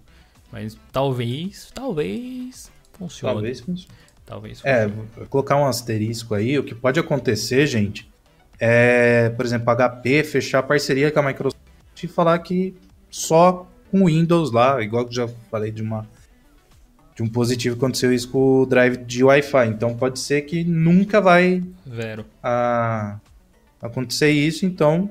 Mas 0.52 0.78
talvez, 0.92 1.72
talvez 1.74 2.72
funcione. 2.94 3.34
Talvez 3.34 3.60
funcione. 3.60 3.98
Talvez. 4.26 4.62
É, 4.66 4.88
vou 4.88 5.26
colocar 5.30 5.56
um 5.56 5.66
asterisco 5.66 6.36
aí. 6.36 6.60
O 6.60 6.64
que 6.64 6.76
pode 6.76 7.00
acontecer, 7.00 7.66
gente, 7.66 8.10
é, 8.60 9.30
por 9.30 9.46
exemplo, 9.46 9.70
a 9.70 9.76
HP 9.76 10.24
fechar 10.24 10.64
parceria 10.64 11.12
com 11.12 11.20
a 11.20 11.24
Microsoft 11.24 11.58
e 12.04 12.08
falar 12.08 12.40
que 12.40 12.76
só 13.10 13.68
com 13.90 14.06
Windows 14.06 14.52
lá, 14.52 14.82
igual 14.82 15.06
que 15.06 15.16
já 15.16 15.28
falei 15.50 15.72
de 15.72 15.82
uma 15.82 16.06
de 17.16 17.24
um 17.24 17.28
positivo 17.28 17.76
aconteceu 17.76 18.14
isso 18.14 18.30
com 18.30 18.62
o 18.62 18.66
drive 18.66 18.98
de 18.98 19.24
Wi-Fi. 19.24 19.68
Então 19.70 19.96
pode 19.96 20.20
ser 20.20 20.42
que 20.42 20.64
nunca 20.64 21.20
vai 21.20 21.64
Vero. 21.84 22.24
A, 22.44 23.20
acontecer 23.82 24.30
isso, 24.30 24.68
então 24.68 25.10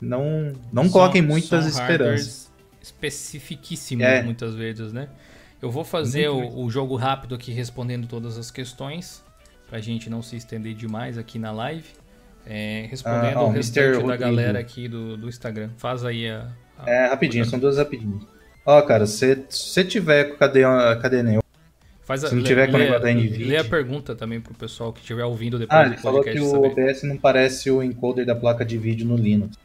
não 0.00 0.52
não 0.72 0.84
são, 0.84 0.92
coloquem 0.92 1.22
muitas 1.22 1.66
esperanças. 1.66 2.50
Especificíssimo 2.80 4.02
é. 4.02 4.22
muitas 4.22 4.54
vezes, 4.54 4.92
né? 4.92 5.08
Eu 5.60 5.70
vou 5.70 5.84
fazer 5.84 6.28
o, 6.28 6.60
o, 6.64 6.70
jogo 6.70 6.94
rápido 6.96 7.34
aqui 7.34 7.52
respondendo 7.52 8.06
todas 8.06 8.38
as 8.38 8.50
questões. 8.50 9.24
pra 9.68 9.80
gente 9.80 10.08
não 10.08 10.22
se 10.22 10.36
estender 10.36 10.74
demais 10.74 11.18
aqui 11.18 11.38
na 11.38 11.50
live. 11.50 11.84
É, 12.46 12.86
respondendo 12.88 13.36
Ah, 13.36 13.42
ó, 13.42 13.46
o 13.48 13.50
Mr. 13.50 13.56
restante 13.56 13.92
da 13.92 13.98
Rodrigo. 14.00 14.18
galera 14.22 14.58
aqui 14.58 14.88
do, 14.88 15.16
do 15.16 15.28
Instagram. 15.28 15.70
Faz 15.76 16.04
aí 16.04 16.28
a. 16.30 16.48
a- 16.78 16.88
É, 16.90 17.06
rapidinho, 17.08 17.44
são 17.44 17.58
duas 17.58 17.76
rapidinhas. 17.76 18.22
Ó, 18.64 18.80
cara, 18.82 19.04
se 19.06 19.44
você 19.50 19.84
tiver 19.84 20.24
com 20.30 20.36
cadê, 20.36 20.62
cadê 21.02 21.22
Neo? 21.22 21.42
Faz 22.02 22.24
a, 22.24 22.28
se 22.28 22.34
não 22.34 22.42
tiver 22.42 22.68
com 22.68 22.74
o 22.74 22.78
lê, 22.78 22.84
negócio 22.84 23.02
da 23.02 23.12
NVIDIA. 23.12 23.46
lê 23.48 23.56
a 23.58 23.64
pergunta 23.64 24.14
também 24.14 24.40
pro 24.40 24.54
pessoal 24.54 24.92
que 24.94 25.00
estiver 25.00 25.24
ouvindo 25.24 25.58
depois 25.58 25.78
Ah, 25.78 25.84
do 25.84 25.90
ele 25.90 25.96
falou 26.00 26.22
que 26.22 26.40
o 26.40 26.50
saber. 26.50 26.68
OBS 26.68 27.02
não 27.02 27.18
parece 27.18 27.70
o 27.70 27.82
encoder 27.82 28.24
da 28.24 28.34
placa 28.34 28.64
de 28.64 28.78
vídeo 28.78 29.06
no 29.06 29.16
Linux. 29.16 29.58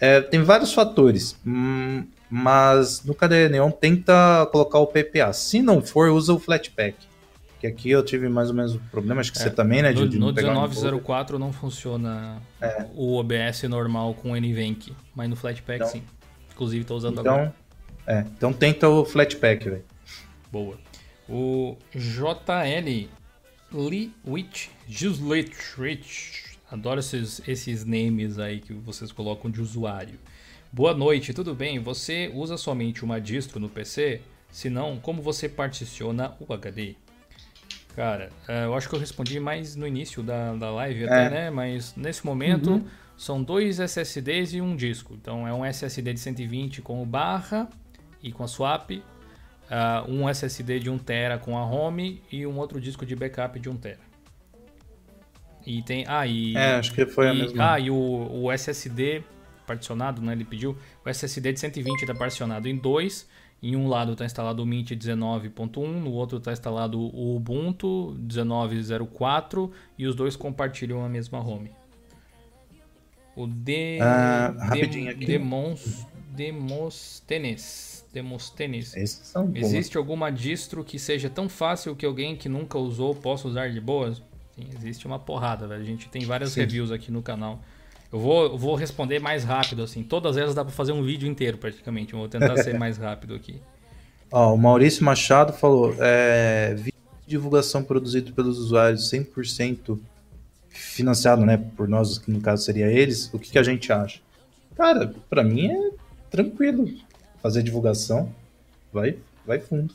É, 0.00 0.20
tem 0.20 0.42
vários 0.42 0.72
fatores, 0.72 1.36
hum, 1.46 2.04
mas 2.30 3.04
no 3.04 3.14
KDE 3.14 3.48
Neon 3.50 3.70
tenta 3.70 4.48
colocar 4.50 4.78
o 4.78 4.86
PPA. 4.86 5.32
Se 5.32 5.60
não 5.60 5.82
for, 5.82 6.08
usa 6.10 6.32
o 6.32 6.38
Flatpak. 6.38 6.96
Que 7.60 7.66
aqui 7.66 7.90
eu 7.90 8.02
tive 8.02 8.26
mais 8.28 8.48
ou 8.48 8.54
menos 8.54 8.74
o 8.74 8.78
problema, 8.90 9.20
acho 9.20 9.30
que 9.30 9.38
você 9.38 9.50
também, 9.50 9.82
né, 9.82 9.92
No, 9.92 10.08
de 10.08 10.18
no 10.18 10.28
não 10.28 10.34
pegar 10.34 10.48
o 10.48 10.52
encoder. 10.52 10.68
1904 10.70 11.38
não 11.38 11.52
funciona 11.52 12.40
o 12.94 13.16
OBS 13.18 13.64
normal 13.64 14.14
com 14.14 14.30
o 14.32 14.36
NVENC, 14.36 14.94
mas 15.14 15.28
no 15.28 15.36
Flatpak 15.36 15.76
Então- 15.76 15.88
sim. 15.88 16.02
Inclusive 16.54 16.84
tô 16.84 16.94
usando 16.96 17.18
agora. 17.20 17.54
Então, 18.02 18.14
é, 18.16 18.20
então 18.36 18.52
tenta 18.52 18.88
o 18.88 19.04
Flatpak, 19.04 19.68
velho. 19.68 19.84
Boa. 20.50 20.78
O 21.28 21.76
JL 21.94 23.08
Liwich 23.72 24.70
Rich. 25.78 26.49
Adoro 26.70 27.00
esses, 27.00 27.42
esses 27.48 27.84
names 27.84 28.38
aí 28.38 28.60
que 28.60 28.72
vocês 28.72 29.10
colocam 29.10 29.50
de 29.50 29.60
usuário. 29.60 30.18
Boa 30.72 30.94
noite, 30.94 31.34
tudo 31.34 31.52
bem? 31.54 31.80
Você 31.80 32.30
usa 32.32 32.56
somente 32.56 33.04
uma 33.04 33.20
distro 33.20 33.58
no 33.58 33.68
PC? 33.68 34.20
Se 34.50 34.70
não, 34.70 34.96
como 34.98 35.20
você 35.20 35.48
particiona 35.48 36.34
o 36.38 36.52
HD? 36.52 36.94
Cara, 37.96 38.30
eh, 38.46 38.64
eu 38.66 38.74
acho 38.74 38.88
que 38.88 38.94
eu 38.94 39.00
respondi 39.00 39.40
mais 39.40 39.74
no 39.74 39.84
início 39.86 40.22
da, 40.22 40.54
da 40.54 40.70
live 40.70 41.04
até, 41.04 41.24
É. 41.26 41.30
né? 41.30 41.50
Mas 41.50 41.94
nesse 41.96 42.24
momento 42.24 42.84
são 43.16 43.42
dois 43.42 43.80
SSDs 43.80 44.54
e 44.54 44.60
um 44.60 44.76
disco. 44.76 45.14
Então 45.20 45.46
é 45.46 45.52
um 45.52 45.64
SSD 45.64 46.14
de 46.14 46.20
120 46.20 46.82
com 46.82 47.02
o 47.02 47.06
barra 47.06 47.68
e 48.22 48.30
com 48.30 48.44
a 48.44 48.48
swap, 48.48 48.90
ah, 49.68 50.04
um 50.08 50.28
SSD 50.28 50.78
de 50.78 50.90
1TB 50.90 51.40
com 51.40 51.58
a 51.58 51.64
home 51.64 52.22
e 52.30 52.46
um 52.46 52.56
outro 52.58 52.80
disco 52.80 53.04
de 53.04 53.16
backup 53.16 53.58
de 53.58 53.68
1TB. 53.68 53.96
E 55.66 55.82
tem. 55.82 56.04
Ah, 56.06 56.26
e. 56.26 56.56
É, 56.56 56.76
acho 56.76 56.92
que 56.94 57.06
foi 57.06 57.28
a 57.28 57.34
e- 57.34 57.38
mesma. 57.38 57.72
Ah, 57.72 57.80
e 57.80 57.90
o, 57.90 57.96
o 57.96 58.52
SSD 58.52 59.22
particionado, 59.66 60.20
né? 60.20 60.32
Ele 60.32 60.44
pediu. 60.44 60.76
O 61.04 61.08
SSD 61.08 61.52
de 61.52 61.60
120 61.60 62.00
está 62.02 62.14
particionado 62.14 62.68
em 62.68 62.76
dois. 62.76 63.28
Em 63.62 63.76
um 63.76 63.88
lado 63.88 64.12
está 64.12 64.24
instalado 64.24 64.62
o 64.62 64.66
Mint 64.66 64.92
19.1, 64.92 65.86
no 65.86 66.12
outro 66.12 66.38
está 66.38 66.50
instalado 66.50 66.98
o 66.98 67.36
Ubuntu 67.36 68.16
19.04 68.26 69.70
e 69.98 70.06
os 70.06 70.14
dois 70.14 70.34
compartilham 70.34 71.04
a 71.04 71.08
mesma 71.08 71.40
home. 71.40 71.70
O 73.36 73.46
de, 73.46 73.98
Ah, 74.00 74.54
rapidinho 74.58 75.10
aqui. 75.10 75.26
Demons, 75.26 76.06
são 79.10 79.46
bons. 79.46 79.58
Existe 79.58 79.96
alguma 79.96 80.30
distro 80.30 80.82
que 80.82 80.98
seja 80.98 81.28
tão 81.28 81.48
fácil 81.48 81.94
que 81.94 82.06
alguém 82.06 82.34
que 82.36 82.48
nunca 82.48 82.78
usou 82.78 83.14
possa 83.14 83.46
usar 83.46 83.70
de 83.70 83.80
boas? 83.80 84.22
Existe 84.74 85.06
uma 85.06 85.18
porrada, 85.18 85.66
velho. 85.66 85.82
A 85.82 85.86
gente 85.86 86.08
tem 86.08 86.24
várias 86.24 86.52
Sim. 86.52 86.60
reviews 86.60 86.90
aqui 86.90 87.10
no 87.10 87.22
canal. 87.22 87.60
Eu 88.12 88.18
vou, 88.18 88.44
eu 88.44 88.58
vou 88.58 88.74
responder 88.74 89.20
mais 89.20 89.44
rápido, 89.44 89.82
assim. 89.82 90.02
Todas 90.02 90.36
elas 90.36 90.54
dá 90.54 90.64
pra 90.64 90.72
fazer 90.72 90.92
um 90.92 91.02
vídeo 91.02 91.28
inteiro, 91.28 91.58
praticamente. 91.58 92.12
Eu 92.12 92.18
vou 92.18 92.28
tentar 92.28 92.56
ser 92.58 92.78
mais 92.78 92.98
rápido 92.98 93.34
aqui. 93.34 93.60
Ó, 94.32 94.54
o 94.54 94.58
Maurício 94.58 95.04
Machado 95.04 95.52
falou: 95.52 95.94
é, 95.98 96.74
vídeo 96.74 96.92
de 97.24 97.28
divulgação 97.28 97.82
produzido 97.82 98.32
pelos 98.32 98.58
usuários 98.58 99.10
100% 99.10 99.98
financiado, 100.68 101.44
né, 101.44 101.56
por 101.76 101.88
nós, 101.88 102.18
que 102.18 102.30
no 102.30 102.40
caso 102.40 102.64
seria 102.64 102.86
eles, 102.86 103.32
o 103.32 103.38
que, 103.38 103.50
que 103.50 103.58
a 103.58 103.62
gente 103.62 103.92
acha? 103.92 104.20
Cara, 104.76 105.12
pra 105.28 105.42
mim 105.42 105.66
é 105.66 105.90
tranquilo 106.30 106.88
fazer 107.42 107.62
divulgação, 107.62 108.32
vai, 108.92 109.18
vai 109.46 109.58
fundo. 109.58 109.94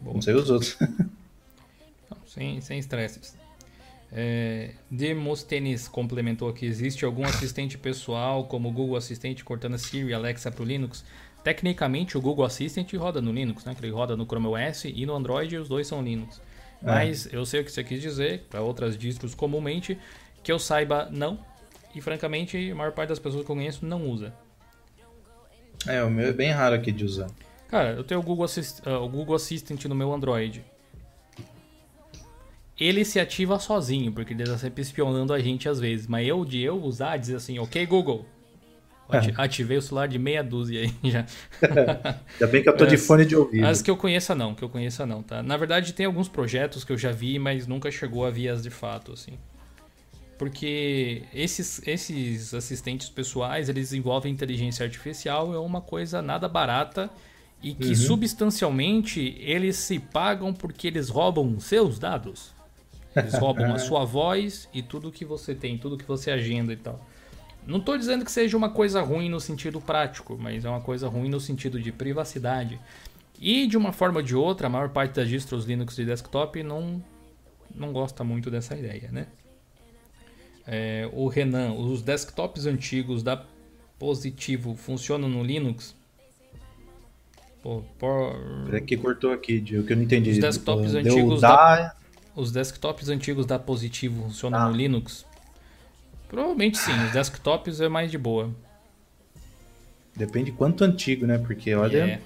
Bom. 0.00 0.14
Não 0.14 0.22
sei 0.22 0.34
os 0.34 0.50
outros. 0.50 0.76
Não, 2.10 2.18
sem, 2.26 2.60
sem 2.60 2.78
estresses. 2.78 3.36
É, 4.14 4.72
Demosthenes 4.90 5.88
complementou 5.88 6.48
aqui: 6.48 6.66
existe 6.66 7.04
algum 7.04 7.24
assistente 7.24 7.78
pessoal, 7.78 8.44
como 8.44 8.68
o 8.68 8.72
Google 8.72 8.96
Assistente 8.96 9.42
cortando 9.44 9.78
Siri 9.78 10.08
e 10.10 10.14
Alexa 10.14 10.50
para 10.50 10.62
o 10.62 10.66
Linux? 10.66 11.04
Tecnicamente, 11.42 12.16
o 12.16 12.20
Google 12.20 12.44
Assistant 12.44 12.92
roda 12.94 13.20
no 13.20 13.32
Linux, 13.32 13.64
né? 13.64 13.74
Que 13.74 13.84
ele 13.84 13.92
roda 13.92 14.16
no 14.16 14.24
Chrome 14.26 14.46
OS 14.46 14.84
e 14.84 15.04
no 15.06 15.14
Android, 15.14 15.54
e 15.54 15.58
os 15.58 15.68
dois 15.68 15.86
são 15.86 16.02
Linux. 16.02 16.40
Mas 16.82 17.32
eu 17.32 17.44
sei 17.46 17.60
o 17.60 17.64
que 17.64 17.72
você 17.72 17.82
quis 17.82 18.00
dizer, 18.02 18.44
para 18.50 18.60
outras 18.60 18.96
distros 18.98 19.34
comumente, 19.34 19.96
que 20.42 20.52
eu 20.52 20.58
saiba, 20.58 21.08
não. 21.10 21.38
E 21.94 22.00
francamente, 22.00 22.70
a 22.70 22.74
maior 22.74 22.92
parte 22.92 23.08
das 23.10 23.18
pessoas 23.18 23.44
que 23.44 23.50
eu 23.50 23.56
conheço 23.56 23.84
não 23.86 24.06
usa. 24.08 24.32
É, 25.86 26.02
o 26.02 26.10
meu 26.10 26.28
é 26.28 26.32
bem 26.32 26.50
raro 26.50 26.74
aqui 26.74 26.92
de 26.92 27.04
usar. 27.04 27.28
Cara, 27.68 27.90
eu 27.92 28.04
tenho 28.04 28.20
o 28.20 28.22
Google, 28.22 28.44
Assist- 28.44 28.82
ah, 28.86 28.98
o 28.98 29.08
Google 29.08 29.34
Assistant 29.34 29.84
no 29.86 29.94
meu 29.94 30.12
Android. 30.12 30.64
Ele 32.78 33.04
se 33.04 33.20
ativa 33.20 33.58
sozinho, 33.58 34.10
porque 34.12 34.32
ele 34.32 34.44
tá 34.44 34.56
sempre 34.58 34.82
espionando 34.82 35.32
a 35.32 35.38
gente 35.38 35.68
às 35.68 35.78
vezes. 35.78 36.06
Mas 36.06 36.26
eu, 36.26 36.44
de 36.44 36.60
eu 36.60 36.82
usar, 36.82 37.16
dizer 37.16 37.36
assim, 37.36 37.58
ok, 37.58 37.84
Google. 37.86 38.26
Ati- 39.08 39.34
Ativei 39.36 39.76
o 39.76 39.82
celular 39.82 40.08
de 40.08 40.18
meia 40.18 40.42
dúzia 40.42 40.80
aí 40.80 40.94
já. 41.10 41.26
Ainda 42.34 42.46
bem 42.50 42.62
que 42.62 42.68
eu 42.68 42.76
tô 42.76 42.86
de 42.86 42.96
fone 42.96 43.26
de 43.26 43.36
ouvido. 43.36 43.66
As 43.66 43.82
que 43.82 43.90
eu 43.90 43.96
conheça 43.96 44.34
não, 44.34 44.54
que 44.54 44.64
eu 44.64 44.70
conheça 44.70 45.04
não, 45.04 45.22
tá? 45.22 45.42
Na 45.42 45.56
verdade 45.58 45.92
tem 45.92 46.06
alguns 46.06 46.28
projetos 46.28 46.82
que 46.82 46.92
eu 46.92 46.96
já 46.96 47.12
vi, 47.12 47.38
mas 47.38 47.66
nunca 47.66 47.90
chegou 47.90 48.24
a 48.24 48.30
vias 48.30 48.62
de 48.62 48.70
fato, 48.70 49.12
assim. 49.12 49.32
Porque 50.38 51.22
esses, 51.34 51.86
esses 51.86 52.54
assistentes 52.54 53.08
pessoais, 53.08 53.68
eles 53.68 53.92
envolvem 53.92 54.32
inteligência 54.32 54.84
artificial, 54.84 55.54
é 55.54 55.58
uma 55.58 55.80
coisa 55.80 56.20
nada 56.22 56.48
barata 56.48 57.10
e 57.62 57.74
que 57.74 57.94
substancialmente 57.94 59.36
eles 59.38 59.76
se 59.76 59.98
pagam 59.98 60.52
porque 60.52 60.88
eles 60.88 61.08
roubam 61.10 61.60
seus 61.60 61.98
dados. 61.98 62.52
Eles 63.14 63.34
roubam 63.34 63.72
a 63.74 63.78
sua 63.80 64.04
voz 64.04 64.68
e 64.72 64.82
tudo 64.82 65.12
que 65.12 65.24
você 65.24 65.54
tem, 65.54 65.78
tudo 65.78 65.96
que 65.98 66.04
você 66.04 66.30
agenda 66.30 66.72
e 66.72 66.76
tal. 66.76 67.04
Não 67.66 67.78
estou 67.78 67.96
dizendo 67.96 68.24
que 68.24 68.32
seja 68.32 68.56
uma 68.56 68.70
coisa 68.70 69.00
ruim 69.02 69.28
no 69.28 69.38
sentido 69.40 69.80
prático, 69.80 70.36
mas 70.40 70.64
é 70.64 70.68
uma 70.68 70.80
coisa 70.80 71.08
ruim 71.08 71.28
no 71.28 71.40
sentido 71.40 71.80
de 71.80 71.92
privacidade. 71.92 72.80
E 73.40 73.66
de 73.66 73.76
uma 73.76 73.92
forma 73.92 74.18
ou 74.18 74.22
de 74.24 74.34
outra, 74.34 74.66
a 74.66 74.70
maior 74.70 74.88
parte 74.88 75.14
das 75.14 75.28
distros 75.28 75.64
Linux 75.64 75.94
de 75.96 76.04
desktop 76.04 76.62
não, 76.62 77.02
não 77.74 77.92
gosta 77.92 78.24
muito 78.24 78.50
dessa 78.50 78.76
ideia, 78.76 79.08
né? 79.12 79.26
É, 80.66 81.08
o 81.12 81.26
Renan, 81.28 81.72
os 81.72 82.02
desktops 82.02 82.66
antigos 82.66 83.22
da 83.22 83.44
Positivo 83.98 84.74
funcionam 84.74 85.28
no 85.28 85.44
Linux? 85.44 85.94
Pô, 87.62 87.82
por- 87.98 88.74
É 88.74 88.80
que 88.80 88.96
cortou 88.96 89.32
aqui, 89.32 89.62
Gil, 89.64 89.84
que 89.84 89.92
eu 89.92 89.96
não 89.96 90.02
entendi. 90.02 90.30
Os 90.30 90.38
desktops 90.38 90.92
Deu 90.92 91.00
antigos 91.00 91.40
da... 91.40 91.94
Os 92.34 92.50
desktops 92.50 93.08
antigos 93.08 93.44
da 93.46 93.58
Positivo 93.58 94.22
funcionam 94.24 94.58
Ah. 94.58 94.68
no 94.68 94.76
Linux? 94.76 95.26
Provavelmente 96.28 96.78
sim, 96.78 96.92
os 97.06 97.12
desktops 97.12 97.80
é 97.80 97.88
mais 97.88 98.10
de 98.10 98.16
boa. 98.16 98.50
Depende 100.16 100.50
quanto 100.52 100.84
antigo, 100.84 101.26
né? 101.26 101.38
Porque 101.38 101.74
olha, 101.74 101.98
É. 102.04 102.20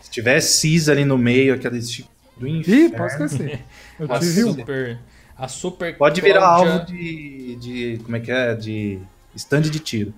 se 0.00 0.10
tiver 0.10 0.40
CIS 0.40 0.88
ali 0.88 1.04
no 1.04 1.18
meio, 1.18 1.54
aquele 1.54 1.80
tipo 1.82 2.08
do 2.36 2.46
Ih, 2.46 2.58
inferno, 2.60 2.96
pode 2.96 3.12
esquecer. 3.12 3.64
Eu 3.98 4.12
A 4.12 4.18
tive 4.18 4.42
super, 4.42 4.98
a 5.36 5.48
super 5.48 5.96
pode 5.96 6.20
virar 6.20 6.40
Cláudia- 6.40 6.72
alvo 6.72 6.86
de, 6.86 7.56
de. 7.56 7.98
Como 8.04 8.16
é 8.16 8.20
que 8.20 8.30
é? 8.30 8.54
De 8.54 9.00
stand 9.36 9.62
de 9.62 9.78
tiro. 9.80 10.14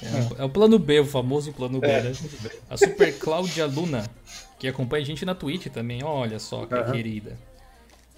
É, 0.00 0.42
é 0.42 0.44
o 0.44 0.48
plano 0.48 0.78
B, 0.78 1.00
o 1.00 1.04
famoso 1.04 1.52
plano 1.52 1.80
B, 1.80 1.86
né? 1.88 2.12
A 2.70 2.76
Super 2.76 3.18
Cláudia 3.18 3.66
Luna, 3.66 4.08
que 4.58 4.68
acompanha 4.68 5.02
a 5.02 5.06
gente 5.06 5.24
na 5.24 5.34
Twitch 5.34 5.66
também, 5.66 6.04
olha 6.04 6.38
só 6.38 6.66
que 6.66 6.74
Aham. 6.74 6.92
querida. 6.92 7.36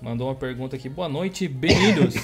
Mandou 0.01 0.29
uma 0.29 0.35
pergunta 0.35 0.77
aqui. 0.77 0.89
Boa 0.89 1.09
noite, 1.09 1.47
bem-vindos. 1.47 2.15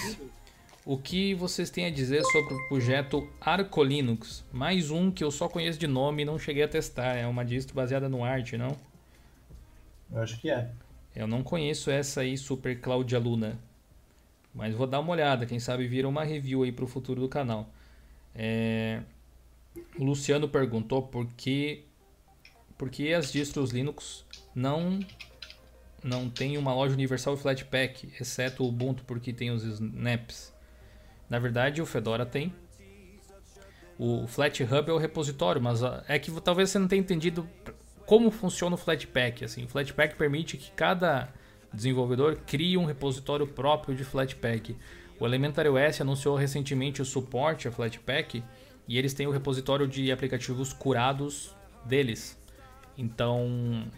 O 0.85 0.97
que 0.97 1.35
vocês 1.35 1.69
têm 1.69 1.86
a 1.86 1.90
dizer 1.90 2.23
sobre 2.24 2.55
o 2.55 2.69
projeto 2.69 3.28
Arco 3.40 3.82
Linux? 3.82 4.44
Mais 4.53 4.90
um 4.90 5.11
que 5.11 5.23
eu 5.23 5.31
só 5.31 5.48
conheço 5.48 5.78
de 5.78 5.86
nome 5.86 6.23
e 6.23 6.24
não 6.24 6.39
cheguei 6.39 6.62
a 6.62 6.69
testar. 6.69 7.16
É 7.16 7.27
uma 7.27 7.44
distro 7.44 7.74
baseada 7.74 8.09
no 8.09 8.24
Arch, 8.24 8.55
não? 8.55 8.77
Eu 10.11 10.23
acho 10.23 10.40
que 10.40 10.51
é. 10.51 10.70
Eu 11.15 11.27
não 11.27 11.43
conheço 11.43 11.90
essa 11.90 12.23
aí, 12.23 12.39
Super 12.39 12.81
Cláudia 12.81 13.19
Luna. 13.19 13.59
Mas 14.55 14.74
vou 14.74 14.86
dar 14.86 15.01
uma 15.01 15.12
olhada, 15.12 15.44
quem 15.44 15.59
sabe 15.59 15.86
vira 15.86 16.09
uma 16.09 16.24
review 16.24 16.62
aí 16.62 16.73
pro 16.73 16.86
futuro 16.86 17.20
do 17.20 17.28
canal. 17.28 17.69
É, 18.35 19.03
O 19.98 20.05
Luciano 20.05 20.48
perguntou 20.48 21.03
por 21.03 21.27
que, 21.36 21.85
por 22.78 22.89
que 22.89 23.12
as 23.12 23.31
distros 23.31 23.70
Linux 23.70 24.24
não 24.55 25.01
não 26.07 26.31
tem 26.31 26.57
uma 26.57 26.73
loja 26.73 26.95
universal 26.95 27.37
Flatpak, 27.37 28.12
exceto 28.20 28.62
o 28.62 28.69
Ubuntu 28.69 29.03
porque 29.05 29.33
tem 29.33 29.51
os 29.51 29.65
snaps. 29.65 30.55
Na 31.28 31.39
verdade, 31.39 31.83
o 31.83 31.87
Fedora 31.87 32.24
tem. 32.24 32.55
O 33.99 34.27
FlatHub 34.27 34.89
é 34.89 34.93
o 34.93 34.99
repositório, 34.99 35.61
mas 35.61 35.83
ah, 35.83 36.05
é 36.07 36.19
que 36.19 36.31
talvez 36.41 36.70
você 36.70 36.78
não 36.78 36.87
tenha 36.87 37.01
entendido 37.01 37.49
como 38.05 38.31
funciona 38.31 38.74
o 38.74 38.78
Flatpak. 38.78 39.45
Assim, 39.45 39.65
o 39.65 39.69
Flatpak 39.69 40.15
permite 40.15 40.57
que 40.57 40.70
cada 40.73 41.28
desenvolvedor 41.73 42.37
crie 42.47 42.77
um 42.77 42.85
repositório 42.85 43.47
próprio 43.47 43.97
de 43.97 44.05
Flatpak. 44.05 44.77
O 45.19 45.27
Elementary 45.27 45.69
OS 45.69 46.01
anunciou 46.01 46.37
recentemente 46.37 47.03
o 47.03 47.05
suporte 47.05 47.66
a 47.66 47.73
Flatpak 47.73 48.45
e 48.87 48.99
eles 48.99 49.12
têm 49.12 49.27
o 49.27 49.33
repositório 49.33 49.89
de 49.89 50.12
aplicativos 50.12 50.73
curados 50.73 51.57
deles. 51.85 52.39
Então, 52.97 53.91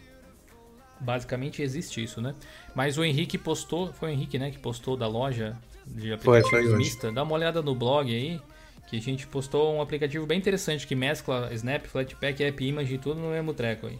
basicamente 1.00 1.62
existe 1.62 2.02
isso, 2.02 2.20
né? 2.20 2.34
Mas 2.74 2.98
o 2.98 3.04
Henrique 3.04 3.38
postou, 3.38 3.92
foi 3.92 4.10
o 4.10 4.12
Henrique, 4.12 4.38
né, 4.38 4.50
que 4.50 4.58
postou 4.58 4.96
da 4.96 5.06
loja 5.06 5.56
de 5.86 6.12
aplicativos 6.12 6.50
foi, 6.50 6.66
foi 6.66 6.76
mista. 6.76 7.12
Dá 7.12 7.22
uma 7.22 7.34
olhada 7.34 7.62
no 7.62 7.74
blog 7.74 8.14
aí, 8.14 8.40
que 8.88 8.96
a 8.96 9.00
gente 9.00 9.26
postou 9.26 9.74
um 9.74 9.82
aplicativo 9.82 10.26
bem 10.26 10.38
interessante 10.38 10.86
que 10.86 10.94
mescla 10.94 11.48
Snap, 11.52 11.86
Flatpak, 11.86 12.42
App 12.42 12.64
Image 12.64 12.94
e 12.94 12.98
tudo 12.98 13.20
no 13.20 13.30
mesmo 13.30 13.52
treco 13.54 13.86
aí. 13.86 13.98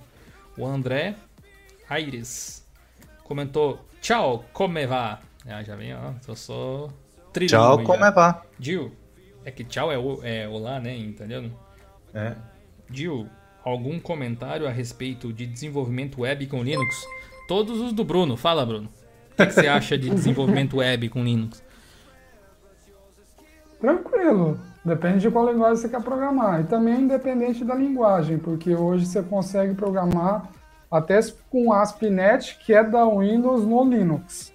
O 0.57 0.67
André 0.67 1.15
Aires 1.89 2.67
comentou: 3.25 3.87
Tchau, 4.01 4.45
como 4.53 4.87
va? 4.87 5.21
Ah, 5.47 5.63
já 5.63 5.77
vem, 5.77 5.95
ó, 5.95 6.13
eu 6.27 6.37
sou 6.37 6.93
trilho. 7.33 7.51
Tchau, 7.51 7.83
como 7.83 8.13
va? 8.13 8.43
Gil, 8.59 8.93
é 9.45 9.51
que 9.51 9.65
tchau 9.65 9.91
é, 9.91 9.97
é 10.43 10.49
olá, 10.49 10.81
né? 10.81 10.97
Entendeu? 10.97 11.51
É. 12.13 12.35
Gil, 12.91 13.29
algum 13.69 14.01
comentário 14.01 14.67
a 14.67 14.71
respeito 14.71 15.33
de 15.33 15.47
desenvolvimento 15.47 16.23
web 16.23 16.47
com 16.47 16.63
Linux? 16.63 17.07
Todos 17.47 17.81
os 17.81 17.93
do 17.93 18.05
Bruno. 18.05 18.37
Fala, 18.37 18.65
Bruno. 18.65 18.89
O 19.33 19.37
que, 19.37 19.53
você 19.53 19.67
acha 19.69 19.97
de 19.97 20.11
desenvolvimento 20.11 20.79
web 20.79 21.09
com 21.09 21.23
Linux? 21.23 21.63
Tranquilo. 23.81 24.59
Depende 24.85 25.21
de 25.21 25.31
qual 25.31 25.51
linguagem 25.51 25.77
você 25.77 25.89
quer 25.89 26.03
programar. 26.03 26.61
E 26.61 26.65
também 26.65 26.95
é 26.95 26.99
independente 26.99 27.65
da 27.65 27.75
linguagem, 27.75 28.39
porque 28.39 28.75
hoje 28.75 29.07
você 29.07 29.23
consegue 29.23 29.75
programar 29.75 30.49
até 30.91 31.21
com 31.51 31.73
ASP.NET, 31.73 32.59
que 32.65 32.73
é 32.73 32.83
da 32.83 33.07
Windows 33.07 33.65
no 33.65 33.85
Linux. 33.85 34.53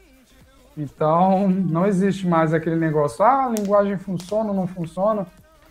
Então, 0.77 1.47
não 1.47 1.85
existe 1.85 2.27
mais 2.27 2.53
aquele 2.53 2.75
negócio, 2.75 3.23
ah, 3.23 3.45
a 3.45 3.49
linguagem 3.49 3.97
funciona 3.97 4.49
ou 4.49 4.55
não 4.55 4.67
funciona. 4.67 5.27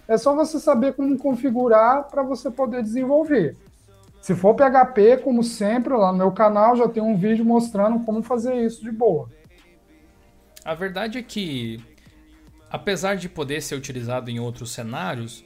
É 0.08 0.16
só 0.16 0.34
você 0.34 0.58
saber 0.58 0.94
como 0.94 1.16
configurar 1.18 2.04
para 2.08 2.22
você 2.22 2.50
poder 2.50 2.82
desenvolver. 2.82 3.56
Se 4.20 4.34
for 4.36 4.54
PHP, 4.54 5.18
como 5.18 5.42
sempre, 5.42 5.94
lá 5.94 6.12
no 6.12 6.18
meu 6.18 6.30
canal 6.30 6.76
já 6.76 6.88
tem 6.88 7.02
um 7.02 7.16
vídeo 7.16 7.44
mostrando 7.44 8.04
como 8.04 8.22
fazer 8.22 8.54
isso 8.64 8.82
de 8.82 8.92
boa. 8.92 9.28
A 10.64 10.74
verdade 10.74 11.18
é 11.18 11.22
que, 11.22 11.80
apesar 12.70 13.16
de 13.16 13.28
poder 13.28 13.60
ser 13.60 13.74
utilizado 13.74 14.30
em 14.30 14.38
outros 14.38 14.70
cenários, 14.70 15.44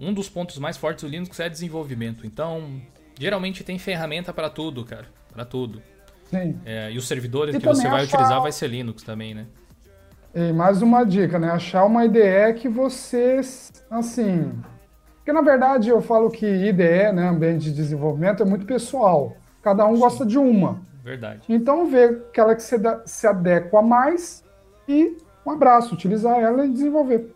um 0.00 0.12
dos 0.12 0.28
pontos 0.28 0.58
mais 0.58 0.76
fortes 0.76 1.04
do 1.04 1.10
Linux 1.10 1.38
é 1.38 1.48
desenvolvimento. 1.48 2.26
Então, 2.26 2.80
geralmente 3.18 3.62
tem 3.62 3.78
ferramenta 3.78 4.32
para 4.32 4.48
tudo, 4.48 4.84
cara. 4.84 5.06
Para 5.30 5.44
tudo. 5.44 5.82
Sim. 6.30 6.58
É, 6.64 6.90
e 6.90 6.96
os 6.96 7.06
servidores 7.06 7.54
e 7.54 7.60
que 7.60 7.66
você 7.66 7.86
vai 7.86 8.04
achar... 8.04 8.16
utilizar 8.16 8.40
vai 8.40 8.52
ser 8.52 8.68
Linux 8.68 9.02
também, 9.02 9.34
né? 9.34 9.46
E 10.34 10.52
mais 10.52 10.82
uma 10.82 11.04
dica, 11.04 11.38
né? 11.38 11.50
Achar 11.50 11.84
uma 11.84 12.04
IDE 12.04 12.54
que 12.56 12.68
você, 12.68 13.40
assim... 13.88 14.52
Porque, 15.16 15.32
na 15.32 15.40
verdade, 15.40 15.88
eu 15.88 16.02
falo 16.02 16.28
que 16.28 16.44
IDE, 16.44 17.12
né, 17.12 17.28
ambiente 17.28 17.64
de 17.64 17.72
desenvolvimento, 17.72 18.42
é 18.42 18.46
muito 18.46 18.66
pessoal. 18.66 19.36
Cada 19.62 19.86
um 19.86 19.94
Sim. 19.94 20.00
gosta 20.00 20.26
de 20.26 20.36
uma. 20.36 20.82
Verdade. 21.02 21.40
Então, 21.48 21.86
ver 21.86 22.24
aquela 22.28 22.54
que 22.54 22.62
se, 22.62 22.76
se 23.06 23.26
adequa 23.26 23.80
mais 23.80 24.44
e 24.88 25.16
um 25.46 25.50
abraço, 25.50 25.94
utilizar 25.94 26.38
ela 26.38 26.66
e 26.66 26.70
desenvolver. 26.70 27.34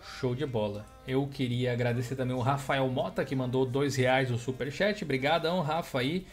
Show 0.00 0.34
de 0.34 0.44
bola. 0.44 0.84
Eu 1.06 1.26
queria 1.26 1.72
agradecer 1.72 2.14
também 2.14 2.36
o 2.36 2.40
Rafael 2.40 2.86
Mota, 2.88 3.24
que 3.24 3.34
mandou 3.34 3.64
dois 3.64 3.96
reais 3.96 4.30
no 4.30 4.36
superchat. 4.36 5.02
Obrigadão, 5.02 5.60
Rafa, 5.60 6.00
aí. 6.00 6.26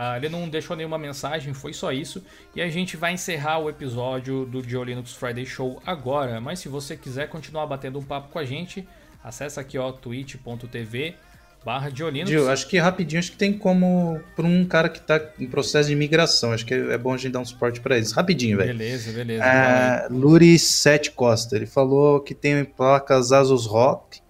Ah, 0.00 0.16
ele 0.16 0.28
não 0.28 0.48
deixou 0.48 0.76
nenhuma 0.76 0.96
mensagem, 0.96 1.52
foi 1.52 1.72
só 1.72 1.90
isso. 1.90 2.22
E 2.54 2.62
a 2.62 2.68
gente 2.68 2.96
vai 2.96 3.14
encerrar 3.14 3.58
o 3.58 3.68
episódio 3.68 4.46
do 4.46 4.62
Dio 4.62 4.84
Linux 4.84 5.12
Friday 5.12 5.44
Show 5.44 5.82
agora. 5.84 6.40
Mas 6.40 6.60
se 6.60 6.68
você 6.68 6.96
quiser 6.96 7.28
continuar 7.28 7.66
batendo 7.66 7.98
um 7.98 8.04
papo 8.04 8.28
com 8.28 8.38
a 8.38 8.44
gente, 8.44 8.86
acessa 9.24 9.60
aqui 9.60 9.76
ó 9.76 9.90
twitch.tv 9.90 11.16
barra 11.64 11.90
Diolinux. 11.90 12.30
Dio, 12.30 12.48
acho 12.48 12.68
que 12.68 12.78
rapidinho, 12.78 13.18
acho 13.18 13.32
que 13.32 13.36
tem 13.36 13.52
como 13.52 14.20
para 14.36 14.46
um 14.46 14.64
cara 14.64 14.88
que 14.88 15.00
está 15.00 15.20
em 15.36 15.48
processo 15.48 15.88
de 15.88 15.96
migração. 15.96 16.52
Acho 16.52 16.64
que 16.64 16.74
é 16.74 16.96
bom 16.96 17.12
a 17.12 17.16
gente 17.16 17.32
dar 17.32 17.40
um 17.40 17.44
suporte 17.44 17.80
para 17.80 17.96
eles. 17.96 18.12
Rapidinho, 18.12 18.56
velho. 18.56 18.78
Beleza, 18.78 19.10
beleza. 19.10 19.44
É, 19.44 20.06
Luri 20.08 20.60
7 20.60 21.10
Costa, 21.10 21.56
ele 21.56 21.66
falou 21.66 22.20
que 22.20 22.36
tem 22.36 22.64
placas 22.64 23.32
Asus 23.32 23.66
Rock 23.66 24.20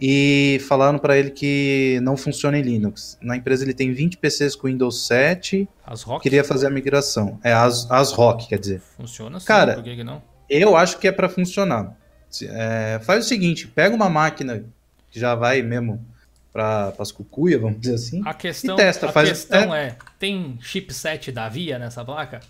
e 0.00 0.60
falaram 0.68 0.98
para 0.98 1.16
ele 1.16 1.30
que 1.30 1.98
não 2.02 2.16
funciona 2.16 2.58
em 2.58 2.62
Linux. 2.62 3.18
Na 3.20 3.36
empresa 3.36 3.64
ele 3.64 3.72
tem 3.72 3.92
20 3.92 4.18
PCs 4.18 4.54
com 4.54 4.66
Windows 4.66 5.06
7. 5.06 5.68
As 5.86 6.02
Rock? 6.02 6.22
Queria 6.22 6.44
fazer 6.44 6.66
a 6.66 6.70
migração. 6.70 7.40
É, 7.42 7.52
as, 7.52 7.90
as 7.90 8.12
Rock, 8.12 8.48
quer 8.48 8.58
dizer. 8.58 8.82
Funciona 8.96 9.40
sim, 9.40 9.46
Cara, 9.46 9.74
por 9.74 9.84
que, 9.84 9.96
que 9.96 10.04
não? 10.04 10.22
Eu 10.48 10.76
acho 10.76 10.98
que 10.98 11.08
é 11.08 11.12
para 11.12 11.28
funcionar. 11.28 11.96
É, 12.42 13.00
faz 13.02 13.24
o 13.24 13.28
seguinte, 13.28 13.66
pega 13.66 13.94
uma 13.94 14.10
máquina 14.10 14.64
que 15.10 15.18
já 15.18 15.34
vai 15.34 15.62
mesmo 15.62 16.04
para 16.52 16.92
as 16.98 17.10
cucuia, 17.10 17.58
vamos 17.58 17.80
dizer 17.80 17.94
assim. 17.94 18.22
A 18.24 18.34
questão, 18.34 18.74
e 18.74 18.76
testa, 18.76 19.06
a 19.06 19.12
faz, 19.12 19.28
questão 19.28 19.74
é... 19.74 19.88
é, 19.88 19.96
tem 20.18 20.58
chipset 20.60 21.32
da 21.32 21.48
Via 21.48 21.78
nessa 21.78 22.04
placa? 22.04 22.40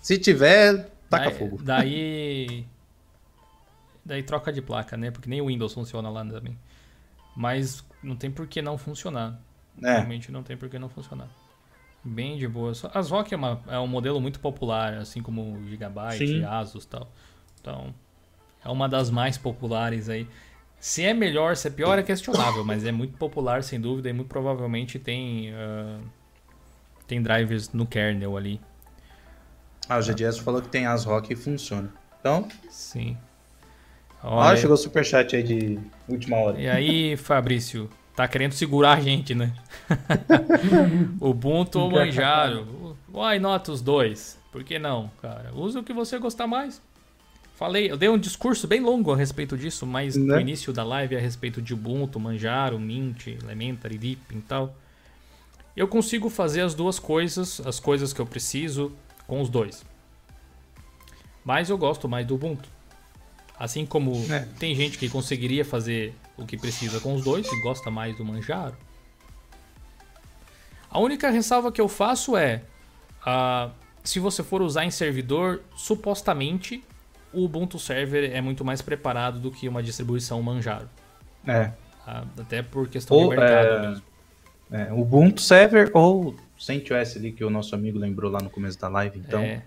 Se 0.00 0.18
tiver, 0.18 0.90
taca 1.08 1.30
daí, 1.30 1.38
fogo. 1.38 1.60
Daí 1.62 2.66
daí 4.04 4.22
troca 4.22 4.52
de 4.52 4.60
placa, 4.60 4.96
né? 4.96 5.10
Porque 5.10 5.28
nem 5.28 5.40
o 5.40 5.46
Windows 5.46 5.72
funciona 5.72 6.10
lá 6.10 6.24
também. 6.24 6.56
Mas 7.34 7.84
não 8.02 8.16
tem 8.16 8.30
por 8.30 8.46
que 8.46 8.60
não 8.60 8.76
funcionar. 8.76 9.40
É. 9.82 9.96
Realmente 9.96 10.30
não 10.30 10.42
tem 10.42 10.56
por 10.56 10.68
que 10.68 10.78
não 10.78 10.88
funcionar. 10.88 11.28
Bem 12.04 12.36
de 12.36 12.48
boa. 12.48 12.72
As 12.92 13.10
ROG 13.10 13.32
é, 13.32 13.36
uma, 13.36 13.62
é 13.68 13.78
um 13.78 13.86
modelo 13.86 14.20
muito 14.20 14.40
popular, 14.40 14.94
assim 14.94 15.22
como 15.22 15.54
o 15.54 15.68
Gigabyte, 15.68 16.26
Sim. 16.26 16.44
Asus 16.44 16.84
e 16.84 16.88
tal. 16.88 17.08
Então, 17.60 17.94
é 18.64 18.68
uma 18.68 18.88
das 18.88 19.10
mais 19.10 19.38
populares 19.38 20.08
aí. 20.08 20.28
Se 20.80 21.04
é 21.04 21.14
melhor, 21.14 21.56
se 21.56 21.68
é 21.68 21.70
pior, 21.70 21.96
é 21.96 22.02
questionável, 22.02 22.64
mas 22.64 22.84
é 22.84 22.90
muito 22.90 23.16
popular, 23.16 23.62
sem 23.62 23.80
dúvida, 23.80 24.10
e 24.10 24.12
muito 24.12 24.26
provavelmente 24.26 24.98
tem, 24.98 25.52
uh, 25.52 26.02
tem 27.06 27.22
drivers 27.22 27.72
no 27.72 27.86
kernel 27.86 28.36
ali. 28.36 28.60
Ah, 29.88 29.98
o 29.98 30.02
GDS 30.02 30.38
falou 30.38 30.60
que 30.60 30.68
tem 30.68 30.86
as 30.86 31.04
ROG 31.04 31.30
e 31.30 31.36
funciona. 31.36 31.92
Então. 32.18 32.48
Sim. 32.68 33.16
Olha, 34.22 34.52
ah, 34.52 34.56
chegou 34.56 34.74
o 34.74 34.78
superchat 34.78 35.34
aí 35.34 35.42
de 35.42 35.78
última 36.08 36.36
hora. 36.36 36.60
E 36.60 36.68
aí, 36.68 37.16
Fabrício, 37.16 37.90
tá 38.14 38.28
querendo 38.28 38.52
segurar 38.52 38.98
a 38.98 39.00
gente, 39.00 39.34
né? 39.34 39.52
Ubuntu 41.20 41.80
ou 41.80 41.90
Manjaro? 41.90 42.96
Why 43.12 43.38
not 43.40 43.70
os 43.70 43.80
dois? 43.80 44.38
Por 44.52 44.62
que 44.62 44.78
não, 44.78 45.10
cara? 45.20 45.50
Usa 45.54 45.80
o 45.80 45.82
que 45.82 45.92
você 45.92 46.18
gostar 46.18 46.46
mais. 46.46 46.80
Falei, 47.54 47.90
eu 47.90 47.96
dei 47.96 48.08
um 48.08 48.18
discurso 48.18 48.66
bem 48.66 48.80
longo 48.80 49.12
a 49.12 49.16
respeito 49.16 49.56
disso, 49.56 49.86
mas 49.86 50.16
né? 50.16 50.34
no 50.34 50.40
início 50.40 50.72
da 50.72 50.84
live 50.84 51.16
a 51.16 51.20
respeito 51.20 51.60
de 51.60 51.74
Ubuntu, 51.74 52.18
Manjaro, 52.18 52.78
Mint, 52.78 53.26
Elementary, 53.26 53.98
Deep 53.98 54.20
e 54.30 54.40
tal. 54.40 54.74
Eu 55.76 55.88
consigo 55.88 56.28
fazer 56.28 56.60
as 56.60 56.74
duas 56.74 56.98
coisas, 56.98 57.60
as 57.66 57.80
coisas 57.80 58.12
que 58.12 58.20
eu 58.20 58.26
preciso, 58.26 58.92
com 59.26 59.40
os 59.40 59.48
dois. 59.48 59.84
Mas 61.44 61.70
eu 61.70 61.78
gosto 61.78 62.08
mais 62.08 62.26
do 62.26 62.34
Ubuntu. 62.34 62.68
Assim 63.58 63.86
como 63.86 64.12
é. 64.32 64.40
tem 64.58 64.74
gente 64.74 64.98
que 64.98 65.08
conseguiria 65.08 65.64
fazer 65.64 66.14
o 66.36 66.44
que 66.44 66.56
precisa 66.56 67.00
com 67.00 67.14
os 67.14 67.22
dois 67.22 67.46
e 67.46 67.62
gosta 67.62 67.90
mais 67.90 68.16
do 68.16 68.24
Manjaro. 68.24 68.76
A 70.90 70.98
única 70.98 71.30
ressalva 71.30 71.70
que 71.70 71.80
eu 71.80 71.88
faço 71.88 72.36
é: 72.36 72.62
uh, 73.26 73.70
se 74.02 74.18
você 74.18 74.42
for 74.42 74.60
usar 74.62 74.84
em 74.84 74.90
servidor, 74.90 75.62
supostamente 75.76 76.82
o 77.32 77.44
Ubuntu 77.44 77.78
Server 77.78 78.30
é 78.30 78.40
muito 78.40 78.64
mais 78.64 78.82
preparado 78.82 79.38
do 79.38 79.50
que 79.50 79.68
uma 79.68 79.82
distribuição 79.82 80.42
Manjaro. 80.42 80.88
É. 81.46 81.70
Uh, 82.06 82.40
até 82.40 82.62
por 82.62 82.88
questão 82.88 83.16
ou, 83.16 83.30
de 83.30 83.36
mercado 83.36 83.68
é, 83.68 83.88
mesmo. 83.88 84.02
É, 84.70 84.92
Ubuntu 84.92 85.40
Server 85.40 85.90
ou 85.94 86.34
CentOS 86.58 87.16
ali 87.16 87.32
que 87.32 87.44
o 87.44 87.50
nosso 87.50 87.74
amigo 87.74 87.98
lembrou 87.98 88.30
lá 88.30 88.40
no 88.40 88.50
começo 88.50 88.78
da 88.78 88.88
live, 88.88 89.18
então. 89.18 89.40
É. 89.40 89.62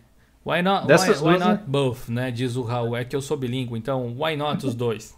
Why 0.46 0.62
not, 0.62 0.86
why, 0.88 1.32
why 1.32 1.40
not 1.40 1.64
both, 1.66 2.08
né? 2.08 2.30
Diz 2.30 2.56
o 2.56 2.62
Raul. 2.62 2.96
É 2.96 3.04
que 3.04 3.16
eu 3.16 3.22
sou 3.22 3.36
bilíngue, 3.36 3.76
então 3.76 4.16
why 4.16 4.38
not 4.38 4.64
os 4.64 4.76
dois? 4.76 5.18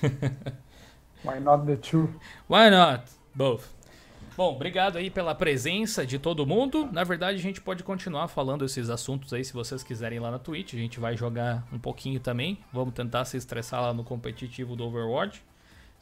why 1.24 1.40
not 1.40 1.66
the 1.66 1.76
two? 1.76 2.08
Why 2.48 2.70
not 2.70 3.10
both? 3.34 3.64
Bom, 4.36 4.54
obrigado 4.54 4.98
aí 4.98 5.10
pela 5.10 5.34
presença 5.34 6.06
de 6.06 6.16
todo 6.16 6.46
mundo. 6.46 6.88
Na 6.92 7.02
verdade, 7.02 7.38
a 7.38 7.42
gente 7.42 7.60
pode 7.60 7.82
continuar 7.82 8.28
falando 8.28 8.64
esses 8.64 8.88
assuntos 8.88 9.32
aí 9.32 9.44
se 9.44 9.52
vocês 9.52 9.82
quiserem 9.82 10.20
lá 10.20 10.30
na 10.30 10.38
Twitch. 10.38 10.74
A 10.74 10.76
gente 10.76 11.00
vai 11.00 11.16
jogar 11.16 11.66
um 11.72 11.78
pouquinho 11.78 12.20
também. 12.20 12.58
Vamos 12.72 12.94
tentar 12.94 13.24
se 13.24 13.36
estressar 13.36 13.80
lá 13.80 13.92
no 13.92 14.04
competitivo 14.04 14.76
do 14.76 14.84
Overwatch. 14.84 15.42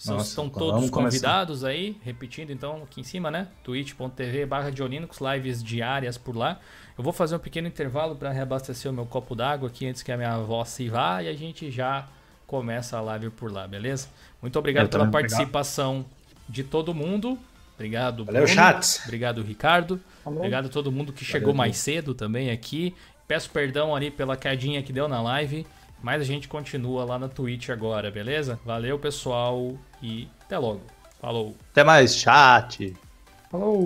Nossa, 0.05 0.28
estão 0.28 0.51
todos 0.51 0.91
convidados 0.91 1.61
começar. 1.61 1.69
aí, 1.69 1.97
repetindo 2.03 2.51
então 2.51 2.82
aqui 2.82 3.01
em 3.01 3.05
cima, 3.05 3.31
né? 3.31 3.49
twitch.tv 3.62 4.45
barra 4.45 4.69
lives 4.69 5.62
diárias 5.62 6.19
por 6.19 6.36
lá. 6.36 6.59
Eu 6.97 7.05
vou 7.05 7.12
fazer 7.12 7.37
um 7.37 7.39
pequeno 7.39 7.66
intervalo 7.66 8.15
para 8.16 8.31
reabastecer 8.31 8.91
o 8.91 8.95
meu 8.95 9.07
copo 9.07 9.35
d'água 9.35 9.69
aqui 9.69 9.87
antes 9.87 10.03
que 10.03 10.12
a 10.12 10.16
minha 10.16 10.39
voz 10.39 10.69
se 10.69 10.89
vá 10.89 11.23
e 11.23 11.29
a 11.29 11.35
gente 11.35 11.71
já 11.71 12.07
começa 12.47 12.97
a 12.97 13.01
live 13.01 13.31
por 13.31 13.51
lá, 13.51 13.66
beleza? 13.66 14.09
Muito 14.41 14.59
obrigado 14.59 14.89
pela 14.89 15.11
participação 15.11 16.05
de 16.49 16.62
todo 16.62 16.95
mundo 16.95 17.39
Obrigado, 17.75 18.25
Valeu, 18.25 18.47
chat. 18.47 19.01
Obrigado, 19.05 19.43
Ricardo. 19.43 20.01
Falou. 20.23 20.39
Obrigado 20.39 20.66
a 20.66 20.69
todo 20.69 20.93
mundo 20.93 21.12
que 21.12 21.25
chegou 21.25 21.49
Valeu, 21.49 21.57
mais 21.57 21.77
cedo 21.77 22.15
também 22.15 22.51
aqui. 22.51 22.95
Peço 23.27 23.51
perdão 23.51 23.95
ali 23.95 24.11
pela 24.11 24.37
quedinha 24.37 24.83
que 24.83 24.93
deu 24.93 25.09
na 25.09 25.21
live, 25.21 25.66
mas 26.03 26.23
a 26.23 26.25
gente 26.25 26.47
continua 26.47 27.05
lá 27.05 27.19
na 27.19 27.29
Twitch 27.29 27.71
agora, 27.71 28.11
beleza? 28.11 28.61
Valeu, 28.65 28.99
pessoal, 28.99 29.77
e 30.01 30.29
até 30.43 30.57
logo. 30.57 30.83
Falou. 31.21 31.57
Até 31.73 31.83
mais, 31.83 32.16
chat. 32.16 32.95
Falou. 33.51 33.83